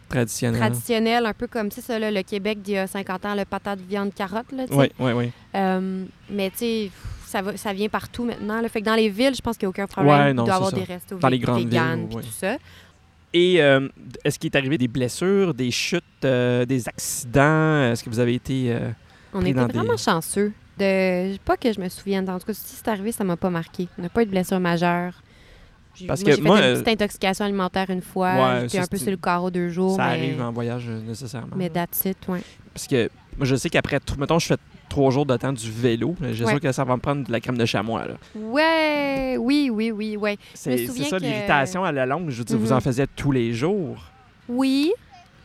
Traditionnel. 0.09 0.59
traditionnels, 0.59 1.25
un 1.25 1.33
peu 1.33 1.47
comme, 1.47 1.71
ça, 1.71 1.99
là, 1.99 2.11
le 2.11 2.21
Québec 2.23 2.61
d'il 2.61 2.73
y 2.73 2.77
a 2.77 2.87
50 2.87 3.25
ans, 3.25 3.35
le 3.35 3.45
patate, 3.45 3.79
viande, 3.79 4.13
carotte, 4.13 4.51
là. 4.51 4.65
Oui, 4.71 4.91
oui, 4.99 5.11
oui. 5.13 5.31
Euh, 5.55 6.05
mais 6.29 6.49
tu 6.51 6.57
sais, 6.57 6.91
ça, 7.27 7.41
va, 7.41 7.55
ça 7.57 7.73
vient 7.73 7.89
partout 7.89 8.25
maintenant. 8.25 8.59
Là. 8.61 8.69
Fait 8.69 8.81
que 8.81 8.85
dans 8.85 8.95
les 8.95 9.09
villes, 9.09 9.35
je 9.35 9.41
pense 9.41 9.57
qu'il 9.57 9.67
n'y 9.67 9.69
a 9.69 9.71
aucun 9.71 9.87
problème. 9.87 10.13
Ouais, 10.19 10.33
non, 10.33 10.43
Il 10.43 10.47
doit 10.47 10.55
avoir 10.55 10.69
ça. 10.71 10.75
des 10.77 10.83
restos 10.83 11.17
Dans 11.19 11.27
les 11.29 11.39
grandes 11.39 11.63
véganes 11.63 11.99
villes, 11.99 12.07
puis 12.07 12.15
ouais. 12.17 12.23
tout 12.23 12.29
ça. 12.31 12.57
Et 13.33 13.61
euh, 13.61 13.87
est-ce 14.23 14.39
qu'il 14.39 14.49
est 14.51 14.57
arrivé 14.57 14.77
des 14.79 14.87
blessures, 14.87 15.53
des 15.53 15.69
chutes, 15.69 16.03
euh, 16.25 16.65
des 16.65 16.87
accidents? 16.89 17.91
Est-ce 17.91 18.03
que 18.03 18.09
vous 18.09 18.19
avez 18.19 18.33
été... 18.33 18.71
euh, 18.73 18.89
On 19.33 19.41
était 19.41 19.53
dans 19.53 19.67
des- 19.67 19.77
vraiment 19.77 19.97
chanceux. 19.97 20.51
De... 20.79 21.37
Pas 21.39 21.55
que 21.57 21.71
je 21.71 21.79
me 21.79 21.89
souvienne. 21.89 22.27
En 22.29 22.39
tout 22.39 22.47
cas, 22.47 22.53
si 22.53 22.75
c'est 22.75 22.87
arrivé, 22.87 23.11
ça 23.11 23.23
m'a 23.23 23.37
pas 23.37 23.49
marqué. 23.51 23.87
On 23.97 24.01
n'a 24.01 24.09
pas 24.09 24.23
eu 24.23 24.25
de 24.25 24.31
blessure 24.31 24.59
majeure. 24.59 25.13
Parce 26.07 26.23
moi, 26.23 26.35
que 26.35 26.41
moi, 26.41 26.57
fait 26.57 26.63
une 26.63 26.69
euh, 26.69 26.73
petite 26.81 26.87
intoxication 27.01 27.45
alimentaire 27.45 27.89
une 27.89 28.01
fois. 28.01 28.33
Ouais, 28.61 28.69
ça, 28.69 28.81
un 28.81 28.87
peu 28.87 28.97
sur 28.97 29.11
le 29.11 29.17
carreau 29.17 29.49
deux 29.51 29.69
jours. 29.69 29.95
ça 29.97 30.05
mais... 30.05 30.09
arrive 30.11 30.41
en 30.41 30.51
voyage 30.51 30.85
euh, 30.87 31.01
nécessairement. 31.01 31.55
Mais 31.55 31.69
that's 31.69 32.05
it, 32.05 32.17
ouais. 32.27 32.41
Parce 32.73 32.87
que 32.87 33.09
moi, 33.37 33.45
je 33.45 33.55
sais 33.55 33.69
qu'après, 33.69 33.99
tout- 33.99 34.15
mettons, 34.19 34.39
je 34.39 34.47
fais 34.47 34.57
trois 34.87 35.11
jours 35.11 35.25
de 35.25 35.35
temps 35.37 35.53
du 35.53 35.69
vélo, 35.71 36.15
mais 36.19 36.33
j'ai 36.33 36.45
Ouais. 36.45 36.51
sûr 36.51 36.59
que 36.59 36.71
ça 36.71 36.83
va 36.83 36.95
me 36.95 37.01
prendre 37.01 37.25
de 37.27 37.31
la 37.31 37.39
crème 37.39 37.57
de 37.57 37.65
chamois. 37.65 38.05
là. 38.05 38.13
Ouais, 38.35 39.37
oui, 39.39 39.69
oui, 39.71 39.91
oui, 39.91 40.15
ouais. 40.17 40.37
C'est 40.53 40.87
ça, 40.87 41.17
que- 41.19 41.23
l'irritation 41.23 41.83
à 41.83 41.91
la 41.91 42.05
longue. 42.05 42.29
Je 42.29 42.37
veux 42.39 42.43
dire, 42.43 42.57
vous 42.57 42.67
Mhm. 42.67 42.73
en 42.77 42.79
faisiez 42.81 43.05
tous 43.15 43.31
les 43.31 43.53
jours. 43.53 44.03
Oui. 44.47 44.91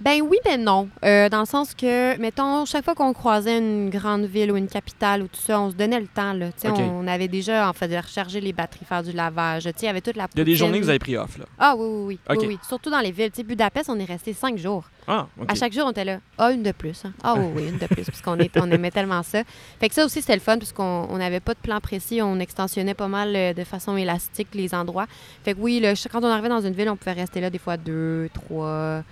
Ben 0.00 0.20
oui, 0.22 0.38
mais 0.44 0.56
non. 0.58 0.88
Euh, 1.04 1.28
dans 1.28 1.40
le 1.40 1.46
sens 1.46 1.74
que, 1.74 2.16
mettons, 2.18 2.64
chaque 2.66 2.84
fois 2.84 2.94
qu'on 2.94 3.12
croisait 3.12 3.58
une 3.58 3.90
grande 3.90 4.24
ville 4.24 4.50
ou 4.52 4.56
une 4.56 4.68
capitale 4.68 5.22
ou 5.22 5.28
tout 5.28 5.40
ça, 5.40 5.60
on 5.60 5.70
se 5.70 5.76
donnait 5.76 6.00
le 6.00 6.06
temps. 6.08 6.32
Là. 6.32 6.46
On 6.90 7.06
avait 7.06 7.28
déjà, 7.28 7.68
en 7.68 7.72
fait, 7.72 7.88
de 7.88 7.96
recharger 7.96 8.40
les 8.40 8.52
batteries, 8.52 8.84
faire 8.84 9.02
du 9.02 9.12
lavage. 9.12 9.64
Il 9.64 9.84
y 9.84 9.88
avait 9.88 10.00
toute 10.00 10.16
la 10.16 10.26
Il 10.34 10.38
y 10.38 10.42
a 10.42 10.44
des 10.44 10.56
journées 10.56 10.78
que 10.80 10.84
vous 10.84 10.90
avez 10.90 10.98
pris 10.98 11.16
off. 11.16 11.38
Là. 11.38 11.44
Ah 11.58 11.74
oui, 11.76 11.86
oui, 11.88 12.18
oui. 12.28 12.36
Oui, 12.38 12.46
oui. 12.48 12.58
Surtout 12.66 12.90
dans 12.90 13.00
les 13.00 13.12
villes. 13.12 13.30
Budapest, 13.44 13.88
on 13.90 13.98
est 13.98 14.04
resté 14.04 14.32
cinq 14.32 14.58
jours. 14.58 14.84
Ah. 15.06 15.26
À 15.48 15.54
chaque 15.54 15.72
jour, 15.72 15.84
on 15.86 15.90
était 15.90 16.04
là. 16.04 16.18
Ah, 16.38 16.50
une 16.50 16.62
de 16.62 16.72
plus. 16.72 17.04
hein. 17.04 17.12
Ah 17.22 17.34
oui, 17.36 17.46
oui, 17.54 17.68
une 17.68 17.76
de 17.78 17.86
plus. 17.86 18.04
Parce 18.04 18.22
qu'on 18.22 18.38
est- 18.38 18.56
on 18.58 18.70
aimait 18.70 18.90
tellement 18.90 19.22
ça. 19.22 19.42
Fait 19.78 19.88
que 19.90 19.94
ça 19.94 20.04
aussi, 20.04 20.20
c'était 20.22 20.34
le 20.34 20.40
fun, 20.40 20.56
puisqu'on 20.56 21.06
on 21.10 21.18
n'avait 21.18 21.40
pas 21.40 21.52
de 21.52 21.58
plan 21.58 21.78
précis. 21.80 22.20
On 22.22 22.38
extensionnait 22.40 22.94
pas 22.94 23.08
mal 23.08 23.34
euh, 23.36 23.52
de 23.52 23.64
façon 23.64 23.96
élastique 23.98 24.48
les 24.54 24.74
endroits. 24.74 25.06
Fait 25.44 25.52
que 25.54 25.60
oui, 25.60 25.78
le- 25.82 25.92
quand 26.10 26.20
on 26.24 26.28
arrivait 26.30 26.48
dans 26.48 26.62
une 26.62 26.72
ville, 26.72 26.88
on 26.88 26.96
pouvait 26.96 27.12
rester 27.12 27.40
là 27.42 27.50
des 27.50 27.58
fois 27.58 27.76
deux, 27.76 28.30
trois, 28.32 29.02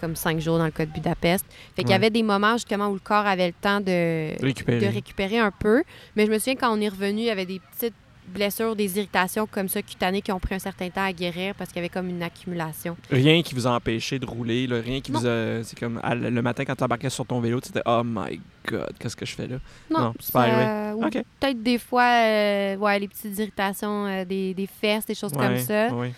comme 0.00 0.16
cinq 0.16 0.40
jours 0.40 0.58
dans 0.58 0.64
le 0.64 0.70
cas 0.70 0.86
de 0.86 0.90
Budapest. 0.92 1.44
Fait 1.76 1.82
qu'il 1.82 1.90
y 1.90 1.94
avait 1.94 2.10
des 2.10 2.22
moments 2.22 2.54
justement 2.54 2.88
où 2.88 2.94
le 2.94 3.00
corps 3.00 3.26
avait 3.26 3.48
le 3.48 3.54
temps 3.60 3.80
de, 3.80 4.42
Récupérer. 4.42 4.80
de 4.86 4.92
récupérer 4.92 5.38
un 5.38 5.50
peu. 5.50 5.82
Mais 6.16 6.26
je 6.26 6.30
me 6.30 6.38
souviens 6.38 6.56
quand 6.56 6.76
on 6.76 6.80
est 6.80 6.88
revenu, 6.88 7.20
il 7.20 7.24
y 7.24 7.30
avait 7.30 7.46
des 7.46 7.60
petites 7.72 7.94
blessures, 8.28 8.76
des 8.76 8.96
irritations 8.96 9.48
comme 9.50 9.66
ça 9.68 9.82
cutanées 9.82 10.22
qui 10.22 10.30
ont 10.30 10.38
pris 10.38 10.54
un 10.54 10.58
certain 10.60 10.88
temps 10.88 11.02
à 11.02 11.12
guérir 11.12 11.52
parce 11.56 11.70
qu'il 11.70 11.78
y 11.78 11.80
avait 11.80 11.88
comme 11.88 12.08
une 12.08 12.22
accumulation. 12.22 12.96
Rien 13.10 13.42
qui 13.42 13.56
vous 13.56 13.66
a 13.66 13.72
empêché 13.72 14.20
de 14.20 14.26
rouler, 14.26 14.68
là, 14.68 14.80
rien 14.80 15.00
qui 15.00 15.10
Non. 15.10 15.18
vous 15.18 15.26
a. 15.26 15.64
C'est 15.64 15.76
comme 15.76 15.98
à- 16.02 16.14
le 16.14 16.40
matin 16.42 16.64
quand 16.64 16.76
tu 16.76 16.84
embarquais 16.84 17.10
sur 17.10 17.26
ton 17.26 17.40
vélo, 17.40 17.60
tu 17.60 17.70
étais 17.70 17.82
Oh 17.86 18.02
my 18.04 18.40
god, 18.68 18.92
qu'est-ce 19.00 19.16
que 19.16 19.26
je 19.26 19.34
fais 19.34 19.48
là? 19.48 19.56
Non, 19.90 20.00
Non, 20.00 20.14
c'est 20.20 20.32
pas 20.32 20.94
ou 20.94 21.04
OK. 21.04 21.12
Peut-être 21.40 21.60
des 21.62 21.78
fois, 21.78 22.04
euh, 22.04 22.76
ouais, 22.76 23.00
les 23.00 23.08
petites 23.08 23.36
irritations 23.36 24.06
euh, 24.06 24.24
des, 24.24 24.54
des 24.54 24.66
fesses, 24.68 25.06
des 25.06 25.14
choses 25.16 25.32
comme 25.32 25.58
ça. 25.58 25.88
ouais. 25.94 26.12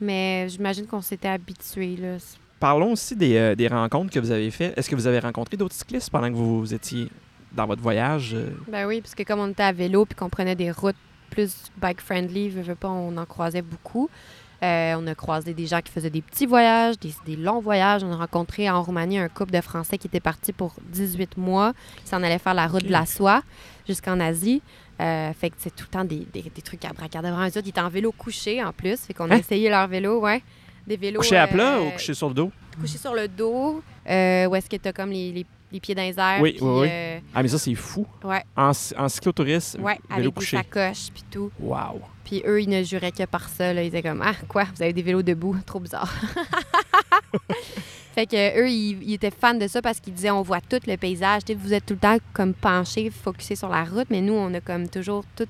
Mais 0.00 0.48
j'imagine 0.48 0.86
qu'on 0.86 1.02
s'était 1.02 1.28
habitué 1.28 1.96
là. 1.96 2.16
Parlons 2.60 2.92
aussi 2.92 3.14
des, 3.14 3.36
euh, 3.36 3.54
des 3.54 3.68
rencontres 3.68 4.12
que 4.12 4.18
vous 4.18 4.30
avez 4.30 4.50
faites. 4.50 4.76
Est-ce 4.76 4.90
que 4.90 4.96
vous 4.96 5.06
avez 5.06 5.20
rencontré 5.20 5.56
d'autres 5.56 5.74
cyclistes 5.74 6.10
pendant 6.10 6.28
que 6.28 6.34
vous 6.36 6.74
étiez 6.74 7.08
dans 7.52 7.66
votre 7.66 7.82
voyage? 7.82 8.32
euh? 8.34 8.50
Ben 8.70 8.86
oui, 8.86 9.00
parce 9.00 9.14
que 9.14 9.22
comme 9.22 9.38
on 9.40 9.48
était 9.50 9.62
à 9.62 9.72
vélo 9.72 10.04
puis 10.06 10.16
qu'on 10.16 10.28
prenait 10.28 10.56
des 10.56 10.70
routes 10.72 10.96
plus 11.30 11.54
bike-friendly, 11.80 12.48
veux, 12.50 12.62
veux 12.62 12.74
pas, 12.74 12.88
on 12.88 13.16
en 13.16 13.26
croisait 13.26 13.62
beaucoup. 13.62 14.08
Euh, 14.60 14.94
on 14.98 15.06
a 15.06 15.14
croisé 15.14 15.54
des 15.54 15.66
gens 15.68 15.80
qui 15.80 15.92
faisaient 15.92 16.10
des 16.10 16.20
petits 16.22 16.46
voyages, 16.46 16.98
des, 16.98 17.12
des 17.24 17.36
longs 17.36 17.60
voyages. 17.60 18.02
On 18.02 18.10
a 18.10 18.16
rencontré 18.16 18.68
en 18.68 18.82
Roumanie 18.82 19.18
un 19.18 19.28
couple 19.28 19.52
de 19.52 19.60
Français 19.60 19.98
qui 19.98 20.08
était 20.08 20.18
parti 20.18 20.52
pour 20.52 20.74
18 20.90 21.36
mois. 21.36 21.74
Ils 22.04 22.08
s'en 22.08 22.22
allaient 22.24 22.40
faire 22.40 22.54
la 22.54 22.66
route 22.66 22.82
de 22.82 22.90
la 22.90 23.06
soie 23.06 23.42
jusqu'en 23.86 24.18
Asie. 24.18 24.60
Euh, 25.00 25.32
fait 25.32 25.50
que 25.50 25.56
c'est 25.58 25.70
tout 25.76 25.84
le 25.86 25.92
temps 25.92 26.04
des, 26.04 26.26
des, 26.32 26.42
des 26.52 26.62
trucs 26.62 26.84
à 26.84 26.92
bracadabra. 26.92 27.46
Ils 27.46 27.56
étaient 27.58 27.80
en 27.80 27.88
vélo 27.88 28.10
couché 28.10 28.60
en 28.64 28.72
plus. 28.72 28.96
Fait 28.98 29.14
qu'on 29.14 29.30
a 29.30 29.34
Hein? 29.36 29.38
essayé 29.38 29.70
leur 29.70 29.86
vélo, 29.86 30.18
ouais. 30.20 30.42
Des 30.88 30.96
vélos. 30.96 31.20
Couché 31.20 31.36
à 31.36 31.46
plat 31.46 31.76
euh, 31.76 31.86
ou 31.86 31.90
couché 31.92 32.14
sur 32.14 32.28
le 32.28 32.34
dos? 32.34 32.50
couché 32.80 32.98
sur 32.98 33.14
le 33.14 33.28
dos. 33.28 33.82
Euh, 34.08 34.46
où 34.46 34.54
est-ce 34.56 34.68
que 34.70 34.76
t'as 34.76 34.92
comme 34.92 35.10
les, 35.10 35.32
les, 35.32 35.46
les 35.70 35.80
pieds 35.80 35.94
dans 35.94 36.02
les 36.02 36.18
airs. 36.18 36.40
Oui, 36.40 36.52
puis, 36.52 36.62
oui, 36.64 36.80
oui. 36.82 36.88
euh, 36.90 37.18
Ah, 37.34 37.42
mais 37.42 37.48
ça, 37.48 37.58
c'est 37.58 37.74
fou. 37.74 38.06
ouais, 38.24 38.42
En, 38.56 38.70
en 38.96 39.08
cyclotourisme, 39.08 39.82
ouais, 39.82 39.98
vélo 40.10 40.22
avec 40.22 40.34
couché. 40.34 40.56
des 40.56 40.62
sacoches 40.62 41.08
puis 41.12 41.24
tout. 41.30 41.50
Wow. 41.60 42.00
Puis 42.24 42.42
eux, 42.46 42.62
ils 42.62 42.68
ne 42.68 42.82
juraient 42.82 43.12
que 43.12 43.24
par 43.26 43.48
ça. 43.48 43.72
Là. 43.74 43.82
Ils 43.82 43.88
étaient 43.88 44.02
comme 44.02 44.22
Ah, 44.24 44.34
quoi, 44.48 44.64
vous 44.74 44.82
avez 44.82 44.92
des 44.92 45.02
vélos 45.02 45.22
debout? 45.22 45.56
Trop 45.66 45.80
bizarre. 45.80 46.12
fait 48.14 48.26
que 48.26 48.60
eux, 48.60 48.68
ils, 48.68 49.02
ils 49.02 49.14
étaient 49.14 49.30
fans 49.30 49.54
de 49.54 49.66
ça 49.66 49.80
parce 49.82 50.00
qu'ils 50.00 50.14
disaient 50.14 50.30
On 50.30 50.42
voit 50.42 50.60
tout 50.60 50.80
le 50.86 50.96
paysage. 50.96 51.44
Tu 51.44 51.54
vous 51.54 51.72
êtes 51.72 51.86
tout 51.86 51.94
le 51.94 52.00
temps 52.00 52.16
comme 52.32 52.54
penchés, 52.54 53.10
focusés 53.10 53.56
sur 53.56 53.68
la 53.68 53.84
route, 53.84 54.06
mais 54.10 54.20
nous, 54.20 54.34
on 54.34 54.52
a 54.54 54.60
comme 54.60 54.88
toujours 54.88 55.24
tout 55.36 55.46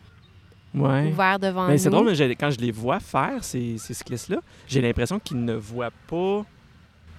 Ouais. 0.80 1.10
ouvert 1.10 1.38
devant 1.38 1.66
Mais 1.66 1.74
nous. 1.74 1.78
c'est 1.78 1.90
drôle, 1.90 2.06
mais 2.06 2.34
quand 2.36 2.50
je 2.50 2.58
les 2.58 2.70
vois 2.70 3.00
faire, 3.00 3.42
ces, 3.44 3.76
ces 3.78 3.94
cyclistes-là, 3.94 4.38
j'ai 4.66 4.80
l'impression 4.80 5.18
qu'ils 5.18 5.44
ne 5.44 5.54
voient 5.54 5.92
pas 6.06 6.44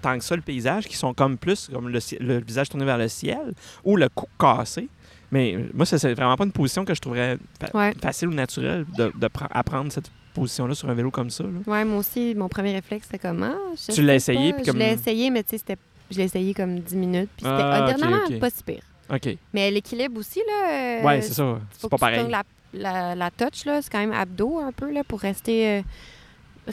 tant 0.02 0.18
que 0.18 0.24
ça 0.24 0.36
le 0.36 0.42
paysage, 0.42 0.86
qu'ils 0.86 0.96
sont 0.96 1.14
comme 1.14 1.38
plus 1.38 1.70
comme 1.74 1.90
le, 1.90 2.00
visage 2.40 2.70
tourné 2.70 2.86
vers 2.86 2.98
le 2.98 3.08
ciel 3.10 3.54
ou 3.84 3.98
le 3.98 4.08
cou 4.10 4.26
cassé. 4.40 4.88
Mais 5.32 5.56
euh, 5.56 5.70
moi, 5.74 5.86
c'est 5.86 6.14
vraiment 6.14 6.36
pas 6.38 6.46
une 6.46 6.52
position 6.52 6.86
que 6.86 6.94
je 6.96 7.02
trouverais 7.02 7.38
fa- 7.60 7.78
Ouais. 7.78 7.94
facile 8.02 8.30
ou 8.30 8.34
naturelle 8.34 8.86
de, 8.98 9.12
de 9.16 9.28
pre- 9.28 9.48
apprendre 9.52 9.92
cette 9.92 10.10
position-là 10.34 10.74
sur 10.74 10.90
un 10.90 10.94
vélo 10.94 11.12
comme 11.12 11.30
ça. 11.30 11.44
là. 11.44 11.50
Ouais, 11.68 11.84
moi 11.86 11.98
aussi, 12.00 12.34
mon 12.36 12.48
premier 12.48 12.72
réflexe, 12.74 13.08
c'était 13.12 13.28
comme 13.28 13.44
Ah, 13.44 13.56
Tu 13.94 14.02
l'as 14.02 14.16
essayé, 14.16 14.54
puis 14.54 14.64
Je 14.66 14.72
l'ai 14.72 14.94
essayé, 14.94 15.30
mais 15.30 15.44
tu 15.44 15.50
sais, 15.52 15.58
c'était. 15.60 15.78
Je 16.10 16.18
l'ai 16.18 16.24
essayé 16.24 16.54
comme 16.56 16.80
10 16.80 16.96
minutes, 16.96 17.30
puis 17.38 17.46
c'était 17.46 17.62
Ah, 17.62 17.94
pas 18.40 18.50
si 18.50 18.64
pire. 18.64 18.82
OK. 19.14 19.38
Mais 19.54 19.70
l'équilibre 19.70 20.20
aussi, 20.20 20.40
là. 20.48 20.72
euh, 21.02 21.04
ouais, 21.04 21.22
c'est 21.22 21.34
ça. 21.34 21.44
faut 21.44 21.60
C'est 21.78 21.90
pas 21.90 21.98
pareil. 21.98 22.28
La, 22.30 22.44
la, 22.74 23.16
la 23.16 23.32
touch, 23.32 23.66
là, 23.66 23.82
c'est 23.82 23.92
quand 23.92 24.00
même 24.00 24.14
abdos 24.14 24.60
un 24.60 24.72
peu, 24.72 24.92
là, 24.92 25.04
pour 25.04 25.20
rester, 25.20 25.68
euh, 25.80 25.82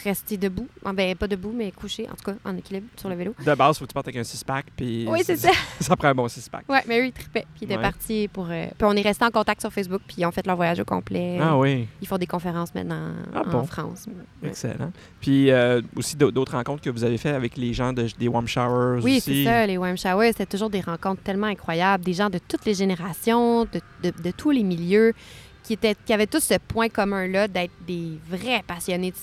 rester 0.05 0.37
debout. 0.37 0.69
Ah, 0.85 0.93
ben, 0.93 1.17
pas 1.17 1.27
debout, 1.27 1.53
mais 1.57 1.71
couché, 1.73 2.07
en 2.07 2.15
tout 2.15 2.31
cas, 2.31 2.37
en 2.45 2.55
équilibre 2.59 2.87
sur 2.97 3.09
le 3.09 3.15
vélo. 3.15 3.35
De 3.43 3.55
base, 3.55 3.77
il 3.77 3.79
faut 3.79 3.85
que 3.87 3.91
tu 3.91 3.95
partes 3.95 4.09
avec 4.09 4.17
un 4.21 4.25
six-pack. 4.25 4.67
Puis 4.77 5.07
Oui, 5.09 5.21
c'est 5.25 5.37
ça. 5.39 5.49
ça 5.81 5.97
prend 5.97 6.09
un 6.09 6.15
bon 6.15 6.29
six-pack. 6.29 6.69
Ouais, 6.69 6.83
mais 6.87 7.01
eux, 7.01 7.07
ils 7.07 7.13
trippaient. 7.13 7.47
Puis 7.55 7.63
ils 7.63 7.65
étaient 7.65 7.77
Ouais. 7.77 7.83
partis 7.83 8.29
pour. 8.29 8.47
euh, 8.51 8.67
Puis 8.77 8.87
on 8.87 8.93
est 8.93 9.01
resté 9.01 9.25
en 9.25 9.31
contact 9.31 9.63
sur 9.63 9.73
Facebook, 9.73 10.03
puis 10.07 10.17
ils 10.19 10.27
ont 10.27 10.33
fait 10.33 10.47
leur 10.47 10.57
voyage 10.57 10.79
au 10.81 10.85
complet. 10.85 11.39
Ah 11.41 11.57
oui, 11.57 11.89
Ils 12.03 12.07
font 12.07 12.19
des 12.19 12.27
conférences 12.27 12.75
maintenant 12.75 13.13
Ah 13.35 13.41
en 13.47 13.51
bon? 13.51 13.65
France. 13.65 14.05
Ouais. 14.43 14.51
excellent. 14.51 14.93
Puis 15.23 15.51
euh, 15.51 15.81
aussi 15.97 16.15
d'au- 16.15 16.31
d'autres 16.31 16.53
rencontres 16.53 16.83
que 16.83 16.91
vous 16.91 17.03
avez 17.05 17.17
faites 17.17 17.35
avec 17.35 17.57
les 17.57 17.73
gens 17.73 17.95
de, 17.95 18.07
des 18.19 18.29
warm 18.29 18.47
showers 18.47 19.01
Oui, 19.03 19.21
c'est 19.21 19.45
ça, 19.45 19.67
les 19.67 19.79
Wham 19.79 19.97
Showers, 19.97 20.33
c'était 20.33 20.45
toujours 20.45 20.69
des 20.69 20.83
rencontres 20.83 21.23
tellement 21.23 21.47
incroyables, 21.47 22.05
des 22.05 22.13
gens 22.13 22.29
de 22.29 22.39
toutes 22.39 22.67
les 22.67 22.75
générations, 22.75 23.65
de, 23.65 23.81
de- 24.03 24.23
de 24.23 24.31
tous 24.31 24.51
les 24.51 24.63
milieux, 24.63 25.15
qui, 25.67 25.73
étaient, 25.73 25.97
qui 26.07 26.13
avaient 26.13 26.29
tous 26.29 26.43
ce 26.45 26.55
point 26.59 26.89
commun-là 26.89 27.49
d'être 27.49 27.73
des 27.87 28.19
vrais 28.31 28.63
passionnés 28.67 29.11
de 29.11 29.17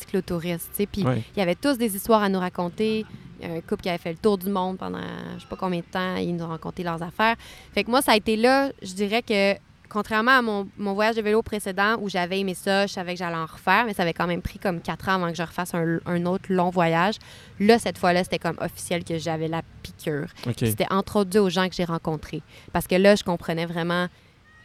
sais. 0.74 0.86
Puis 0.86 1.04
Ouais. 1.06 1.24
il 1.36 1.40
y 1.40 1.42
avait 1.42 1.56
tous 1.56 1.78
des 1.78 1.96
histoires 1.96 2.22
à 2.22 2.28
nous 2.30 2.40
raconter. 2.40 3.06
Il 3.42 3.48
y 3.48 3.52
a 3.52 3.56
un 3.56 3.62
couple 3.62 3.84
qui 3.84 3.90
avait 3.90 3.98
fait 3.98 4.12
le 4.12 4.18
tour 4.18 4.38
du 4.38 4.50
monde 4.50 4.78
pendant 4.78 5.00
je 5.36 5.42
sais 5.42 5.48
pas 5.50 5.56
combien 5.56 5.80
de 5.80 5.86
temps, 5.86 6.16
ils 6.18 6.36
nous 6.36 6.44
ont 6.44 6.50
raconté 6.50 6.84
leurs 6.84 7.02
affaires. 7.02 7.36
Fait 7.74 7.84
que 7.84 7.90
moi, 7.90 8.02
ça 8.02 8.12
a 8.12 8.16
été 8.18 8.36
là, 8.36 8.72
je 8.82 8.94
dirais 8.94 9.22
que 9.22 9.56
contrairement 9.90 10.32
à 10.32 10.42
mon, 10.42 10.68
mon 10.78 10.94
voyage 10.94 11.16
de 11.16 11.22
vélo 11.22 11.42
précédent 11.44 11.98
où 12.02 12.10
j'avais 12.10 12.40
aimé 12.40 12.56
ça, 12.56 12.88
je 12.88 12.94
savais 12.94 13.14
que 13.14 13.20
j'allais 13.20 13.36
en 13.38 13.46
refaire, 13.46 13.86
mais 13.86 13.94
ça 13.94 14.02
avait 14.04 14.14
quand 14.14 14.26
même 14.28 14.42
pris 14.42 14.58
comme 14.60 14.82
quatre 14.82 15.08
ans 15.08 15.14
avant 15.16 15.30
que 15.30 15.38
je 15.38 15.44
refasse 15.44 15.74
un, 15.76 16.00
un 16.06 16.26
autre 16.26 16.46
long 16.50 16.72
voyage. 16.72 17.16
Là, 17.60 17.78
cette 17.80 17.98
fois-là, 18.00 18.24
c'était 18.24 18.40
comme 18.40 18.58
officiel 18.60 19.04
que 19.04 19.18
j'avais 19.20 19.48
la 19.48 19.62
piqûre. 19.84 20.28
OK. 20.48 20.56
Puis 20.56 20.70
C'était 20.72 20.92
entre 20.92 21.18
autres 21.18 21.30
dû 21.30 21.38
aux 21.38 21.50
gens 21.50 21.70
que 21.70 21.76
j'ai 21.76 21.86
rencontrés. 21.86 22.42
Parce 22.72 22.88
que 22.88 22.96
là, 22.96 23.16
je 23.16 23.24
comprenais 23.24 23.66
vraiment 23.68 24.08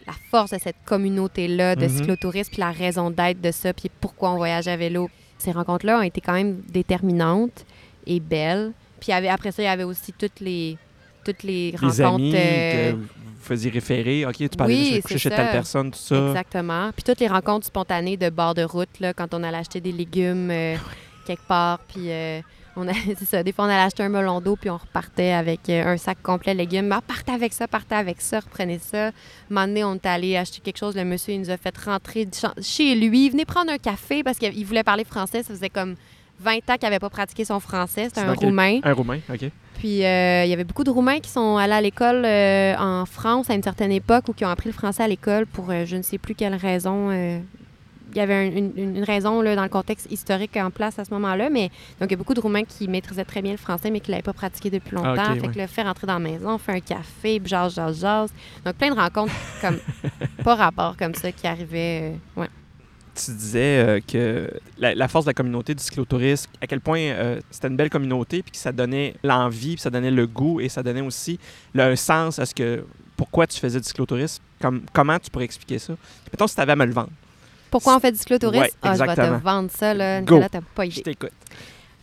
la 0.08 0.14
force 0.30 0.50
de 0.52 0.58
cette 0.58 0.76
communauté-là 0.84 1.76
de 1.76 1.82
Mhm. 1.84 1.88
cyclotouristes, 1.90 2.50
puis 2.50 2.60
la 2.60 2.70
raison 2.72 3.10
d'être 3.10 3.40
de 3.40 3.50
ça, 3.52 3.72
puis 3.72 3.90
pourquoi 4.00 4.32
on 4.32 4.36
voyage 4.36 4.66
à 4.66 4.76
vélo. 4.76 5.08
Ces 5.38 5.52
rencontres-là 5.52 5.98
ont 5.98 6.02
été 6.02 6.20
quand 6.20 6.32
même 6.32 6.62
déterminantes 6.70 7.64
et 8.06 8.18
belles. 8.18 8.72
Puis 9.00 9.12
après 9.12 9.52
ça, 9.52 9.62
il 9.62 9.66
y 9.66 9.68
avait 9.68 9.84
aussi 9.84 10.12
toutes 10.12 10.40
les, 10.40 10.76
toutes 11.24 11.42
les 11.42 11.70
Les 11.72 11.76
rencontres. 11.76 12.14
amis 12.14 12.32
euh, 12.34 12.92
que 12.92 12.96
vous 12.96 13.06
faisiez 13.42 13.70
référer. 13.70 14.26
OK, 14.26 14.36
tu 14.36 14.48
parlais 14.48 14.74
oui, 14.74 14.96
de 14.96 15.00
coucher 15.02 15.18
chez 15.18 15.30
telle 15.30 15.50
personne, 15.52 15.90
tout 15.92 15.98
ça. 15.98 16.28
Exactement. 16.28 16.90
Puis 16.92 17.04
toutes 17.04 17.20
les 17.20 17.28
rencontres 17.28 17.66
spontanées 17.66 18.16
de 18.16 18.30
bord 18.30 18.54
de 18.54 18.62
route, 18.62 18.98
là, 19.00 19.12
quand 19.12 19.32
on 19.34 19.42
allait 19.44 19.58
acheter 19.58 19.80
des 19.80 19.92
légumes 19.92 20.50
euh, 20.50 20.76
quelque 21.26 21.46
part, 21.46 21.78
puis 21.80 22.10
euh, 22.10 22.40
on 22.78 22.88
a, 22.88 22.92
c'est 23.18 23.24
ça, 23.24 23.42
des 23.42 23.52
fois 23.52 23.66
on 23.66 23.68
allait 23.68 23.82
acheter 23.82 24.02
un 24.02 24.08
melon 24.08 24.40
d'eau, 24.40 24.56
puis 24.56 24.70
on 24.70 24.76
repartait 24.76 25.32
avec 25.32 25.68
euh, 25.68 25.92
un 25.92 25.96
sac 25.96 26.22
complet 26.22 26.54
de 26.54 26.58
légumes. 26.58 26.90
Ah, 26.92 27.00
partez 27.06 27.32
avec 27.32 27.52
ça, 27.52 27.68
partez 27.68 27.94
avec 27.94 28.20
ça, 28.20 28.40
reprenez 28.40 28.78
ça. 28.78 29.08
Un 29.08 29.12
moment 29.50 29.66
donné, 29.66 29.84
on 29.84 29.94
est 29.94 30.06
allé 30.06 30.36
acheter 30.36 30.60
quelque 30.60 30.78
chose, 30.78 30.96
le 30.96 31.04
monsieur, 31.04 31.34
il 31.34 31.40
nous 31.40 31.50
a 31.50 31.56
fait 31.56 31.76
rentrer 31.78 32.28
chez 32.60 32.94
lui, 32.94 33.30
venez 33.30 33.44
prendre 33.44 33.70
un 33.70 33.78
café, 33.78 34.22
parce 34.22 34.38
qu'il 34.38 34.64
voulait 34.64 34.84
parler 34.84 35.04
français, 35.04 35.42
ça 35.42 35.54
faisait 35.54 35.70
comme 35.70 35.96
20 36.40 36.56
ans 36.56 36.60
qu'il 36.74 36.82
n'avait 36.82 36.98
pas 36.98 37.10
pratiqué 37.10 37.44
son 37.44 37.60
français, 37.60 38.04
c'était 38.04 38.20
un 38.20 38.32
Roumain. 38.32 38.80
Un 38.84 38.92
Roumain, 38.92 39.18
OK. 39.28 39.50
Puis 39.78 40.04
euh, 40.04 40.44
il 40.44 40.50
y 40.50 40.52
avait 40.52 40.64
beaucoup 40.64 40.82
de 40.82 40.90
Roumains 40.90 41.20
qui 41.20 41.30
sont 41.30 41.56
allés 41.56 41.72
à 41.72 41.80
l'école 41.80 42.24
euh, 42.24 42.74
en 42.78 43.06
France 43.06 43.48
à 43.48 43.54
une 43.54 43.62
certaine 43.62 43.92
époque 43.92 44.28
ou 44.28 44.32
qui 44.32 44.44
ont 44.44 44.48
appris 44.48 44.68
le 44.68 44.74
français 44.74 45.04
à 45.04 45.08
l'école 45.08 45.46
pour 45.46 45.70
euh, 45.70 45.84
je 45.86 45.96
ne 45.96 46.02
sais 46.02 46.18
plus 46.18 46.34
quelle 46.34 46.56
raison. 46.56 47.10
Il 48.18 48.20
y 48.20 48.22
avait 48.24 48.34
un- 48.34 48.50
une, 48.50 48.72
une- 48.76 48.96
une 48.96 49.04
raison 49.04 49.40
là, 49.40 49.54
dans 49.54 49.62
le 49.62 49.68
contexte 49.68 50.10
historique 50.10 50.56
en 50.56 50.70
place 50.70 50.98
à 50.98 51.04
ce 51.04 51.10
moment-là, 51.14 51.50
mais 51.50 51.68
donc 52.00 52.08
il 52.08 52.10
y 52.10 52.14
a 52.14 52.16
beaucoup 52.16 52.34
de 52.34 52.40
Roumains 52.40 52.64
qui 52.64 52.88
maîtrisaient 52.88 53.24
très 53.24 53.42
bien 53.42 53.52
le 53.52 53.58
français, 53.58 53.90
mais 53.90 54.00
qui 54.00 54.10
ne 54.10 54.16
l'avaient 54.16 54.22
pas 54.22 54.32
pratiqué 54.32 54.70
depuis 54.70 54.94
longtemps. 54.96 55.14
Ah, 55.16 55.32
ok, 55.34 55.40
fait 55.40 55.46
ouais. 55.46 55.54
que 55.54 55.58
le 55.60 55.66
faire 55.68 55.86
rentrer 55.86 56.06
dans 56.06 56.14
la 56.14 56.18
maison, 56.18 56.58
faire 56.58 56.74
un 56.74 56.80
café, 56.80 57.38
puis 57.40 57.48
jase, 57.48 57.74
jase, 57.74 58.00
jase. 58.00 58.32
Donc 58.64 58.74
plein 58.74 58.90
de 58.90 58.96
rencontres 59.00 59.32
comme 59.60 59.78
pas 60.44 60.54
rapport 60.56 60.96
comme 60.96 61.14
ça 61.14 61.30
qui 61.32 61.46
arrivaient. 61.46 62.14
euh, 62.36 62.40
ouais. 62.42 62.48
Tu 63.14 63.32
disais 63.32 63.84
euh, 63.84 64.00
que 64.06 64.48
la, 64.78 64.94
la 64.94 65.08
force 65.08 65.24
de 65.24 65.30
la 65.30 65.34
communauté 65.34 65.74
du 65.74 65.82
cyclotourisme, 65.82 66.50
à 66.60 66.66
quel 66.68 66.80
point 66.80 67.00
euh, 67.00 67.40
c'était 67.50 67.66
une 67.68 67.76
belle 67.76 67.90
communauté, 67.90 68.42
puis 68.42 68.52
que 68.52 68.58
ça 68.58 68.70
donnait 68.70 69.14
l'envie, 69.24 69.74
puis 69.74 69.80
ça 69.82 69.90
donnait 69.90 70.10
le 70.12 70.26
goût, 70.28 70.60
et 70.60 70.68
ça 70.68 70.82
donnait 70.84 71.00
aussi 71.00 71.38
le, 71.74 71.82
un 71.82 71.96
sens 71.96 72.38
à 72.38 72.46
ce 72.46 72.54
que 72.54 72.84
pourquoi 73.16 73.48
tu 73.48 73.58
faisais 73.58 73.80
du 73.80 73.86
cyclotourisme. 73.88 74.40
Comme, 74.60 74.82
comment 74.92 75.18
tu 75.18 75.30
pourrais 75.30 75.46
expliquer 75.46 75.80
ça? 75.80 75.94
Mettons 76.32 76.46
si 76.46 76.54
tu 76.54 76.60
avais 76.60 76.72
à 76.72 76.76
me 76.76 76.84
le 76.84 76.92
vendre. 76.92 77.10
Pourquoi 77.70 77.96
on 77.96 78.00
fait 78.00 78.12
du 78.12 78.18
cyclotourisme? 78.18 78.62
Ouais, 78.62 78.72
ah, 78.82 78.94
je 78.94 79.04
vais 79.04 79.14
te 79.14 79.42
vendre 79.42 79.70
ça, 79.70 79.94
là. 79.94 80.20
Nicolas, 80.20 80.48
t'as 80.48 80.60
pas 80.74 80.84
Je 80.84 80.90
idée. 80.90 81.02
t'écoute. 81.02 81.32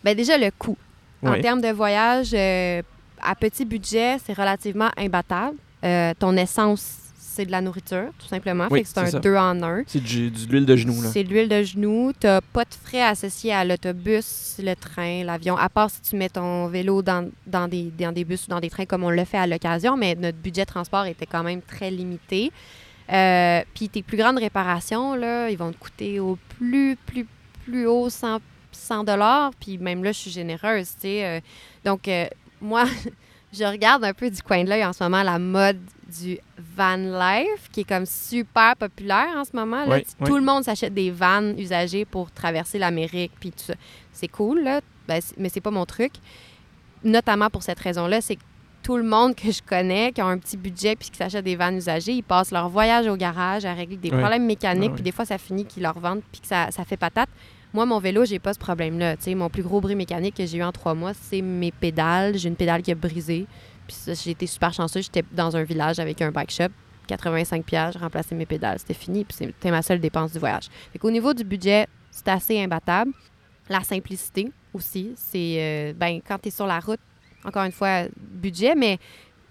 Ben 0.03 0.16
déjà, 0.16 0.38
le 0.38 0.49
coût. 0.57 0.78
En 1.24 1.39
termes 1.41 1.61
de 1.61 1.70
voyage, 1.70 2.30
euh, 2.34 2.82
à 3.22 3.34
petit 3.36 3.66
budget, 3.66 4.18
c'est 4.24 4.34
relativement 4.34 4.89
imbattable. 4.97 5.57
Euh, 5.84 6.13
ton 6.20 6.36
essence, 6.38 6.86
c'est 7.18 7.45
de 7.45 7.51
la 7.51 7.61
nourriture, 7.61 8.09
tout 8.20 8.28
simplement. 8.28 8.68
Oui, 8.70 8.80
fait 8.80 8.84
que 8.84 8.89
c'est 8.89 8.99
un 8.99 9.05
ça. 9.07 9.20
deux 9.20 9.36
en 9.36 9.61
un. 9.63 9.84
C'est 9.88 10.01
du, 10.03 10.30
de 10.30 10.51
l'huile 10.51 10.66
de 10.66 10.76
genou, 10.76 11.01
là. 11.01 11.09
C'est 11.11 11.24
de 11.24 11.30
l'huile 11.30 11.49
de 11.49 11.63
genou. 11.63 12.11
Tu 12.20 12.28
n'as 12.28 12.41
pas 12.41 12.63
de 12.63 12.74
frais 12.84 13.01
associés 13.01 13.53
à 13.53 13.66
l'autobus, 13.66 14.55
le 14.59 14.74
train, 14.76 15.24
l'avion, 15.24 15.57
à 15.57 15.68
part 15.68 15.89
si 15.89 15.99
tu 16.01 16.16
mets 16.16 16.30
ton 16.30 16.68
vélo 16.68 17.01
dans, 17.01 17.30
dans, 17.47 17.68
des, 17.68 17.91
dans 17.97 18.11
des 18.13 18.24
bus 18.24 18.45
ou 18.45 18.49
dans 18.51 18.59
des 18.59 18.70
trains 18.70 18.86
comme 18.86 19.03
on 19.03 19.09
le 19.09 19.26
fait 19.26 19.38
à 19.38 19.47
l'occasion, 19.47 19.97
mais 19.97 20.16
notre 20.16 20.38
budget 20.38 20.61
de 20.61 20.70
transport 20.70 21.05
était 21.05 21.26
quand 21.26 21.43
même 21.43 21.61
très 21.61 21.89
limité. 21.91 22.51
Euh, 23.12 23.62
Puis 23.74 23.89
tes 23.89 24.01
plus 24.01 24.18
grandes 24.18 24.38
réparations, 24.39 25.16
là, 25.16 25.49
ils 25.49 25.58
vont 25.58 25.72
te 25.72 25.78
coûter 25.78 26.20
au 26.20 26.38
plus, 26.58 26.95
plus, 27.06 27.26
plus 27.66 27.86
haut 27.88 28.10
100 28.10 28.39
100 28.72 29.03
dollars. 29.06 29.51
Puis 29.60 29.78
même 29.78 30.03
là, 30.03 30.12
je 30.12 30.18
suis 30.20 30.32
généreuse, 30.32 30.89
tu 30.95 31.01
sais. 31.01 31.26
euh, 31.26 31.39
donc, 31.86 32.08
euh, 32.08 32.26
moi, 32.62 32.86
je 33.53 33.64
regarde 33.64 34.03
un 34.03 34.14
peu 34.14 34.30
du 34.30 34.41
coin 34.41 34.64
de 34.64 34.70
l'œil 34.70 34.84
en 34.86 34.91
ce 34.93 35.03
moment 35.03 35.24
la 35.24 35.39
mode 35.39 35.80
du 36.20 36.38
van 36.76 36.97
life, 36.97 37.70
qui 37.72 37.82
est 37.82 37.88
comme 37.88 38.06
super 38.06 38.76
populaire 38.76 39.30
en 39.36 39.43
ce 39.45 39.56
moment. 39.56 39.86
Là. 39.86 39.95
Oui, 39.97 40.03
Tu- 40.03 40.10
oui. 40.20 40.28
Tout 40.28 40.36
le 40.38 40.43
monde 40.43 40.64
s'achète 40.64 40.93
des 40.93 41.10
vannes 41.10 41.56
usagées 41.60 42.06
pour 42.06 42.32
traverser 42.32 42.78
l'Amérique, 42.80 43.32
puis 43.39 43.51
tout 43.51 43.64
ça. 43.64 43.74
C'est 44.12 44.28
cool, 44.28 44.62
là, 44.64 44.82
ben, 45.08 45.20
mais 45.38 45.49
c'est 45.49 45.62
pas 45.62 45.72
mon 45.72 45.86
truc. 45.86 46.12
Notamment 47.03 47.49
pour 47.49 47.64
cette 47.64 47.80
raison-là, 47.80 48.22
c'est 48.22 48.36
que 48.36 48.41
tout 48.86 48.98
le 48.98 49.04
monde 49.04 49.34
que 49.36 49.52
je 49.52 49.64
connais 49.64 50.12
qui 50.12 50.22
a 50.22 50.26
un 50.28 50.38
petit 50.38 50.58
budget 50.58 50.96
puis 50.96 51.10
qui 51.10 51.18
s'achète 51.18 51.44
des 51.44 51.56
vannes 51.56 51.78
usagées, 51.78 52.12
ils 52.12 52.22
passent 52.24 52.52
leur 52.52 52.70
voyage 52.70 53.08
au 53.08 53.16
garage 53.18 53.66
à 53.66 53.74
régler 53.74 53.98
des 53.98 54.12
Oui. 54.12 54.20
problèmes 54.20 54.46
mécaniques, 54.46 54.84
Ah 54.90 54.92
oui. 54.92 54.96
puis 54.96 55.04
des 55.04 55.12
fois, 55.12 55.26
ça 55.26 55.40
finit 55.40 55.66
qu'ils 55.66 55.82
leur 55.82 55.98
vendent 55.98 56.22
puis 56.32 56.40
que 56.42 56.48
ça, 56.48 56.70
ça 56.70 56.86
fait 56.86 56.96
patate. 56.96 57.30
Moi, 57.74 57.88
mon 57.88 57.98
vélo, 58.00 58.26
j'ai 58.26 58.38
pas 58.38 58.54
ce 58.54 58.60
problème-là. 58.60 59.18
Tu 59.18 59.24
sais, 59.24 59.36
mon 59.36 59.50
plus 59.50 59.64
gros 59.64 59.82
bris 59.82 59.96
mécanique 59.96 60.36
que 60.36 60.46
j'ai 60.46 60.60
eu 60.60 60.64
en 60.64 60.72
trois 60.72 60.94
mois, 60.94 61.14
c'est 61.14 61.42
mes 61.42 61.72
pédales. 61.72 62.38
J'ai 62.38 62.48
une 62.48 62.56
pédale 62.56 62.84
qui 62.84 62.92
a 62.92 62.96
brisé. 62.96 63.48
Puis 63.88 63.96
ça, 63.98 64.14
j'ai 64.14 64.32
été 64.32 64.46
super 64.46 64.72
chanceuse. 64.72 65.06
J'étais 65.06 65.26
dans 65.34 65.58
un 65.58 65.64
village 65.64 65.98
avec 66.00 66.22
un 66.22 66.32
bike 66.32 66.52
shop. 66.52 66.70
85 67.08 67.66
pièges, 67.66 67.94
j'ai 67.94 68.00
remplacé 68.00 68.34
mes 68.36 68.46
pédales. 68.46 68.78
C'était 68.80 68.94
fini. 68.94 69.26
Puis 69.26 69.36
c'était 69.40 69.72
ma 69.72 69.82
seule 69.82 70.00
dépense 70.00 70.32
du 70.32 70.38
voyage. 70.40 70.68
Fait 70.94 71.00
qu'au 71.00 71.12
niveau 71.12 71.34
du 71.34 71.44
budget, 71.44 71.88
c'est 72.12 72.28
assez 72.30 72.62
imbattable. 72.64 73.12
La 73.68 73.82
simplicité 73.82 74.52
aussi. 74.74 75.14
C'est, 75.18 75.56
euh, 75.58 75.94
ben, 75.98 76.20
quand 76.26 76.38
tu 76.38 76.50
es 76.50 76.52
sur 76.52 76.68
la 76.68 76.80
route, 76.80 77.00
encore 77.46 77.64
une 77.64 77.72
fois, 77.72 78.04
budget, 78.18 78.76
mais 78.76 78.98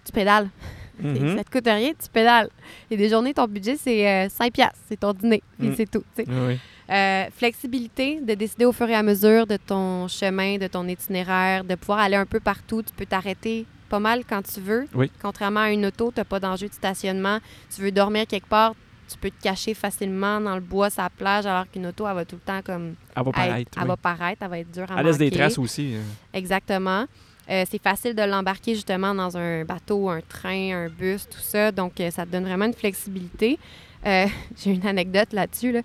tu 0.05 0.11
pédales. 0.11 0.49
Mhm. 0.97 1.35
Ça 1.35 1.43
te 1.43 1.51
coûte 1.51 1.65
rien, 1.67 1.91
tu 1.91 2.07
pédales. 2.09 2.47
Et 2.89 2.95
des 2.95 3.09
journées, 3.09 3.33
ton 3.33 3.47
budget, 3.49 3.75
c'est 3.75 4.07
euh, 4.07 4.29
5 4.29 4.53
piastres. 4.53 4.79
C'est 4.87 4.97
ton 4.97 5.11
dîner. 5.11 5.43
Mm. 5.59 5.73
c'est 5.75 5.91
tout. 5.91 6.05
Oui. 6.17 6.57
Euh, 6.89 7.25
flexibilité, 7.35 8.21
de 8.21 8.33
décider 8.33 8.63
au 8.63 8.71
fur 8.71 8.87
et 8.89 8.95
à 8.95 9.03
mesure 9.03 9.45
de 9.45 9.57
ton 9.57 10.07
chemin, 10.07 10.57
de 10.57 10.67
ton 10.67 10.87
itinéraire, 10.87 11.65
de 11.65 11.75
pouvoir 11.75 11.99
aller 11.99 12.15
un 12.15 12.25
peu 12.25 12.39
partout. 12.39 12.81
Tu 12.81 12.93
peux 12.93 13.05
t'arrêter 13.05 13.65
pas 13.89 13.99
mal 13.99 14.23
quand 14.23 14.41
tu 14.41 14.61
veux. 14.61 14.85
Oui. 14.93 15.11
Contrairement 15.21 15.59
à 15.59 15.71
une 15.71 15.85
auto, 15.85 16.13
tu 16.13 16.19
n'as 16.21 16.23
pas 16.23 16.39
d'enjeu 16.39 16.69
de 16.69 16.73
stationnement. 16.73 17.39
Tu 17.75 17.81
veux 17.81 17.91
dormir 17.91 18.25
quelque 18.25 18.47
part, 18.47 18.73
tu 19.09 19.17
peux 19.17 19.31
te 19.31 19.41
cacher 19.43 19.73
facilement 19.73 20.39
dans 20.39 20.55
le 20.55 20.61
bois, 20.61 20.89
sa 20.89 21.09
plage, 21.09 21.45
alors 21.45 21.69
qu'une 21.69 21.87
auto, 21.87 22.07
elle 22.07 22.15
va 22.15 22.23
tout 22.23 22.37
le 22.37 22.41
temps 22.41 22.61
comme... 22.65 22.95
Elle 23.17 23.23
va 23.23 23.29
être- 23.29 23.35
paraître. 23.35 23.77
elle 23.81 23.87
va 23.87 23.97
paraître, 23.97 24.41
elle 24.43 24.49
va 24.49 24.59
être 24.59 24.71
dure 24.71 24.89
à 24.93 24.99
Elle 25.01 25.05
laisse 25.07 25.17
des 25.17 25.29
traces 25.29 25.57
aussi. 25.57 25.95
euh. 25.95 26.01
Exactement. 26.33 27.05
Euh, 27.49 27.63
c'est 27.69 27.81
facile 27.81 28.15
de 28.15 28.23
l'embarquer 28.23 28.73
justement 28.75 29.13
dans 29.13 29.37
un 29.37 29.63
bateau, 29.65 30.09
un 30.09 30.21
train, 30.21 30.85
un 30.85 30.89
bus, 30.89 31.27
tout 31.29 31.39
ça. 31.41 31.71
Donc, 31.71 31.99
euh, 31.99 32.09
ça 32.11 32.25
te 32.25 32.31
donne 32.31 32.43
vraiment 32.45 32.65
une 32.65 32.73
flexibilité. 32.73 33.59
Euh, 34.05 34.25
J'ai 34.57 34.71
une 34.71 34.85
anecdote 34.87 35.31
là-dessus. 35.33 35.71
là. 35.71 35.81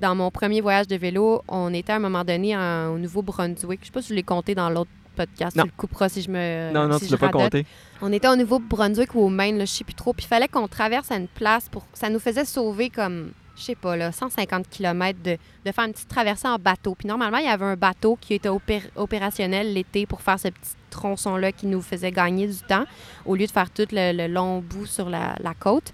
Dans 0.00 0.14
mon 0.14 0.30
premier 0.30 0.60
voyage 0.60 0.88
de 0.88 0.96
vélo, 0.96 1.42
on 1.48 1.72
était 1.72 1.92
à 1.92 1.96
un 1.96 2.00
moment 2.00 2.24
donné 2.24 2.56
en- 2.56 2.88
au 2.94 2.98
Nouveau-Brunswick. 2.98 3.80
Je 3.82 3.86
sais 3.86 3.92
pas 3.92 4.02
si 4.02 4.08
je 4.08 4.14
l'ai 4.14 4.22
compté 4.22 4.54
dans 4.54 4.68
l'autre 4.68 4.90
podcast. 5.14 5.56
Non. 5.56 5.62
Tu 5.62 5.68
le 5.70 5.74
couperas 5.76 6.08
si 6.10 6.20
je 6.22 6.30
me. 6.30 6.70
non, 6.72 6.86
non, 6.86 6.98
si 6.98 7.06
tu 7.06 7.12
l'as 7.12 7.18
pas 7.18 7.30
compté. 7.30 7.64
On 8.02 8.12
était 8.12 8.28
au 8.28 8.36
Nouveau-Brunswick 8.36 9.14
ou 9.14 9.20
au 9.20 9.28
Maine, 9.30 9.56
là, 9.56 9.64
je 9.64 9.70
sais 9.72 9.84
plus 9.84 9.94
trop. 9.94 10.12
Puis 10.12 10.26
il 10.26 10.28
fallait 10.28 10.48
qu'on 10.48 10.68
traverse 10.68 11.10
à 11.10 11.16
une 11.16 11.28
place 11.28 11.68
pour. 11.70 11.86
Ça 11.94 12.10
nous 12.10 12.18
faisait 12.18 12.44
sauver 12.44 12.90
comme, 12.90 13.30
je 13.56 13.62
sais 13.62 13.74
pas, 13.74 13.96
là, 13.96 14.12
150 14.12 14.68
km 14.68 15.18
de, 15.22 15.38
de 15.64 15.72
faire 15.72 15.84
une 15.86 15.92
petite 15.92 16.08
traversée 16.08 16.46
en 16.48 16.58
bateau. 16.58 16.94
Puis 16.94 17.08
normalement, 17.08 17.38
il 17.38 17.46
y 17.46 17.48
avait 17.48 17.64
un 17.64 17.76
bateau 17.76 18.16
qui 18.20 18.34
était 18.34 18.48
opé- 18.50 18.82
opérationnel 18.96 19.72
l'été 19.72 20.04
pour 20.06 20.20
faire 20.20 20.38
ce 20.38 20.48
petit 20.48 20.74
tronçon-là 20.90 21.52
qui 21.52 21.66
nous 21.66 21.80
faisait 21.82 22.10
gagner 22.12 22.46
du 22.46 22.58
temps 22.68 22.84
au 23.24 23.34
lieu 23.34 23.46
de 23.46 23.50
faire 23.50 23.70
tout 23.70 23.86
le, 23.92 24.12
le 24.12 24.26
long 24.32 24.60
bout 24.60 24.86
sur 24.86 25.08
la, 25.08 25.34
la 25.40 25.54
côte. 25.54 25.92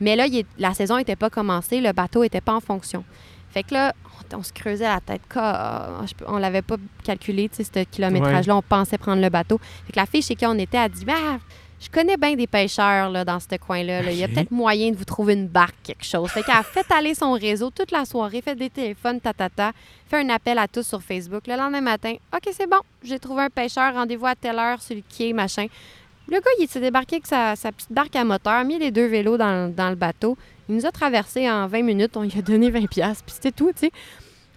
Mais 0.00 0.16
là, 0.16 0.26
il 0.26 0.44
la 0.58 0.74
saison 0.74 0.96
n'était 0.96 1.16
pas 1.16 1.30
commencée, 1.30 1.80
le 1.80 1.92
bateau 1.92 2.22
n'était 2.22 2.40
pas 2.40 2.54
en 2.54 2.60
fonction. 2.60 3.04
Fait 3.50 3.62
que 3.62 3.74
là, 3.74 3.92
on, 4.32 4.38
on 4.38 4.42
se 4.42 4.52
creusait 4.52 4.88
la 4.88 5.00
tête. 5.00 5.20
Peux- 5.28 6.24
On 6.26 6.38
l'avait 6.38 6.62
pas 6.62 6.76
calculé, 7.04 7.48
tu 7.50 7.56
sais, 7.56 7.64
ce 7.64 7.84
kilométrage-là. 7.84 8.56
On 8.56 8.62
pensait 8.62 8.96
prendre 8.98 9.20
le 9.20 9.28
bateau. 9.28 9.58
Fait 9.86 9.92
que 9.92 9.98
la 10.00 10.06
fille 10.06 10.22
chez 10.22 10.34
qui 10.34 10.46
on 10.46 10.54
était 10.54 10.78
a 10.78 10.88
dit 10.88 11.04
bah, 11.04 11.38
Je 11.82 11.88
connais 11.90 12.16
bien 12.16 12.34
des 12.36 12.46
pêcheurs 12.46 13.10
là, 13.10 13.24
dans 13.24 13.40
ce 13.40 13.56
coin-là. 13.56 14.02
là. 14.02 14.12
Il 14.12 14.16
y 14.18 14.22
a 14.22 14.28
peut-être 14.28 14.52
moyen 14.52 14.92
de 14.92 14.96
vous 14.96 15.04
trouver 15.04 15.34
une 15.34 15.48
barque, 15.48 15.74
quelque 15.82 16.04
chose. 16.04 16.30
Fait 16.30 16.42
qu'elle 16.44 16.54
a 16.54 16.62
fait 16.62 16.86
aller 16.92 17.14
son 17.14 17.32
réseau 17.32 17.70
toute 17.70 17.90
la 17.90 18.04
soirée, 18.04 18.40
fait 18.40 18.54
des 18.54 18.70
téléphones, 18.70 19.20
tatata, 19.20 19.72
fait 20.08 20.18
un 20.18 20.28
appel 20.28 20.58
à 20.58 20.68
tous 20.68 20.86
sur 20.86 21.02
Facebook. 21.02 21.42
Le 21.48 21.56
lendemain 21.56 21.80
matin, 21.80 22.14
OK, 22.32 22.48
c'est 22.52 22.68
bon, 22.70 22.78
j'ai 23.02 23.18
trouvé 23.18 23.42
un 23.42 23.50
pêcheur, 23.50 23.92
rendez-vous 23.94 24.26
à 24.26 24.36
telle 24.36 24.58
heure 24.60 24.80
sur 24.80 24.94
le 24.94 25.02
quai, 25.16 25.32
machin. 25.32 25.66
Le 26.28 26.36
gars, 26.38 26.50
il 26.60 26.68
s'est 26.68 26.80
débarqué 26.80 27.16
avec 27.16 27.26
sa, 27.26 27.56
sa 27.56 27.72
petite 27.72 27.92
barque 27.92 28.14
à 28.14 28.22
moteur, 28.22 28.64
mis 28.64 28.78
les 28.78 28.92
deux 28.92 29.06
vélos 29.08 29.36
dans, 29.36 29.74
dans 29.74 29.90
le 29.90 29.96
bateau. 29.96 30.38
Il 30.68 30.76
nous 30.76 30.86
a 30.86 30.92
traversé 30.92 31.50
en 31.50 31.66
20 31.66 31.82
minutes, 31.82 32.16
on 32.16 32.22
lui 32.22 32.32
a 32.38 32.42
donné 32.42 32.70
20$, 32.70 32.86
piastres, 32.86 33.24
puis 33.24 33.34
c'était 33.34 33.50
tout, 33.50 33.72
tu 33.72 33.86
sais. 33.86 33.92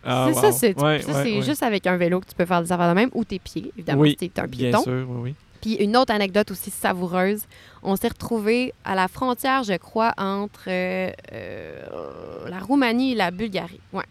Ah, 0.03 0.27
c'est 0.29 0.35
wow. 0.35 0.41
ça, 0.41 0.51
c'est 0.51 0.79
Ouais, 0.79 1.01
ça, 1.01 1.23
ouais, 1.23 1.41
juste 1.41 1.63
avec 1.63 1.87
un 1.87 1.97
vélo 1.97 2.19
que 2.19 2.27
tu 2.27 2.35
peux 2.35 2.45
faire 2.45 2.61
des 2.61 2.71
affaires 2.71 2.89
de 2.89 2.93
même, 2.93 3.09
ou 3.15 3.25
tes 3.25 3.39
pieds, 3.39 3.71
évidemment, 3.75 4.01
Oui, 4.03 4.15
si 4.19 4.29
t'es 4.29 4.39
un 4.39 4.45
Bien 4.45 4.69
piéton. 4.69 4.83
sûr, 4.83 5.05
oui, 5.09 5.17
oui. 5.23 5.35
Puis 5.65 5.83
une 5.83 5.97
autre 5.97 6.13
anecdote 6.13 6.51
aussi 6.51 6.69
savoureuse, 6.69 7.41
on 7.81 7.95
s'est 7.95 8.09
retrouvés 8.09 8.71
à 8.83 8.93
la 8.93 9.07
frontière, 9.07 9.63
je 9.63 9.73
crois, 9.77 10.13
entre 10.15 10.65
euh, 10.67 11.09
euh, 11.33 12.47
la 12.47 12.59
Roumanie 12.59 13.13
et 13.13 13.15
la 13.15 13.31
Bulgarie. 13.31 13.79
Ouais. 13.91 14.03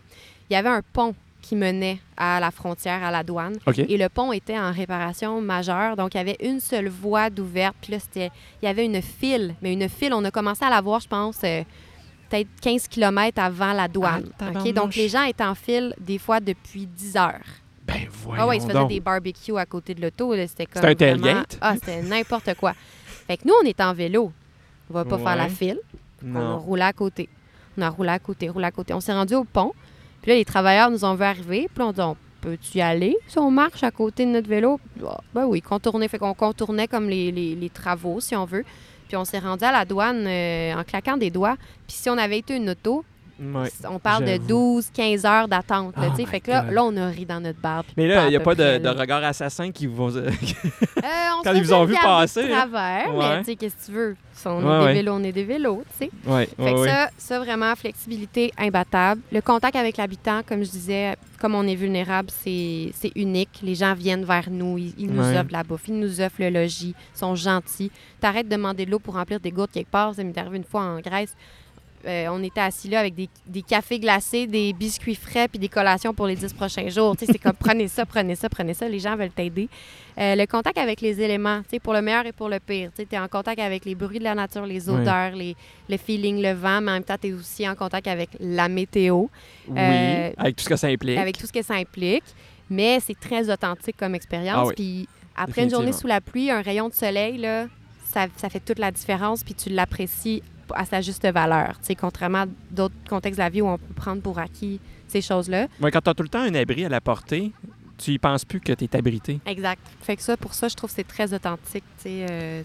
Il 0.51 0.55
y 0.55 0.57
avait 0.57 0.69
un 0.69 0.83
pont 0.83 1.15
qui 1.41 1.55
menait 1.55 2.01
à 2.17 2.41
la 2.41 2.51
frontière, 2.51 3.05
à 3.05 3.13
la 3.13 3.23
douane. 3.23 3.57
OK. 3.69 3.79
Et 3.79 3.97
le 3.97 4.09
pont 4.09 4.33
était 4.33 4.59
en 4.59 4.73
réparation 4.73 5.41
majeure, 5.41 5.95
donc 5.95 6.15
il 6.15 6.17
y 6.17 6.21
avait 6.21 6.39
une 6.41 6.59
seule 6.59 6.89
voie 6.89 7.31
d'ouverte. 7.31 7.77
Puis 7.81 7.93
là, 7.93 8.01
c'était, 8.01 8.33
il 8.61 8.67
y 8.67 8.69
avait 8.69 8.85
une 8.85 9.01
file, 9.01 9.55
mais 9.63 9.75
une 9.75 9.89
file, 9.89 10.13
on 10.13 10.25
a 10.25 10.33
commencé 10.33 10.65
à 10.65 10.71
la 10.71 10.81
voir, 10.81 10.99
je 10.99 11.09
pense, 11.09 11.39
euh, 11.45 11.63
peut-être 12.31 12.49
15 12.63 12.89
km 12.89 13.41
avant 13.41 13.75
la 13.75 13.87
douane. 13.87 14.29
Ah, 14.41 14.59
OK? 14.59 14.73
Donc, 14.73 14.97
les 14.97 15.09
gens 15.09 15.23
étaient 15.23 15.45
en 15.45 15.55
file 15.55 15.95
des 16.01 16.19
fois 16.19 16.41
depuis 16.41 16.89
10 16.89 17.17
heures. 17.17 17.45
Ben 17.87 18.07
voyons 18.11 18.43
Ah 18.43 18.47
ouais, 18.47 18.57
ils 18.57 18.61
se 18.61 18.67
faisaient 18.67 18.79
donc. 18.79 18.89
des 18.89 19.01
barbecues 19.01 19.57
à 19.59 19.67
côté 19.67 19.95
de 19.95 20.01
l'auto. 20.03 20.35
là. 20.35 20.47
C'était 20.47 20.67
comme 20.67 20.83
C'était 20.83 21.11
un 21.11 21.17
vraiment- 21.17 21.25
tailgate? 21.43 21.59
Ah, 21.61 21.75
c'était 21.75 22.03
n'importe 22.03 22.55
quoi. 22.55 22.73
Fait 23.27 23.37
que 23.37 23.43
nous, 23.47 23.55
on 23.63 23.67
était 23.67 23.83
en 23.83 23.93
vélo. 23.95 24.33
On 24.91 24.95
va 24.95 25.05
pas 25.05 25.19
faire 25.19 25.37
la 25.37 25.49
file. 25.49 25.81
On 26.25 26.35
a 26.37 26.39
Non. 26.41 26.59
roulé 26.59 26.83
à 26.83 26.93
côté. 26.93 27.29
On 27.77 27.83
a 27.83 27.89
roulé 27.91 28.11
à 28.11 28.19
côté, 28.19 28.49
roulé 28.49 28.67
à 28.67 28.71
côté. 28.71 28.95
On 28.95 29.01
s'est 29.01 29.13
rendu 29.13 29.35
au 29.35 29.45
pont. 29.45 29.73
Puis 30.23 30.31
là, 30.31 30.37
les 30.39 30.45
travailleurs 30.45 30.91
nous 30.91 31.05
ont 31.05 31.15
vu 31.15 31.23
arriver. 31.25 31.69
Puis 31.73 31.79
là, 31.79 31.87
on 31.89 31.93
dit, 31.93 32.01
on 32.01 32.17
peut-tu 32.41 32.79
y 32.79 32.81
aller 32.83 33.17
si 33.27 33.39
on 33.39 33.51
marche 33.51 33.83
à 33.83 33.91
côté 33.91 34.25
de 34.25 34.31
notre 34.31 34.49
vélo? 34.49 34.79
Ah, 35.07 35.21
Ben 35.35 35.45
oui, 35.47 35.61
contourner. 35.61 36.09
Fait 36.09 36.19
qu'on 36.19 36.35
contournait 36.35 36.89
comme 36.89 37.09
les, 37.09 37.31
les- 37.33 37.55
les 37.55 37.71
travaux, 37.71 38.21
si 38.21 38.35
on 38.37 38.45
veut. 38.45 38.65
Puis 39.09 39.17
on 39.19 39.25
s'est 39.25 39.39
rendu 39.39 39.65
à 39.65 39.73
la 39.73 39.85
douane 39.85 40.25
euh, 40.27 40.75
en 40.75 40.85
claquant 40.85 41.17
des 41.19 41.31
doigts. 41.31 41.57
Puis 41.87 41.97
si 41.97 42.09
on 42.09 42.17
avait 42.17 42.39
été 42.39 42.57
une 42.57 42.71
auto, 42.71 43.05
Ouais. 43.41 43.69
on 43.91 43.99
parle 43.99 44.25
de 44.25 44.29
j'avoue. 44.33 44.47
12, 44.47 44.91
15 44.95 45.25
heures 45.25 45.49
d'attente. 45.49 45.97
là, 45.97 46.05
Oh 46.07 46.11
tu 46.11 46.17
sais. 46.17 46.23
my 46.23 46.29
fait 46.29 46.41
que 46.41 46.51
là, 46.51 46.65
là, 46.71 46.85
on 46.85 46.97
a 46.97 47.09
ri 47.09 47.25
dans 47.27 47.41
notre 47.41 47.59
barbe. 47.61 47.87
Mais 47.97 48.07
là, 48.07 48.27
il 48.27 48.31
n'y 48.31 48.37
a 48.37 48.41
pas 48.41 48.55
de, 48.55 48.89
regard 48.99 49.25
assassin 49.25 49.71
qui 49.73 49.87
vont. 49.87 50.15
Euh, 50.15 50.31
on 51.39 51.43
Quand 51.45 51.53
ils 51.53 51.63
vous 51.63 51.73
ont 51.73 51.85
vu 51.85 51.95
passer, 52.01 52.49
travers, 52.49 53.15
Ouais. 53.15 53.29
mais 53.31 53.39
tu 53.41 53.45
sais, 53.47 53.57
qu'est-ce 53.57 53.75
que 53.77 53.87
tu 53.87 53.93
veux? 53.93 54.17
Si 54.33 54.47
on 54.49 54.59
Ouais, 54.67 54.85
est 54.85 54.89
des 54.89 54.95
vélos, 55.01 55.13
on 55.15 55.23
est 55.25 55.33
des 55.33 55.45
vélos, 55.45 55.85
tu 55.99 56.07
sais. 56.07 56.11
ouais, 56.27 56.47
Fait 56.57 56.63
ouais, 56.63 56.73
que 56.75 56.79
ouais. 56.81 56.89
ça, 56.89 57.11
ça, 57.17 57.39
vraiment, 57.39 57.75
flexibilité 57.77 58.53
imbattable. 58.59 59.21
Le 59.33 59.41
contact 59.41 59.77
avec 59.77 59.97
l'habitant, 59.97 60.41
comme 60.47 60.65
je 60.65 60.71
disais, 60.71 61.15
comme 61.41 61.55
on 61.55 61.67
est 61.67 61.75
vulnérable, 61.77 62.31
c'est 62.31 62.91
c'est 62.95 63.13
unique. 63.17 63.61
Les 63.63 63.75
gens 63.75 63.95
viennent 63.95 64.25
vers 64.25 64.51
nous, 64.51 64.79
ils, 64.79 64.95
ils 64.99 65.11
nous 65.11 65.23
Ouais. 65.23 65.39
offrent 65.39 65.53
la 65.53 65.63
bouffe, 65.63 65.89
ils 65.89 65.99
nous 65.99 66.21
offrent 66.21 66.41
le 66.41 66.51
logis, 66.51 66.95
ils 67.15 67.19
sont 67.19 67.35
gentils. 67.37 67.91
T'arrêtes 68.21 68.49
de 68.49 68.53
demander 68.57 68.87
de 68.87 68.91
l'eau 68.91 68.99
pour 68.99 69.15
remplir 69.15 69.39
des 69.41 69.51
gourdes 69.51 69.71
quelque 69.73 69.91
part. 69.91 70.15
Ça 70.15 70.25
m'est 70.25 70.37
arrivé 70.37 70.57
une 70.57 70.65
fois 70.65 70.83
en 70.83 71.01
Grèce. 71.01 71.35
Euh, 72.07 72.27
on 72.31 72.43
était 72.43 72.61
assis 72.61 72.89
là 72.89 73.01
avec 73.01 73.15
des, 73.15 73.29
des 73.47 73.63
cafés 73.63 73.99
glacés, 73.99 74.47
des 74.47 74.73
biscuits 74.73 75.15
frais 75.15 75.49
puis 75.49 75.59
des 75.59 75.69
collations 75.69 76.13
pour 76.15 76.27
les 76.27 76.37
dix 76.37 76.53
prochains 76.53 76.89
jours. 76.89 77.15
C'est 77.19 77.39
comme 77.39 77.53
prenez 77.59 77.89
ça, 77.89 78.05
prenez 78.05 78.35
ça, 78.35 78.49
prenez 78.49 78.75
ça. 78.75 78.89
Les 78.89 78.99
gens 78.99 79.17
veulent 79.17 79.31
t'aider. 79.31 79.69
Euh, 80.19 80.37
le 80.37 80.47
contact 80.47 80.79
avec 80.79 81.01
les 81.01 81.21
éléments, 81.21 81.63
pour 81.83 81.93
le 81.93 82.03
meilleur 82.03 82.25
et 82.27 82.33
pour 82.33 82.49
le 82.49 82.61
pire. 82.61 82.91
Tu 82.97 83.07
es 83.11 83.19
en 83.19 83.27
contact 83.29 83.59
avec 83.59 83.85
les 83.85 83.95
bruits 83.95 84.19
de 84.21 84.25
la 84.25 84.35
nature, 84.35 84.65
les 84.65 84.89
odeurs, 84.89 85.33
les, 85.33 85.57
le 85.89 85.97
feeling, 85.97 86.41
le 86.41 86.53
vent, 86.53 86.81
mais 86.81 86.91
en 86.93 86.95
même 86.95 87.05
temps, 87.05 87.17
tu 87.21 87.29
es 87.29 87.33
aussi 87.33 87.69
en 87.69 87.75
contact 87.75 88.07
avec 88.07 88.31
la 88.39 88.69
météo, 88.69 89.25
Oui, 89.69 89.77
euh, 89.77 90.31
avec 90.37 90.57
tout 90.57 90.65
ce 90.65 90.69
que 90.69 90.77
ça 90.77 90.87
implique. 90.89 91.19
avec 91.19 91.37
tout 91.39 91.47
ce 91.47 91.53
que 91.53 91.63
ça 91.63 91.75
implique. 91.75 92.25
Mais 92.71 92.99
c'est 93.01 93.19
très 93.19 93.51
authentique 93.51 93.97
comme 93.97 94.15
expérience. 94.15 94.57
Ah 94.57 94.67
oui. 94.67 94.75
Puis 94.75 95.09
après 95.37 95.65
une 95.65 95.71
journée 95.71 95.93
sous 95.93 96.07
la 96.07 96.21
pluie, 96.21 96.51
un 96.51 96.63
rayon 96.63 96.89
de 96.89 96.95
soleil, 96.95 97.39
là, 97.39 97.67
ça, 98.07 98.27
ça 98.37 98.49
fait 98.49 98.61
toute 98.61 98.79
la 98.79 98.91
différence. 98.91 99.43
Puis 99.43 99.55
tu 99.55 99.69
l'apprécies 99.71 100.43
à 100.75 100.85
sa 100.85 101.01
juste 101.01 101.27
valeur. 101.27 101.75
Contrairement 101.99 102.43
à 102.43 102.47
d'autres 102.71 102.95
contextes 103.09 103.39
de 103.39 103.43
la 103.45 103.51
vie 103.51 103.61
où 103.63 103.69
on 103.69 103.79
peut 103.79 103.95
prendre 103.95 104.23
pour 104.23 104.39
acquis 104.39 104.81
ces 105.09 105.21
choses-là. 105.21 105.69
Quand 105.81 106.01
tu 106.01 106.11
as 106.11 106.15
tout 106.15 106.23
le 106.23 106.29
temps 106.29 106.41
un 106.43 106.55
abri 106.55 106.85
à 106.85 106.89
la 106.89 107.01
portée, 107.01 107.53
tu 107.97 108.13
y 108.13 108.19
penses 108.19 108.45
plus 108.45 108.61
que 108.61 108.73
tu 108.73 108.85
es 108.85 108.97
abrité. 108.97 109.41
Exact. 109.47 109.81
Fait 110.01 110.17
que 110.17 110.23
ça, 110.23 110.37
pour 110.37 110.53
ça, 110.55 110.67
je 110.69 110.75
trouve 110.75 110.91
que 110.91 110.97
c'est 110.97 111.07
très 111.07 111.33
authentique. 111.33 111.85
Tu 112.03 112.25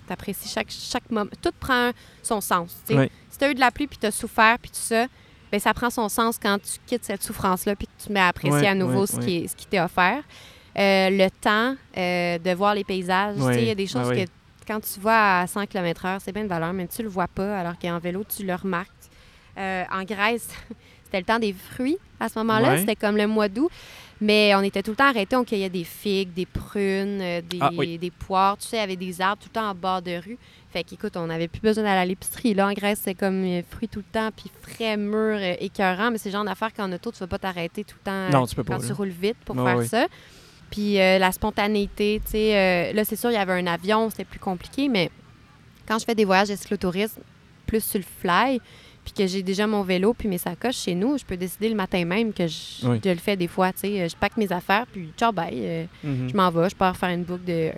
apprécies 0.10 0.50
chaque, 0.50 0.70
chaque 0.72 1.10
moment. 1.12 1.30
Tout 1.42 1.52
prend 1.60 1.92
son 2.24 2.42
sens. 2.42 2.76
Ouais. 2.90 3.12
Si 3.30 3.38
tu 3.38 3.46
as 3.46 3.52
eu 3.52 3.54
de 3.56 3.60
la 3.60 3.70
pluie 3.72 3.86
puis 3.88 3.98
tu 4.00 4.08
as 4.08 4.12
souffert 4.12 4.58
puis 4.60 4.72
tout 4.72 4.78
ça, 4.80 5.06
ben 5.52 5.60
ça 5.60 5.74
prend 5.74 5.90
son 5.90 6.10
sens 6.10 6.38
quand 6.42 6.58
tu 6.62 6.80
quittes 6.86 7.06
cette 7.06 7.24
souffrance-là 7.24 7.76
puis 7.76 7.88
que 7.88 8.04
tu 8.06 8.12
mets 8.12 8.20
à 8.20 8.28
apprécier 8.28 8.68
à 8.68 8.76
nouveau 8.76 9.06
ce 9.06 9.18
qui 9.20 9.38
est- 9.38 9.48
ce 9.48 9.56
qui 9.56 9.66
t'est 9.68 9.80
offert. 9.80 10.24
Euh, 10.78 11.10
le 11.10 11.28
temps 11.42 11.76
euh, 11.98 12.38
de 12.38 12.52
voir 12.54 12.74
les 12.76 12.84
paysages. 12.84 13.36
Il 13.58 13.66
y 13.66 13.70
a 13.72 13.76
des 13.76 13.88
choses 13.88 14.10
que 14.12 14.26
quand 14.70 14.80
tu 14.82 15.00
vas 15.00 15.42
à 15.42 15.48
100 15.48 15.66
km/h, 15.66 16.20
c'est 16.24 16.32
bien 16.32 16.44
de 16.44 16.48
valeur, 16.48 16.72
mais 16.74 16.88
tu 16.88 17.02
le 17.02 17.10
vois 17.10 17.28
pas, 17.28 17.58
alors 17.60 17.78
qu'en 17.80 17.98
vélo, 17.98 18.24
tu 18.24 18.46
le 18.46 18.54
remarques. 18.54 18.90
Euh, 19.58 19.84
en 19.92 20.04
Grèce, 20.04 20.48
c'était 21.06 21.20
le 21.20 21.26
temps 21.26 21.40
des 21.40 21.54
fruits 21.54 21.98
à 22.20 22.30
ce 22.30 22.38
moment-là. 22.40 22.72
Ouais. 22.74 22.78
C'était 22.80 22.96
comme 22.96 23.18
le 23.18 23.26
mois 23.28 23.50
d'août. 23.50 23.72
Mais 24.22 24.54
on 24.54 24.62
était 24.62 24.84
tout 24.84 24.92
le 24.92 24.98
temps 24.98 25.08
arrêtés. 25.08 25.36
On 25.38 25.46
cueillait 25.46 25.70
des 25.70 25.86
figues, 25.86 26.34
des 26.34 26.46
prunes, 26.46 27.22
euh, 27.22 27.42
des, 27.42 27.58
Ah, 27.62 27.70
oui. 27.78 27.98
des 27.98 28.12
poires. 28.12 28.58
Tu 28.58 28.68
sais, 28.68 28.76
il 28.76 28.80
y 28.82 28.84
avait 28.84 28.98
des 28.98 29.22
arbres 29.22 29.42
tout 29.42 29.48
le 29.50 29.54
temps 29.60 29.70
en 29.70 29.74
bord 29.74 30.02
de 30.02 30.12
rue. 30.22 30.38
Fait 30.72 30.84
qu'écoute, 30.84 31.16
on 31.16 31.28
n'avait 31.28 31.48
plus 31.48 31.62
besoin 31.62 31.86
d'aller 31.86 32.02
à 32.02 32.06
l'épicerie. 32.06 32.54
Là, 32.54 32.68
en 32.68 32.74
Grèce, 32.74 33.00
c'est 33.04 33.16
comme 33.16 33.44
euh, 33.46 33.62
fruits 33.70 33.88
tout 33.88 34.00
le 34.00 34.12
temps, 34.12 34.30
puis 34.36 34.52
frais, 34.62 34.98
mûrs, 34.98 35.40
euh, 35.40 35.56
écœurants. 35.62 36.12
Mais 36.12 36.18
c'est 36.18 36.30
le 36.30 36.34
genre 36.34 36.44
d'affaires 36.44 36.74
qu'en 36.74 36.92
auto, 36.92 37.12
tu 37.14 37.20
vas 37.20 37.28
pas 37.28 37.40
t'arrêter 37.40 37.86
tout 37.86 37.96
le 37.98 38.04
temps 38.12 38.30
Non, 38.30 38.46
tu 38.46 38.56
peux 38.56 38.64
pas, 38.66 38.74
quand 38.76 38.82
là. 38.82 38.88
tu 38.88 38.94
roules 38.94 39.08
vite 39.08 39.38
pour 39.46 39.56
faire 39.56 39.84
ça. 39.84 40.06
Puis 40.72 41.00
euh, 41.00 41.18
la 41.20 41.32
spontanéité, 41.32 42.22
tu 42.26 42.32
sais, 42.32 42.56
euh, 42.58 42.94
là, 42.94 43.04
c'est 43.06 43.16
sûr, 43.16 43.32
il 43.32 43.36
y 43.36 43.38
avait 43.38 43.54
un 43.54 43.68
avion, 43.68 44.10
c'était 44.10 44.26
plus 44.26 44.40
compliqué, 44.40 44.88
mais 44.90 45.10
quand 45.88 45.98
je 46.00 46.06
fais 46.06 46.16
des 46.16 46.26
voyages 46.26 46.50
de 46.50 46.56
cyclotourisme, 46.56 47.22
plus 47.66 47.84
sur 47.84 48.00
le 48.00 48.06
fly, 48.22 48.60
puis 49.04 49.14
que 49.14 49.26
j'ai 49.28 49.42
déjà 49.44 49.66
mon 49.66 49.82
vélo 49.84 50.14
puis 50.14 50.28
mes 50.28 50.38
sacoches 50.38 50.76
chez 50.78 50.94
nous, 50.96 51.18
je 51.18 51.26
peux 51.26 51.38
décider 51.38 51.70
le 51.70 51.76
matin 51.76 52.04
même 52.06 52.34
que 52.34 52.48
je, 52.48 52.86
Oui. 52.88 53.00
je 53.04 53.10
le 53.10 53.16
fais 53.18 53.36
des 53.36 53.48
fois, 53.48 53.72
tu 53.74 53.80
sais. 53.82 54.10
Je 54.10 54.16
pack 54.16 54.38
mes 54.38 54.52
affaires, 54.52 54.86
puis 54.92 55.12
ciao, 55.18 55.32
bye. 55.32 55.50
euh, 55.54 55.86
Mhm. 56.04 56.30
je 56.30 56.36
m'en 56.38 56.50
vais, 56.52 56.70
je 56.70 56.76
pars 56.76 56.96
faire 56.96 57.10
une 57.10 57.24
boucle 57.24 57.46
de 57.46 57.54
euh, 57.54 57.72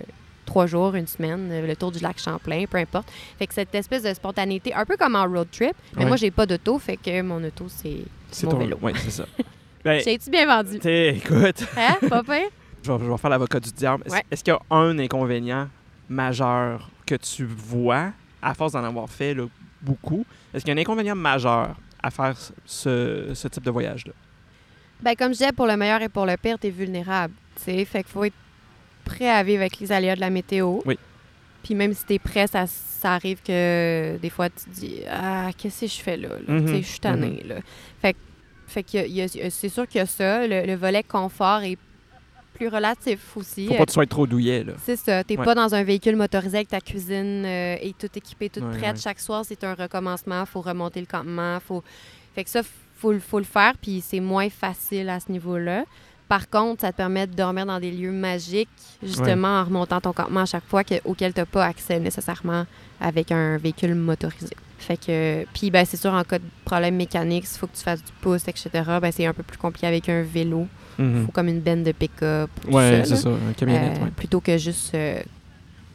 trois 0.45 0.65
jours, 0.67 0.95
une 0.95 1.07
semaine, 1.07 1.47
euh, 1.51 1.65
le 1.67 1.75
tour 1.77 1.91
du 1.91 1.99
lac 1.99 2.19
Champlain, 2.19 2.65
peu 2.69 2.77
importe. 2.77 3.09
Fait 3.39 3.47
que 3.47 3.53
cette 3.53 3.73
espèce 3.75 4.03
de 4.03 4.13
spontanéité, 4.13 4.73
un 4.73 4.85
peu 4.85 4.97
comme 4.97 5.15
en 5.15 5.25
road 5.25 5.47
trip, 5.51 5.73
mais 5.97 6.05
moi, 6.05 6.17
j'ai 6.17 6.31
pas 6.31 6.45
d'auto, 6.45 6.77
fait 6.79 6.97
que 6.97 7.21
mon 7.21 7.41
auto, 7.43 7.65
c'est 7.69 7.99
C'est 8.31 8.45
mon 8.47 8.51
ton 8.53 8.57
vélo. 8.57 8.77
Oui, 8.81 8.91
c'est 8.97 9.11
ça. 9.11 9.25
ben, 9.85 10.01
J'ai-tu 10.03 10.29
bien 10.29 10.45
vendu? 10.45 10.79
écoute, 10.83 11.63
Hein, 11.77 11.95
pas 12.09 12.23
pire? 12.23 12.49
Je 12.83 12.91
vais, 12.91 12.99
je 13.05 13.09
vais 13.11 13.17
faire 13.17 13.29
l'avocat 13.29 13.59
du 13.59 13.71
diable. 13.71 14.03
Est-ce 14.05 14.15
Ouais. 14.15 14.23
est-ce 14.31 14.43
qu'il 14.43 14.53
y 14.53 14.55
a 14.57 14.75
un 14.75 14.97
inconvénient 14.99 15.67
majeur 16.09 16.89
que 17.05 17.15
tu 17.15 17.45
vois, 17.45 18.11
à 18.41 18.53
force 18.53 18.73
d'en 18.73 18.83
avoir 18.83 19.09
fait 19.09 19.33
là, 19.33 19.45
beaucoup, 19.81 20.25
est-ce 20.53 20.63
qu'il 20.63 20.73
y 20.73 20.77
a 20.77 20.79
un 20.79 20.81
inconvénient 20.81 21.15
majeur 21.15 21.75
à 22.03 22.11
faire 22.11 22.35
ce, 22.65 23.31
ce 23.33 23.47
type 23.47 23.63
de 23.63 23.71
voyage-là? 23.71 24.13
Ben, 25.01 25.15
comme 25.15 25.29
je 25.33 25.39
disais, 25.39 25.51
pour 25.51 25.65
le 25.65 25.75
meilleur 25.77 26.01
et 26.01 26.09
pour 26.09 26.25
le 26.25 26.37
pire, 26.37 26.59
t'es 26.59 26.69
vulnérable. 26.69 27.33
tu 27.55 27.63
sais. 27.63 27.85
Fait 27.85 28.03
qu'il 28.03 28.11
faut 28.11 28.23
être 28.23 28.35
prêt 29.03 29.29
à 29.29 29.41
vivre 29.41 29.61
avec 29.61 29.79
les 29.79 29.91
aléas 29.91 30.15
de 30.15 30.21
la 30.21 30.29
météo. 30.29 30.79
Oui. 30.85 30.97
Puis 31.63 31.73
même 31.75 31.93
si 31.93 32.05
t'es 32.05 32.19
prêt, 32.19 32.45
ça, 32.47 32.65
ça 32.67 33.13
arrive 33.15 33.41
que 33.43 34.17
des 34.17 34.29
fois, 34.29 34.49
tu 34.49 34.65
te 34.65 34.69
dis 34.69 34.97
Ah, 35.09 35.49
qu'est-ce 35.57 35.81
que 35.81 35.87
je 35.87 36.01
fais 36.01 36.17
là? 36.17 36.29
là? 36.47 36.53
Mhm. 36.53 36.65
Tu 36.65 36.71
sais, 36.73 36.81
Je 36.83 36.87
suis 36.87 36.99
tannée. 36.99 37.43
Fait, 38.01 38.15
fait 38.67 38.83
que 38.83 38.97
a- 39.45 39.49
c'est 39.49 39.69
sûr 39.69 39.87
qu'il 39.87 39.99
y 39.99 40.01
a 40.01 40.05
ça. 40.05 40.45
Le, 40.47 40.65
le 40.65 40.75
volet 40.75 41.03
confort 41.03 41.61
est 41.63 41.77
plus 42.61 42.67
relatif 42.75 43.35
aussi. 43.35 43.67
Faut 43.67 43.73
pas 43.73 43.85
que 43.85 43.89
tu 43.89 43.93
sois 43.93 44.05
trop 44.05 44.27
douillet, 44.27 44.63
là. 44.63 44.73
C'est 44.85 44.95
ça. 44.95 45.23
T'es 45.23 45.35
Ouais. 45.37 45.43
pas 45.45 45.55
dans 45.55 45.73
un 45.73 45.83
véhicule 45.83 46.15
motorisé 46.15 46.57
avec 46.57 46.67
ta 46.67 46.79
cuisine 46.79 47.43
euh, 47.45 47.75
et 47.81 47.93
tout 47.97 48.09
équipé, 48.15 48.49
toute 48.49 48.63
Ouais, 48.63 48.77
prête. 48.77 48.95
ouais. 48.95 49.01
Chaque 49.01 49.19
soir, 49.19 49.43
c'est 49.47 49.63
un 49.63 49.73
recommencement. 49.73 50.45
faut 50.45 50.61
remonter 50.61 50.99
le 50.99 51.07
campement. 51.07 51.59
Faut... 51.59 51.83
Fait 52.35 52.43
que 52.43 52.49
ça, 52.51 52.61
faut, 52.97 53.11
le- 53.13 53.19
faut 53.19 53.39
le 53.39 53.45
faire. 53.45 53.73
Puis 53.81 54.01
c'est 54.05 54.19
moins 54.19 54.49
facile 54.49 55.09
à 55.09 55.19
ce 55.19 55.31
niveau-là. 55.31 55.85
Par 56.27 56.49
contre, 56.49 56.81
ça 56.81 56.91
te 56.91 56.97
permet 56.97 57.25
de 57.27 57.33
dormir 57.33 57.65
dans 57.65 57.79
des 57.79 57.91
lieux 57.91 58.11
magiques, 58.11 58.69
justement 59.03 59.59
en 59.59 59.63
remontant 59.65 59.99
ton 59.99 60.13
campement 60.13 60.41
à 60.41 60.45
chaque 60.45 60.63
fois 60.65 60.83
que, 60.83 60.95
auquel 61.03 61.33
tu 61.33 61.39
n'as 61.41 61.45
pas 61.45 61.65
accès 61.65 61.99
nécessairement 61.99 62.65
avec 63.01 63.31
un 63.33 63.57
véhicule 63.57 63.95
motorisé. 63.95 64.55
Fait 64.77 64.97
que, 64.97 65.45
puis 65.53 65.69
ben, 65.71 65.83
c'est 65.85 65.97
sûr, 65.97 66.13
en 66.13 66.23
cas 66.23 66.39
de 66.39 66.43
problème 66.63 66.95
mécanique, 66.95 67.45
s'il 67.47 67.59
faut 67.59 67.67
que 67.67 67.75
tu 67.75 67.83
fasses 67.83 68.03
du 68.03 68.11
pouce, 68.21 68.47
etc., 68.47 68.69
ben, 69.01 69.11
c'est 69.11 69.25
un 69.25 69.33
peu 69.33 69.43
plus 69.43 69.57
compliqué 69.57 69.87
avec 69.87 70.07
un 70.07 70.21
vélo. 70.23 70.67
Mhm. 71.01 71.25
faut 71.25 71.31
comme 71.31 71.47
une 71.47 71.59
benne 71.59 71.83
de 71.83 71.91
pick-up. 71.91 72.49
Ouais, 72.69 73.03
c'est 73.05 73.15
ça, 73.15 73.29
un 73.29 73.53
camionnette, 73.53 73.97
Euh, 73.99 74.03
ouais. 74.05 74.11
Plutôt 74.15 74.39
que 74.41 74.57
juste 74.57 74.93
euh, 74.95 75.21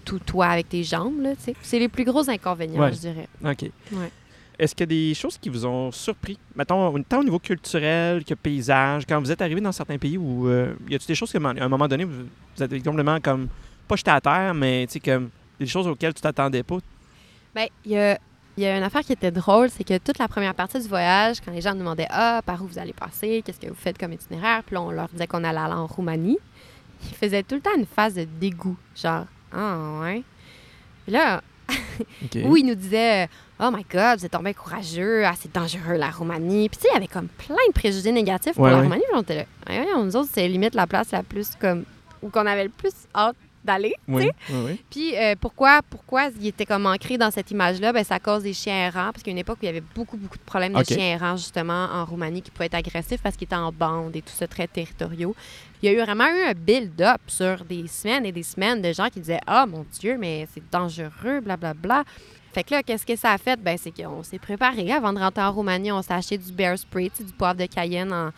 tout 0.04 0.18
toi 0.18 0.46
avec 0.46 0.68
tes 0.68 0.82
jambes, 0.84 1.20
là. 1.20 1.30
C'est 1.62 1.78
les 1.78 1.88
plus 1.88 2.04
gros 2.04 2.28
inconvénients, 2.28 2.80
Ouais. 2.80 2.92
je 2.92 2.98
dirais. 2.98 3.28
OK. 3.44 3.70
Ouais. 3.92 4.10
Est-ce 4.58 4.74
qu'il 4.74 4.84
y 4.84 4.84
a 4.84 5.08
des 5.08 5.14
choses 5.14 5.36
qui 5.36 5.50
vous 5.50 5.66
ont 5.66 5.92
surpris? 5.92 6.38
Mettons, 6.54 7.02
tant 7.02 7.20
au 7.20 7.24
niveau 7.24 7.38
culturel 7.38 8.24
que 8.24 8.32
paysage, 8.34 9.04
quand 9.06 9.20
vous 9.20 9.30
êtes 9.30 9.42
arrivé 9.42 9.60
dans 9.60 9.72
certains 9.72 9.98
pays 9.98 10.16
où 10.16 10.48
euh, 10.48 10.72
y 10.88 10.94
a-t-il 10.94 11.08
des 11.08 11.14
choses 11.14 11.30
que, 11.30 11.36
à 11.38 11.64
un 11.64 11.68
moment 11.68 11.86
donné, 11.86 12.04
vous, 12.04 12.24
vous 12.56 12.62
êtes 12.62 12.82
complètement 12.82 13.20
comme, 13.20 13.48
pas 13.86 13.96
jeté 13.96 14.10
à 14.10 14.20
terre, 14.20 14.54
mais 14.54 14.86
tu 14.86 14.94
sais, 14.94 15.00
comme 15.00 15.28
des 15.60 15.66
choses 15.66 15.86
auxquelles 15.86 16.14
tu 16.14 16.22
t'attendais 16.22 16.62
pas? 16.62 16.78
Ben, 17.54 17.66
il 17.84 17.92
y 17.92 17.98
a, 17.98 18.18
il 18.56 18.62
y 18.62 18.66
a 18.66 18.76
une 18.76 18.82
affaire 18.82 19.02
qui 19.02 19.12
était 19.12 19.30
drôle, 19.30 19.68
c'est 19.70 19.84
que 19.84 19.98
toute 19.98 20.18
la 20.18 20.28
première 20.28 20.54
partie 20.54 20.80
du 20.80 20.88
voyage, 20.88 21.40
quand 21.44 21.52
les 21.52 21.60
gens 21.60 21.72
nous 21.72 21.80
demandaient 21.80 22.06
Ah, 22.10 22.40
par 22.44 22.62
où 22.62 22.66
vous 22.66 22.78
allez 22.78 22.92
passer, 22.92 23.42
qu'est-ce 23.44 23.60
que 23.60 23.68
vous 23.68 23.74
faites 23.74 23.98
comme 23.98 24.12
itinéraire, 24.12 24.62
puis 24.64 24.74
là, 24.74 24.82
on 24.82 24.90
leur 24.90 25.08
disait 25.08 25.26
qu'on 25.26 25.44
allait 25.44 25.58
aller 25.58 25.74
en 25.74 25.86
Roumanie, 25.86 26.38
ils 27.10 27.14
faisaient 27.16 27.42
tout 27.42 27.54
le 27.56 27.60
temps 27.60 27.74
une 27.76 27.86
phase 27.86 28.14
de 28.14 28.24
dégoût. 28.24 28.76
Genre, 28.94 29.24
ah, 29.52 30.00
ouais. 30.02 30.22
Puis 31.04 31.12
là, 31.12 31.42
où 32.44 32.56
ils 32.56 32.64
nous 32.64 32.74
disaient 32.74 33.28
Oh 33.58 33.70
my 33.72 33.84
God, 33.90 34.18
vous 34.18 34.26
êtes 34.26 34.32
tombé 34.32 34.52
courageux, 34.54 35.24
ah, 35.26 35.32
c'est 35.38 35.54
dangereux 35.54 35.94
la 35.96 36.10
Roumanie. 36.10 36.68
Puis 36.68 36.78
tu 36.78 36.82
sais, 36.82 36.88
il 36.90 36.94
y 36.94 36.96
avait 36.96 37.06
comme 37.08 37.28
plein 37.28 37.56
de 37.68 37.72
préjugés 37.72 38.12
négatifs 38.12 38.54
pour 38.54 38.64
Ouais, 38.64 38.70
la 38.70 38.76
ouais. 38.78 38.82
Roumanie. 38.84 39.02
Puis 39.08 39.16
on 39.18 39.22
était 39.22 39.36
là, 39.36 39.44
Ouais, 39.68 39.80
ouais, 39.80 40.02
nous 40.04 40.14
autres, 40.16 40.28
c'est 40.32 40.46
limite 40.48 40.74
la 40.74 40.86
place 40.86 41.10
la 41.10 41.22
plus 41.22 41.50
comme. 41.58 41.84
où 42.22 42.28
qu'on 42.28 42.46
avait 42.46 42.64
le 42.64 42.70
plus 42.70 42.92
hâte 43.14 43.36
d'aller. 43.66 43.94
Oui, 44.08 44.30
oui, 44.48 44.56
oui. 44.64 44.80
Puis 44.90 45.14
euh, 45.16 45.34
pourquoi, 45.38 45.82
pourquoi 45.82 46.28
il 46.40 46.46
était 46.46 46.64
comme 46.64 46.86
ancré 46.86 47.18
dans 47.18 47.30
cette 47.30 47.50
image-là? 47.50 47.92
Ben, 47.92 48.02
c'est 48.02 48.14
à 48.14 48.20
cause 48.20 48.42
des 48.44 48.54
chiens 48.54 48.86
errants, 48.86 49.10
parce 49.12 49.22
qu'il 49.22 49.32
y 49.32 49.32
a 49.32 49.36
une 49.36 49.40
époque 49.40 49.58
où 49.60 49.64
il 49.64 49.66
y 49.66 49.68
avait 49.68 49.82
beaucoup, 49.94 50.16
beaucoup 50.16 50.38
de 50.38 50.42
problèmes 50.42 50.72
de 50.72 50.84
chiens 50.84 51.14
errants, 51.14 51.36
justement, 51.36 51.88
en 51.92 52.04
Roumanie, 52.06 52.40
qui 52.40 52.50
pouvaient 52.50 52.66
être 52.66 52.74
agressifs 52.74 53.20
parce 53.20 53.36
qu'ils 53.36 53.46
étaient 53.46 53.56
en 53.56 53.72
bande 53.72 54.16
et 54.16 54.22
tout 54.22 54.32
ça, 54.34 54.46
très 54.46 54.66
territoriaux. 54.66 55.36
Il 55.82 55.90
y 55.90 55.94
a 55.94 55.98
eu 55.98 56.02
vraiment 56.02 56.24
eu 56.24 56.44
un 56.48 56.54
build-up 56.54 57.20
sur 57.26 57.64
des 57.64 57.86
semaines 57.86 58.24
et 58.24 58.32
des 58.32 58.42
semaines 58.42 58.80
de 58.80 58.92
gens 58.94 59.08
qui 59.08 59.20
disaient 59.20 59.40
«Ah, 59.46 59.66
mon 59.66 59.84
Dieu, 60.00 60.16
mais 60.18 60.48
c'est 60.54 60.62
dangereux, 60.70 61.40
blablabla.» 61.42 62.04
Fait 62.54 62.64
que 62.64 62.72
là, 62.72 62.82
qu'est-ce 62.82 63.04
que 63.04 63.16
ça 63.16 63.32
a 63.32 63.38
fait? 63.38 63.60
Ben, 63.60 63.76
c'est 63.76 63.90
qu'on 63.90 64.22
s'est 64.22 64.38
préparé. 64.38 64.90
Avant 64.90 65.12
de 65.12 65.18
rentrer 65.18 65.42
en 65.42 65.52
Roumanie, 65.52 65.92
on 65.92 66.00
s'est 66.00 66.14
acheté 66.14 66.38
du 66.38 66.50
bear 66.50 66.78
spray, 66.78 67.10
du 67.20 67.30
poivre 67.34 67.58
de 67.58 67.66
Cayenne 67.66 68.10
en, 68.10 68.30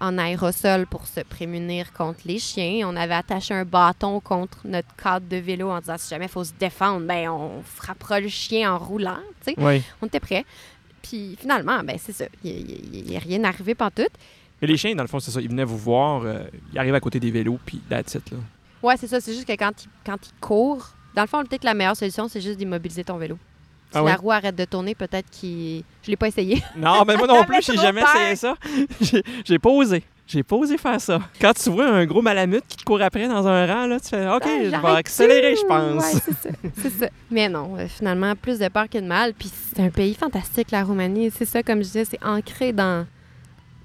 en 0.00 0.18
aérosol 0.18 0.86
pour 0.86 1.06
se 1.06 1.20
prémunir 1.20 1.92
contre 1.92 2.20
les 2.24 2.38
chiens. 2.38 2.88
On 2.88 2.96
avait 2.96 3.14
attaché 3.14 3.54
un 3.54 3.64
bâton 3.64 4.20
contre 4.20 4.58
notre 4.64 4.94
cadre 4.96 5.26
de 5.26 5.36
vélo 5.36 5.70
en 5.70 5.80
disant 5.80 5.96
si 5.98 6.10
jamais 6.10 6.26
il 6.26 6.30
faut 6.30 6.44
se 6.44 6.52
défendre, 6.58 7.06
ben 7.06 7.28
on 7.28 7.62
frappera 7.62 8.20
le 8.20 8.28
chien 8.28 8.72
en 8.72 8.78
roulant. 8.78 9.18
Oui. 9.56 9.82
On 10.02 10.06
était 10.06 10.20
prêts. 10.20 10.44
Puis 11.02 11.36
finalement, 11.40 11.82
ben 11.82 11.96
c'est 11.98 12.12
ça. 12.12 12.26
Il 12.44 13.04
n'y 13.06 13.16
a 13.16 13.20
rien 13.20 13.42
arrivé 13.44 13.74
tout. 13.74 14.02
Mais 14.60 14.68
les 14.68 14.76
chiens, 14.76 14.94
dans 14.94 15.02
le 15.02 15.08
fond, 15.08 15.20
c'est 15.20 15.30
ça. 15.30 15.40
Ils 15.40 15.48
venaient 15.48 15.64
vous 15.64 15.76
voir, 15.76 16.22
euh, 16.24 16.44
ils 16.72 16.78
arrivent 16.78 16.94
à 16.94 17.00
côté 17.00 17.20
des 17.20 17.30
vélos, 17.30 17.58
puis 17.66 17.80
that's 17.90 18.14
it, 18.14 18.30
là. 18.30 18.38
Ouais, 18.82 18.96
c'est 18.96 19.06
ça. 19.06 19.20
C'est 19.20 19.32
juste 19.32 19.46
que 19.46 19.52
quand 19.52 19.84
ils, 19.84 19.88
quand 20.04 20.16
ils 20.26 20.40
courent, 20.40 20.94
dans 21.14 21.22
le 21.22 21.28
fond, 21.28 21.42
peut-être 21.44 21.62
que 21.62 21.66
la 21.66 21.74
meilleure 21.74 21.96
solution, 21.96 22.28
c'est 22.28 22.40
juste 22.40 22.58
d'immobiliser 22.58 23.04
ton 23.04 23.18
vélo. 23.18 23.38
Si 23.96 24.00
Ah 24.00 24.04
ouais? 24.04 24.10
la 24.12 24.16
roue 24.16 24.30
arrête 24.32 24.56
de 24.56 24.64
tourner, 24.64 24.94
peut-être 24.94 25.28
qu'il. 25.30 25.82
Je 26.02 26.10
l'ai 26.10 26.16
pas 26.16 26.28
essayé. 26.28 26.62
Non, 26.76 27.04
mais 27.06 27.16
moi 27.16 27.26
non 27.26 27.44
plus, 27.48 27.62
j'ai 27.64 27.76
jamais 27.76 28.00
peur. 28.02 28.10
essayé 28.16 28.36
ça. 28.36 28.54
J'ai- 29.44 29.58
pas 29.58 29.70
osé. 29.70 30.02
J'ai 30.28 30.42
pas 30.42 30.56
osé 30.56 30.76
faire 30.76 31.00
ça. 31.00 31.20
Quand 31.40 31.52
tu 31.54 31.70
vois 31.70 31.86
un 31.88 32.04
gros 32.04 32.20
malamute 32.20 32.64
qui 32.68 32.76
te 32.76 32.82
court 32.82 33.00
après 33.00 33.28
dans 33.28 33.46
un 33.46 33.64
rang, 33.66 33.86
là, 33.86 34.00
tu 34.00 34.08
fais 34.08 34.26
OK, 34.28 34.42
Ah, 34.44 34.48
je 34.64 34.68
vais 34.70 34.88
accélérer, 34.98 35.54
je 35.54 35.64
pense. 35.66 36.02
Ouais, 36.02 36.20
c'est 36.24 36.32
ça. 36.34 36.48
c'est 36.82 36.90
ça. 36.90 37.06
Mais 37.30 37.48
non, 37.48 37.76
euh, 37.78 37.86
finalement, 37.86 38.34
plus 38.34 38.58
de 38.58 38.66
peur 38.68 38.88
que 38.90 38.98
de 38.98 39.06
mal. 39.06 39.34
Puis 39.34 39.50
c'est 39.72 39.80
un 39.82 39.88
pays 39.90 40.14
fantastique, 40.14 40.72
la 40.72 40.82
Roumanie. 40.82 41.30
C'est 41.36 41.44
ça, 41.44 41.62
comme 41.62 41.78
je 41.78 41.84
disais, 41.84 42.04
c'est 42.04 42.24
ancré 42.24 42.72
dans. 42.72 43.06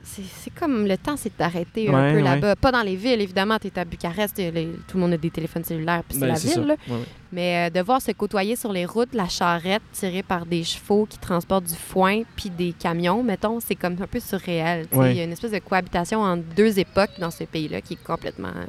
C'est 0.04 0.54
comme 0.54 0.88
le 0.88 0.98
temps 0.98 1.16
s'est 1.16 1.32
arrêté 1.40 1.88
un 1.90 1.94
Ouais, 1.94 2.12
peu 2.12 2.18
ouais. 2.18 2.24
là-bas. 2.24 2.56
Pas 2.56 2.72
dans 2.72 2.82
les 2.82 2.96
villes, 2.96 3.22
évidemment. 3.22 3.58
Tu 3.60 3.68
es 3.68 3.80
à 3.80 3.86
Bucarest, 3.86 4.38
les- 4.38 4.70
tout 4.88 4.98
le 4.98 5.00
monde 5.02 5.14
a 5.14 5.18
des 5.18 5.30
téléphones 5.30 5.64
cellulaires, 5.64 6.04
puis 6.08 6.18
c'est 6.18 6.26
Ben, 6.26 6.34
la 6.34 6.40
ville. 6.40 6.62
là. 6.68 6.76
Ouais. 6.90 7.04
Mais 7.32 7.68
euh, 7.68 7.70
de 7.70 7.86
voir 7.86 8.02
se 8.02 8.12
côtoyer 8.12 8.56
sur 8.56 8.74
les 8.74 8.86
routes 8.86 9.14
la 9.14 9.28
charrette 9.30 9.82
tirée 9.94 10.24
par 10.24 10.46
des 10.46 10.64
chevaux 10.64 11.06
qui 11.06 11.18
transportent 11.18 11.66
du 11.66 11.76
foin 11.76 12.24
puis 12.36 12.50
des 12.50 12.74
camions, 12.74 13.24
mettons, 13.24 13.60
c'est 13.60 13.76
comme 13.76 13.96
un 14.02 14.08
peu 14.08 14.20
surréel. 14.20 14.88
Il 14.92 15.14
y 15.14 15.20
a 15.22 15.24
une 15.24 15.32
espèce 15.32 15.52
de 15.52 15.60
cohabitation 15.60 16.22
entre 16.22 16.44
deux 16.56 16.78
époques 16.80 17.12
dans 17.20 17.32
ce 17.32 17.44
pays-là 17.46 17.82
qui 17.82 17.94
est 17.94 18.04
complètement 18.04 18.50
euh, 18.50 18.66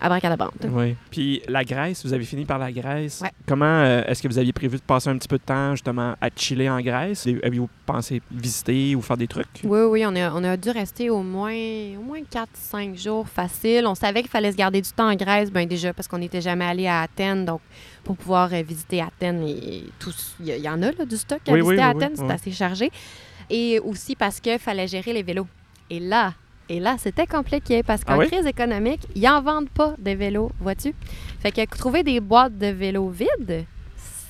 abracadabante. 0.00 0.66
Oui. 0.68 0.96
Puis 1.10 1.42
la 1.48 1.64
Grèce, 1.64 2.04
vous 2.04 2.12
avez 2.12 2.24
fini 2.24 2.44
par 2.44 2.58
la 2.58 2.72
Grèce. 2.72 3.20
Ouais. 3.22 3.30
Comment 3.46 3.64
euh, 3.64 4.02
est-ce 4.06 4.22
que 4.22 4.28
vous 4.28 4.38
aviez 4.38 4.52
prévu 4.52 4.76
de 4.76 4.82
passer 4.82 5.08
un 5.08 5.16
petit 5.16 5.28
peu 5.28 5.38
de 5.38 5.42
temps 5.42 5.72
justement 5.72 6.14
à 6.20 6.28
chiller 6.34 6.68
en 6.68 6.80
Grèce? 6.80 7.26
Avez-vous 7.26 7.68
pensé 7.86 8.20
visiter 8.30 8.94
ou 8.94 9.02
faire 9.02 9.16
des 9.16 9.26
trucs? 9.26 9.60
Oui, 9.64 9.80
oui, 9.80 10.04
on 10.06 10.14
a, 10.16 10.32
on 10.32 10.44
a 10.44 10.56
dû 10.56 10.70
rester 10.70 11.10
au 11.10 11.22
moins, 11.22 11.54
au 11.98 12.02
moins 12.02 12.20
4-5 12.20 13.00
jours 13.00 13.28
facile. 13.28 13.86
On 13.86 13.94
savait 13.94 14.22
qu'il 14.22 14.30
fallait 14.30 14.52
se 14.52 14.56
garder 14.56 14.80
du 14.80 14.90
temps 14.90 15.10
en 15.10 15.14
Grèce, 15.14 15.50
ben 15.50 15.66
déjà 15.66 15.92
parce 15.92 16.08
qu'on 16.08 16.18
n'était 16.18 16.40
jamais 16.40 16.64
allé 16.64 16.86
à 16.86 17.02
Athènes, 17.02 17.44
donc 17.44 17.60
pour 18.02 18.16
pouvoir 18.16 18.52
euh, 18.52 18.62
visiter 18.62 19.00
Athènes, 19.00 19.42
et 19.46 19.84
tout, 19.98 20.12
il 20.40 20.56
y, 20.56 20.68
en 20.68 20.82
a 20.82 20.92
là, 20.92 21.04
du 21.04 21.16
stock 21.16 21.40
à 21.48 21.52
Oui, 21.52 21.60
oui, 21.60 21.70
visiter 21.70 21.82
à 21.82 21.88
oui, 21.90 21.94
oui, 21.96 22.04
Athènes, 22.04 22.16
c'est 22.16 22.32
assez 22.32 22.52
chargé. 22.52 22.90
Et 23.50 23.78
aussi 23.80 24.16
parce 24.16 24.40
qu'il 24.40 24.58
fallait 24.58 24.88
gérer 24.88 25.12
les 25.12 25.22
vélos. 25.22 25.46
Et 25.90 26.00
là, 26.00 26.34
et 26.68 26.80
là, 26.80 26.96
c'était 26.98 27.26
compliqué 27.26 27.82
parce 27.82 28.04
qu'en 28.04 28.14
Ah 28.14 28.18
oui? 28.18 28.26
crise 28.28 28.46
économique, 28.46 29.00
ils 29.14 29.22
n'en 29.22 29.42
vendent 29.42 29.68
pas 29.70 29.94
de 29.98 30.10
vélos, 30.12 30.50
vois-tu? 30.60 30.94
Fait 31.40 31.52
que 31.52 31.64
trouver 31.76 32.02
des 32.02 32.20
boîtes 32.20 32.56
de 32.58 32.68
vélos 32.68 33.08
vides, 33.10 33.64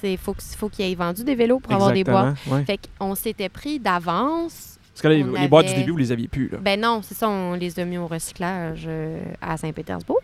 il 0.02 0.18
faut, 0.18 0.34
qu'il- 0.34 0.56
faut 0.56 0.68
qu'il 0.68 0.86
y 0.86 0.92
ait 0.92 0.94
vendu 0.94 1.24
des 1.24 1.34
vélos 1.34 1.60
pour 1.60 1.72
avoir 1.72 1.92
des 1.92 2.04
boîtes. 2.04 2.36
Ouais. 2.48 2.64
Fait 2.64 2.78
qu'on 2.98 3.14
s'était 3.14 3.48
pris 3.48 3.78
d'avance 3.80 4.78
Parce 4.92 5.02
que 5.02 5.08
là, 5.08 5.14
les, 5.40 5.48
boîtes 5.48 5.66
du 5.66 5.74
début, 5.74 5.92
vous 5.92 5.96
les 5.96 6.12
aviez 6.12 6.28
plus. 6.28 6.48
Là. 6.50 6.58
ben 6.60 6.78
non, 6.80 7.00
c'est 7.02 7.14
ça, 7.14 7.28
on 7.28 7.54
les 7.54 7.78
a 7.80 7.84
mis 7.84 7.96
au 7.98 8.06
recyclage 8.06 8.84
euh, 8.86 9.18
à 9.40 9.56
Saint-Pétersbourg 9.56 10.20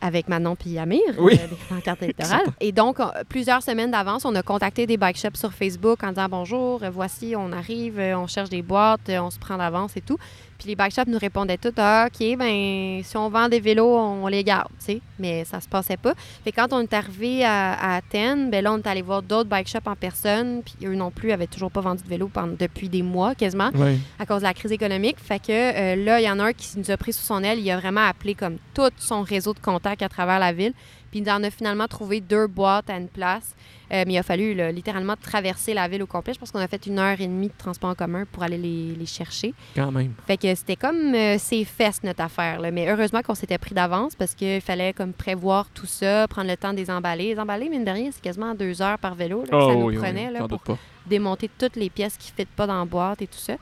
avec 0.00 0.28
Manon 0.28 0.56
puis 0.56 0.78
Amir, 0.78 1.00
Oui. 1.18 1.32
euh, 1.42 1.46
des 1.48 1.56
pancartes 1.68 2.02
électorales. 2.02 2.46
Et 2.60 2.70
donc, 2.70 3.00
on- 3.00 3.10
plusieurs 3.28 3.62
semaines 3.62 3.90
d'avance, 3.90 4.24
on 4.26 4.34
a 4.34 4.42
contacté 4.42 4.86
des 4.86 4.96
bike 4.98 5.16
shops 5.16 5.36
sur 5.38 5.52
Facebook 5.52 6.02
en 6.04 6.10
disant 6.10 6.28
bonjour, 6.28 6.82
euh, 6.82 6.90
voici, 6.90 7.34
on 7.36 7.50
arrive, 7.52 7.98
euh, 7.98 8.16
on 8.18 8.26
cherche 8.26 8.50
des 8.50 8.60
boîtes, 8.62 9.08
euh, 9.08 9.18
on 9.20 9.30
se 9.30 9.38
prend 9.38 9.56
d'avance 9.56 9.96
et 9.96 10.02
tout. 10.02 10.18
Puis 10.58 10.68
les 10.68 10.76
bike 10.76 10.92
shops 10.94 11.06
nous 11.08 11.18
répondaient 11.18 11.58
tout 11.58 11.72
ah, 11.76 12.06
OK, 12.08 12.36
ben 12.38 13.02
si 13.02 13.16
on 13.16 13.28
vend 13.28 13.48
des 13.48 13.60
vélos, 13.60 13.96
on 13.96 14.26
les 14.26 14.42
garde, 14.44 14.68
tu 14.78 14.84
sais. 14.86 15.00
Mais 15.18 15.44
ça 15.44 15.60
se 15.60 15.68
passait 15.68 15.96
pas. 15.96 16.14
Fait 16.44 16.52
quand 16.52 16.72
on 16.72 16.80
est 16.80 16.92
arrivé 16.92 17.44
à, 17.44 17.72
à 17.74 17.96
Athènes, 17.96 18.50
ben 18.50 18.62
là, 18.64 18.72
on 18.72 18.78
est 18.78 18.86
allé 18.86 19.02
voir 19.02 19.22
d'autres 19.22 19.48
bike 19.48 19.68
shops 19.68 19.86
en 19.86 19.96
personne, 19.96 20.62
puis 20.62 20.86
eux 20.86 20.94
non 20.94 21.10
plus 21.10 21.32
avaient 21.32 21.46
toujours 21.46 21.70
pas 21.70 21.80
vendu 21.80 22.02
de 22.02 22.08
vélos 22.08 22.30
pendant, 22.32 22.54
depuis 22.58 22.88
des 22.88 23.02
mois 23.02 23.34
quasiment 23.34 23.70
Oui. 23.74 23.98
à 24.18 24.26
cause 24.26 24.38
de 24.38 24.44
la 24.44 24.54
crise 24.54 24.72
économique. 24.72 25.16
Fait 25.18 25.38
que 25.38 25.50
euh, 25.50 25.96
là, 26.04 26.20
il 26.20 26.24
y 26.24 26.30
en 26.30 26.38
a 26.38 26.44
un 26.46 26.52
qui 26.52 26.78
nous 26.78 26.90
a 26.90 26.96
pris 26.96 27.12
sous 27.12 27.24
son 27.24 27.42
aile. 27.42 27.58
Il 27.58 27.70
a 27.70 27.78
vraiment 27.78 28.04
appelé 28.06 28.34
comme 28.34 28.56
tout 28.74 28.90
son 28.98 29.22
réseau 29.22 29.52
de 29.54 29.60
contacts 29.60 30.02
à 30.02 30.08
travers 30.08 30.38
la 30.38 30.52
ville. 30.52 30.72
Puis 31.16 31.24
il 31.24 31.30
en 31.30 31.42
a 31.42 31.50
finalement 31.50 31.86
trouvé 31.88 32.20
deux 32.20 32.46
boîtes 32.46 32.90
à 32.90 32.98
une 32.98 33.08
place. 33.08 33.54
Euh, 33.90 34.02
mais 34.06 34.14
il 34.14 34.18
a 34.18 34.22
fallu 34.22 34.52
là, 34.52 34.70
littéralement 34.70 35.14
traverser 35.16 35.72
la 35.72 35.88
ville 35.88 36.02
au 36.02 36.06
complet. 36.06 36.34
Je 36.34 36.38
pense 36.40 36.50
qu'on 36.50 36.58
a 36.58 36.68
fait 36.68 36.84
une 36.86 36.98
heure 36.98 37.18
et 37.18 37.26
demie 37.26 37.46
de 37.48 37.54
transport 37.56 37.88
en 37.88 37.94
commun 37.94 38.24
pour 38.30 38.42
aller 38.42 38.58
les, 38.58 38.94
les 38.94 39.06
chercher. 39.06 39.54
Quand 39.74 39.90
même. 39.92 40.12
Fait 40.26 40.36
que 40.36 40.54
c'était 40.54 40.76
comme 40.76 41.14
euh, 41.14 41.38
ses 41.38 41.64
fesses, 41.64 42.02
notre 42.02 42.20
affaire. 42.22 42.60
là. 42.60 42.70
Mais 42.70 42.90
heureusement 42.90 43.22
qu'on 43.22 43.34
s'était 43.34 43.56
pris 43.56 43.74
d'avance 43.74 44.14
parce 44.14 44.34
qu'il 44.34 44.60
fallait 44.60 44.92
comme 44.92 45.14
prévoir 45.14 45.70
tout 45.70 45.86
ça, 45.86 46.26
prendre 46.28 46.50
le 46.50 46.56
temps 46.58 46.72
de 46.72 46.78
les 46.78 46.90
emballer. 46.90 47.32
Les 47.34 47.40
emballer, 47.40 47.70
mine 47.70 47.84
de 47.84 47.90
rien, 47.90 48.10
c'est 48.12 48.20
quasiment 48.20 48.54
deux 48.54 48.82
heures 48.82 48.98
par 48.98 49.14
vélo 49.14 49.44
là, 49.44 49.46
que 49.46 49.50
ça 49.50 49.56
Oh, 49.68 49.74
nous 49.74 49.86
oui, 49.86 49.96
prenait 49.96 50.26
oui, 50.26 50.32
là, 50.34 50.38
j'en 50.40 50.48
pour 50.48 50.76
démonter 51.06 51.48
toutes 51.56 51.76
les 51.76 51.88
pièces 51.88 52.16
qui 52.18 52.32
ne 52.32 52.36
fitent 52.44 52.54
pas 52.56 52.66
dans 52.66 52.80
la 52.80 52.84
boîte 52.84 53.22
et 53.22 53.26
tout 53.28 53.38
ça. 53.38 53.54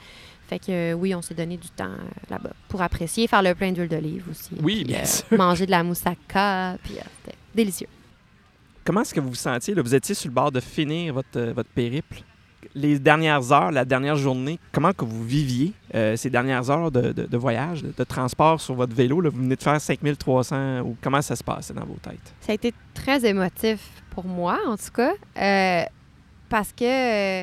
Fait 0.49 0.59
que 0.59 0.71
euh, 0.71 0.93
oui, 0.93 1.15
on 1.15 1.23
s'est 1.23 1.35
donné 1.35 1.57
du 1.57 1.69
temps 1.71 1.85
euh, 1.85 2.09
là-bas 2.31 2.53
pour 2.69 2.83
apprécier, 2.83 3.27
faire 3.27 3.43
le 3.43 3.55
plein 3.55 3.73
d'huile 3.73 3.89
d'olive 3.89 4.25
aussi. 4.31 4.51
Oui, 4.63 4.77
Puis, 4.77 4.85
bien 4.85 5.01
euh, 5.01 5.05
sûr. 5.07 5.25
manger 5.39 5.65
de 5.67 5.71
la 5.71 5.83
moussaka, 5.83 6.77
puis 6.83 6.95
c'était 6.95 7.37
délicieux. 7.55 7.89
Comment 8.85 9.01
est-ce 9.01 9.15
que 9.15 9.21
vous 9.21 9.31
vous 9.31 9.35
sentiez? 9.35 9.75
Là? 9.75 9.81
Vous 9.83 9.95
étiez 9.95 10.15
sur 10.15 10.29
le 10.29 10.35
bord 10.35 10.53
de 10.53 10.61
finir 10.61 11.15
votre, 11.15 11.41
votre 11.53 11.71
périple. 11.71 12.21
Les 12.75 12.99
dernières 12.99 13.53
heures, 13.53 13.71
la 13.71 13.85
dernière 13.85 14.17
journée, 14.17 14.59
comment 14.73 14.93
que 14.93 15.05
vous 15.05 15.23
viviez 15.25 15.73
ces 16.17 16.29
dernières 16.29 16.71
heures 16.71 16.91
de, 16.91 17.13
de- 17.13 17.27
de 17.27 17.37
voyage, 17.37 17.83
de, 17.83 17.93
de 17.97 18.05
transport 18.05 18.61
sur 18.61 18.75
votre 18.75 18.95
vélo? 18.95 19.21
là? 19.21 19.31
Vous 19.31 19.39
venez 19.41 19.55
de 19.57 19.63
faire 19.63 19.81
5300 19.81 20.81
ou 20.81 20.97
comment 21.01 21.23
ça 21.23 21.37
se 21.37 21.45
passait 21.45 21.73
dans 21.73 21.85
vos 21.85 21.97
têtes? 22.03 22.35
Ça 22.41 22.53
a 22.53 22.55
été 22.57 22.75
très 22.93 23.25
émotif 23.27 23.79
pour 24.11 24.25
moi, 24.25 24.59
en 24.67 24.77
tout 24.77 24.91
cas, 24.93 25.13
parce 26.49 26.73
que, 26.73 27.43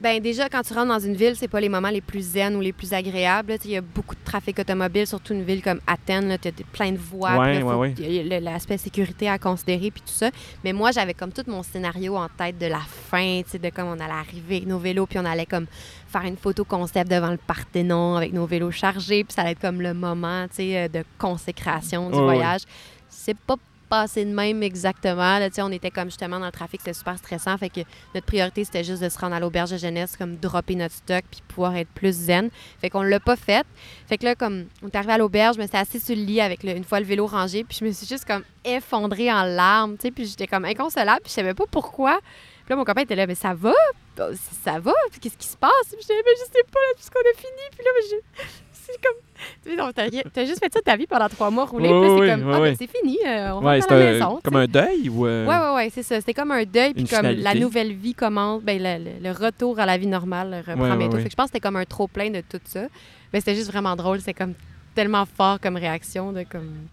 ben 0.00 0.20
déjà, 0.20 0.48
quand 0.48 0.62
tu 0.62 0.74
rentres 0.74 0.88
dans 0.88 0.98
une 0.98 1.14
ville, 1.14 1.34
c'est 1.36 1.48
pas 1.48 1.60
les 1.60 1.70
moments 1.70 1.88
les 1.88 2.02
plus 2.02 2.20
zen 2.20 2.54
ou 2.56 2.60
les 2.60 2.72
plus 2.72 2.92
agréables. 2.92 3.56
Il 3.64 3.70
y 3.70 3.76
a 3.76 3.80
beaucoup 3.80 4.14
de 4.14 4.20
trafic 4.24 4.58
automobile, 4.58 5.06
surtout 5.06 5.32
une 5.32 5.42
ville 5.42 5.62
comme 5.62 5.80
Athènes. 5.86 6.36
Tu 6.40 6.48
as 6.48 6.52
plein 6.72 6.92
de 6.92 6.98
voies. 6.98 7.36
Ouais, 7.38 7.62
ouais, 7.62 7.74
ouais. 7.74 8.40
L'aspect 8.40 8.76
sécurité 8.76 9.28
à 9.28 9.38
considérer, 9.38 9.90
puis 9.90 10.02
tout 10.02 10.12
ça. 10.12 10.30
Mais 10.64 10.74
moi, 10.74 10.90
j'avais 10.90 11.14
comme 11.14 11.32
tout 11.32 11.44
mon 11.46 11.62
scénario 11.62 12.16
en 12.16 12.28
tête 12.28 12.58
de 12.58 12.66
la 12.66 12.80
fin, 12.80 13.40
tu 13.42 13.52
sais, 13.52 13.58
de 13.58 13.70
comme 13.70 13.88
on 13.88 13.98
allait 13.98 14.12
arriver 14.12 14.56
avec 14.56 14.68
nos 14.68 14.78
vélos, 14.78 15.06
puis 15.06 15.18
on 15.18 15.24
allait 15.24 15.46
comme 15.46 15.66
faire 16.08 16.24
une 16.24 16.36
photo 16.36 16.64
concept 16.64 17.10
devant 17.10 17.30
le 17.30 17.38
Parthénon 17.38 18.16
avec 18.16 18.32
nos 18.32 18.46
vélos 18.46 18.70
chargés, 18.72 19.24
puis 19.24 19.32
ça 19.32 19.42
allait 19.42 19.52
être 19.52 19.60
comme 19.60 19.80
le 19.80 19.94
moment, 19.94 20.46
tu 20.48 20.56
sais, 20.56 20.76
euh, 20.76 20.88
de 20.88 21.04
consécration 21.18 22.10
du 22.10 22.18
voyage. 22.18 22.62
C'est 23.08 23.36
pas 23.36 23.56
passé 23.88 24.24
de 24.24 24.34
même 24.34 24.62
exactement. 24.62 25.38
Là, 25.38 25.48
on 25.58 25.72
était 25.72 25.90
comme 25.90 26.06
justement 26.08 26.38
dans 26.38 26.46
le 26.46 26.52
trafic, 26.52 26.80
c'était 26.80 26.92
super 26.94 27.16
stressant. 27.18 27.56
Fait 27.58 27.68
que 27.70 27.80
notre 28.14 28.26
priorité, 28.26 28.64
c'était 28.64 28.84
juste 28.84 29.02
de 29.02 29.08
se 29.08 29.18
rendre 29.18 29.34
à 29.34 29.40
l'auberge 29.40 29.70
de 29.70 29.76
jeunesse, 29.76 30.16
comme 30.16 30.36
dropper 30.36 30.74
notre 30.74 30.94
stock, 30.94 31.24
puis 31.30 31.42
pouvoir 31.48 31.76
être 31.76 31.88
plus 31.90 32.12
zen. 32.12 32.50
Fait 32.80 32.90
qu'on 32.90 33.02
l'a 33.02 33.20
pas 33.20 33.36
fait. 33.36 33.66
Fait 34.08 34.18
que 34.18 34.24
là, 34.24 34.34
comme 34.34 34.66
on 34.82 34.88
est 34.88 34.96
arrivé 34.96 35.12
à 35.14 35.18
l'auberge, 35.18 35.56
je 35.56 35.62
me 35.62 35.66
suis 35.66 35.76
assise 35.76 36.04
sur 36.04 36.14
le 36.16 36.22
lit 36.22 36.40
avec 36.40 36.62
le- 36.62 36.76
une 36.76 36.84
fois 36.84 37.00
le 37.00 37.06
vélo 37.06 37.26
rangé, 37.26 37.64
puis 37.64 37.76
je 37.80 37.84
me 37.84 37.90
suis 37.92 38.06
juste 38.06 38.24
comme 38.24 38.42
effondrée 38.64 39.32
en 39.32 39.44
larmes, 39.44 39.96
tu 39.96 40.10
puis 40.12 40.26
j'étais 40.26 40.46
comme 40.46 40.64
inconsolable, 40.64 41.20
puis 41.22 41.30
je 41.30 41.34
savais 41.34 41.54
pas 41.54 41.64
pourquoi. 41.70 42.18
Puis 42.64 42.70
là, 42.70 42.76
mon 42.76 42.84
copain 42.84 43.02
était 43.02 43.14
là, 43.14 43.26
mais 43.28 43.36
ça 43.36 43.54
va? 43.54 43.72
Bah, 44.16 44.30
Ça 44.64 44.80
va? 44.80 44.92
Qu'est-ce 45.20 45.36
qui 45.36 45.46
se 45.46 45.56
passe? 45.56 45.70
Puis 45.88 45.98
j'étais 46.00 46.14
là, 46.14 46.20
mais 46.24 46.32
je 46.36 46.44
sais 46.46 46.64
pas, 46.72 46.80
là, 46.80 46.94
puisqu'on 46.96 47.20
a 47.20 47.36
fini. 47.36 47.62
Puis 47.70 47.84
là, 47.84 47.90
je- 48.10 48.52
c'est 48.86 49.00
comme. 49.02 49.92
T'as, 49.92 50.44
juste 50.46 50.60
fait 50.60 50.72
ça 50.72 50.78
de 50.80 50.84
ta 50.84 50.96
vie 50.96 51.06
pendant 51.06 51.28
trois 51.28 51.50
mois 51.50 51.66
roulé. 51.66 51.88
Oui, 51.90 52.06
c'est 52.20 52.30
comme, 52.32 52.48
oui, 52.48 52.54
ah, 52.56 52.60
ben, 52.60 52.76
c'est 52.78 52.86
fini, 52.90 53.18
euh, 53.26 53.52
on 53.52 53.64
Ouais, 53.64 53.80
rentre 53.80 53.92
à 53.92 53.98
la 53.98 54.12
maison. 54.12 54.40
comme 54.42 54.56
un 54.56 54.66
deuil 54.66 55.08
ou. 55.10 55.26
euh, 55.26 55.44
Ouais, 55.46 55.56
ouais, 55.56 55.74
ouais, 55.74 55.90
c'est 55.92 56.02
ça. 56.02 56.16
C'était 56.20 56.32
comme 56.34 56.50
un 56.52 56.64
deuil, 56.64 56.94
puis 56.94 57.04
comme 57.04 57.26
la 57.26 57.54
nouvelle 57.54 57.92
vie 57.92 58.14
commence, 58.14 58.62
ben, 58.62 58.80
le, 58.80 59.30
retour 59.32 59.78
à 59.78 59.86
la 59.86 59.98
vie 59.98 60.06
normale 60.06 60.64
reprend 60.66 60.96
bientôt. 60.96 61.16
ouais. 61.16 61.22
Fait 61.22 61.26
que 61.26 61.32
je 61.32 61.36
pense 61.36 61.46
que 61.46 61.52
c'était 61.52 61.60
comme 61.60 61.76
un 61.76 61.84
trop-plein 61.84 62.30
de 62.30 62.40
tout 62.40 62.60
ça. 62.64 62.86
Mais 63.32 63.40
c'était 63.40 63.54
juste 63.56 63.70
vraiment 63.70 63.94
drôle. 63.96 64.20
C'était 64.20 64.34
comme 64.34 64.54
tellement 64.94 65.24
fort 65.26 65.60
comme 65.60 65.76
réaction, 65.76 66.32
de 66.32 66.44
comme. 66.44 66.86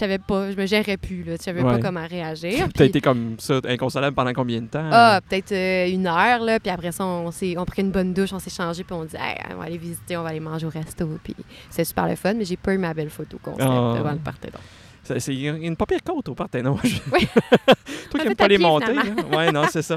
Je 0.00 0.06
savais 0.06 0.18
pas, 0.18 0.50
je 0.50 0.56
me 0.56 0.64
gérais 0.64 0.96
plus, 0.96 1.24
là. 1.24 1.34
Je 1.38 1.42
savais 1.42 1.62
Ouais. 1.62 1.72
pas 1.72 1.78
comment 1.78 2.06
réagir. 2.08 2.66
T'as 2.74 2.86
été 2.86 3.02
comme 3.02 3.34
ça, 3.38 3.60
inconsolable 3.68 4.16
pendant 4.16 4.32
combien 4.32 4.62
de 4.62 4.66
temps? 4.66 4.88
ah, 4.90 5.20
peut-être 5.28 5.52
euh, 5.52 5.90
une 5.92 6.06
heure, 6.06 6.40
là. 6.40 6.58
Puis 6.58 6.70
après 6.70 6.90
ça, 6.90 7.04
on, 7.04 7.30
s'est, 7.30 7.54
on 7.58 7.66
pris 7.66 7.82
une 7.82 7.90
bonne 7.90 8.14
douche, 8.14 8.32
on 8.32 8.38
s'est 8.38 8.48
changé, 8.48 8.82
puis 8.82 8.94
on 8.94 9.04
dit, 9.04 9.16
Hey, 9.16 9.36
on 9.54 9.58
va 9.58 9.64
aller 9.64 9.76
visiter, 9.76 10.16
on 10.16 10.22
va 10.22 10.30
aller 10.30 10.40
manger 10.40 10.64
au 10.64 10.70
resto. 10.70 11.06
Puis 11.22 11.36
c'est 11.68 11.84
super 11.84 12.08
le 12.08 12.16
fun, 12.16 12.32
mais 12.32 12.46
j'ai 12.46 12.56
pas 12.56 12.72
eu 12.72 12.78
ma 12.78 12.94
belle 12.94 13.10
photo 13.10 13.38
concept 13.42 13.68
Ah. 13.70 13.94
devant 13.98 14.12
le 14.12 14.18
Parthénon. 14.20 14.58
C'est 15.02 15.34
une 15.34 15.76
pas 15.76 15.84
pire 15.84 16.02
côte 16.02 16.30
au 16.30 16.34
Parthénon. 16.34 16.78
Oui. 16.82 16.98
Toi 18.10 18.20
qui 18.20 18.26
n'aimes 18.26 18.36
pas 18.36 18.48
les 18.48 18.56
monter. 18.56 18.92
Ouais, 19.36 19.52
non, 19.52 19.64
c'est 19.70 19.82
ça. 19.82 19.96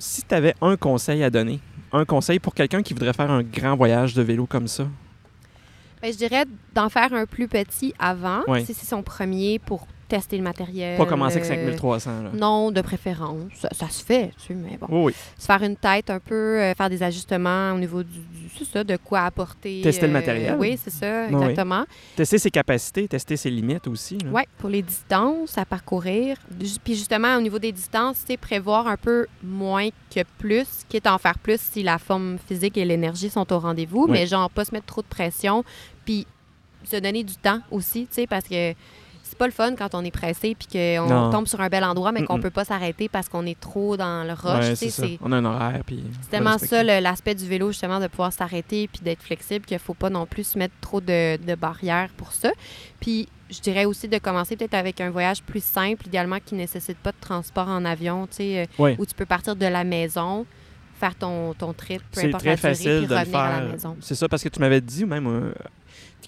Si 0.00 0.22
tu 0.22 0.34
avais 0.34 0.54
un 0.60 0.76
conseil 0.76 1.22
à 1.22 1.30
donner, 1.30 1.60
un 1.92 2.04
conseil 2.04 2.40
pour 2.40 2.54
quelqu'un 2.54 2.82
qui 2.82 2.92
voudrait 2.92 3.12
faire 3.12 3.30
un 3.30 3.44
grand 3.44 3.76
voyage 3.76 4.14
de 4.14 4.22
vélo 4.22 4.46
comme 4.46 4.66
ça, 4.66 4.88
Ben, 6.02 6.12
je 6.12 6.18
dirais 6.18 6.44
d'en 6.74 6.88
faire 6.88 7.12
un 7.12 7.26
plus 7.26 7.48
petit 7.48 7.94
avant, 7.98 8.42
si 8.64 8.74
c'est 8.74 8.86
son 8.86 9.02
premier 9.02 9.58
pour 9.58 9.86
tester 10.08 10.36
le 10.38 10.42
matériel. 10.42 10.96
Pas 10.96 11.06
commencer 11.06 11.36
avec 11.36 11.50
euh, 11.50 11.54
5300. 11.66 12.10
Là. 12.22 12.30
Non, 12.34 12.70
de 12.70 12.80
préférence. 12.80 13.52
Ça, 13.54 13.68
ça 13.72 13.88
se 13.88 14.02
fait, 14.04 14.30
tu 14.40 14.48
sais, 14.48 14.54
mais 14.54 14.76
bon. 14.78 14.86
Oui, 14.90 15.02
oui. 15.06 15.14
Se 15.38 15.46
faire 15.46 15.62
une 15.62 15.76
tête 15.76 16.08
un 16.10 16.18
peu, 16.18 16.34
euh, 16.60 16.74
faire 16.74 16.88
des 16.90 17.02
ajustements 17.02 17.72
au 17.74 17.78
niveau 17.78 18.02
du, 18.02 18.18
du- 18.18 18.48
c'est 18.58 18.64
ça, 18.64 18.82
de 18.82 18.96
quoi 18.96 19.20
apporter. 19.20 19.80
Tester 19.82 20.06
le 20.06 20.10
euh, 20.10 20.12
matériel. 20.14 20.56
Oui, 20.58 20.78
c'est 20.82 20.90
ça, 20.90 21.26
oui. 21.28 21.34
exactement. 21.34 21.84
Tester 22.16 22.38
ses 22.38 22.50
capacités, 22.50 23.06
tester 23.06 23.36
ses 23.36 23.50
limites 23.50 23.86
aussi. 23.86 24.18
Oui, 24.32 24.42
pour 24.58 24.68
les 24.70 24.82
distances 24.82 25.56
à 25.58 25.64
parcourir. 25.64 26.36
Puis 26.82 26.94
justement, 26.94 27.36
au 27.36 27.40
niveau 27.40 27.58
des 27.58 27.72
distances, 27.72 28.16
c'est 28.26 28.36
prévoir 28.36 28.86
un 28.86 28.96
peu 28.96 29.26
moins 29.42 29.88
que 30.14 30.20
plus, 30.38 30.66
quitte 30.88 31.06
à 31.06 31.14
en 31.14 31.18
faire 31.18 31.38
plus 31.38 31.60
si 31.60 31.82
la 31.82 31.98
forme 31.98 32.38
physique 32.48 32.76
et 32.78 32.84
l'énergie 32.84 33.28
sont 33.30 33.52
au 33.52 33.58
rendez-vous, 33.58 34.06
mais 34.08 34.26
genre 34.26 34.48
pas 34.50 34.64
se 34.64 34.72
mettre 34.72 34.86
trop 34.86 35.02
de 35.02 35.06
pression, 35.06 35.64
puis 36.04 36.26
se 36.84 36.96
donner 36.96 37.22
du 37.24 37.34
temps 37.36 37.60
aussi, 37.70 38.06
tu 38.06 38.14
sais, 38.14 38.26
parce 38.26 38.48
que 38.48 38.72
c'est 39.28 39.38
pas 39.38 39.46
le 39.46 39.52
fun 39.52 39.74
quand 39.76 39.94
on 39.94 40.04
est 40.04 40.10
pressé 40.10 40.56
puis 40.58 40.66
qu'on 40.72 41.30
tombe 41.30 41.46
sur 41.46 41.60
un 41.60 41.68
bel 41.68 41.84
endroit, 41.84 42.12
mais 42.12 42.24
qu'on 42.24 42.40
peut 42.40 42.50
pas 42.50 42.64
s'arrêter 42.64 43.08
parce 43.08 43.28
qu'on 43.28 43.46
est 43.46 43.58
trop 43.58 43.96
dans 43.96 44.24
le 44.26 44.32
rush, 44.32 44.66
Ouais. 44.68 45.18
On 45.22 45.32
a 45.32 45.36
un 45.36 45.44
horaire. 45.44 45.82
Puis 45.86 46.02
C'est 46.22 46.30
tellement 46.30 46.58
ça 46.58 46.82
l'aspect 46.82 47.34
du 47.34 47.46
vélo, 47.46 47.68
justement, 47.68 48.00
de 48.00 48.06
pouvoir 48.06 48.32
s'arrêter 48.32 48.88
puis 48.88 49.00
d'être 49.02 49.22
flexible 49.22 49.64
qu'il 49.64 49.76
ne 49.76 49.80
faut 49.80 49.94
pas 49.94 50.10
non 50.10 50.26
plus 50.26 50.44
se 50.44 50.58
mettre 50.58 50.74
trop 50.80 51.00
de, 51.00 51.36
de 51.36 51.54
barrières 51.54 52.10
pour 52.16 52.32
ça. 52.32 52.50
Puis 53.00 53.28
je 53.50 53.60
dirais 53.60 53.84
aussi 53.86 54.08
de 54.08 54.18
commencer 54.18 54.56
peut-être 54.56 54.74
avec 54.74 55.00
un 55.00 55.10
voyage 55.10 55.42
plus 55.42 55.62
simple, 55.64 56.06
idéalement 56.06 56.38
qui 56.44 56.54
ne 56.54 56.60
nécessite 56.60 56.98
pas 56.98 57.12
de 57.12 57.16
transport 57.20 57.68
en 57.68 57.84
avion, 57.84 58.26
tu 58.26 58.36
sais, 58.36 58.68
euh, 58.78 58.94
où 58.98 59.06
tu 59.06 59.14
peux 59.14 59.24
partir 59.26 59.56
de 59.56 59.64
la 59.66 59.84
maison, 59.84 60.44
faire 61.00 61.14
ton, 61.14 61.54
ton 61.54 61.72
trip, 61.72 62.02
peu 62.12 62.20
C'est 62.20 62.26
importe 62.26 62.42
très 62.42 62.50
la 62.50 62.56
durée, 62.56 62.68
facile 62.74 62.98
puis 62.98 63.06
de 63.06 63.14
revenir 63.14 63.38
à 63.38 63.50
la 63.50 63.58
faire. 63.60 63.72
maison. 63.72 63.96
C'est 64.00 64.14
ça, 64.16 64.28
parce 64.28 64.42
que 64.42 64.48
tu 64.50 64.60
m'avais 64.60 64.80
dit, 64.82 65.04
même 65.06 65.26
euh, 65.26 65.52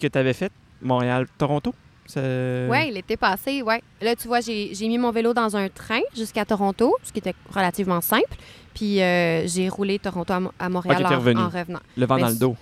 que 0.00 0.06
tu 0.06 0.18
avais 0.18 0.32
fait 0.32 0.50
Montréal-Toronto? 0.80 1.74
Ça- 2.10 2.20
Oui, 2.68 2.90
l'été 2.92 3.16
passé, 3.16 3.62
ouais. 3.62 3.82
Là, 4.02 4.14
tu 4.16 4.28
vois, 4.28 4.40
j'ai 4.40 4.72
mis 4.88 4.98
mon 4.98 5.10
vélo 5.10 5.32
dans 5.34 5.56
un 5.56 5.68
train 5.68 6.00
jusqu'à 6.16 6.44
Toronto, 6.44 6.96
ce 7.02 7.12
qui 7.12 7.18
était 7.20 7.34
relativement 7.54 8.00
simple. 8.00 8.34
Puis 8.74 9.00
euh, 9.02 9.46
j'ai 9.46 9.68
roulé 9.68 9.98
Toronto 9.98 10.32
à, 10.32 10.40
Mo- 10.40 10.52
à 10.58 10.68
Montréal 10.68 10.98
t'es 10.98 11.14
en- 11.14 11.18
revenant. 11.48 11.80
Le 11.96 12.06
vent 12.06 12.14
Mais 12.16 12.20
dans 12.22 12.26
le 12.28 12.32
c'est- 12.34 12.38
dos. 12.40 12.56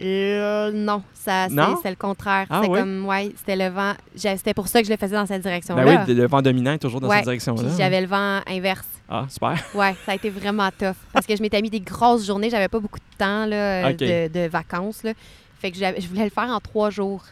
Euh, 0.00 0.70
non, 0.72 1.02
ça, 1.12 1.48
c'est 1.50 1.54
c'est 1.82 1.90
le 1.90 1.96
contraire. 1.96 2.46
Ah 2.48 2.60
c'était 2.62 2.72
ouais? 2.72 2.80
comme, 2.80 3.04
ouais, 3.06 3.32
c'était 3.36 3.56
le 3.56 3.68
vent. 3.68 3.92
C'était 4.16 4.54
pour 4.54 4.66
ça 4.68 4.80
que 4.80 4.86
je 4.86 4.90
le 4.92 4.96
faisais 4.96 5.14
dans 5.14 5.26
cette 5.26 5.42
Ben 5.42 5.50
direction-là. 5.50 6.04
oui, 6.08 6.14
le 6.14 6.26
vent 6.26 6.40
dominant 6.40 6.72
est 6.72 6.78
toujours 6.78 7.00
dans 7.00 7.08
Ouais, 7.08 7.16
cette 7.16 7.24
direction-là. 7.24 7.68
J'avais 7.76 8.00
le 8.00 8.06
vent 8.06 8.40
inverse. 8.48 8.86
Ah, 9.08 9.26
super. 9.28 9.62
Ouais, 9.74 9.94
ça 10.06 10.12
a 10.12 10.14
été 10.14 10.30
vraiment 10.30 10.70
tough. 10.76 10.96
Parce 11.12 11.26
que 11.26 11.36
je 11.36 11.42
m'étais 11.42 11.60
mis 11.60 11.68
des 11.68 11.80
grosses 11.80 12.26
journées, 12.26 12.48
j'avais 12.48 12.68
pas 12.68 12.80
beaucoup 12.80 12.98
de 12.98 13.16
temps 13.18 13.44
là, 13.44 13.92
de, 13.92 14.28
de 14.28 14.48
vacances. 14.48 15.02
Là. 15.02 15.12
Fait 15.58 15.70
que 15.70 15.76
je 15.76 16.08
voulais 16.08 16.24
le 16.24 16.30
faire 16.30 16.48
en 16.48 16.58
trois 16.60 16.88
jours. 16.88 17.22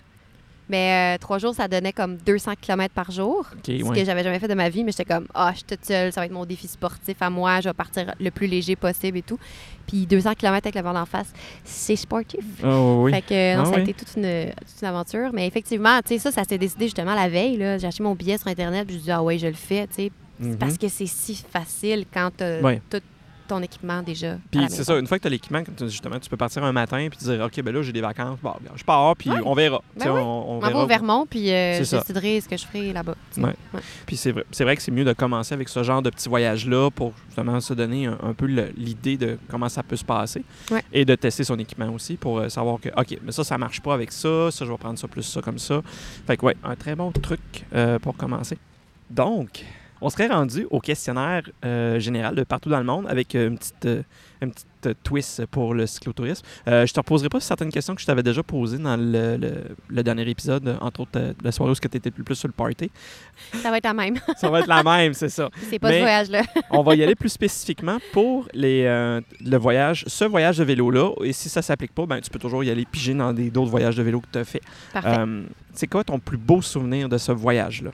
Mais 0.71 1.17
euh, 1.17 1.19
trois 1.19 1.39
jours, 1.39 1.53
ça 1.55 1.67
donnait 1.69 1.93
comme 1.93 2.17
200 2.17 2.53
km 2.61 2.95
par 2.95 3.11
jour. 3.11 3.47
Ce 3.67 3.83
ouais. 3.83 3.99
que 3.99 4.05
j'avais 4.05 4.23
jamais 4.23 4.39
fait 4.39 4.47
de 4.49 4.55
ma 4.55 4.69
vie, 4.69 4.85
mais 4.85 4.93
j'étais 4.93 5.05
comme, 5.05 5.27
ah, 5.35 5.51
je 5.53 5.57
suis 5.59 5.65
toute 5.67 5.85
seule, 5.85 6.13
ça 6.13 6.21
va 6.21 6.27
être 6.27 6.33
mon 6.33 6.45
défi 6.47 6.69
sportif 6.69 7.17
à 7.21 7.29
moi, 7.29 7.61
je 7.61 7.69
vais 7.69 7.73
partir 7.75 8.15
le 8.21 8.31
plus 8.31 8.47
léger 8.47 8.77
possible 8.77 9.19
et 9.19 9.23
tout. 9.23 9.39
Puis 9.89 10.07
200 10.07 10.35
km 10.37 10.67
avec 10.69 10.75
le 10.77 10.83
vent 10.83 10.93
d'en 10.95 11.07
face, 11.07 11.33
c'est 11.65 11.97
sportif. 11.97 12.45
Oh, 12.65 13.01
oui. 13.05 13.11
Fait 13.13 13.23
que 13.23 13.57
non, 13.57 13.63
Ah 13.63 13.65
ça 13.67 13.73
a 13.73 13.75
oui. 13.77 13.83
été 13.83 13.95
toute 13.95 14.17
une, 14.17 14.53
toute 14.55 14.83
une 14.83 14.89
aventure. 14.89 15.31
Mais 15.33 15.47
effectivement, 15.49 15.99
tu 16.03 16.15
sais, 16.15 16.19
ça, 16.21 16.31
ça 16.31 16.45
s'est 16.45 16.59
décidé 16.59 16.85
justement 16.85 17.15
la 17.17 17.29
veille. 17.29 17.57
là. 17.57 17.77
J'ai 17.79 17.89
acheté 17.89 18.03
mon 18.05 18.15
billet 18.15 18.39
sur 18.39 18.47
Internet, 18.47 18.87
puis 18.87 18.97
je 18.99 19.03
dis, 19.03 19.11
ah 19.11 19.23
ouais, 19.23 19.39
je 19.39 19.49
le 19.49 19.55
fais, 19.55 19.87
tu 19.89 19.95
sais. 19.95 20.13
Mhm. 20.39 20.57
Parce 20.57 20.79
que 20.79 20.87
c'est 20.89 21.07
si 21.07 21.35
facile 21.53 22.05
quand 22.15 22.31
tu 22.37 22.45
as 22.45 22.61
Ouais. 22.61 22.81
tout 22.89 23.01
ton 23.51 23.63
équipement 23.63 24.03
déjà. 24.03 24.37
Puis 24.51 24.61
c'est 24.69 24.85
ça, 24.85 24.99
une 24.99 25.07
fois 25.07 25.19
que 25.19 25.23
tu 25.23 25.27
as 25.29 25.31
l'équipement, 25.31 25.63
justement, 25.83 26.19
tu 26.19 26.29
peux 26.31 26.37
partir 26.37 26.65
un 26.65 26.73
matin 26.73 27.09
puis 27.11 27.19
dire 27.19 27.41
OK, 27.45 27.63
ben 27.63 27.75
là, 27.75 27.83
j'ai 27.83 27.93
des 27.93 28.01
vacances. 28.01 28.39
Bon, 28.43 28.55
ben, 28.61 28.71
je 28.75 28.83
pars, 28.85 29.15
puis 29.17 29.31
Ouais. 29.31 29.39
on 29.45 29.55
verra. 29.55 29.83
Ben 29.97 30.11
oui. 30.13 30.21
on, 30.21 30.53
on 30.53 30.59
verra. 30.61 30.85
au 30.85 30.87
Vermont, 30.87 31.27
puis 31.29 31.51
euh, 31.53 31.79
je 31.79 31.85
ça. 31.85 31.99
déciderai 31.99 32.41
ce 32.41 32.49
que 32.49 32.57
je 32.57 32.65
ferai 32.67 32.93
là-bas. 32.93 33.15
Ouais. 33.37 33.53
Puis 34.07 34.17
c'est 34.17 34.33
vrai, 34.33 34.45
vrai 34.61 34.77
que 34.77 34.83
c'est 34.83 34.91
mieux 34.91 35.05
de 35.05 35.13
commencer 35.13 35.55
avec 35.55 35.69
ce 35.69 35.83
genre 35.83 36.03
de 36.03 36.11
petits 36.11 36.29
voyages-là 36.29 36.91
pour 36.91 37.13
justement 37.27 37.61
se 37.61 37.75
donner 37.75 38.07
un, 38.07 38.19
un 38.23 38.33
peu 38.33 38.47
l'idée 38.77 39.17
de 39.17 39.39
comment 39.49 39.69
ça 39.69 39.83
peut 39.83 39.97
se 39.97 40.05
passer 40.05 40.43
et 40.93 41.05
de 41.05 41.15
tester 41.15 41.45
son 41.45 41.59
équipement 41.59 41.89
aussi 41.93 42.17
pour 42.17 42.39
euh, 42.39 42.49
savoir 42.49 42.79
que, 42.81 42.89
OK, 42.97 43.19
mais 43.25 43.33
ça, 43.33 43.45
ça 43.45 43.59
marche 43.59 43.81
pas 43.81 43.95
avec 43.95 44.13
ça, 44.13 44.51
ça, 44.51 44.65
je 44.65 44.71
vais 44.71 44.79
prendre 44.79 44.99
ça 44.99 45.09
plus 45.09 45.23
ça 45.23 45.41
comme 45.43 45.59
ça. 45.59 45.81
Fait 46.27 46.37
que, 46.37 46.47
ouais, 46.47 46.57
un 46.65 46.77
très 46.77 46.95
bon 46.95 47.11
truc 47.13 47.41
euh, 47.75 47.99
pour 47.99 48.17
commencer. 48.17 48.57
Donc, 49.11 49.65
on 50.01 50.11
serait 50.11 50.29
rendu 50.29 50.67
au 50.71 50.81
questionnaire 50.81 51.43
euh, 51.65 51.99
général 52.01 52.35
de 52.35 52.43
partout 52.45 52.69
dans 52.71 52.79
le 52.79 52.85
monde 52.85 53.07
avec 53.09 53.35
euh, 53.35 53.49
une 53.49 53.59
petite, 53.59 53.85
euh, 53.87 54.03
une 54.43 54.51
petite 54.53 54.67
euh, 54.87 54.95
twist 55.03 55.45
pour 55.47 55.75
le 55.75 55.87
cyclotourisme. 55.87 56.45
Je 56.67 56.91
te 56.93 56.99
reposerai 57.01 57.29
pas 57.29 57.41
certaines 57.41 57.71
questions 57.71 57.95
que 57.95 58.01
je 58.01 58.07
t'avais 58.07 58.23
déjà 58.23 58.43
posées 58.43 58.79
dans 58.79 58.97
le, 58.97 59.37
le- 59.37 59.65
le 59.89 60.03
dernier 60.03 60.29
épisode, 60.29 60.77
entre 60.81 61.01
autres 61.01 61.35
la 61.45 61.53
soirée 61.53 61.73
où 61.73 61.75
tu 61.75 61.87
étais 61.97 62.11
plus 62.11 62.35
sur 62.35 62.49
le 62.49 62.55
party. 62.55 62.91
Ça 63.63 63.71
va 63.71 63.77
être 63.79 63.85
la 63.85 63.93
même. 63.95 64.17
Ça 64.39 64.49
va 64.49 64.61
être 64.61 64.67
la 64.69 64.83
même, 64.83 65.13
c'est 65.13 65.29
ça. 65.29 65.51
c'est 65.71 65.79
pas 65.79 65.89
Mais- 65.91 65.97
ce 65.97 66.01
voyage-là. 66.01 66.43
On 66.71 66.83
va 66.83 66.95
y 66.95 67.03
aller 67.03 67.15
plus 67.15 67.29
spécifiquement 67.29 67.99
pour 68.13 68.49
les, 68.55 68.85
le 68.85 69.57
voyage, 69.59 70.05
ce 70.07 70.25
voyage 70.25 70.57
de 70.59 70.65
vélo-là. 70.65 71.11
Et 71.25 71.33
si 71.35 71.49
ça 71.51 71.61
s'applique 71.61 71.95
pas, 71.95 72.07
ben, 72.07 72.21
tu 72.21 72.31
peux 72.31 72.39
toujours 72.39 72.65
y 72.65 72.71
aller 72.71 72.87
piger 72.87 73.13
dans 73.13 73.33
d'autres 73.35 73.71
voyages 73.71 73.97
de 73.97 74.03
vélo 74.03 74.21
que 74.21 74.27
tu 74.33 74.39
as 74.39 74.45
fait. 74.45 74.63
Parfait. 74.93 75.25
C'est 75.75 75.87
quoi 75.87 76.03
ton 76.05 76.19
plus 76.19 76.39
beau 76.39 76.63
souvenir 76.63 77.09
de 77.09 77.19
ce 77.19 77.33
voyage-là? 77.33 77.91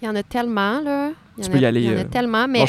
Il 0.00 0.06
y 0.06 0.08
en 0.08 0.14
a 0.14 0.22
tellement, 0.22 0.80
là. 0.80 1.10
Il 1.38 1.44
Tu 1.44 1.50
peux 1.50 1.56
a- 1.56 1.60
y 1.60 1.64
aller, 1.66 1.80
Il 1.82 1.86
y 1.90 1.94
en 1.94 1.96
a 1.96 2.00
euh, 2.00 2.04
tellement, 2.04 2.46
mais 2.48 2.64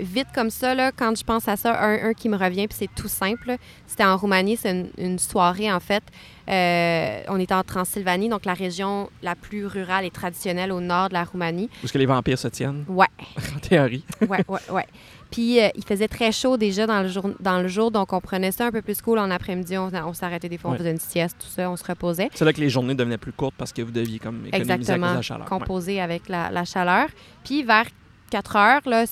vite 0.00 0.26
comme 0.34 0.50
ça, 0.50 0.74
là, 0.74 0.90
quand 0.92 1.16
je 1.16 1.24
pense 1.24 1.46
à 1.48 1.56
ça, 1.56 1.80
un, 1.82 2.08
un 2.10 2.12
qui 2.14 2.28
me 2.28 2.36
revient, 2.36 2.66
puis 2.68 2.76
c'est 2.78 2.90
tout 2.94 3.08
simple. 3.08 3.56
C'était 3.86 4.04
en 4.04 4.16
Roumanie, 4.16 4.56
c'est 4.56 4.70
une, 4.72 4.88
une 4.98 5.18
soirée, 5.18 5.72
en 5.72 5.80
fait. 5.80 6.02
Euh, 6.48 7.20
on 7.28 7.38
était 7.38 7.54
en 7.54 7.62
Transylvanie, 7.62 8.28
donc 8.28 8.44
la 8.46 8.54
région 8.54 9.10
la 9.22 9.34
plus 9.34 9.66
rurale 9.66 10.04
et 10.06 10.10
traditionnelle 10.10 10.72
au 10.72 10.80
nord 10.80 11.08
de 11.10 11.14
la 11.14 11.24
Roumanie. 11.24 11.68
Où 11.82 11.84
est-ce 11.84 11.92
que 11.92 11.98
les 11.98 12.06
vampires 12.06 12.38
se 12.38 12.48
tiennent, 12.48 12.84
Ouais, 12.88 13.06
en 13.56 13.58
théorie? 13.60 14.04
ouais, 14.22 14.42
ouais, 14.48 14.60
ouais. 14.70 14.86
Puis 15.30 15.60
euh, 15.60 15.68
il 15.76 15.84
faisait 15.84 16.08
très 16.08 16.32
chaud 16.32 16.56
déjà 16.56 16.86
dans 16.86 17.02
le, 17.02 17.08
jour, 17.08 17.28
dans 17.38 17.60
le 17.60 17.68
jour, 17.68 17.90
donc 17.90 18.14
on 18.14 18.20
prenait 18.20 18.50
ça 18.50 18.66
un 18.66 18.70
peu 18.72 18.80
plus 18.80 19.02
cool 19.02 19.18
en 19.18 19.30
après-midi. 19.30 19.76
On, 19.76 19.90
on 20.06 20.14
s'arrêtait 20.14 20.48
des 20.48 20.56
fois, 20.56 20.70
on 20.70 20.72
Ouais. 20.72 20.78
faisait 20.78 20.90
une 20.90 20.98
sieste, 20.98 21.36
tout 21.38 21.48
ça, 21.48 21.70
on 21.70 21.76
se 21.76 21.84
reposait. 21.84 22.30
C'est 22.34 22.46
là 22.46 22.52
que 22.54 22.60
les 22.60 22.70
journées 22.70 22.94
devenaient 22.94 23.18
plus 23.18 23.32
courtes 23.32 23.54
parce 23.58 23.74
que 23.74 23.82
vous 23.82 23.90
deviez 23.90 24.18
comme 24.18 24.46
économiser 24.46 24.72
Exactement, 24.72 25.12
la 25.12 25.20
chaleur. 25.22 25.42
Ouais. 25.52 25.58
composé 25.58 26.00
avec 26.00 26.30
la, 26.30 26.50
la 26.50 26.64
chaleur. 26.64 27.08
Puis 27.44 27.62
vers 27.62 27.84
4 28.30 28.56
heures, 28.56 28.80
là, 28.86 29.04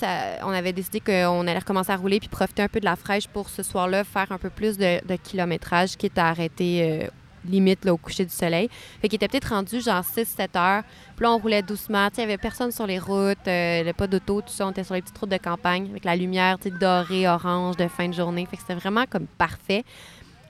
on 0.43 0.51
avait 0.51 0.73
décidé 0.73 1.01
qu'on 1.01 1.41
allait 1.43 1.59
recommencer 1.59 1.93
à 1.93 1.97
rouler 1.97 2.21
puis 2.21 2.29
profiter 2.29 2.63
un 2.63 2.69
peu 2.69 2.81
de 2.81 2.85
la 2.85 2.97
fraîche 2.97 3.27
pour 3.29 3.49
ce 3.49 3.63
soir-là 3.63 4.05
faire 4.05 4.31
un 4.31 4.39
peu 4.39 4.51
plus 4.51 4.77
de, 4.79 5.17
kilométrage, 5.17 5.97
quitte 5.97 6.19
à 6.19 6.29
arrêter 6.29 7.03
euh, 7.05 7.09
limite 7.49 7.87
au 7.87 7.97
coucher 7.97 8.25
du 8.25 8.33
soleil. 8.33 8.69
Fait 9.01 9.13
était 9.13 9.29
peut-être 9.29 9.51
rendu 9.51 9.81
genre 9.81 10.03
6-7 10.03 10.59
heures. 10.59 10.83
Puis 11.17 11.25
là, 11.25 11.33
on 11.33 11.39
roulait 11.39 11.63
doucement. 11.63 12.09
Il 12.17 12.19
n'y 12.19 12.25
avait 12.25 12.39
personne 12.39 12.71
sur 12.71 12.87
les 12.87 12.99
routes, 12.99 13.49
euh, 13.49 13.83
il 13.87 13.95
pas 13.95 14.07
d'auto, 14.07 14.41
tout 14.43 14.53
ça. 14.53 14.67
On 14.67 14.71
était 14.71 14.85
sur 14.85 14.95
les 14.95 15.03
petites 15.03 15.17
routes 15.19 15.31
de 15.31 15.39
campagne 15.39 15.89
avec 15.91 16.05
la 16.05 16.17
lumière 16.17 16.59
dorée, 16.81 17.29
orange 17.29 17.77
de 17.77 17.89
fin 17.89 18.09
de 18.09 18.15
journée. 18.15 18.47
Fait 18.47 18.57
que 18.57 18.63
c'était 18.63 18.75
vraiment 18.75 19.05
comme 19.09 19.27
parfait. 19.27 19.85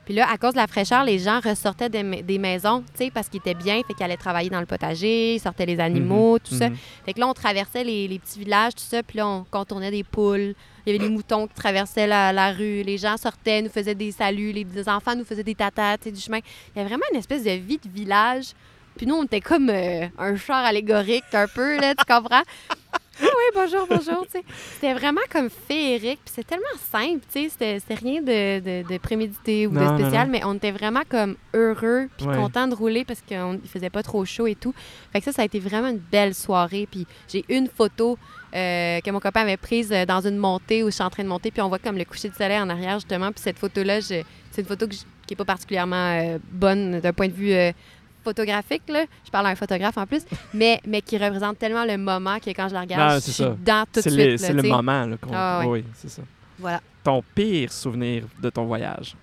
Puis 0.07 0.15
là, 0.15 0.25
à 0.31 0.37
cause 0.37 0.53
de 0.53 0.57
la 0.57 0.67
fraîcheur, 0.67 1.03
les 1.03 1.19
gens 1.19 1.41
ressortaient 1.41 1.89
des, 1.89 2.01
ma- 2.01 2.21
des 2.21 2.37
maisons, 2.37 2.81
tu 2.97 3.03
sais, 3.05 3.11
parce 3.13 3.27
qu'ils 3.27 3.41
étaient 3.41 3.53
bien, 3.53 3.81
fait 3.85 3.93
qu'ils 3.93 4.05
allaient 4.05 4.15
travailler 4.15 4.49
dans 4.49 4.61
le 4.61 4.65
potager, 4.65 5.35
ils 5.35 5.39
sortaient 5.41 5.65
les 5.65 5.81
animaux, 5.81 6.39
tout 6.39 6.55
ça. 6.55 6.69
Mhm. 6.69 6.77
Fait 7.05 7.11
que 7.13 7.19
là, 7.19 7.27
on 7.27 7.33
traversait 7.33 7.83
les, 7.83 8.07
les 8.07 8.17
petits 8.17 8.39
villages, 8.39 8.73
tout 8.73 8.85
ça, 8.87 9.03
puis 9.03 9.17
là, 9.17 9.27
on 9.27 9.43
contournait 9.51 9.91
des 9.91 10.05
poules. 10.05 10.55
Il 10.85 10.93
y 10.93 10.95
avait 10.95 11.05
des 11.05 11.11
moutons 11.13 11.45
qui 11.47 11.55
traversaient 11.55 12.07
la, 12.07 12.31
la 12.31 12.53
rue. 12.53 12.83
Les 12.83 12.97
gens 12.97 13.17
sortaient, 13.17 13.61
nous 13.61 13.69
faisaient 13.69 13.95
des 13.95 14.13
saluts. 14.13 14.53
Les, 14.53 14.63
les 14.63 14.87
enfants 14.87 15.13
nous 15.13 15.25
faisaient 15.25 15.43
des 15.43 15.55
tatas, 15.55 15.97
tu 15.97 16.05
sais, 16.05 16.11
du 16.13 16.21
chemin. 16.21 16.39
Il 16.73 16.77
y 16.77 16.79
avait 16.79 16.87
vraiment 16.87 17.03
une 17.11 17.19
espèce 17.19 17.43
de 17.43 17.51
vie 17.51 17.77
de 17.83 17.89
village. 17.89 18.53
Puis 18.95 19.05
nous, 19.05 19.15
on 19.15 19.23
était 19.25 19.41
comme 19.41 19.69
euh, 19.69 20.07
un 20.17 20.37
char 20.37 20.63
allégorique, 20.65 21.25
un 21.33 21.47
peu, 21.47 21.79
là, 21.81 21.93
tu 21.93 22.05
comprends? 22.05 22.41
Ah 23.19 23.25
oui, 23.25 23.43
bonjour, 23.55 23.87
bonjour. 23.89 24.25
C'était 24.73 24.93
vraiment 24.93 25.21
comme 25.31 25.49
féerique, 25.49 26.19
puis 26.23 26.33
c'est 26.35 26.45
tellement 26.45 26.65
simple. 26.91 27.21
C'était 27.29 27.79
c'était 27.79 27.95
rien 27.95 28.21
de, 28.21 28.59
de, 28.83 28.87
de 28.87 28.97
prémédité 28.99 29.65
ou 29.65 29.71
Non, 29.71 29.93
de 29.95 30.01
spécial, 30.01 30.27
non. 30.27 30.31
mais 30.33 30.43
on 30.45 30.53
était 30.53 30.71
vraiment 30.71 31.01
comme 31.09 31.35
heureux, 31.53 32.09
puis 32.17 32.27
Ouais. 32.27 32.35
contents 32.35 32.67
de 32.67 32.75
rouler 32.75 33.05
parce 33.05 33.21
qu'il 33.21 33.37
faisait 33.71 33.89
pas 33.89 34.03
trop 34.03 34.23
chaud 34.25 34.45
et 34.47 34.55
tout. 34.55 34.73
Fait 35.13 35.19
que 35.19 35.25
ça, 35.25 35.31
ça 35.31 35.41
a 35.41 35.45
été 35.45 35.59
vraiment 35.59 35.87
une 35.87 35.97
belle 36.11 36.35
soirée. 36.35 36.87
Puis 36.89 37.07
j'ai 37.27 37.43
une 37.49 37.67
photo 37.67 38.17
euh, 38.55 38.99
que 39.01 39.09
mon 39.11 39.19
copain 39.19 39.41
avait 39.41 39.57
prise 39.57 39.91
euh, 39.91 40.05
dans 40.05 40.21
une 40.25 40.37
montée 40.37 40.83
où 40.83 40.87
je 40.87 40.91
suis 40.95 41.03
en 41.03 41.09
train 41.09 41.23
de 41.23 41.29
monter, 41.29 41.49
puis 41.51 41.61
on 41.61 41.69
voit 41.69 41.79
comme 41.79 41.97
le 41.97 42.05
coucher 42.05 42.29
du 42.29 42.35
soleil 42.35 42.59
en 42.59 42.69
arrière, 42.69 42.95
justement. 42.99 43.31
Puis 43.31 43.41
cette 43.41 43.57
photo-là, 43.57 44.01
c'est 44.01 44.25
une 44.57 44.65
photo 44.65 44.87
que 44.87 44.93
je- 44.93 45.01
qui 45.25 45.33
est 45.33 45.37
pas 45.37 45.43
particulièrement 45.45 46.13
euh, 46.21 46.37
bonne 46.51 46.99
d'un 47.01 47.11
point 47.13 47.27
de 47.27 47.33
vue 47.33 47.51
euh, 47.51 47.71
photographique. 48.27 48.83
Là. 48.89 49.05
Je 49.25 49.31
parle 49.31 49.45
à 49.47 49.49
un 49.49 49.55
photographe 49.55 49.97
en 49.97 50.05
plus, 50.05 50.23
mais, 50.53 50.79
mais 50.85 51.01
qui 51.01 51.17
représente 51.17 51.57
tellement 51.59 51.85
le 51.85 51.97
moment 51.97 52.37
que 52.39 52.49
quand 52.51 52.67
je 52.69 52.73
la 52.73 52.81
regarde, 52.81 53.01
Non, 53.09 53.15
je 53.15 53.19
c'est 53.21 53.31
suis 53.31 53.43
ça. 53.43 53.49
dedans 53.49 53.83
tout 53.91 53.99
de 53.99 54.01
C'est 54.01 54.09
suite. 54.11 54.39
c'est 54.39 54.53
le 54.53 54.63
moment. 54.63 55.05
Là, 55.05 55.17
qu'on- 55.17 55.31
Ah. 55.33 55.63
Oui, 55.65 55.83
c'est 55.93 56.09
ça. 56.09 56.21
Voilà. 56.59 56.81
Ton 57.03 57.23
pire 57.35 57.71
souvenir 57.71 58.23
de 58.41 58.49
ton 58.49 58.65
voyage? 58.65 59.15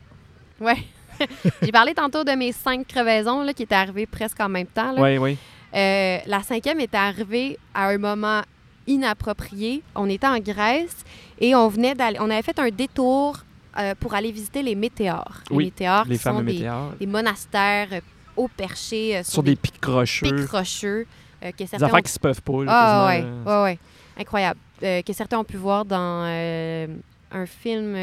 Ouais. 0.60 0.78
J'ai 1.62 1.70
parlé 1.72 1.94
tantôt 1.94 2.24
de 2.24 2.32
mes 2.32 2.52
cinq 2.52 2.86
crevaisons 2.88 3.42
là, 3.42 3.52
qui 3.52 3.62
étaient 3.64 3.74
arrivées 3.74 4.06
presque 4.06 4.40
en 4.40 4.48
même 4.48 4.66
temps. 4.66 4.92
là. 4.92 5.00
Oui, 5.02 5.18
oui. 5.18 5.36
Euh, 5.74 6.18
la 6.26 6.42
cinquième 6.42 6.80
était 6.80 6.96
arrivée 6.96 7.58
à 7.74 7.88
un 7.88 7.98
moment 7.98 8.42
inapproprié. 8.86 9.82
On 9.94 10.08
était 10.08 10.26
en 10.26 10.38
Grèce 10.38 10.96
et 11.40 11.54
on 11.54 11.68
venait 11.68 11.94
d'aller. 11.94 12.18
On 12.20 12.30
avait 12.30 12.42
fait 12.42 12.58
un 12.58 12.68
détour 12.68 13.38
euh, 13.78 13.94
pour 13.98 14.14
aller 14.14 14.30
visiter 14.30 14.62
les 14.62 14.74
météores. 14.76 15.40
Les 15.50 15.56
Oui, 15.56 15.64
météores 15.66 16.04
Les 16.06 16.16
qui 16.16 16.22
sont 16.22 16.30
fameux 16.34 16.44
des, 16.44 16.52
météores. 16.54 16.92
des 17.00 17.06
monastères 17.06 17.88
euh, 17.92 18.00
haut 18.36 18.48
perchés 18.56 19.16
euh, 19.16 19.22
sur, 19.22 19.32
Sur 19.34 19.42
des 19.42 19.56
pics 19.56 19.84
rocheux. 19.84 20.26
pics 20.26 20.54
euh, 20.54 21.50
que 21.50 21.56
Des 21.58 21.66
certains 21.66 21.86
affaires 21.86 21.98
ont- 21.98 22.02
qui 22.02 22.12
se 22.12 22.18
peuvent 22.18 22.42
pas. 22.42 22.64
là, 22.64 22.72
Ah 22.72 23.06
ouais, 23.08 23.24
ouais, 23.46 23.62
ouais. 23.62 23.78
Incroyable. 24.18 24.60
Euh, 24.82 25.02
que 25.02 25.12
certains 25.12 25.38
ont 25.38 25.44
pu 25.44 25.56
voir 25.56 25.84
dans 25.84 26.24
euh, 26.26 26.86
un 27.32 27.46
film 27.46 27.96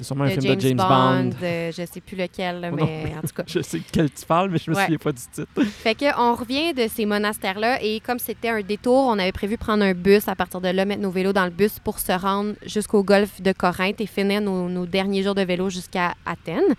sûrement 0.00 0.24
un 0.24 0.28
de 0.28 0.32
film 0.32 0.42
James, 0.44 0.54
de 0.56 0.60
James 0.60 0.76
Bond, 0.78 1.24
Bond. 1.24 1.36
je 1.40 1.84
sais 1.90 2.00
plus 2.00 2.16
lequel, 2.16 2.60
là, 2.60 2.70
non 2.70 2.76
mais 2.86 3.12
en 3.16 3.20
tout 3.20 3.34
cas. 3.36 3.42
Je 3.46 3.60
sais 3.60 3.78
de 3.78 3.84
quel 3.92 4.10
tu 4.10 4.24
parles, 4.24 4.48
mais 4.50 4.56
je 4.58 4.70
me 4.70 4.76
Ouais. 4.76 4.82
souviens 4.84 4.98
pas 4.98 5.12
du 5.12 5.20
titre. 5.20 5.46
Fait 5.82 5.94
que 5.94 6.06
on 6.18 6.34
revient 6.34 6.72
de 6.72 6.86
ces 6.88 7.04
monastères-là 7.04 7.82
et 7.82 8.00
comme 8.00 8.18
c'était 8.18 8.48
un 8.48 8.62
détour, 8.62 8.96
on 9.08 9.18
avait 9.18 9.32
prévu 9.32 9.58
prendre 9.58 9.84
un 9.84 9.92
bus 9.92 10.26
à 10.28 10.34
partir 10.34 10.60
de 10.62 10.68
là, 10.68 10.86
mettre 10.86 11.02
nos 11.02 11.10
vélos 11.10 11.34
dans 11.34 11.44
le 11.44 11.50
bus 11.50 11.78
pour 11.80 11.98
se 11.98 12.12
rendre 12.12 12.54
jusqu'au 12.64 13.02
golfe 13.02 13.42
de 13.42 13.52
Corinthe 13.52 14.00
et 14.00 14.06
finir 14.06 14.40
nos, 14.40 14.68
nos 14.70 14.86
derniers 14.86 15.22
jours 15.22 15.34
de 15.34 15.42
vélo 15.42 15.68
jusqu'à 15.68 16.14
Athènes. 16.24 16.74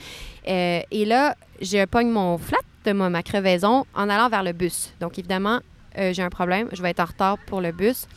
Et 0.46 1.06
là, 1.06 1.36
je 1.62 1.86
pogne 1.86 2.10
mon 2.10 2.38
flat 2.40 2.58
de 2.86 2.92
ma, 2.92 3.10
ma 3.10 3.24
crevaison 3.24 3.86
en 3.94 4.10
allant 4.10 4.30
vers 4.30 4.44
le 4.44 4.54
bus. 4.54 4.94
Donc 5.00 5.18
évidemment, 5.20 5.60
euh, 5.98 6.14
j'ai 6.14 6.24
un 6.24 6.30
problème, 6.30 6.68
je 6.74 6.82
vais 6.82 6.90
être 6.92 7.00
en 7.00 7.06
retard 7.06 7.38
pour 7.48 7.62
le 7.62 7.72
bus. 7.72 8.08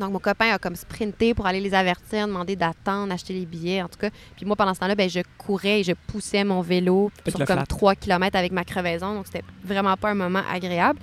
Donc, 0.00 0.10
mon 0.12 0.18
copain 0.18 0.52
a 0.52 0.58
comme 0.58 0.74
sprinté 0.74 1.34
pour 1.34 1.46
aller 1.46 1.60
les 1.60 1.72
avertir, 1.72 2.26
demander 2.26 2.56
d'attendre, 2.56 3.12
acheter 3.12 3.32
les 3.32 3.46
billets, 3.46 3.80
en 3.80 3.88
tout 3.88 3.98
cas. 3.98 4.10
Puis 4.36 4.44
moi, 4.44 4.56
pendant 4.56 4.74
ce 4.74 4.80
temps-là, 4.80 4.96
ben, 4.96 5.08
je 5.08 5.20
courais 5.38 5.80
et 5.80 5.84
je 5.84 5.92
poussais 6.08 6.42
mon 6.42 6.62
vélo 6.62 7.12
sur 7.30 7.38
comme 7.46 7.56
flat. 7.58 7.66
3 7.66 7.94
km 7.94 8.36
avec 8.36 8.50
ma 8.50 8.64
crevaison. 8.64 9.14
Donc, 9.14 9.26
c'était 9.26 9.44
vraiment 9.62 9.96
pas 9.96 10.10
un 10.10 10.14
moment 10.16 10.42
agréable. 10.52 10.98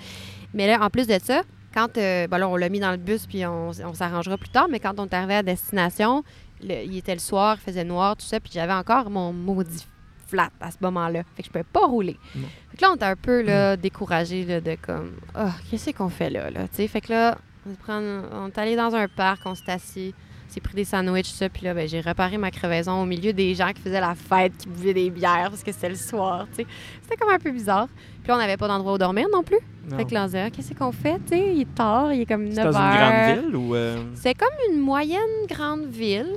Mais 0.54 0.68
là, 0.68 0.82
en 0.82 0.90
plus 0.90 1.08
de 1.08 1.18
ça, 1.24 1.44
quand 1.74 1.98
euh, 1.98 2.28
ben 2.28 2.38
là, 2.38 2.50
on 2.50 2.58
l'a 2.58 2.68
mis 2.68 2.82
dans 2.82 2.92
le 2.92 2.98
bus, 2.98 3.28
puis 3.28 3.46
on, 3.46 3.70
on 3.70 3.94
s'arrangera 3.94 4.38
plus 4.38 4.50
tard, 4.50 4.68
mais 4.70 4.82
quand 4.82 5.00
on 5.00 5.06
est 5.06 5.14
arrivé 5.14 5.36
à 5.36 5.44
destination, 5.44 6.26
le- 6.62 6.84
il 6.84 6.98
était 6.98 7.14
le 7.14 7.20
soir, 7.22 7.56
il 7.62 7.64
faisait 7.64 7.86
noir, 7.86 8.18
tout 8.18 8.26
ça, 8.26 8.42
puis 8.42 8.52
j'avais 8.54 8.74
encore 8.74 9.10
mon 9.10 9.32
maudit 9.32 9.88
flat 10.32 10.50
à 10.62 10.72
ce 10.72 10.78
moment-là. 10.82 11.24
Fait 11.36 11.44
que 11.44 11.48
je 11.48 11.52
pouvais 11.52 11.64
pas 11.64 11.86
rouler. 11.86 12.18
Non. 12.36 12.48
Fait 12.72 12.78
que 12.78 12.82
là, 12.84 12.90
on 12.92 12.96
était 12.96 13.06
un 13.06 13.16
peu 13.16 13.42
là, 13.42 13.78
découragés 13.78 14.46
là, 14.46 14.62
de 14.62 14.76
comme, 14.82 15.12
ah, 15.36 15.52
qu'est-ce 15.70 15.92
qu'on 15.92 16.10
fait 16.10 16.30
là, 16.30 16.50
là? 16.50 16.62
Fait 16.72 17.02
que 17.02 17.12
là, 17.12 17.38
on, 17.70 17.74
prend- 17.76 18.02
on 18.34 18.48
est 18.48 18.58
allé 18.58 18.76
dans 18.76 18.96
un 18.96 19.08
parc, 19.08 19.42
on 19.46 19.56
s'est 19.56 19.70
assis, 19.72 20.14
s'est 20.48 20.60
pris 20.62 20.74
des 20.76 20.84
sandwichs, 20.86 21.28
ça, 21.28 21.48
puis 21.50 21.64
là, 21.64 21.74
ben, 21.74 21.88
j'ai 21.88 22.00
réparé 22.02 22.38
ma 22.38 22.52
crevaison 22.52 23.02
au 23.02 23.06
milieu 23.06 23.32
des 23.34 23.56
gens 23.56 23.72
qui 23.74 23.82
faisaient 23.82 24.02
la 24.02 24.16
fête, 24.16 24.58
qui 24.58 24.68
buvaient 24.68 24.94
des 24.94 25.10
bières 25.10 25.50
parce 25.50 25.64
que 25.64 25.72
c'était 25.72 25.90
le 25.90 25.96
soir, 25.96 26.46
tu 26.50 26.58
sais. 26.64 26.68
C'était 27.04 27.16
comme 27.18 27.30
un 27.34 27.40
peu 27.40 27.52
bizarre. 27.52 27.88
Puis 28.22 28.28
là, 28.28 28.36
on 28.36 28.38
n'avait 28.38 28.58
pas 28.58 28.68
d'endroit 28.68 28.94
où 28.94 28.98
dormir 28.98 29.28
non 29.32 29.44
plus. 29.44 29.60
Non. 29.90 29.98
Fait 29.98 30.06
que 30.06 30.14
là, 30.14 30.24
on 30.24 30.26
disait, 30.26 30.42
Ah, 30.42 30.50
qu'est-ce 30.50 30.74
qu'on 30.74 30.92
fait, 30.92 31.18
tu 31.26 31.30
sais? 31.30 31.54
Il 31.56 31.62
est 31.62 31.74
tard, 31.76 32.14
il 32.14 32.22
est 32.22 32.26
comme 32.26 32.44
9 32.46 32.54
C'est 32.56 32.64
dans 32.64 32.80
heures. 32.80 32.92
une 32.92 32.98
grande 32.98 33.44
ville 33.46 33.56
ou. 33.56 33.76
euh, 33.76 34.04
C'est 34.16 34.34
comme 34.34 34.50
une 34.72 34.80
moyenne 34.80 35.20
grande 35.50 35.86
ville, 35.86 36.36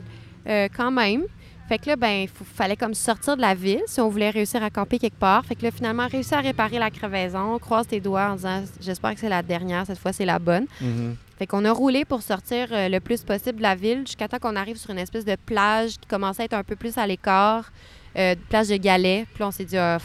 euh, 0.49 0.69
quand 0.75 0.91
même. 0.91 1.25
Fait 1.69 1.78
que 1.78 1.89
là, 1.89 1.97
ben, 1.97 2.23
il 2.24 2.28
fallait 2.28 2.77
comme 2.77 2.93
sortir 2.93 3.36
de 3.36 3.41
la 3.41 3.55
ville 3.55 3.82
si 3.86 4.01
on 4.01 4.09
voulait 4.09 4.31
réussir 4.31 4.62
à 4.62 4.69
camper 4.70 4.99
quelque 4.99 5.19
part. 5.19 5.45
Fait 5.47 5.55
que 5.55 5.62
là, 5.62 5.70
finalement, 5.70 6.07
réussir 6.07 6.39
à 6.39 6.41
réparer 6.43 6.78
la 6.78 6.91
crevaison, 6.91 7.59
croise 7.59 7.86
tes 7.86 8.01
doigts 8.01 8.31
en 8.31 8.36
disant 8.36 8.62
j'espère 8.81 9.15
que 9.15 9.20
c'est 9.20 9.31
la 9.31 9.43
dernière, 9.43 9.86
cette 9.86 9.99
fois 9.99 10.12
c'est 10.12 10.27
la 10.27 10.39
bonne. 10.39 10.66
mhm. 10.81 11.16
Fait 11.39 11.49
qu'on 11.49 11.65
a 11.65 11.73
roulé 11.73 12.05
pour 12.05 12.23
sortir 12.23 12.69
euh, 12.70 12.89
le 12.89 13.01
plus 13.01 13.23
possible 13.24 13.57
de 13.57 13.62
la 13.62 13.74
ville 13.74 14.07
jusqu'à 14.07 14.28
temps 14.28 14.39
qu'on 14.39 14.55
arrive 14.55 14.77
sur 14.77 14.91
une 14.91 15.01
espèce 15.01 15.24
de 15.24 15.35
plage 15.35 15.99
qui 15.99 16.07
commençait 16.07 16.43
à 16.43 16.45
être 16.45 16.55
un 16.55 16.62
peu 16.62 16.77
plus 16.77 16.97
à 16.97 17.09
l'écart, 17.09 17.73
euh, 18.16 18.36
plage 18.49 18.69
de 18.69 18.77
galets. 18.77 19.27
Puis 19.35 19.41
là, 19.41 19.49
on 19.49 19.51
s'est 19.51 19.65
dit, 19.65 19.77
Ah, 19.77 19.99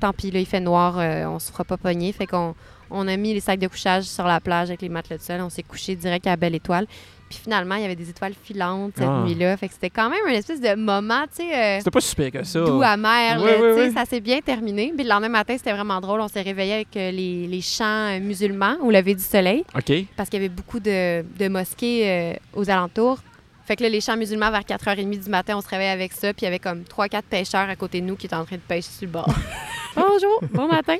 tant 0.00 0.12
pis, 0.12 0.32
là, 0.32 0.40
il 0.40 0.46
fait 0.46 0.58
noir, 0.58 0.98
euh, 0.98 1.26
on 1.26 1.38
se 1.38 1.52
fera 1.52 1.62
pas 1.62 1.76
pogner. 1.76 2.10
Fait 2.12 2.26
qu'on 2.26 2.56
on 2.90 3.06
a 3.06 3.16
mis 3.16 3.32
les 3.34 3.40
sacs 3.40 3.60
de 3.60 3.68
couchage 3.68 4.04
sur 4.04 4.24
la 4.24 4.40
plage 4.40 4.68
avec 4.70 4.82
les 4.82 4.88
matelas 4.88 5.18
de 5.18 5.22
sol. 5.22 5.40
On 5.42 5.48
s'est 5.48 5.62
couché 5.62 5.94
direct 5.94 6.26
à 6.26 6.30
la 6.30 6.36
Belle 6.36 6.56
Étoile. 6.56 6.86
Puis 7.28 7.38
finalement, 7.42 7.74
il 7.76 7.82
y 7.82 7.84
avait 7.84 7.96
des 7.96 8.08
étoiles 8.10 8.34
filantes 8.40 8.92
cette 8.96 9.06
Ah. 9.08 9.24
nuit-là. 9.26 9.56
Fait 9.56 9.68
que 9.68 9.74
c'était 9.74 9.90
quand 9.90 10.08
même 10.10 10.20
une 10.28 10.34
espèce 10.34 10.60
de 10.60 10.74
moment, 10.76 11.22
tu 11.24 11.44
sais. 11.44 11.54
euh, 11.54 11.78
C'était 11.78 11.90
pas 11.90 12.00
super 12.00 12.30
que 12.30 12.44
ça. 12.44 12.60
doux 12.64 12.82
amer. 12.82 13.40
Oui, 13.42 13.50
oui, 13.60 13.68
oui. 13.86 13.92
Ça 13.92 14.04
s'est 14.04 14.20
bien 14.20 14.40
terminé. 14.40 14.92
Puis 14.94 15.04
le 15.04 15.10
lendemain 15.10 15.28
matin, 15.30 15.54
c'était 15.56 15.72
vraiment 15.72 16.00
drôle. 16.00 16.20
On 16.20 16.28
s'est 16.28 16.42
réveillé 16.42 16.74
avec 16.74 16.96
euh, 16.96 17.10
les, 17.10 17.46
les 17.46 17.60
chants 17.60 17.84
euh, 18.16 18.20
musulmans 18.20 18.76
au 18.82 18.90
lever 18.90 19.14
du 19.14 19.22
soleil 19.22 19.64
OK. 19.74 19.92
parce 20.16 20.28
qu'il 20.28 20.40
y 20.40 20.44
avait 20.44 20.54
beaucoup 20.54 20.80
de, 20.80 21.22
de 21.22 21.48
mosquées 21.48 22.08
euh, 22.08 22.34
aux 22.54 22.68
alentours. 22.70 23.18
Fait 23.66 23.76
que 23.76 23.82
là, 23.82 23.88
les 23.88 24.02
chants 24.02 24.16
musulmans, 24.18 24.50
vers 24.50 24.60
4h30 24.60 25.24
du 25.24 25.30
matin, 25.30 25.56
on 25.56 25.62
se 25.62 25.68
réveille 25.68 25.88
avec 25.88 26.12
ça. 26.12 26.34
Puis 26.34 26.42
il 26.42 26.44
y 26.44 26.48
avait 26.48 26.58
comme 26.58 26.82
3-4 26.82 27.22
pêcheurs 27.22 27.68
à 27.68 27.74
côté 27.76 28.00
de 28.02 28.06
nous 28.06 28.14
qui 28.16 28.26
étaient 28.26 28.36
en 28.36 28.44
train 28.44 28.56
de 28.56 28.60
pêcher 28.60 28.90
sur 28.90 29.06
le 29.06 29.12
bord. 29.12 29.26
Bonjour, 29.96 30.40
bon 30.52 30.68
matin. 30.68 30.96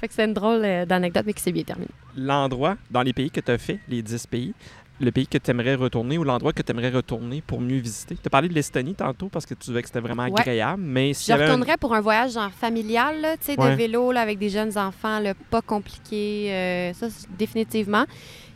Fait 0.00 0.08
que 0.08 0.14
c'est 0.14 0.24
une 0.24 0.32
drôle 0.32 0.62
d'anecdote, 0.86 1.24
mais 1.26 1.32
qui 1.34 1.42
s'est 1.42 1.52
bien 1.52 1.64
terminée. 1.64 1.90
L'endroit 2.16 2.76
dans 2.90 3.02
les 3.02 3.12
pays 3.12 3.30
que 3.30 3.40
tu 3.40 3.50
as 3.50 3.58
fait, 3.58 3.80
les 3.88 4.02
10 4.02 4.26
pays, 4.28 4.54
le 5.00 5.10
pays 5.12 5.26
que 5.26 5.38
tu 5.38 5.50
aimerais 5.50 5.74
retourner 5.74 6.18
ou 6.18 6.24
l'endroit 6.24 6.52
que 6.52 6.62
tu 6.62 6.70
aimerais 6.72 6.90
retourner 6.90 7.42
pour 7.42 7.60
mieux 7.60 7.78
visiter? 7.78 8.14
Tu 8.16 8.20
as 8.26 8.30
parlé 8.30 8.48
de 8.48 8.54
l'Estonie 8.54 8.94
tantôt 8.94 9.28
parce 9.28 9.46
que 9.46 9.54
tu 9.54 9.60
trouvais 9.60 9.82
que 9.82 9.88
c'était 9.88 10.00
vraiment 10.00 10.24
Ouais. 10.28 10.40
agréable, 10.40 10.82
mais 10.84 11.14
si 11.14 11.32
Je 11.32 11.36
retournerais 11.36 11.76
pour 11.78 11.94
un 11.94 12.00
voyage 12.00 12.32
genre 12.32 12.50
familial, 12.52 13.20
là, 13.20 13.36
tu 13.38 13.46
sais, 13.46 13.58
Ouais. 13.60 13.70
de 13.70 13.76
vélo 13.76 14.12
là, 14.12 14.20
avec 14.20 14.38
des 14.38 14.50
jeunes 14.50 14.76
enfants, 14.76 15.18
là, 15.20 15.34
pas 15.50 15.62
compliqué. 15.62 16.52
euh, 16.52 16.92
ça, 16.92 17.08
définitivement. 17.38 18.04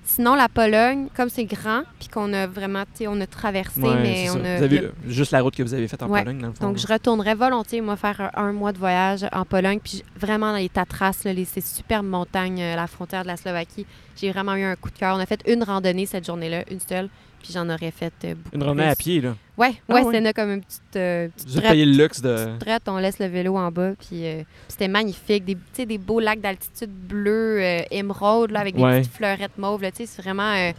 Sinon, 0.06 0.34
la 0.34 0.48
Pologne, 0.50 1.08
comme 1.16 1.30
c'est 1.30 1.46
grand, 1.46 1.82
puis 1.98 2.08
qu'on 2.08 2.32
a 2.34 2.46
vraiment, 2.46 2.82
tu 2.82 2.88
sais, 2.98 3.06
on 3.08 3.18
a 3.20 3.26
traversé, 3.26 3.80
mais 3.80 4.28
on 4.30 4.44
a. 4.44 4.58
Vous 4.58 4.62
avez 4.62 4.90
juste 5.06 5.32
la 5.32 5.40
route 5.40 5.56
que 5.56 5.62
vous 5.62 5.72
avez 5.74 5.88
faite 5.88 6.02
en 6.02 6.08
Ouais. 6.08 6.22
Pologne, 6.22 6.38
dans 6.40 6.48
le 6.48 6.52
fond. 6.52 6.66
Donc, 6.68 6.76
je 6.76 6.86
retournerais 6.86 7.34
volontiers, 7.34 7.80
moi, 7.80 7.96
faire 7.96 8.30
un, 8.34 8.48
un 8.48 8.52
mois 8.52 8.72
de 8.72 8.78
voyage 8.78 9.26
en 9.32 9.44
Pologne. 9.44 9.80
Puis 9.82 10.02
vraiment, 10.18 10.52
dans 10.52 10.58
les 10.58 10.68
Tatras, 10.68 11.22
là, 11.24 11.32
les, 11.32 11.46
ces 11.46 11.62
superbes 11.62 12.06
montagnes 12.06 12.60
euh, 12.60 12.76
la 12.76 12.86
frontière 12.86 13.22
de 13.22 13.28
la 13.28 13.36
Slovaquie, 13.38 13.86
j'ai 14.16 14.30
vraiment 14.30 14.54
eu 14.56 14.64
un 14.64 14.76
coup 14.76 14.90
de 14.90 14.98
cœur. 14.98 15.16
On 15.16 15.20
a 15.20 15.26
fait 15.26 15.40
une 15.48 15.62
randonnée 15.62 16.04
cette 16.06 16.26
journée-là, 16.26 16.64
une 16.70 16.80
seule. 16.80 17.08
Puis 17.44 17.52
j'en 17.52 17.68
aurais 17.68 17.90
fait 17.90 18.12
euh, 18.24 18.34
beaucoup 18.36 18.56
Une 18.56 18.62
randonnée 18.62 18.88
à 18.88 18.96
pied, 18.96 19.20
là. 19.20 19.36
Ouais, 19.58 19.74
Ah 19.86 19.94
ouais, 19.96 20.02
ouais? 20.02 20.14
c'était 20.14 20.32
comme 20.32 20.50
une 20.50 20.62
petite, 20.62 20.96
euh, 20.96 21.28
petite 21.28 21.56
traite. 21.60 21.76
le 21.76 21.84
luxe 21.84 22.22
de. 22.22 22.56
Traite, 22.58 22.82
on 22.86 22.96
laisse 22.96 23.18
le 23.18 23.26
vélo 23.26 23.58
en 23.58 23.70
bas, 23.70 23.90
puis 24.00 24.24
euh, 24.26 24.42
c'était 24.66 24.88
magnifique. 24.88 25.44
Des, 25.44 25.54
tu 25.54 25.60
sais, 25.74 25.84
des 25.84 25.98
beaux 25.98 26.20
lacs 26.20 26.40
d'altitude 26.40 26.88
bleu, 26.90 27.58
euh, 27.62 27.82
émeraude, 27.90 28.50
là, 28.50 28.60
avec 28.60 28.76
des 28.76 28.82
Ouais. 28.82 29.00
petites 29.02 29.12
fleurettes 29.12 29.58
mauves. 29.58 29.82
là, 29.82 29.90
tu 29.90 29.98
sais, 29.98 30.06
C'est 30.06 30.22
vraiment... 30.22 30.54
euh, 30.54 30.72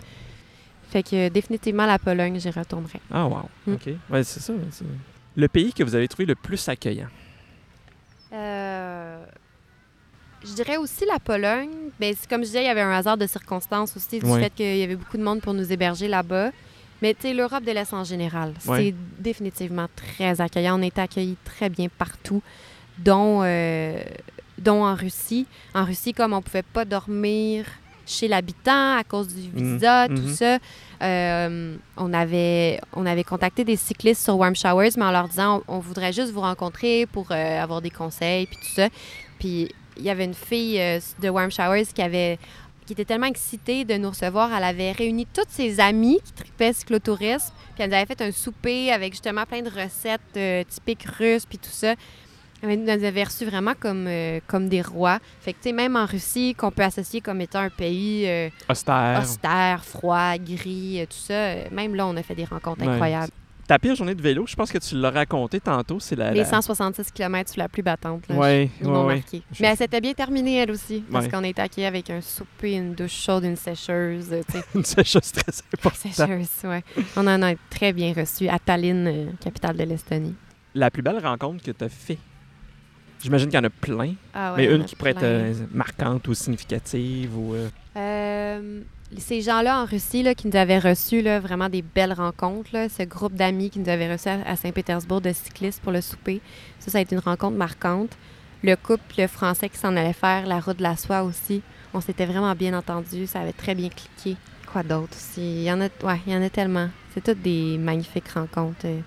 Fait 0.89 1.03
que 1.03 1.29
définitivement, 1.29 1.85
la 1.85 1.99
Pologne, 1.99 2.39
j'y 2.39 2.49
retournerai. 2.49 2.99
Ah, 3.11 3.27
wow. 3.27 3.47
Mm. 3.67 3.73
OK. 3.73 3.89
Ouais, 4.09 4.23
c'est 4.23 4.39
ça. 4.39 4.53
c'est- 4.71 4.85
Le 5.35 5.47
pays 5.47 5.71
que 5.71 5.83
vous 5.83 5.93
avez 5.93 6.07
trouvé 6.07 6.25
le 6.25 6.33
plus 6.35 6.67
accueillant? 6.67 7.09
Je 10.47 10.53
dirais 10.53 10.77
aussi 10.77 11.05
la 11.11 11.19
Pologne. 11.19 11.69
C'est 11.99 12.27
comme 12.29 12.41
je 12.41 12.47
disais, 12.47 12.63
il 12.63 12.67
y 12.67 12.69
avait 12.69 12.81
un 12.81 12.91
hasard 12.91 13.17
de 13.17 13.25
circonstances 13.27 13.95
aussi 13.97 14.19
du 14.19 14.25
fait 14.41 14.49
qu'il 14.53 14.77
y 14.77 14.83
avait 14.83 14.95
beaucoup 14.95 15.17
de 15.17 15.23
monde 15.23 15.41
pour 15.41 15.53
nous 15.53 15.71
héberger 15.71 16.07
là-bas. 16.07 16.51
Mais 17.01 17.13
tu 17.13 17.23
sais, 17.23 17.33
l'Europe 17.33 17.63
de 17.63 17.71
l'Est 17.71 17.93
en 17.93 18.03
général, 18.03 18.53
c'est 18.77 18.95
définitivement 19.19 19.87
très 19.95 20.39
accueillant. 20.41 20.79
On 20.79 20.83
a 20.83 20.85
été 20.87 21.01
accueillis 21.01 21.37
très 21.43 21.69
bien 21.69 21.87
partout, 21.89 22.41
dont, 22.97 23.41
euh, 23.43 23.99
dont 24.57 24.83
en 24.85 24.95
Russie. 24.95 25.45
En 25.73 25.83
Russie, 25.83 26.13
comme 26.13 26.33
on 26.33 26.41
pouvait 26.41 26.63
pas 26.63 26.85
dormir 26.85 27.65
chez 28.07 28.27
l'habitant 28.27 28.97
à 28.97 29.03
cause 29.03 29.27
du 29.33 29.49
visa, 29.49 30.07
tout 30.07 30.13
Mhm. 30.13 30.33
ça, 30.35 30.57
euh, 31.01 31.75
on, 31.97 32.13
avait, 32.13 32.79
on 32.93 33.05
avait 33.05 33.23
contacté 33.23 33.63
des 33.65 33.75
cyclistes 33.75 34.23
sur 34.23 34.37
Warm 34.37 34.55
Showers, 34.55 34.91
mais 34.95 35.05
en 35.05 35.11
leur 35.11 35.27
disant 35.27 35.63
on, 35.67 35.75
on 35.77 35.79
voudrait 35.79 36.13
juste 36.13 36.31
vous 36.31 36.41
rencontrer 36.41 37.07
pour 37.07 37.27
euh, 37.31 37.61
avoir 37.61 37.81
des 37.81 37.89
conseils, 37.89 38.45
puis 38.45 38.57
tout 38.57 38.73
ça. 38.75 38.87
Puis 39.39 39.73
il 39.97 40.03
y 40.03 40.09
avait 40.09 40.25
une 40.25 40.33
fille 40.33 40.79
euh, 40.79 40.99
de 41.21 41.29
Warm 41.29 41.51
Showers 41.51 41.85
qui 41.93 42.01
avait 42.01 42.37
qui 42.85 42.93
était 42.93 43.05
tellement 43.05 43.25
excitée 43.25 43.83
de 43.83 43.95
nous 43.95 44.09
recevoir. 44.11 44.55
Elle 44.55 44.63
avait 44.63 44.91
réuni 44.91 45.25
toutes 45.33 45.49
ses 45.49 45.79
amies 45.79 46.19
qui 46.23 46.33
tripaient 46.33 46.71
cyclotourisme, 46.71 47.51
puis 47.73 47.83
elle 47.83 47.89
nous 47.89 47.95
avait 47.95 48.05
fait 48.05 48.21
un 48.21 48.31
souper 48.31 48.91
avec 48.91 49.13
justement 49.13 49.43
plein 49.45 49.63
de 49.63 49.69
recettes 49.71 50.21
euh, 50.37 50.63
typiques 50.69 51.03
russes, 51.17 51.47
puis 51.47 51.57
tout 51.57 51.71
ça. 51.71 51.95
Elle 52.61 52.83
nous 52.83 52.89
avait 52.89 53.23
reçus 53.23 53.45
vraiment 53.45 53.73
comme, 53.79 54.05
euh, 54.07 54.39
comme 54.47 54.69
des 54.69 54.81
rois. 54.83 55.17
Fait 55.41 55.53
que, 55.53 55.57
tu 55.57 55.69
sais, 55.69 55.71
même 55.71 55.95
en 55.95 56.05
Russie, 56.05 56.53
qu'on 56.55 56.69
peut 56.71 56.83
associer 56.83 57.21
comme 57.21 57.41
étant 57.41 57.59
un 57.59 57.69
pays 57.71 58.27
euh, 58.27 58.49
Austère. 58.69 59.19
austère, 59.21 59.83
froid, 59.83 60.37
gris, 60.37 61.05
tout 61.09 61.17
ça, 61.17 61.55
même 61.71 61.95
là, 61.95 62.05
on 62.07 62.15
a 62.15 62.21
fait 62.23 62.35
des 62.35 62.45
rencontres 62.45 62.81
Ouais. 62.85 62.93
incroyables. 62.93 63.31
Ta 63.67 63.79
pire 63.79 63.95
journée 63.95 64.13
de 64.13 64.21
vélo, 64.21 64.45
je 64.45 64.55
pense 64.55 64.71
que 64.71 64.77
tu 64.77 64.95
l'as 64.95 65.09
raconté 65.09 65.59
tantôt, 65.59 65.99
c'est 65.99 66.15
la. 66.15 66.29
Les 66.31 66.41
la- 66.41 66.45
166 66.45 67.11
km 67.11 67.49
sur 67.51 67.59
la 67.59 67.67
plus 67.67 67.81
battante. 67.81 68.27
Là, 68.29 68.35
Ouais, 68.35 68.69
ils 68.79 68.85
ouais, 68.85 68.91
m'ont 68.93 69.07
ouais. 69.07 69.15
marqué. 69.15 69.41
Je- 69.51 69.63
Mais 69.63 69.69
elle 69.69 69.77
s'était 69.77 70.01
bien 70.01 70.13
terminée, 70.13 70.57
elle 70.57 70.69
aussi, 70.69 71.03
parce 71.11 71.27
qu'on 71.27 71.43
a 71.43 71.47
été 71.47 71.61
accueillis 71.63 71.87
avec 71.87 72.09
un 72.11 72.21
souper, 72.21 72.73
une 72.73 72.93
douche 72.93 73.13
chaude, 73.23 73.43
une 73.43 73.55
sécheuse. 73.55 74.29
Une 74.75 74.83
sécheuse 74.85 75.31
très 75.31 75.51
importante. 75.73 76.13
sécheuse, 76.13 76.49
ouais. 76.65 76.83
On 77.17 77.25
en 77.25 77.41
a 77.41 77.55
très 77.71 77.91
bien 77.91 78.13
reçu 78.13 78.47
à 78.49 78.59
Tallinn, 78.59 79.07
euh, 79.07 79.25
capitale 79.43 79.77
de 79.77 79.83
l'Estonie. 79.83 80.35
La 80.75 80.91
plus 80.91 81.01
belle 81.01 81.25
rencontre 81.25 81.63
que 81.63 81.71
tu 81.71 81.83
as 81.83 81.89
fait? 81.89 82.19
J'imagine 83.23 83.47
qu'il 83.49 83.57
y 83.57 83.61
en 83.61 83.63
a 83.65 83.69
plein, 83.71 84.13
Ah 84.35 84.53
ouais, 84.53 84.67
mais 84.67 84.75
une 84.75 84.85
qui 84.85 84.95
pourrait 84.95 85.11
être 85.11 85.23
euh, 85.23 85.53
marquante 85.73 86.27
ou 86.27 86.35
significative 86.35 87.35
ou. 87.35 87.55
euh, 87.55 87.69
Euh, 87.97 88.81
ces 89.21 89.41
gens-là 89.41 89.81
en 89.81 89.85
Russie 89.85 90.23
là, 90.23 90.35
qui 90.35 90.47
nous 90.47 90.55
avaient 90.57 90.79
reçus 90.79 91.21
là, 91.21 91.39
vraiment 91.39 91.69
des 91.69 91.81
belles 91.81 92.13
rencontres, 92.13 92.69
là, 92.73 92.89
ce 92.89 93.03
groupe 93.03 93.33
d'amis 93.33 93.69
qui 93.69 93.79
nous 93.79 93.89
avait 93.89 94.11
reçus 94.11 94.29
à, 94.29 94.41
à 94.47 94.55
Saint-Pétersbourg 94.55 95.21
de 95.21 95.33
cyclistes 95.33 95.81
pour 95.81 95.91
le 95.91 96.01
souper, 96.01 96.41
ça, 96.79 96.91
ça 96.91 96.97
a 96.97 97.01
été 97.01 97.15
une 97.15 97.21
rencontre 97.21 97.57
marquante. 97.57 98.11
Le 98.63 98.75
couple 98.75 99.27
français 99.27 99.69
qui 99.69 99.77
s'en 99.77 99.95
allait 99.95 100.13
faire 100.13 100.45
la 100.47 100.59
route 100.59 100.77
de 100.77 100.83
la 100.83 100.95
soie 100.95 101.23
aussi, 101.23 101.61
on 101.93 102.01
s'était 102.01 102.25
vraiment 102.25 102.53
bien 102.55 102.77
entendu, 102.77 103.27
ça 103.27 103.41
avait 103.41 103.53
très 103.53 103.75
bien 103.75 103.89
cliqué. 103.89 104.37
Quoi 104.71 104.83
d'autre? 104.83 105.15
Aussi? 105.15 105.41
Il 105.41 105.63
y 105.63 105.71
en 105.71 105.79
a, 105.81 105.85
ouais, 106.03 106.19
il 106.25 106.33
y 106.33 106.35
en 106.35 106.41
a 106.41 106.49
tellement. 106.49 106.89
C'est 107.13 107.23
toutes 107.23 107.41
des 107.41 107.77
magnifiques 107.77 108.29
rencontres. 108.29 108.85
euh. 108.85 108.99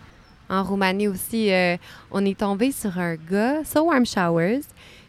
En 0.49 0.63
Roumanie 0.65 1.09
aussi, 1.09 1.53
euh, 1.53 1.77
on 2.11 2.25
est 2.25 2.39
tombé 2.39 2.73
sur 2.73 2.99
un 2.99 3.17
gars, 3.17 3.65
sur 3.65 3.85
Warm 3.85 4.07
Showers. 4.07 4.63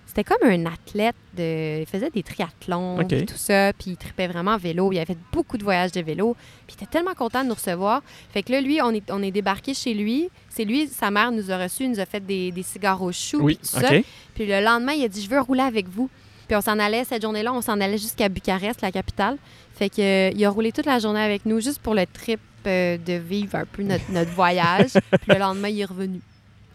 C'était 0.10 0.24
comme 0.24 0.50
un 0.50 0.66
athlète. 0.66 1.16
De... 1.38 1.82
Il 1.82 1.86
faisait 1.86 2.10
des 2.10 2.24
triathlons, 2.24 2.98
puis 3.08 3.28
tout 3.28 3.38
ça. 3.38 3.72
Puis 3.74 3.92
il 3.92 3.98
tripait 3.98 4.26
vraiment 4.26 4.54
en 4.54 4.58
vélo. 4.58 4.92
Il 4.92 4.98
avait 4.98 5.14
fait 5.14 5.20
beaucoup 5.32 5.56
de 5.56 5.64
voyages 5.64 5.92
de 5.92 6.02
vélo. 6.02 6.36
Puis 6.66 6.76
il 6.80 6.84
était 6.84 6.92
tellement 6.92 7.14
content 7.14 7.44
de 7.44 7.50
nous 7.50 7.54
recevoir. 7.54 8.02
Fait 8.34 8.42
que 8.42 8.52
là, 8.52 8.60
lui, 8.60 8.82
on 8.82 8.90
est, 8.90 9.12
on 9.12 9.22
est 9.22 9.30
débarqué 9.30 9.76
chez 9.76 9.94
lui. 9.94 10.30
C'est 10.50 10.66
lui, 10.66 10.88
sa 10.88 11.12
mère 11.12 11.32
nous 11.32 11.52
a 11.52 11.60
reçus. 11.60 11.84
Il 11.84 11.92
nous 11.92 12.00
a 12.00 12.08
fait 12.08 12.26
des, 12.26 12.52
des 12.52 12.64
cigares 12.64 13.04
au 13.04 13.12
chou. 13.12 13.38
Oui, 13.40 13.60
puis 13.62 13.70
tout 13.70 13.80
ça. 13.80 13.90
Puis 14.34 14.48
le 14.48 14.62
lendemain, 14.62 14.94
il 14.94 15.04
a 15.04 15.08
dit 15.08 15.22
Je 15.22 15.30
veux 15.30 15.40
rouler 15.40 15.62
avec 15.62 15.88
vous. 15.88 16.10
Puis 16.48 16.56
on 16.56 16.62
s'en 16.62 16.80
allait, 16.80 17.04
cette 17.04 17.22
journée-là, 17.22 17.54
on 17.54 17.62
s'en 17.62 17.80
allait 17.80 18.00
jusqu'à 18.00 18.30
Bucarest, 18.30 18.82
la 18.82 18.92
capitale. 18.92 19.38
Fait 19.76 19.90
que, 19.90 20.02
euh, 20.02 20.32
il 20.36 20.44
a 20.44 20.50
roulé 20.50 20.72
toute 20.72 20.88
la 20.88 20.98
journée 20.98 21.22
avec 21.22 21.46
nous, 21.46 21.60
juste 21.60 21.80
pour 21.80 21.94
le 21.94 22.08
trip 22.08 22.40
euh, 22.66 22.98
de 22.98 23.14
vivre 23.14 23.54
un 23.54 23.66
peu 23.66 23.84
notre, 23.84 24.12
notre 24.12 24.32
voyage. 24.32 24.94
Puis 25.22 25.32
le 25.34 25.38
lendemain, 25.38 25.70
il 25.70 25.82
est 25.82 25.86
revenu. 25.86 26.20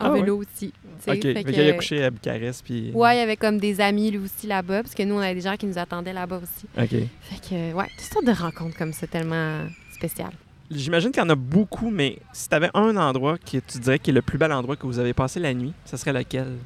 En 0.00 0.06
Ah 0.06 0.14
vélo 0.14 0.38
aussi. 0.38 0.72
OK. 0.96 1.04
Fait 1.04 1.20
Fait 1.20 1.44
que, 1.44 1.50
qu'il 1.50 1.60
a 1.60 1.72
couché 1.72 2.02
à 2.04 2.10
Bucarest, 2.10 2.64
puis... 2.64 2.90
Ouais, 2.92 3.16
il 3.16 3.18
y 3.18 3.22
avait 3.22 3.36
comme 3.36 3.58
des 3.58 3.80
amis, 3.80 4.10
lui 4.10 4.18
aussi, 4.18 4.46
là-bas, 4.46 4.82
parce 4.82 4.94
que 4.94 5.02
nous, 5.02 5.14
on 5.14 5.18
avait 5.20 5.34
des 5.34 5.40
gens 5.40 5.56
qui 5.56 5.66
nous 5.66 5.78
attendaient 5.78 6.12
là-bas 6.12 6.40
aussi. 6.42 6.66
OK. 6.76 7.08
Fait 7.20 7.48
que, 7.48 7.72
ouais, 7.74 7.86
toutes 7.96 8.12
sortes 8.12 8.26
de 8.26 8.32
rencontres 8.32 8.76
comme 8.76 8.92
ça, 8.92 9.06
tellement 9.06 9.60
spéciales. 9.92 10.32
J'imagine 10.70 11.10
qu'il 11.10 11.22
y 11.22 11.26
en 11.26 11.30
a 11.30 11.34
beaucoup, 11.34 11.90
mais 11.90 12.18
si 12.32 12.48
tu 12.48 12.54
avais 12.54 12.70
un 12.74 12.96
endroit 12.96 13.38
que 13.38 13.58
tu 13.58 13.78
dirais 13.78 13.98
qui 13.98 14.10
est 14.10 14.14
le 14.14 14.22
plus 14.22 14.38
bel 14.38 14.52
endroit 14.52 14.76
que 14.76 14.86
vous 14.86 14.98
avez 14.98 15.12
passé 15.12 15.38
la 15.38 15.52
nuit, 15.52 15.72
ce 15.84 15.96
serait 15.96 16.12
lequel? 16.12 16.56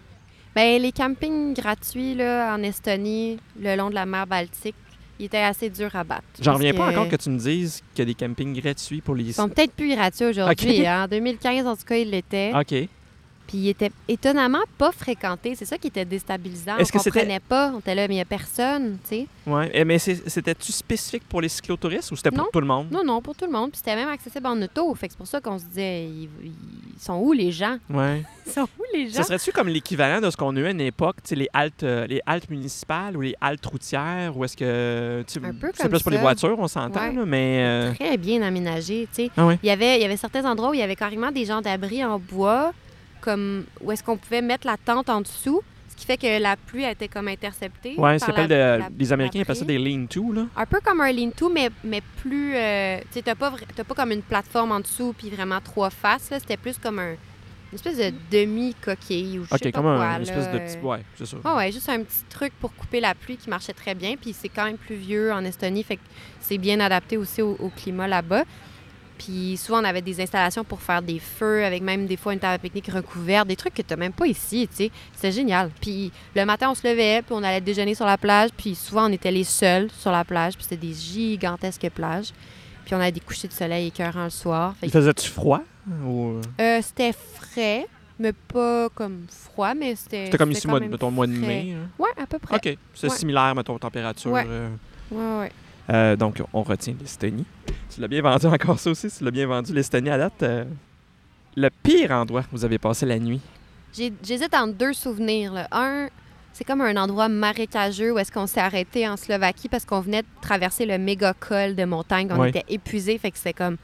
Ben, 0.55 0.81
les 0.81 0.93
campings 0.93 1.55
gratuits 1.55 2.15
là, 2.15 2.55
en 2.55 2.63
Estonie, 2.63 3.39
le 3.61 3.77
long 3.77 3.91
de 3.91 3.95
la 3.95 4.07
mer 4.07 4.27
Baltique, 4.27 4.75
ils 5.19 5.27
étaient 5.27 5.39
assez 5.39 5.69
durs 5.69 5.95
à 5.95 6.05
battre. 6.05 6.23
J'en 6.41 6.55
reviens 6.55 6.73
pas 6.75 6.89
encore 6.91 7.09
que 7.09 7.17
tu 7.17 7.29
me 7.29 7.39
dises 7.39 7.83
qu'il 7.93 8.01
y 8.01 8.03
a 8.03 8.05
des 8.07 8.15
campings 8.15 8.59
gratuits 8.61 9.01
pour 9.01 9.15
les... 9.17 9.25
Ils 9.25 9.35
sont 9.35 9.49
peut-être 9.49 9.73
plus 9.73 9.95
gratuits 9.95 10.27
aujourd'hui. 10.27 10.79
Hein. 10.87 11.05
En 11.05 11.09
2015, 11.09 11.67
en 11.67 11.77
tout 11.77 11.85
cas, 11.85 11.97
ils 11.97 12.11
l'étaient. 12.11 12.53
OK. 12.55 12.89
Puis 13.49 13.57
ils 13.59 13.69
étaient 13.71 13.91
étonnamment 14.07 14.63
pas 14.77 14.93
fréquentés. 14.93 15.55
C'est 15.57 15.65
ça 15.65 15.77
qui 15.79 15.89
était 15.89 16.05
déstabilisant. 16.05 16.77
Est-ce 16.77 16.93
on 16.95 16.99
c'était- 17.01 17.19
comprenait 17.21 17.41
pas. 17.41 17.73
On 17.75 17.81
était 17.81 17.95
là, 17.95 18.07
mais 18.07 18.15
il 18.15 18.19
n'y 18.19 18.23
a 18.23 18.27
personne, 18.27 18.99
tu 19.03 19.09
sais. 19.09 19.27
Ouais. 19.47 19.71
Eh, 19.73 19.85
Mais 19.85 19.99
c'est- 19.99 20.29
c'était-tu 20.29 20.71
spécifique 20.71 21.23
pour 21.29 21.41
les 21.41 21.49
cyclotouristes 21.49 22.13
ou 22.13 22.17
c'était 22.17 22.31
pour 22.31 22.45
Non. 22.45 22.51
tout 22.53 22.61
le 22.61 22.67
monde? 22.67 22.89
Non, 22.93 23.03
non, 23.05 23.21
pour 23.23 23.35
tout 23.35 23.47
le 23.47 23.51
monde. 23.53 23.71
Puis 23.71 23.79
c'était 23.79 23.97
même 23.97 24.09
accessible 24.11 24.47
en 24.47 24.61
auto. 24.63 24.95
Fait 24.95 25.09
que 25.09 25.15
c'est 25.15 25.19
pour 25.19 25.27
ça 25.27 25.41
qu'on 25.41 25.59
se 25.59 25.65
disait, 25.65 26.05
ils, 26.05 26.29
ils 26.45 27.01
sont 27.01 27.15
où 27.19 27.33
les 27.33 27.51
gens? 27.51 27.79
Ouais. 27.91 28.23
Ils 28.49 28.53
sont 28.53 28.63
où 28.79 28.83
les 28.95 29.09
gens? 29.09 29.17
Ça 29.17 29.25
serait-tu 29.25 29.53
comme 29.53 29.69
l'équivalent 29.69 30.21
de 30.23 30.31
ce 30.31 30.37
qu'on 30.37 30.57
a 30.57 30.61
eu 30.61 30.67
à 30.67 30.71
une 30.71 30.81
époque, 30.81 31.17
tu 31.23 31.29
sais, 31.31 31.35
les 31.35 31.49
haltes, 31.53 31.83
euh, 31.83 32.07
les 32.07 32.21
haltes 32.25 32.49
municipales 32.49 33.15
ou 33.17 33.21
les 33.21 33.35
haltes 33.43 33.65
routières, 33.67 34.35
ou 34.37 34.43
est-ce 34.45 34.57
que... 34.57 35.21
Un 35.21 35.53
peu 35.53 35.71
C'est 35.75 35.83
comme 35.83 35.91
plus 35.91 36.03
pour 36.03 36.11
les 36.13 36.17
voitures, 36.19 36.57
on 36.59 36.67
s'entend, 36.69 36.99
Ouais. 37.09 37.13
là, 37.13 37.25
mais... 37.27 37.59
euh, 37.63 37.93
Très 37.95 38.17
bien 38.17 38.41
aménagé, 38.41 39.07
tu 39.15 39.25
sais. 39.25 39.31
Ah 39.37 39.47
ouais. 39.47 39.59
Il 39.63 39.67
y 39.67 39.71
avait, 39.71 39.97
il 39.99 40.03
y 40.03 40.05
avait 40.07 40.17
certains 40.17 40.45
endroits 40.51 40.71
où 40.71 40.75
il 40.75 40.81
y 40.81 40.83
avait 40.83 40.97
carrément 40.97 41.31
des 41.31 41.45
gens 41.45 41.61
d'abri 41.61 42.03
en 42.05 42.19
bois, 42.19 42.73
comme 43.21 43.65
où 43.81 43.93
est-ce 43.93 44.03
qu'on 44.03 44.17
pouvait 44.17 44.43
mettre 44.43 44.67
la 44.67 44.77
tente 44.77 45.09
en 45.11 45.21
dessous, 45.21 45.63
ce 45.89 45.97
qui 45.97 46.07
fait 46.07 46.17
que 46.17 46.41
la 46.41 46.57
pluie 46.57 46.85
a 46.85 46.93
été 46.93 47.09
comme 47.09 47.29
interceptée. 47.29 47.95
Ouais, 47.99 48.19
ça 48.19 48.27
s'appelle 48.27 48.49
de- 48.49 48.83
les 48.99 49.13
Américains 49.13 49.41
appellent 49.41 49.57
ça 49.57 49.65
des 49.65 49.79
lean-to, 49.79 50.33
là. 50.33 50.47
Un 50.57 50.67
peu 50.67 50.79
comme 50.85 51.01
un 51.01 51.11
lean-to, 51.13 51.49
mais, 51.51 51.71
mais 51.83 52.01
plus... 52.23 52.55
euh, 52.55 52.99
tu 53.01 53.07
sais, 53.15 53.23
t'as 53.23 53.35
pas, 53.35 53.53
t'as 53.75 53.85
pas 53.85 53.95
comme 53.95 54.13
une 54.13 54.23
plateforme 54.23 54.73
en 54.73 54.81
dessous 54.81 55.15
puis 55.19 55.29
vraiment 55.31 55.61
trois 55.61 55.91
faces, 55.91 56.31
là. 56.31 56.39
C'était 56.39 56.57
plus 56.57 56.79
comme 56.79 56.99
un, 57.01 57.13
une 57.13 57.75
espèce 57.75 57.99
de 57.99 58.13
demi-coquille 58.31 59.41
ou 59.41 59.45
je 59.45 59.49
sais 59.49 59.55
OK, 59.57 59.63
pas 59.63 59.71
comme 59.73 59.83
quoi, 59.97 60.05
un 60.05 60.11
là. 60.11 60.17
une 60.17 60.23
espèce 60.23 60.53
de 60.53 60.59
petit... 60.59 60.79
Ouais, 60.87 61.03
c'est 61.17 61.27
ça. 61.27 61.57
Ouais, 61.57 61.73
juste 61.73 61.89
un 61.89 62.03
petit 62.03 62.23
truc 62.31 62.53
pour 62.61 62.73
couper 62.75 63.01
la 63.01 63.15
pluie 63.15 63.37
qui 63.37 63.51
marchait 63.51 63.73
très 63.73 63.95
bien. 63.95 64.15
Puis 64.17 64.33
c'est 64.33 64.49
quand 64.49 64.65
même 64.65 64.79
pluvieux 64.79 65.33
en 65.33 65.45
Estonie, 65.45 65.83
fait 65.83 65.97
que 65.97 66.03
c'est 66.41 66.59
bien 66.59 66.81
adapté 66.81 67.17
aussi 67.17 67.43
au, 67.43 67.57
au 67.59 67.71
climat 67.71 68.07
là-bas. 68.09 68.45
Puis 69.19 69.57
souvent, 69.57 69.81
on 69.81 69.85
avait 69.85 70.01
des 70.03 70.21
installations 70.21 70.63
pour 70.65 70.81
faire 70.81 71.03
des 71.03 71.19
feux, 71.19 71.65
avec 71.65 71.83
même 71.83 72.07
des 72.07 72.17
fois 72.17 72.33
une 72.33 72.39
table 72.39 72.55
à 72.55 72.59
pique-nique 72.59 72.87
recouverte, 72.93 73.49
des 73.49 73.57
trucs 73.57 73.75
que 73.75 73.83
tu 73.83 73.97
même 73.97 74.13
pas 74.13 74.27
ici, 74.27 74.69
tu 74.71 74.77
sais. 74.77 74.91
C'était 75.15 75.33
génial. 75.33 75.71
Puis 75.81 76.13
le 76.37 76.45
matin, 76.45 76.71
on 76.71 76.75
se 76.75 76.87
levait, 76.89 77.23
puis 77.23 77.35
on 77.35 77.43
allait 77.43 77.61
déjeuner 77.61 77.95
sur 77.95 78.07
la 78.07 78.17
plage, 78.17 78.51
puis 78.57 78.75
souvent, 78.75 79.09
on 79.09 79.13
était 79.13 79.31
les 79.33 79.45
seuls 79.45 79.89
sur 79.93 80.13
la 80.13 80.25
plage, 80.25 80.55
puis 80.55 80.63
c'était 80.63 80.87
des 80.87 80.95
gigantesques 80.95 81.91
plages. 81.91 82.31
Puis 82.85 82.95
on 82.95 83.01
avait 83.01 83.13
des 83.13 83.21
couchers 83.21 83.49
de 83.49 83.53
soleil 83.53 83.89
écœurants 83.89 84.25
le 84.25 84.31
soir. 84.31 84.75
Fait 84.81 84.89
faisait-tu 84.89 85.29
froid? 85.29 85.61
Ou... 86.07 86.41
euh, 86.61 86.81
c'était 86.83 87.13
frais, 87.13 87.87
mais 88.19 88.33
pas 88.33 88.89
comme 88.95 89.27
froid, 89.29 89.75
mais 89.75 89.95
c'était... 89.95 90.27
C'était 90.27 90.39
comme 90.39 90.53
ici, 90.53 90.67
mois, 90.67 90.81
mettons, 90.81 91.11
mois 91.11 91.27
de 91.27 91.33
mai. 91.33 91.75
hein? 91.77 91.89
Ouais, 91.99 92.11
à 92.17 92.27
peu 92.27 92.39
près. 92.39 92.57
OK. 92.57 92.79
C'est 92.95 93.09
Ouais. 93.11 93.17
similaire, 93.17 93.55
mettons, 93.55 93.75
aux 93.75 93.79
températures. 93.79 94.31
Ouais. 94.31 94.45
euh. 94.47 94.69
Ouais, 95.11 95.41
ouais. 95.41 95.53
Euh, 95.91 96.17
donc, 96.17 96.43
on 96.53 96.63
retient 96.63 96.95
l'Estonie. 97.01 97.45
Tu 97.95 98.01
l'as 98.01 98.09
bien 98.09 98.23
vendu 98.23 98.47
encore, 98.47 98.79
ça 98.79 98.91
aussi. 98.91 99.09
Tu 99.11 99.25
l'as 99.25 99.31
bien 99.31 99.47
vendu, 99.47 99.73
l'Estonie, 99.73 100.11
à 100.11 100.19
date. 100.19 100.43
euh. 100.43 100.65
Le 101.57 101.71
pire 101.83 102.11
endroit 102.13 102.43
où 102.43 102.57
vous 102.57 102.65
avez 102.65 102.79
passé 102.79 103.07
la 103.07 103.19
nuit? 103.19 103.41
J'ai- 103.93 104.13
J'hésite 104.23 104.55
entre 104.55 104.75
deux 104.75 104.93
souvenirs. 104.93 105.53
là. 105.53 105.67
Un, 105.73 106.09
c'est 106.53 106.65
comme 106.65 106.83
un 106.83 106.97
endroit 106.97 107.29
marécageux 107.29 108.13
où 108.13 108.19
est-ce 108.19 108.31
qu'on 108.31 108.47
s'est 108.47 108.61
arrêté 108.61 109.09
en 109.09 109.17
Slovaquie 109.17 109.69
parce 109.69 109.85
qu'on 109.85 110.01
venait 110.01 110.23
de 110.23 110.27
traverser 110.43 110.87
le 110.87 110.99
méga 110.99 111.33
col 111.35 111.75
de 111.75 111.85
montagne. 111.85 112.29
On 112.31 112.45
était 112.45 112.65
épuisés, 112.69 113.19
fait 113.19 113.31
que 113.31 113.39
c'était 113.39 113.53
comme 113.55 113.77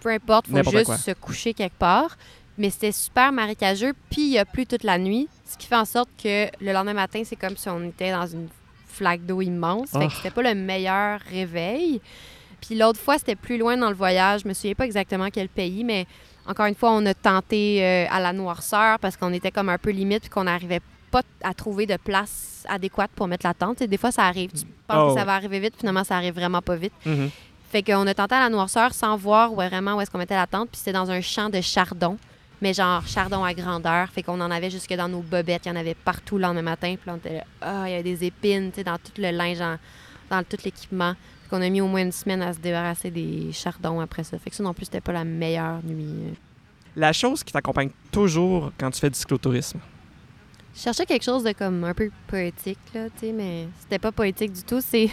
peu 0.00 0.10
importe, 0.10 0.48
faut 0.48 0.70
juste 0.70 0.86
quoi. 0.86 0.96
se 0.98 1.12
coucher 1.12 1.54
quelque 1.54 1.78
part. 1.78 2.16
Mais 2.58 2.68
c'était 2.68 2.92
super 2.92 3.32
marécageux, 3.32 3.94
puis 4.10 4.32
il 4.32 4.38
a 4.38 4.44
plu 4.44 4.66
toute 4.66 4.82
la 4.84 4.98
nuit, 4.98 5.28
ce 5.46 5.56
qui 5.56 5.66
fait 5.66 5.76
en 5.76 5.86
sorte 5.86 6.10
que 6.22 6.46
le 6.62 6.72
lendemain 6.72 6.92
matin, 6.92 7.22
c'est 7.24 7.36
comme 7.36 7.56
si 7.56 7.68
on 7.70 7.82
était 7.84 8.12
dans 8.12 8.26
une 8.26 8.48
flaque 8.92 9.24
d'eau 9.26 9.40
immense. 9.42 9.90
Fait 9.90 9.98
que 10.00 10.04
Ah. 10.12 10.14
c'était 10.16 10.30
pas 10.30 10.42
le 10.42 10.54
meilleur 10.54 11.20
réveil. 11.30 12.00
Puis 12.60 12.76
l'autre 12.76 13.00
fois, 13.00 13.18
c'était 13.18 13.34
plus 13.36 13.58
loin 13.58 13.76
dans 13.76 13.88
le 13.88 13.96
voyage. 13.96 14.42
Je 14.44 14.48
me 14.48 14.54
souviens 14.54 14.74
pas 14.74 14.84
exactement 14.86 15.28
quel 15.32 15.48
pays, 15.48 15.82
mais 15.84 16.06
encore 16.46 16.66
une 16.66 16.74
fois, 16.76 16.92
on 16.92 17.04
a 17.06 17.14
tenté 17.14 17.84
euh, 17.84 18.06
à 18.10 18.20
la 18.20 18.32
noirceur 18.32 18.98
parce 19.00 19.16
qu'on 19.16 19.32
était 19.32 19.50
comme 19.50 19.68
un 19.68 19.78
peu 19.78 19.90
limite 19.90 20.20
puis 20.22 20.30
qu'on 20.30 20.44
n'arrivait 20.44 20.80
pas 21.10 21.22
à 21.42 21.54
trouver 21.54 21.86
de 21.86 21.96
place 21.96 22.64
adéquate 22.68 23.10
pour 23.14 23.26
mettre 23.28 23.46
la 23.46 23.54
tente. 23.54 23.78
Sais, 23.80 23.86
des 23.88 23.96
fois, 23.96 24.12
ça 24.12 24.24
arrive. 24.24 24.50
Tu 24.52 24.64
penses 24.86 25.10
Oh, 25.10 25.12
que 25.14 25.18
ça 25.18 25.24
va 25.24 25.34
arriver 25.34 25.58
vite, 25.60 25.74
finalement, 25.78 26.04
ça 26.04 26.16
arrive 26.16 26.34
vraiment 26.34 26.62
pas 26.62 26.76
vite. 26.76 26.92
Mhm. 27.04 27.30
Fait 27.70 27.82
qu'on 27.82 28.06
a 28.06 28.14
tenté 28.14 28.34
à 28.34 28.40
la 28.40 28.48
noirceur 28.50 28.92
sans 28.94 29.16
voir 29.16 29.52
vraiment 29.54 29.94
où 29.96 30.00
est-ce 30.00 30.10
qu'on 30.10 30.18
mettait 30.18 30.34
la 30.36 30.46
tente. 30.46 30.68
Puis 30.70 30.78
c'était 30.78 30.92
dans 30.92 31.10
un 31.10 31.20
champ 31.20 31.48
de 31.48 31.60
chardon, 31.60 32.16
mais 32.62 32.72
genre 32.72 33.06
chardon 33.06 33.44
à 33.44 33.52
grandeur. 33.52 34.08
Fait 34.08 34.22
qu'on 34.22 34.40
en 34.40 34.50
avait 34.50 34.70
jusque 34.70 34.94
dans 34.94 35.08
nos 35.08 35.20
bobettes. 35.20 35.66
Il 35.66 35.68
y 35.68 35.72
en 35.72 35.76
avait 35.76 35.94
partout 35.94 36.36
le 36.36 36.42
lendemain 36.42 36.62
matin. 36.62 36.94
Puis 36.98 37.06
là, 37.08 37.12
on 37.14 37.16
était 37.18 37.34
là, 37.38 37.44
ah, 37.60 37.84
il 37.88 37.92
y 37.92 37.96
a 37.96 38.02
des 38.02 38.24
épines, 38.24 38.70
tu 38.70 38.76
sais, 38.76 38.84
dans 38.84 38.96
tout 38.96 39.12
le 39.18 39.30
linge, 39.32 39.60
en- 39.60 39.76
dans 40.30 40.42
tout 40.42 40.56
l'équipement. 40.64 41.12
Fait 41.42 41.48
qu'on 41.50 41.60
a 41.60 41.68
mis 41.68 41.80
au 41.82 41.86
moins 41.88 42.00
une 42.02 42.12
semaine 42.12 42.40
à 42.40 42.54
se 42.54 42.58
débarrasser 42.60 43.10
des 43.10 43.50
chardons 43.52 44.00
après 44.00 44.24
ça. 44.24 44.38
Fait 44.38 44.48
que 44.48 44.56
ça 44.56 44.62
non 44.62 44.72
plus, 44.72 44.86
c'était 44.86 45.02
pas 45.02 45.12
la 45.12 45.24
meilleure 45.24 45.82
nuit. 45.84 46.32
La 46.96 47.12
chose 47.12 47.42
qui 47.42 47.52
t'accompagne 47.52 47.90
toujours 48.10 48.72
quand 48.78 48.90
tu 48.90 49.00
fais 49.00 49.10
du 49.10 49.18
cyclotourisme. 49.18 49.80
Je 50.74 50.80
cherchais 50.80 51.04
quelque 51.04 51.24
chose 51.24 51.44
de 51.44 51.52
comme 51.52 51.84
un 51.84 51.92
peu 51.92 52.10
poétique, 52.26 52.78
là, 52.94 53.06
tu 53.10 53.26
sais, 53.26 53.32
mais 53.32 53.66
c'était 53.80 53.98
pas 53.98 54.12
poétique 54.12 54.52
du 54.52 54.62
tout. 54.62 54.80
C'est 54.80 55.10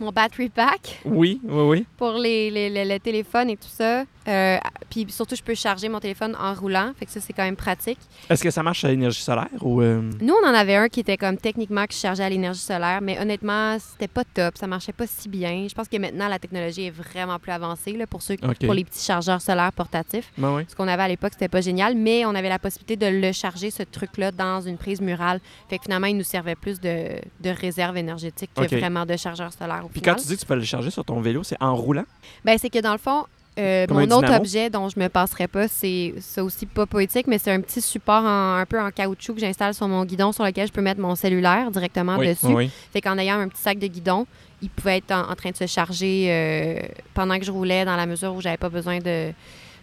mon 0.00 0.10
battery 0.12 0.48
pack. 0.48 1.00
Oui, 1.04 1.40
oui, 1.44 1.62
oui. 1.62 1.86
pour 1.96 2.12
les, 2.12 2.50
les- 2.50 2.70
les- 2.70 2.84
le 2.84 2.98
téléphone 3.00 3.50
et 3.50 3.56
tout 3.56 3.68
ça. 3.68 4.04
Euh, 4.26 4.58
puis 4.90 5.06
surtout, 5.08 5.34
je 5.36 5.42
peux 5.42 5.54
charger 5.54 5.88
mon 5.88 6.00
téléphone 6.00 6.36
en 6.38 6.52
roulant. 6.52 6.92
Fait 6.98 7.06
que 7.06 7.10
ça, 7.12 7.18
c'est 7.20 7.32
quand 7.32 7.44
même 7.44 7.56
pratique. 7.56 7.98
Est-ce 8.28 8.42
que 8.42 8.50
ça 8.50 8.62
marche 8.62 8.84
à 8.84 8.88
l'énergie 8.88 9.22
solaire 9.22 9.48
ou... 9.62 9.80
euh, 9.80 10.02
Nous, 10.20 10.34
on 10.42 10.46
en 10.46 10.52
avait 10.52 10.74
un 10.76 10.88
qui 10.88 11.00
était 11.00 11.16
comme 11.16 11.38
techniquement 11.38 11.86
qui 11.86 11.96
chargeait 11.96 12.24
à 12.24 12.28
l'énergie 12.28 12.60
solaire, 12.60 13.00
mais 13.00 13.18
honnêtement, 13.18 13.78
c'était 13.78 14.06
pas 14.08 14.24
top. 14.24 14.58
Ça 14.58 14.66
marchait 14.66 14.92
pas 14.92 15.06
si 15.06 15.30
bien. 15.30 15.66
Je 15.68 15.74
pense 15.74 15.88
que 15.88 15.96
maintenant, 15.96 16.28
la 16.28 16.38
technologie 16.38 16.86
est 16.86 16.90
vraiment 16.90 17.38
plus 17.38 17.52
avancée 17.52 17.92
là, 17.94 18.06
pour, 18.06 18.20
ceux, 18.20 18.36
pour 18.36 18.74
les 18.74 18.84
petits 18.84 19.02
chargeurs 19.04 19.40
solaires 19.40 19.72
portatifs. 19.72 20.30
Ben 20.36 20.54
oui. 20.56 20.62
Ce 20.68 20.76
qu'on 20.76 20.88
avait 20.88 21.04
à 21.04 21.08
l'époque, 21.08 21.32
c'était 21.32 21.48
pas 21.48 21.62
génial, 21.62 21.94
mais 21.96 22.26
on 22.26 22.34
avait 22.34 22.50
la 22.50 22.58
possibilité 22.58 22.96
de 22.96 23.06
le 23.06 23.32
charger, 23.32 23.70
ce 23.70 23.82
truc-là, 23.82 24.30
dans 24.30 24.60
une 24.60 24.76
prise 24.76 25.00
murale. 25.00 25.40
Fait 25.70 25.78
que 25.78 25.84
finalement, 25.84 26.06
il 26.06 26.18
nous 26.18 26.22
servait 26.24 26.54
plus 26.54 26.80
de, 26.80 27.12
de 27.40 27.50
réserve 27.50 27.96
énergétique 27.96 28.50
que 28.54 28.66
vraiment 28.76 29.06
de 29.06 29.16
chargeur 29.16 29.54
solaire 29.54 29.84
au 29.88 29.90
Puis 29.92 30.00
final. 30.00 30.14
quand 30.16 30.22
tu 30.22 30.28
dis 30.28 30.34
que 30.36 30.40
tu 30.40 30.46
peux 30.46 30.54
le 30.54 30.64
charger 30.64 30.90
sur 30.90 31.04
ton 31.04 31.20
vélo, 31.20 31.42
c'est 31.42 31.56
en 31.60 31.74
roulant? 31.76 32.04
Ben, 32.44 32.56
c'est 32.58 32.70
que 32.70 32.78
dans 32.80 32.92
le 32.92 32.98
fond, 32.98 33.24
euh, 33.58 33.86
mon 33.90 34.02
autre 34.04 34.18
dynamo? 34.26 34.36
objet 34.36 34.70
dont 34.70 34.88
je 34.88 34.98
me 35.00 35.08
passerai 35.08 35.48
pas, 35.48 35.66
c'est 35.66 36.14
ça 36.20 36.44
aussi 36.44 36.64
pas 36.66 36.86
poétique, 36.86 37.26
mais 37.26 37.38
c'est 37.38 37.50
un 37.50 37.60
petit 37.60 37.80
support 37.80 38.22
en- 38.24 38.54
un 38.56 38.66
peu 38.66 38.80
en 38.80 38.90
caoutchouc 38.90 39.34
que 39.34 39.40
j'installe 39.40 39.74
sur 39.74 39.88
mon 39.88 40.04
guidon 40.04 40.30
sur 40.32 40.44
lequel 40.44 40.68
je 40.68 40.72
peux 40.72 40.80
mettre 40.82 41.00
mon 41.00 41.16
cellulaire 41.16 41.70
directement 41.72 42.16
oui, 42.18 42.28
dessus. 42.28 42.46
oui, 42.46 42.54
oui. 42.54 42.70
Fait 42.92 43.00
qu'en 43.00 43.18
ayant 43.18 43.40
un 43.40 43.48
petit 43.48 43.60
sac 43.62 43.78
de 43.80 43.86
guidon, 43.88 44.26
il 44.62 44.70
pouvait 44.70 44.98
être 44.98 45.10
en, 45.12 45.30
en 45.30 45.34
train 45.34 45.50
de 45.50 45.56
se 45.56 45.66
charger 45.66 46.26
euh, 46.30 46.80
pendant 47.14 47.38
que 47.38 47.44
je 47.44 47.50
roulais 47.50 47.84
dans 47.84 47.96
la 47.96 48.06
mesure 48.06 48.34
où 48.34 48.40
j'avais 48.40 48.56
pas 48.56 48.68
besoin 48.68 48.98
de, 48.98 49.32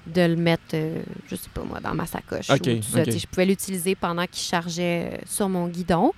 de 0.08 0.22
le 0.22 0.36
mettre, 0.36 0.64
euh, 0.76 1.02
je 1.28 1.36
sais 1.36 1.50
pas 1.54 1.64
moi, 1.64 1.80
dans 1.80 1.94
ma 1.94 2.06
sacoche. 2.06 2.50
Ou 2.50 2.58
tout 2.58 2.82
ça. 2.82 3.04
Je 3.04 3.26
pouvais 3.28 3.46
l'utiliser 3.46 3.96
pendant 3.96 4.26
qu'il 4.26 4.42
chargeait 4.44 5.10
euh, 5.14 5.18
sur 5.26 5.50
mon 5.50 5.68
guidon. 5.68 6.12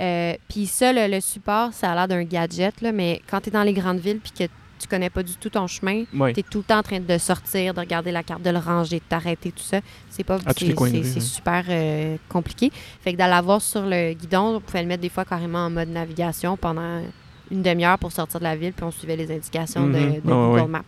Euh, 0.00 0.34
Puis 0.48 0.66
ça, 0.66 0.92
le, 0.92 1.06
le 1.12 1.20
support, 1.20 1.72
ça 1.72 1.92
a 1.92 1.94
l'air 1.94 2.08
d'un 2.08 2.24
gadget, 2.24 2.80
là, 2.80 2.92
mais 2.92 3.20
quand 3.30 3.40
tu 3.40 3.48
es 3.48 3.52
dans 3.52 3.62
les 3.62 3.72
grandes 3.72 3.98
villes 4.00 4.20
puis 4.20 4.32
que 4.32 4.52
tu 4.80 4.86
connais 4.86 5.10
pas 5.10 5.24
du 5.24 5.34
tout 5.34 5.50
ton 5.50 5.66
chemin, 5.66 6.04
Oui. 6.14 6.32
tu 6.34 6.40
es 6.40 6.42
tout 6.44 6.58
le 6.58 6.64
temps 6.64 6.78
en 6.78 6.82
train 6.84 7.00
de 7.00 7.18
sortir, 7.18 7.74
de 7.74 7.80
regarder 7.80 8.12
la 8.12 8.22
carte, 8.22 8.42
de 8.42 8.50
le 8.50 8.58
ranger, 8.58 8.98
de 9.00 9.04
t'arrêter, 9.08 9.50
tout 9.50 9.62
ça. 9.64 9.80
C'est 10.08 10.22
pas 10.22 10.38
c'est- 10.56 10.72
hein. 10.72 11.20
super 11.20 11.64
euh, 11.68 12.16
compliqué. 12.28 12.70
Fait 13.02 13.12
que 13.12 13.18
d'aller 13.18 13.30
l'avoir 13.32 13.60
sur 13.60 13.82
le 13.82 14.12
guidon, 14.14 14.56
on 14.56 14.60
pouvait 14.60 14.82
le 14.82 14.88
mettre 14.88 15.02
des 15.02 15.08
fois 15.08 15.24
carrément 15.24 15.66
en 15.66 15.70
mode 15.70 15.88
navigation 15.88 16.56
pendant 16.56 17.02
une 17.50 17.62
demi-heure 17.62 17.98
pour 17.98 18.12
sortir 18.12 18.38
de 18.40 18.44
la 18.44 18.56
ville, 18.56 18.72
puis 18.72 18.84
on 18.84 18.90
suivait 18.90 19.16
les 19.16 19.30
indications 19.30 19.86
de, 19.86 19.92
Mhm. 19.98 20.14
de 20.16 20.20
Google 20.20 20.70
Maps. 20.70 20.82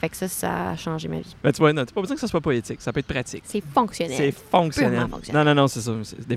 Fait 0.00 0.08
que 0.08 0.16
ça, 0.16 0.28
ça 0.28 0.70
a 0.70 0.76
changé 0.76 1.08
ma 1.08 1.18
vie. 1.18 1.34
Ben, 1.42 1.50
tu 1.52 1.58
vois, 1.58 1.72
non, 1.72 1.84
t'as 1.84 1.92
pas 1.92 2.00
besoin 2.00 2.14
que 2.16 2.20
ça 2.20 2.26
soit 2.26 2.40
poétique. 2.40 2.80
Ça 2.82 2.92
peut 2.92 3.00
être 3.00 3.06
pratique. 3.06 3.42
C'est 3.46 3.62
fonctionnel. 3.62 4.16
C'est 4.16 4.32
fonctionnel. 4.32 5.06
Non, 5.32 5.44
non, 5.44 5.54
non, 5.54 5.66
c'est 5.68 5.80
ça. 5.80 5.92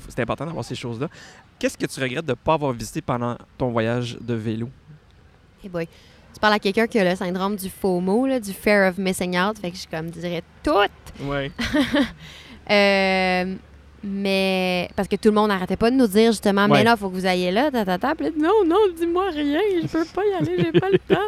C'est 0.09 0.19
important 0.21 0.45
d'avoir 0.45 0.63
ces 0.63 0.75
choses-là. 0.75 1.09
Qu'est-ce 1.59 1.77
que 1.77 1.85
tu 1.85 1.99
regrettes 1.99 2.25
de 2.25 2.31
ne 2.31 2.35
pas 2.35 2.53
avoir 2.53 2.71
visité 2.73 3.01
pendant 3.01 3.35
ton 3.57 3.69
voyage 3.71 4.17
de 4.21 4.33
vélo? 4.35 4.69
Hey 5.63 5.69
boy. 5.69 5.87
Tu 6.33 6.39
parles 6.39 6.53
à 6.53 6.59
quelqu'un 6.59 6.85
qui 6.85 6.99
a 6.99 7.03
le 7.09 7.15
syndrome 7.15 7.55
du 7.55 7.67
FOMO, 7.67 8.27
là, 8.27 8.39
du 8.39 8.53
Fear 8.53 8.89
of 8.91 8.97
Missing 8.99 9.37
Out. 9.39 9.57
Fait 9.57 9.71
que 9.71 9.77
je 9.77 9.87
comme 9.89 10.11
dirais 10.11 10.43
tout. 10.63 10.71
Oui. 11.23 11.51
Euh, 12.69 13.55
mais 14.03 14.89
parce 14.95 15.07
que 15.07 15.15
tout 15.15 15.29
le 15.29 15.35
monde 15.35 15.49
n'arrêtait 15.49 15.75
pas 15.77 15.89
de 15.91 15.95
nous 15.95 16.07
dire 16.07 16.31
justement, 16.31 16.63
Ouais. 16.65 16.79
mais 16.79 16.83
là, 16.83 16.93
il 16.95 16.99
faut 16.99 17.09
que 17.09 17.15
vous 17.15 17.25
ayez 17.25 17.51
là, 17.51 17.71
ta, 17.71 17.83
ta, 17.85 17.97
ta. 17.97 18.15
Puis 18.15 18.25
là, 18.27 18.31
non, 18.37 18.65
non, 18.65 18.77
dis-moi 18.97 19.29
rien, 19.31 19.59
je 19.81 19.87
peux 19.87 20.05
pas 20.05 20.21
y 20.25 20.33
aller, 20.33 20.55
j'ai 20.71 20.79
pas 20.79 20.89
le 20.89 20.99
temps. 20.99 21.15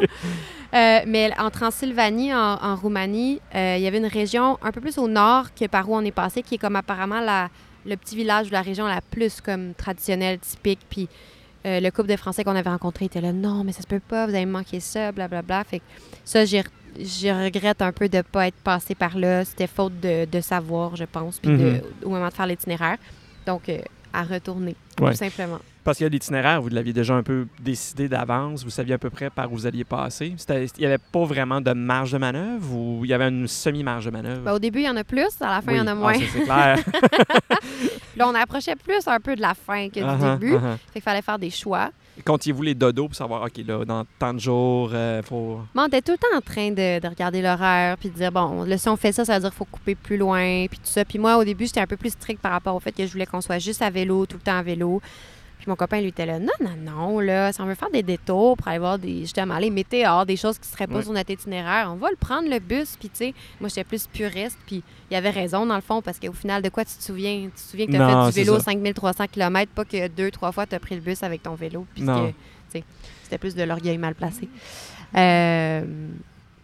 Euh, 0.72 1.00
mais 1.04 1.32
en 1.36 1.50
Transylvanie, 1.50 2.32
en, 2.32 2.38
en 2.62 2.76
Roumanie, 2.76 3.40
euh, 3.56 3.74
il 3.76 3.82
y 3.82 3.88
avait 3.88 3.98
une 3.98 4.06
région 4.06 4.56
un 4.62 4.70
peu 4.70 4.80
plus 4.80 4.98
au 4.98 5.08
nord 5.08 5.52
que 5.52 5.66
par 5.66 5.90
où 5.90 5.96
on 5.96 6.02
est 6.02 6.12
passé, 6.12 6.42
qui 6.44 6.54
est 6.54 6.58
comme 6.58 6.76
apparemment 6.76 7.18
la, 7.18 7.48
le 7.84 7.96
petit 7.96 8.14
village 8.14 8.46
ou 8.46 8.50
la 8.52 8.62
région 8.62 8.86
la 8.86 9.00
plus 9.00 9.40
comme 9.40 9.74
traditionnelle, 9.74 10.38
typique. 10.38 10.78
Puis 10.88 11.08
euh, 11.66 11.80
le 11.80 11.90
couple 11.90 12.08
de 12.10 12.14
Français 12.14 12.44
qu'on 12.44 12.54
avait 12.54 12.70
rencontré 12.70 13.06
était 13.06 13.20
là, 13.20 13.32
non, 13.32 13.64
mais 13.64 13.72
ça 13.72 13.82
se 13.82 13.88
peut 13.88 13.98
pas, 13.98 14.26
vous 14.28 14.34
avez 14.36 14.46
manqué 14.46 14.78
ça, 14.78 15.10
blablabla. 15.10 15.64
Fait 15.64 15.80
que 15.80 15.84
ça, 16.24 16.44
j'ai 16.44 16.62
je 16.98 17.44
regrette 17.44 17.82
un 17.82 17.92
peu 17.92 18.08
de 18.08 18.18
ne 18.18 18.22
pas 18.22 18.48
être 18.48 18.56
passé 18.62 18.94
par 18.94 19.16
là. 19.18 19.44
C'était 19.44 19.66
faute 19.66 19.98
de, 20.00 20.24
de 20.24 20.40
savoir, 20.40 20.96
je 20.96 21.04
pense, 21.04 21.38
puis 21.38 21.50
Mhm. 21.50 21.80
au 22.04 22.10
moment 22.10 22.28
de 22.28 22.32
faire 22.34 22.46
l'itinéraire. 22.46 22.96
Donc, 23.46 23.68
euh, 23.68 23.78
à 24.12 24.22
retourner, 24.24 24.74
Ouais. 25.00 25.10
tout 25.12 25.16
simplement. 25.16 25.58
Parce 25.82 25.98
que 25.98 26.04
l'itinéraire, 26.04 26.60
vous 26.60 26.68
l'aviez 26.68 26.92
déjà 26.92 27.14
un 27.14 27.22
peu 27.22 27.46
décidé 27.58 28.06
d'avance. 28.06 28.64
Vous 28.64 28.70
saviez 28.70 28.94
à 28.94 28.98
peu 28.98 29.08
près 29.08 29.30
par 29.30 29.50
où 29.50 29.56
vous 29.56 29.66
alliez 29.66 29.84
passer. 29.84 30.34
C'était- 30.36 30.66
Il 30.76 30.80
n'y 30.80 30.86
avait 30.86 30.98
pas 30.98 31.24
vraiment 31.24 31.60
de 31.62 31.72
marge 31.72 32.12
de 32.12 32.18
manœuvre 32.18 32.70
ou 32.76 33.00
il 33.04 33.08
y 33.10 33.14
avait 33.14 33.28
une 33.28 33.48
semi-marge 33.48 34.04
de 34.04 34.10
manœuvre? 34.10 34.42
Ben, 34.42 34.52
au 34.52 34.58
début, 34.58 34.80
il 34.80 34.86
y 34.86 34.90
en 34.90 34.96
a 34.96 35.04
plus, 35.04 35.28
à 35.40 35.46
la 35.54 35.62
fin, 35.62 35.72
il 35.72 35.78
y 35.78 35.80
en 35.80 35.86
a 35.86 35.94
moins. 35.94 36.12
Ah, 36.14 36.18
ça, 36.18 36.24
c'est 36.34 36.42
clair. 36.42 36.78
Là, 38.16 38.28
on 38.28 38.34
approchait 38.34 38.76
plus 38.76 39.06
un 39.06 39.20
peu 39.20 39.34
de 39.36 39.40
la 39.40 39.54
fin 39.54 39.88
que 39.88 39.94
du 40.00 40.04
Uh-huh, 40.04 40.38
début. 40.38 40.54
uh-huh. 40.56 40.72
Fait 40.92 40.92
qu'il 40.94 41.02
fallait 41.02 41.22
faire 41.22 41.38
des 41.38 41.50
choix. 41.50 41.90
Comptiez-vous 42.24 42.62
les 42.62 42.74
dodos 42.74 43.08
pour 43.08 43.16
savoir, 43.16 43.42
OK, 43.42 43.64
là, 43.66 43.84
dans 43.84 44.04
tant 44.18 44.34
de 44.34 44.38
jours, 44.38 44.90
il 44.92 45.22
faut. 45.24 45.60
Mais 45.74 45.82
on 45.82 45.86
était 45.86 46.02
tout 46.02 46.12
le 46.12 46.18
temps 46.18 46.36
en 46.36 46.40
train 46.40 46.70
de, 46.70 47.00
de 47.00 47.08
regarder 47.08 47.40
l'horaire, 47.40 47.96
puis 47.96 48.10
de 48.10 48.14
dire, 48.14 48.30
bon, 48.30 48.64
là, 48.64 48.76
si 48.76 48.88
on 48.88 48.96
fait 48.96 49.12
ça, 49.12 49.24
ça 49.24 49.34
veut 49.34 49.40
dire 49.40 49.50
qu'il 49.50 49.58
faut 49.58 49.64
couper 49.64 49.94
plus 49.94 50.16
loin, 50.16 50.66
puis 50.68 50.78
tout 50.78 50.84
ça. 50.84 51.04
Puis 51.04 51.18
moi, 51.18 51.38
au 51.38 51.44
début, 51.44 51.66
j'étais 51.66 51.80
un 51.80 51.86
peu 51.86 51.96
plus 51.96 52.10
strict 52.10 52.40
par 52.40 52.52
rapport 52.52 52.74
au 52.74 52.80
fait 52.80 52.92
que 52.92 53.06
je 53.06 53.12
voulais 53.12 53.26
qu'on 53.26 53.40
soit 53.40 53.58
juste 53.58 53.80
à 53.80 53.90
vélo, 53.90 54.26
tout 54.26 54.36
le 54.36 54.42
temps 54.42 54.58
à 54.58 54.62
vélo. 54.62 55.00
Puis 55.60 55.68
mon 55.68 55.76
copain, 55.76 56.00
lui, 56.00 56.08
était 56.08 56.24
là, 56.24 56.38
non, 56.38 56.48
non, 56.60 56.70
non, 56.82 57.20
là, 57.20 57.52
si 57.52 57.60
on 57.60 57.66
veut 57.66 57.74
faire 57.74 57.90
des 57.90 58.02
détours 58.02 58.56
pour 58.56 58.66
aller 58.68 58.78
voir 58.78 58.98
des, 58.98 59.20
justement, 59.20 59.58
les 59.58 59.68
météores, 59.68 60.24
des 60.24 60.36
choses 60.36 60.58
qui 60.58 60.66
seraient 60.66 60.86
pas 60.86 60.96
Ouais. 60.96 61.02
sur 61.02 61.12
notre 61.12 61.30
itinéraire, 61.30 61.90
on 61.92 61.96
va 61.96 62.08
le 62.10 62.16
prendre, 62.16 62.48
le 62.48 62.58
bus. 62.60 62.96
Puis, 62.98 63.10
tu 63.10 63.16
sais, 63.18 63.34
moi, 63.60 63.68
j'étais 63.68 63.84
plus 63.84 64.06
puriste, 64.06 64.56
puis 64.66 64.82
il 65.10 65.16
avait 65.16 65.28
raison, 65.28 65.66
dans 65.66 65.74
le 65.76 65.82
fond, 65.82 66.00
parce 66.00 66.18
qu'au 66.18 66.32
final, 66.32 66.62
de 66.62 66.70
quoi 66.70 66.84
tu 66.86 66.94
te 66.96 67.02
souviens? 67.02 67.42
Tu 67.44 67.50
te 67.50 67.60
souviens 67.60 67.86
que 67.86 67.92
tu 67.92 67.98
Non, 67.98 68.06
as 68.06 68.32
fait 68.32 68.40
du 68.40 68.46
vélo 68.46 68.58
ça. 68.58 68.64
5300 68.64 69.26
km, 69.30 69.70
pas 69.72 69.84
que 69.84 70.08
deux, 70.08 70.30
trois 70.30 70.50
fois, 70.50 70.64
tu 70.66 70.74
as 70.74 70.80
pris 70.80 70.94
le 70.94 71.02
bus 71.02 71.22
avec 71.22 71.42
ton 71.42 71.54
vélo, 71.54 71.86
puis 71.94 72.04
c'était 73.22 73.38
plus 73.38 73.54
de 73.54 73.62
l'orgueil 73.62 73.98
mal 73.98 74.14
placé. 74.14 74.48
Euh, 75.16 75.84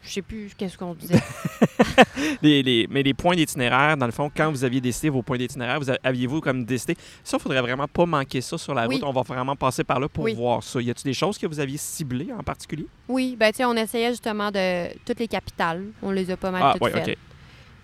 je 0.06 0.12
sais 0.14 0.22
plus 0.22 0.50
qu'est-ce 0.56 0.78
qu'on 0.78 0.94
disait. 0.94 1.20
Les, 2.42 2.62
les- 2.62 2.86
mais 2.90 3.02
les 3.02 3.14
points 3.14 3.36
d'itinéraire, 3.36 3.96
dans 3.96 4.06
le 4.06 4.12
fond, 4.12 4.30
quand 4.34 4.50
vous 4.50 4.64
aviez 4.64 4.80
décidé 4.80 5.08
vos 5.08 5.22
points 5.22 5.38
d'itinéraire, 5.38 5.78
vous 5.80 5.90
aviez-vous 6.02 6.40
comme 6.40 6.64
décidé, 6.64 6.96
ça, 7.24 7.36
il 7.38 7.42
faudrait 7.42 7.60
vraiment 7.60 7.86
pas 7.88 8.06
manquer 8.06 8.40
ça 8.40 8.56
sur 8.58 8.74
la 8.74 8.86
Oui. 8.86 8.96
route. 8.96 9.04
On 9.04 9.12
va 9.12 9.22
vraiment 9.22 9.56
passer 9.56 9.84
par 9.84 10.00
là 10.00 10.08
pour 10.08 10.24
Oui. 10.24 10.34
voir 10.34 10.62
ça. 10.62 10.80
Y 10.80 10.90
a-t-il 10.90 11.04
des 11.04 11.14
choses 11.14 11.38
que 11.38 11.46
vous 11.46 11.60
aviez 11.60 11.76
ciblées 11.78 12.28
en 12.38 12.42
particulier? 12.42 12.86
Oui, 13.08 13.36
ben 13.38 13.50
tu 13.50 13.58
sais, 13.58 13.64
on 13.64 13.74
essayait 13.74 14.10
justement 14.10 14.50
de 14.50 14.88
toutes 15.04 15.18
les 15.20 15.28
capitales. 15.28 15.84
On 16.02 16.10
les 16.10 16.30
a 16.30 16.36
pas 16.36 16.50
mal 16.50 16.62
Ah, 16.64 16.72
toutes 16.74 16.82
oui, 16.82 16.90
faites 16.92 17.08
OK. 17.08 17.16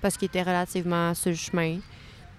parce 0.00 0.16
qu'ils 0.16 0.26
étaient 0.26 0.42
relativement 0.42 1.14
sur 1.14 1.30
le 1.30 1.36
chemin. 1.36 1.78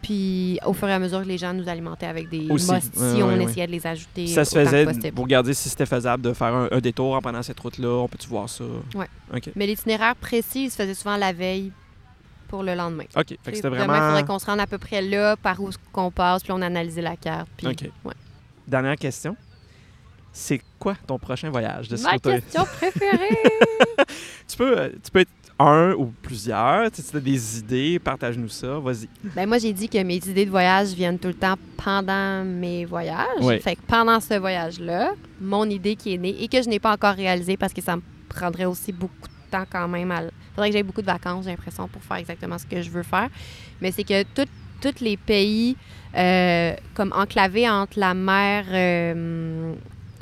Puis 0.03 0.59
au 0.65 0.73
fur 0.73 0.88
et 0.89 0.93
à 0.93 0.99
mesure 0.99 1.21
que 1.23 1.27
les 1.27 1.38
gens 1.39 1.53
nous 1.53 1.67
alimentaient 1.67 2.05
avec 2.05 2.30
des 2.30 2.47
Aussi. 2.49 2.69
ouais, 2.69 2.80
on 3.23 3.27
ouais. 3.30 3.43
essayait 3.45 3.65
de 3.67 3.71
les 3.71 3.88
ajouter. 3.88 4.27
Ça 4.27 4.43
se 4.45 4.53
faisait, 4.53 4.85
vous 5.15 5.23
regardez 5.23 5.53
si 5.53 5.69
c'était 5.69 5.85
faisable 5.85 6.21
de 6.21 6.34
faire 6.34 6.53
un, 6.53 6.67
un 6.71 6.80
détour 6.81 7.15
en 7.15 7.21
prenant 7.21 7.41
cette 7.41 7.59
route-là. 7.59 7.88
On 8.03 8.07
peut-tu 8.07 8.27
voir 8.27 8.47
ça? 8.49 8.65
Ouais. 8.93 9.07
OK. 9.34 9.49
Mais 9.55 9.65
l'itinéraire 9.65 10.15
précis, 10.15 10.65
il 10.65 10.69
se 10.71 10.75
faisait 10.75 10.93
souvent 10.93 11.15
la 11.17 11.31
veille 11.34 11.71
pour 12.49 12.61
le 12.63 12.75
lendemain. 12.75 13.05
OK. 13.15 13.30
Fait 13.30 13.35
que 13.51 13.55
c'était 13.55 13.61
Demain, 13.69 13.84
il 13.84 13.88
vraiment... 13.88 14.07
faudrait 14.09 14.25
qu'on 14.25 14.39
se 14.39 14.45
rende 14.45 14.59
à 14.59 14.67
peu 14.67 14.77
près 14.77 15.01
là, 15.01 15.35
par 15.38 15.59
où 15.61 15.69
qu'on 15.91 16.11
passe, 16.11 16.43
puis 16.43 16.51
on 16.51 16.61
analysait 16.61 17.01
la 17.01 17.15
carte. 17.15 17.47
Puis, 17.57 17.65
OK. 17.67 17.89
ouais. 18.03 18.13
Dernière 18.67 18.97
question. 18.97 19.35
C'est 20.31 20.61
quoi 20.80 20.95
ton 21.07 21.17
prochain 21.19 21.49
voyage 21.49 21.88
de 21.89 21.95
ce 21.95 22.03
Ma 22.03 22.13
côté? 22.13 22.41
question 22.41 22.65
préférée! 22.77 23.38
Tu 24.47 24.57
peux, 24.57 24.77
euh, 24.77 24.89
tu 25.03 25.11
peux 25.11 25.19
être 25.19 25.30
un 25.59 25.93
ou 25.93 26.13
plusieurs. 26.21 26.91
Tu 26.91 27.01
as 27.01 27.19
des 27.19 27.59
idées, 27.59 27.99
partage-nous 27.99 28.49
ça. 28.49 28.80
Vas-y. 28.80 29.07
Ben 29.35 29.47
moi, 29.47 29.57
j'ai 29.57 29.73
dit 29.73 29.88
que 29.88 30.01
mes 30.03 30.15
idées 30.15 30.45
de 30.45 30.51
voyage 30.51 30.89
viennent 30.93 31.19
tout 31.19 31.27
le 31.27 31.34
temps 31.34 31.55
pendant 31.77 32.43
mes 32.43 32.85
voyages. 32.85 33.27
Oui. 33.41 33.59
Fait 33.59 33.75
que 33.75 33.81
pendant 33.88 34.19
ce 34.19 34.35
voyage-là, 34.35 35.13
mon 35.39 35.69
idée 35.69 35.95
qui 35.95 36.15
est 36.15 36.17
née 36.17 36.35
et 36.41 36.47
que 36.47 36.61
je 36.61 36.69
n'ai 36.69 36.80
pas 36.80 36.93
encore 36.93 37.15
réalisée 37.15 37.57
parce 37.57 37.73
que 37.73 37.81
ça 37.81 37.95
me 37.95 38.01
prendrait 38.30 38.65
aussi 38.65 38.91
beaucoup 38.91 39.27
de 39.27 39.51
temps 39.51 39.65
quand 39.69 39.88
même. 39.88 40.11
Il 40.11 40.31
faudrait 40.55 40.69
que 40.69 40.77
j'aie 40.77 40.84
beaucoup 40.84 41.01
de 41.01 41.07
vacances, 41.07 41.45
j'ai 41.45 41.51
l'impression, 41.51 41.88
pour 41.88 42.01
faire 42.01 42.17
exactement 42.17 42.57
ce 42.57 42.65
que 42.65 42.81
je 42.81 42.89
veux 42.89 43.03
faire. 43.03 43.30
Mais 43.81 43.91
c'est 43.91 44.03
que 44.03 44.23
tous 44.34 44.99
les 45.01 45.17
pays 45.17 45.77
euh, 46.15 46.73
comme 46.93 47.13
enclavés 47.15 47.69
entre 47.69 47.99
la 47.99 48.13
mer 48.13 48.65
euh, 48.71 49.73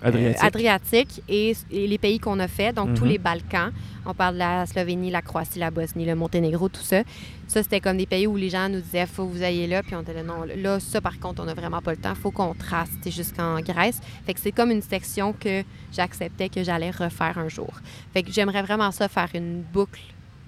Adriatique. 0.01 0.41
euh, 0.43 0.47
Adriatique 0.47 1.23
et, 1.29 1.55
et 1.71 1.87
les 1.87 1.97
pays 1.97 2.19
qu'on 2.19 2.39
a 2.39 2.47
fait, 2.47 2.73
donc 2.73 2.93
tous 2.95 3.03
Mhm. 3.05 3.09
les 3.11 3.17
Balkans. 3.17 3.71
On 4.05 4.13
parle 4.13 4.33
de 4.35 4.39
la 4.39 4.65
Slovénie, 4.65 5.11
la 5.11 5.21
Croatie, 5.21 5.59
la 5.59 5.69
Bosnie, 5.69 6.05
le 6.05 6.15
Monténégro, 6.15 6.69
tout 6.69 6.81
ça. 6.81 7.03
Ça, 7.47 7.61
c'était 7.61 7.79
comme 7.81 7.97
des 7.97 8.05
pays 8.07 8.25
où 8.27 8.35
les 8.35 8.49
gens 8.49 8.67
nous 8.69 8.79
disaient 8.81 9.05
faut 9.05 9.25
que 9.27 9.31
vous 9.33 9.43
ayez 9.43 9.67
là, 9.67 9.83
puis 9.83 9.93
on 9.95 10.01
était 10.01 10.13
là, 10.13 10.23
non, 10.23 10.43
là, 10.55 10.79
ça, 10.79 11.01
par 11.01 11.19
contre, 11.19 11.41
on 11.43 11.45
n'a 11.45 11.53
vraiment 11.53 11.81
pas 11.81 11.91
le 11.91 11.97
temps, 11.97 12.15
faut 12.15 12.31
qu'on 12.31 12.53
trace 12.55 12.89
jusqu'en 13.05 13.59
Grèce. 13.59 13.99
Fait 14.25 14.33
que 14.33 14.39
c'est 14.39 14.51
comme 14.51 14.71
une 14.71 14.81
section 14.81 15.33
que 15.33 15.63
j'acceptais 15.93 16.49
que 16.49 16.63
j'allais 16.63 16.91
refaire 16.91 17.37
un 17.37 17.49
jour. 17.49 17.71
Fait 18.13 18.23
que 18.23 18.31
j'aimerais 18.31 18.63
vraiment 18.63 18.91
ça, 18.91 19.07
faire 19.07 19.29
une 19.35 19.61
boucle 19.61 20.01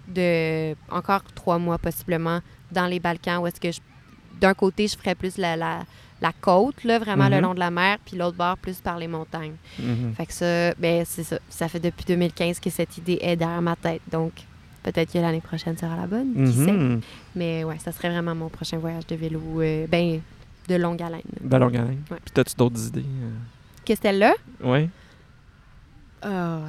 de 0.08 0.74
encore 0.90 1.24
trois 1.36 1.60
mois 1.60 1.78
possiblement 1.78 2.40
dans 2.72 2.88
les 2.88 3.00
Balkans, 3.00 3.38
où 3.42 3.48
est-ce 3.48 3.60
que 3.60 3.72
je- 3.72 3.80
d'un 4.40 4.54
côté, 4.54 4.88
je 4.88 4.98
ferais 4.98 5.16
plus 5.16 5.38
la, 5.38 5.56
la, 5.56 5.84
la 6.24 6.32
côte, 6.42 6.84
là, 6.86 6.98
vraiment 7.00 7.30
le 7.30 7.36
Mhm. 7.36 7.42
long 7.44 7.54
de 7.54 7.60
la 7.60 7.70
mer, 7.70 7.98
puis 8.06 8.18
l'autre 8.18 8.38
bord 8.38 8.58
plus 8.58 8.78
par 8.82 8.98
les 8.98 9.08
montagnes. 9.08 9.56
Mhm. 9.80 10.14
Fait 10.16 10.26
que 10.26 10.34
ça, 10.34 10.74
ben 10.76 11.04
c'est 11.06 11.24
ça. 11.24 11.38
Ça 11.50 11.68
fait 11.68 11.80
depuis 11.80 12.06
2015 12.06 12.60
que 12.60 12.70
cette 12.70 12.98
idée 12.98 13.20
est 13.22 13.36
derrière 13.36 13.62
ma 13.62 13.76
tête. 13.76 14.02
Donc, 14.12 14.32
peut-être 14.84 15.12
que 15.14 15.20
l'année 15.20 15.42
prochaine 15.42 15.78
sera 15.78 15.96
la 15.96 16.08
bonne. 16.08 16.34
Qui 16.46 16.54
sait? 16.54 16.72
Mhm. 16.72 17.02
Mais 17.36 17.64
ouais, 17.64 17.78
ça 17.80 17.92
serait 17.92 18.10
vraiment 18.10 18.34
mon 18.36 18.50
prochain 18.50 18.78
voyage 18.78 19.06
de 19.08 19.16
vélo. 19.16 19.42
euh, 19.62 19.86
ben, 19.88 20.22
de 20.70 20.76
longue 20.76 21.02
haleine. 21.02 21.22
De 21.42 21.58
longue 21.58 21.76
haleine. 21.76 22.02
Ouais. 22.10 22.18
Puis, 22.24 22.40
as-tu 22.42 22.56
d'autres 22.56 22.88
idées? 22.88 23.06
Qu'est-ce 23.86 24.00
que 24.02 24.08
là? 24.08 24.34
Oui. 24.64 24.90
Ah, 26.22 26.62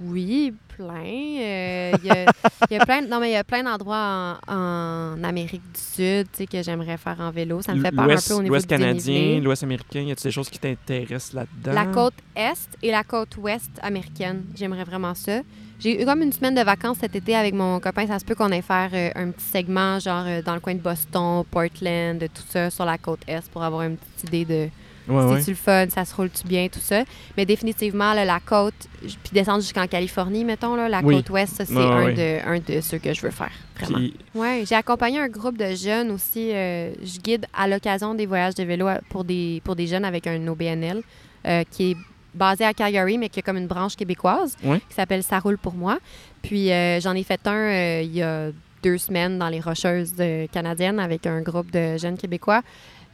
oui, 0.00 0.52
plein. 0.76 1.38
Euh, 1.40 1.92
Il 2.02 2.06
y, 2.06 2.76
a, 2.76 2.82
a 2.82 2.84
plein. 2.86 3.02
Non, 3.02 3.20
mais 3.20 3.30
il 3.30 3.32
y 3.32 3.36
a 3.36 3.44
plein 3.44 3.62
d'endroits 3.62 4.38
en, 4.48 4.54
en 4.54 5.24
Amérique 5.24 5.62
du 5.72 5.80
Sud, 5.80 6.26
tu 6.32 6.38
sais, 6.38 6.46
que 6.46 6.62
j'aimerais 6.62 6.96
faire 6.96 7.16
en 7.20 7.30
vélo. 7.30 7.62
Ça 7.62 7.74
me 7.74 7.82
fait 7.82 7.92
peur 7.92 8.04
un 8.04 8.16
peu 8.16 8.34
au 8.34 8.42
niveau 8.42 8.54
l'Ouest 8.54 8.66
canadien, 8.66 9.40
l'Ouest 9.40 9.62
américain, 9.62 10.00
y 10.00 10.10
a-t-il 10.10 10.24
des 10.24 10.30
choses 10.32 10.50
qui 10.50 10.58
t'intéressent 10.58 11.34
là-dedans? 11.34 11.72
La 11.72 11.86
côte 11.86 12.14
est 12.34 12.68
et 12.82 12.90
la 12.90 13.04
côte 13.04 13.36
ouest 13.36 13.70
américaine. 13.82 14.44
J'aimerais 14.56 14.84
vraiment 14.84 15.14
ça. 15.14 15.40
J'ai 15.80 16.02
eu 16.02 16.04
comme 16.04 16.22
une 16.22 16.32
semaine 16.32 16.54
de 16.54 16.62
vacances 16.62 16.98
cet 17.00 17.14
été 17.14 17.36
avec 17.36 17.52
mon 17.54 17.78
copain. 17.78 18.06
Ça 18.06 18.18
se 18.18 18.24
peut 18.24 18.34
qu'on 18.34 18.50
aille 18.52 18.62
faire 18.62 18.90
euh, 18.94 19.10
un 19.14 19.30
petit 19.30 19.44
segment, 19.44 19.98
genre 19.98 20.24
euh, 20.26 20.40
dans 20.42 20.54
le 20.54 20.60
coin 20.60 20.74
de 20.74 20.80
Boston, 20.80 21.44
Portland, 21.50 22.18
tout 22.20 22.42
ça, 22.48 22.70
sur 22.70 22.84
la 22.84 22.96
côte 22.96 23.20
est 23.26 23.46
pour 23.50 23.62
avoir 23.62 23.82
une 23.82 23.96
petite 23.96 24.28
idée 24.28 24.44
de 24.44 24.68
Ouais, 25.08 25.22
ouais. 25.24 25.38
c'est-tu 25.38 25.50
le 25.50 25.56
fun, 25.56 25.86
ça 25.90 26.04
se 26.04 26.14
roule-tu 26.14 26.46
bien, 26.46 26.68
tout 26.68 26.80
ça. 26.80 27.04
Mais 27.36 27.44
définitivement, 27.44 28.14
là, 28.14 28.24
la 28.24 28.40
côte, 28.40 28.74
puis 29.00 29.30
descendre 29.32 29.60
jusqu'en 29.60 29.86
Californie, 29.86 30.44
mettons, 30.44 30.74
là, 30.76 30.88
la 30.88 31.00
Oui. 31.02 31.16
côte 31.16 31.30
ouest, 31.30 31.56
ça, 31.56 31.64
c'est 31.66 31.74
Ouais, 31.74 31.82
un, 31.82 32.04
ouais. 32.06 32.14
de, 32.14 32.48
un 32.48 32.58
de 32.58 32.80
ceux 32.80 32.98
que 32.98 33.12
je 33.12 33.20
veux 33.20 33.30
faire, 33.30 33.50
vraiment. 33.78 33.98
Puis, 33.98 34.14
Oui, 34.34 34.64
j'ai 34.66 34.74
accompagné 34.74 35.18
un 35.18 35.28
groupe 35.28 35.58
de 35.58 35.74
jeunes 35.74 36.10
aussi. 36.10 36.50
euh, 36.52 36.92
je 37.02 37.18
guide 37.20 37.46
à 37.52 37.68
l'occasion 37.68 38.14
des 38.14 38.26
voyages 38.26 38.54
de 38.54 38.64
vélo 38.64 38.88
pour 39.10 39.24
des, 39.24 39.60
pour 39.64 39.76
des 39.76 39.86
jeunes 39.86 40.04
avec 40.04 40.26
un 40.26 40.46
OBNL 40.48 41.02
euh, 41.46 41.62
qui 41.70 41.90
est 41.92 41.96
basé 42.34 42.64
à 42.64 42.72
Calgary, 42.72 43.18
mais 43.18 43.28
qui 43.28 43.38
a 43.40 43.42
comme 43.42 43.58
une 43.58 43.66
branche 43.68 43.94
québécoise 43.96 44.56
Ouais. 44.64 44.80
qui 44.88 44.94
s'appelle 44.94 45.22
Ça 45.22 45.38
roule 45.38 45.58
pour 45.58 45.74
moi. 45.74 45.98
Puis 46.42 46.72
euh, 46.72 46.98
j'en 47.00 47.14
ai 47.14 47.22
fait 47.22 47.40
un 47.46 47.52
euh, 47.54 48.02
il 48.02 48.14
y 48.16 48.22
a 48.22 48.48
deux 48.82 48.98
semaines 48.98 49.38
dans 49.38 49.48
les 49.48 49.60
Rocheuses 49.60 50.12
euh, 50.20 50.46
canadiennes 50.52 50.98
avec 50.98 51.26
un 51.26 51.40
groupe 51.42 51.70
de 51.70 51.96
jeunes 51.96 52.18
Québécois. 52.18 52.60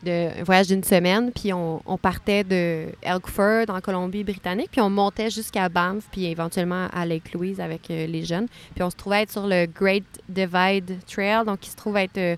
De, 0.04 0.40
un 0.40 0.44
voyage 0.44 0.68
d'une 0.68 0.82
semaine, 0.82 1.30
puis 1.30 1.52
on, 1.52 1.82
on 1.84 1.98
partait 1.98 2.42
de 2.42 2.86
Elkford 3.02 3.66
en 3.68 3.80
Colombie-Britannique, 3.80 4.70
puis 4.70 4.80
on 4.80 4.88
montait 4.88 5.28
jusqu'à 5.28 5.68
Banff, 5.68 6.04
puis 6.10 6.24
éventuellement 6.24 6.88
à 6.92 7.04
Lake 7.04 7.34
Louise 7.34 7.60
avec 7.60 7.90
euh, 7.90 8.06
les 8.06 8.24
jeunes. 8.24 8.46
Puis 8.74 8.82
on 8.82 8.88
se 8.88 8.96
trouvait 8.96 9.22
être 9.22 9.32
sur 9.32 9.46
le 9.46 9.66
Great 9.66 10.04
Divide 10.28 10.98
Trail, 11.06 11.44
donc 11.44 11.60
qui 11.60 11.70
se 11.70 11.76
trouve 11.76 11.98
être 11.98 12.16
euh, 12.16 12.36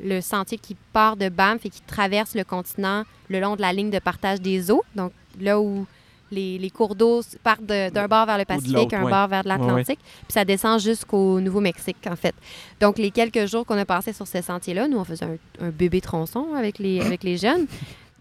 le 0.00 0.20
sentier 0.20 0.58
qui 0.58 0.76
part 0.92 1.16
de 1.16 1.28
Banff 1.28 1.64
et 1.64 1.70
qui 1.70 1.80
traverse 1.80 2.34
le 2.34 2.44
continent 2.44 3.04
le 3.28 3.40
long 3.40 3.56
de 3.56 3.60
la 3.60 3.72
ligne 3.72 3.90
de 3.90 3.98
partage 3.98 4.40
des 4.40 4.70
eaux. 4.70 4.82
Donc 4.94 5.12
là 5.40 5.60
où 5.60 5.86
les, 6.30 6.58
les 6.58 6.70
cours 6.70 6.94
d'eau 6.94 7.20
partent 7.42 7.64
de- 7.66 7.90
d'un 7.90 8.06
bord 8.08 8.26
vers 8.26 8.38
le 8.38 8.44
Pacifique, 8.44 8.92
un 8.92 9.08
bord 9.08 9.28
vers 9.28 9.42
l'Atlantique, 9.44 9.98
puis 10.00 10.32
ça 10.32 10.44
descend 10.44 10.80
jusqu'au 10.80 11.40
Nouveau-Mexique, 11.40 11.96
en 12.10 12.16
fait. 12.16 12.34
Donc, 12.80 12.98
les 12.98 13.10
quelques 13.10 13.46
jours 13.46 13.64
qu'on 13.66 13.78
a 13.78 13.84
passés 13.84 14.12
sur 14.12 14.26
ce 14.26 14.40
sentier-là, 14.42 14.88
nous, 14.88 14.98
on 14.98 15.04
faisait 15.04 15.24
un, 15.24 15.66
un 15.66 15.70
bébé 15.70 16.00
tronçon 16.00 16.48
avec 16.56 16.78
les, 16.78 17.00
avec 17.00 17.22
les 17.22 17.36
jeunes, 17.36 17.66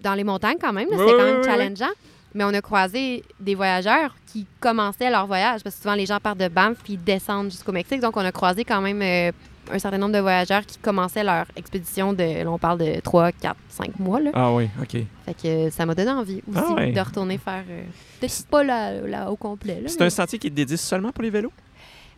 dans 0.01 0.13
les 0.13 0.23
montagnes 0.23 0.57
quand 0.61 0.73
même, 0.73 0.87
c'était 0.89 1.03
quand 1.11 1.23
même 1.23 1.39
oui, 1.41 1.41
oui. 1.41 1.45
challengeant. 1.45 1.93
Mais 2.33 2.43
on 2.43 2.53
a 2.53 2.61
croisé 2.61 3.23
des 3.39 3.55
voyageurs 3.55 4.13
qui 4.31 4.45
commençaient 4.59 5.09
leur 5.09 5.25
voyage, 5.25 5.63
parce 5.63 5.75
que 5.75 5.81
souvent, 5.81 5.95
les 5.95 6.05
gens 6.05 6.19
partent 6.19 6.37
de 6.37 6.49
Banff 6.49 6.77
puis 6.83 6.93
ils 6.93 7.03
descendent 7.03 7.49
jusqu'au 7.49 7.71
Mexique. 7.71 7.99
Donc, 8.01 8.15
on 8.15 8.25
a 8.25 8.31
croisé 8.31 8.63
quand 8.63 8.81
même 8.81 9.01
euh, 9.01 9.31
un 9.71 9.79
certain 9.79 9.97
nombre 9.97 10.13
de 10.13 10.19
voyageurs 10.19 10.65
qui 10.65 10.77
commençaient 10.77 11.23
leur 11.23 11.45
expédition 11.55 12.13
de, 12.13 12.43
là, 12.43 12.49
on 12.51 12.57
parle 12.57 12.79
de 12.79 12.99
3, 13.01 13.31
4, 13.33 13.55
5 13.69 13.99
mois, 13.99 14.19
là. 14.19 14.31
Ah 14.33 14.53
oui, 14.53 14.69
OK. 14.81 14.91
Fait 15.25 15.33
que 15.33 15.47
euh, 15.47 15.69
ça 15.71 15.85
m'a 15.85 15.93
donné 15.95 16.11
envie 16.11 16.41
aussi 16.49 16.59
Ah 16.69 16.73
ouais. 16.73 16.91
de 16.91 16.99
retourner 16.99 17.37
faire. 17.37 17.63
euh, 17.69 17.83
Peut-être 18.19 18.47
pas 18.47 18.63
là, 18.63 18.93
là, 19.01 19.29
au 19.31 19.35
complet. 19.35 19.83
C'est 19.87 19.99
mais- 19.99 20.05
un 20.07 20.09
sentier 20.09 20.39
qui 20.39 20.47
est 20.47 20.51
dédié 20.51 20.77
seulement 20.77 21.11
pour 21.11 21.23
les 21.23 21.29
vélos? 21.29 21.51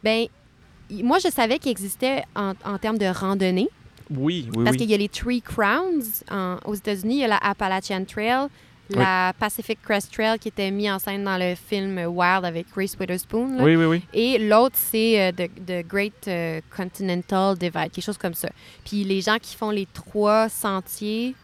Ben, 0.04 0.26
moi, 1.04 1.18
je 1.24 1.30
savais 1.30 1.60
qu'il 1.60 1.72
existait 1.72 2.24
en, 2.36 2.54
en 2.66 2.78
termes 2.78 2.98
de 2.98 3.06
randonnée. 3.08 3.70
Oui, 4.10 4.50
oui, 4.56 4.64
parce 4.64 4.72
oui. 4.72 4.78
qu'il 4.78 4.90
y 4.90 4.94
a 4.94 4.98
les 4.98 5.10
Three 5.10 5.42
Crowns 5.42 6.02
en- 6.32 6.58
aux 6.66 6.74
États-Unis. 6.74 7.16
Il 7.16 7.20
y 7.20 7.24
a 7.24 7.28
la 7.28 7.38
Appalachian 7.38 8.04
Trail, 8.06 8.48
la 8.90 9.34
Pacific 9.38 9.80
Crest 9.82 10.11
Trail 10.14 10.40
qui 10.40 10.48
était 10.48 10.72
mis 10.72 10.90
en 10.90 10.99
scène 10.99 11.24
dans 11.24 11.38
le 11.38 11.56
film 11.56 11.98
Wild 12.07 12.45
avec 12.45 12.68
Reese 12.76 12.95
Witherspoon. 12.99 13.57
là. 13.57 13.64
Oui, 13.64 13.76
oui, 13.76 13.86
oui. 13.86 14.02
Et 14.14 14.38
l'autre, 14.40 14.76
c'est 14.78 15.22
euh, 15.22 15.32
the, 15.32 15.49
the 15.66 15.88
Great 15.88 16.28
euh, 16.28 16.61
Continental 16.76 17.57
Divide, 17.57 17.91
quelque 17.91 18.02
chose 18.02 18.18
comme 18.18 18.34
ça. 18.34 18.49
Puis 18.86 19.03
les 19.03 19.22
gens 19.22 19.38
qui 19.41 19.56
font 19.56 19.70
les 19.70 19.86
trois 19.94 20.49
sentiers 20.49 21.36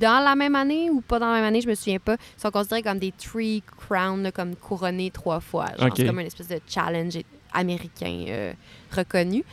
dans 0.00 0.22
la 0.24 0.34
même 0.34 0.56
année 0.56 0.90
ou 0.90 1.00
pas 1.00 1.18
dans 1.18 1.26
la 1.28 1.34
même 1.34 1.44
année, 1.44 1.60
je 1.60 1.68
me 1.68 1.74
souviens 1.74 1.98
pas, 1.98 2.16
sont 2.36 2.50
considérés 2.50 2.82
comme 2.82 2.98
des 2.98 3.12
Three 3.12 3.62
Crowns, 3.78 4.22
là, 4.22 4.32
comme 4.32 4.56
couronnés 4.56 5.10
trois 5.10 5.40
fois. 5.40 5.66
Genre, 5.78 5.86
Ok. 5.88 5.94
C'est 5.96 6.06
comme 6.06 6.20
une 6.20 6.26
espèce 6.26 6.48
de 6.48 6.60
challenge 6.68 7.18
américain 7.52 8.24
euh, 8.28 8.52
reconnu. 8.94 9.44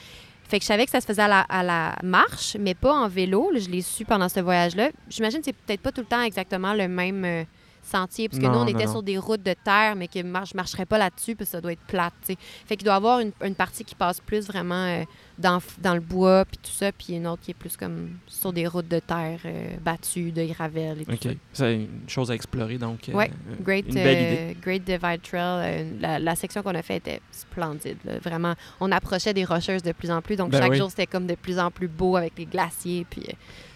Fait 0.54 0.60
que 0.60 0.66
je 0.66 0.68
savais 0.68 0.86
que 0.86 0.92
ça 0.92 1.02
se 1.02 1.08
faisait 1.08 1.24
à 1.24 1.28
la, 1.28 1.40
à 1.50 1.64
la 1.64 1.96
marche, 2.04 2.56
mais 2.60 2.76
pas 2.76 2.94
en 2.94 3.08
vélo. 3.08 3.50
Là, 3.50 3.58
je 3.58 3.68
l'ai 3.72 3.82
su 3.82 4.06
pendant 4.06 4.30
ce 4.30 4.40
voyage-là. 4.40 4.92
J'imagine 5.10 5.40
que 5.40 5.46
c'est 5.46 5.56
peut-être 5.56 5.82
pas 5.82 5.92
tout 5.92 6.02
le 6.02 6.06
temps 6.06 6.22
exactement 6.22 6.76
le 6.76 6.88
même 6.88 7.26
euh, 7.26 7.44
sentier, 7.82 8.30
parce 8.30 8.38
que 8.40 8.46
Non, 8.46 8.52
nous, 8.52 8.60
on 8.60 8.66
non, 8.66 8.68
était 8.68 8.86
non. 8.86 8.92
sur 8.92 9.02
des 9.02 9.18
routes 9.18 9.42
de 9.42 9.56
terre, 9.66 9.96
mais 9.96 10.08
que 10.08 10.20
je 10.20 10.56
marcherais 10.56 10.86
pas 10.86 11.00
là-dessus, 11.00 11.36
puis 11.36 11.48
ça 11.48 11.60
doit 11.60 11.72
être 11.72 11.82
plate, 11.88 12.14
tu 12.24 12.34
sais. 12.34 12.40
Fait 12.68 12.78
qu'il 12.78 12.86
doit 12.86 12.94
y 12.94 12.98
avoir 12.98 13.20
une, 13.20 13.32
une 13.44 13.56
partie 13.56 13.84
qui 13.84 13.96
passe 13.96 14.20
plus 14.20 14.46
vraiment 14.46 14.76
euh, 14.86 15.04
dans, 15.38 15.60
dans 15.82 15.94
le 15.96 16.00
bois, 16.00 16.46
puis 16.46 16.58
tout 16.62 16.72
ça, 16.72 16.92
puis 16.92 17.14
une 17.14 17.26
autre 17.28 17.42
qui 17.42 17.52
est 17.52 17.56
plus 17.56 17.76
comme 17.76 18.10
sur 18.28 18.54
des 18.54 18.68
routes 18.68 18.88
de 18.88 19.00
terre 19.00 19.40
euh, 19.46 19.76
battues, 19.84 20.32
de 20.32 20.46
gravel 20.46 21.02
et 21.02 21.06
tout 21.06 21.18
ça. 21.24 21.30
OK. 21.32 21.38
C'est 21.54 21.76
une 21.76 21.88
chose 22.08 22.30
à 22.32 22.36
explorer, 22.36 22.78
donc. 22.78 23.10
euh, 23.10 23.14
Ouais, 23.14 23.32
euh, 23.50 23.56
Great, 23.62 23.86
Une 23.88 23.94
belle 23.96 24.34
idée. 24.34 24.58
Great 24.62 24.84
Divide 24.84 25.22
Trail, 25.24 25.88
la, 26.00 26.20
la 26.20 26.36
section 26.36 26.62
qu'on 26.62 26.76
a 26.76 26.82
faite 26.84 27.08
était 27.08 27.22
splendide. 27.32 27.98
là. 28.06 28.20
Vraiment, 28.20 28.54
on 28.80 28.92
approchait 28.92 29.34
des 29.34 29.44
rocheuses 29.46 29.82
de 29.84 29.92
plus 29.92 30.12
en 30.12 30.22
plus. 30.22 30.36
Donc, 30.36 30.52
Ben 30.52 30.62
chaque 30.62 30.72
oui. 30.72 30.78
jour, 30.78 30.90
c'était 30.90 31.08
comme 31.08 31.26
de 31.28 31.36
plus 31.36 31.58
en 31.60 31.72
plus 31.72 31.88
beau 31.88 32.16
avec 32.16 32.34
les 32.38 32.46
glaciers. 32.46 33.06
Puis, 33.10 33.26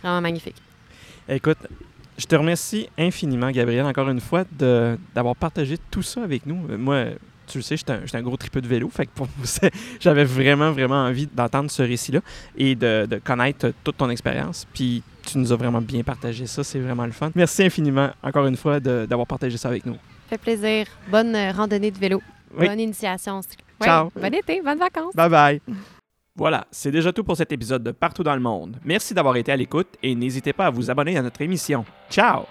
vraiment 0.03 0.21
magnifique. 0.21 0.55
Écoute, 1.27 1.57
je 2.17 2.25
te 2.25 2.35
remercie 2.35 2.87
infiniment, 2.97 3.51
Gabriel, 3.51 3.85
encore 3.85 4.09
une 4.09 4.21
fois, 4.21 4.43
d'avoir 4.51 5.35
partagé 5.35 5.77
tout 5.91 6.01
ça 6.03 6.23
avec 6.23 6.45
nous. 6.45 6.55
Moi, 6.77 7.05
tu 7.47 7.57
le 7.57 7.63
sais, 7.63 7.77
j'étais 7.77 7.93
un, 7.93 8.01
un 8.13 8.21
gros 8.21 8.37
tripeux 8.37 8.61
de 8.61 8.67
vélo, 8.67 8.89
fait 8.89 9.05
que 9.05 9.11
pour 9.15 9.27
moi, 9.37 9.69
j'avais 9.99 10.23
vraiment, 10.25 10.71
vraiment 10.71 11.05
envie 11.05 11.27
d'entendre 11.27 11.71
ce 11.71 11.81
récit-là 11.81 12.19
et 12.57 12.75
de, 12.75 13.05
de 13.09 13.17
connaître 13.17 13.71
toute 13.83 13.97
ton 13.97 14.09
expérience. 14.09 14.65
Puis 14.73 15.03
tu 15.25 15.37
nous 15.37 15.51
as 15.51 15.55
vraiment 15.55 15.81
bien 15.81 16.03
partagé 16.03 16.45
ça, 16.47 16.63
c'est 16.63 16.79
vraiment 16.79 17.05
le 17.05 17.11
fun. 17.11 17.31
Merci 17.35 17.63
infiniment, 17.63 18.09
encore 18.23 18.45
une 18.47 18.57
fois, 18.57 18.79
d'avoir 18.79 19.27
partagé 19.27 19.57
ça 19.57 19.69
avec 19.69 19.85
nous. 19.85 19.97
fait 20.29 20.37
plaisir. 20.37 20.85
Bonne 21.09 21.35
euh, 21.35 21.51
randonnée 21.51 21.91
de 21.91 21.97
vélo. 21.97 22.21
Oui. 22.57 22.67
Bonne 22.67 22.79
initiation. 22.79 23.41
Ouais, 23.81 23.85
Ciao. 23.87 24.09
Bon 24.15 24.33
été, 24.33 24.61
bonnes 24.61 24.79
vacances. 24.79 25.13
Bye 25.15 25.29
bye. 25.29 25.61
Voilà, 26.39 26.67
c'est 26.69 26.91
déjà 26.91 27.11
tout 27.11 27.23
pour 27.23 27.35
cet 27.35 27.51
épisode 27.51 27.81
de 27.81 27.89
Partout 27.89 28.21
dans 28.21 28.35
le 28.35 28.39
monde. 28.39 28.77
Merci 28.85 29.15
d'avoir 29.15 29.35
été 29.37 29.51
à 29.51 29.55
l'écoute 29.55 29.87
et 30.03 30.13
n'hésitez 30.13 30.53
pas 30.53 30.67
à 30.67 30.69
vous 30.69 30.91
abonner 30.91 31.17
à 31.17 31.23
notre 31.23 31.41
émission. 31.41 31.83
Ciao! 32.11 32.43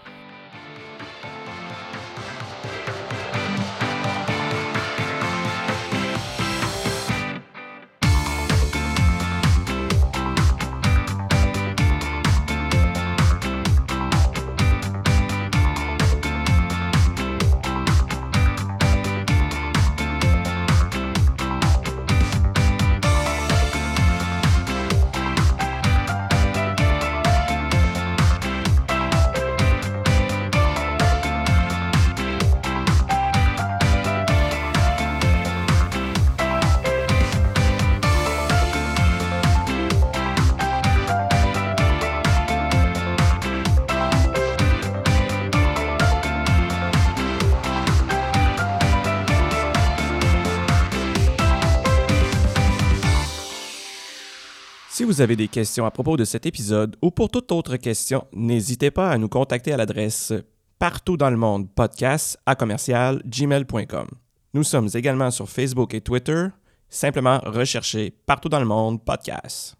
Vous 55.16 55.22
avez 55.22 55.36
des 55.36 55.48
questions 55.48 55.86
à 55.86 55.90
propos 55.90 56.18
de 56.18 56.26
cet 56.26 56.44
épisode 56.44 56.94
ou 57.00 57.10
pour 57.10 57.30
toute 57.30 57.50
autre 57.50 57.78
question, 57.78 58.26
n'hésitez 58.34 58.90
pas 58.90 59.08
à 59.08 59.16
nous 59.16 59.30
contacter 59.30 59.72
à 59.72 59.78
l'adresse 59.78 60.34
partout 60.78 61.16
dans 61.16 61.30
le 61.30 61.38
monde 61.38 61.70
podcast 61.74 62.38
à 62.44 62.54
commercial 62.54 63.22
gmail.com. 63.24 64.08
Nous 64.52 64.62
sommes 64.62 64.90
également 64.92 65.30
sur 65.30 65.48
Facebook 65.48 65.94
et 65.94 66.02
Twitter. 66.02 66.48
Simplement 66.90 67.40
recherchez 67.46 68.10
partout 68.26 68.50
dans 68.50 68.60
le 68.60 68.66
monde 68.66 69.02
podcast. 69.02 69.75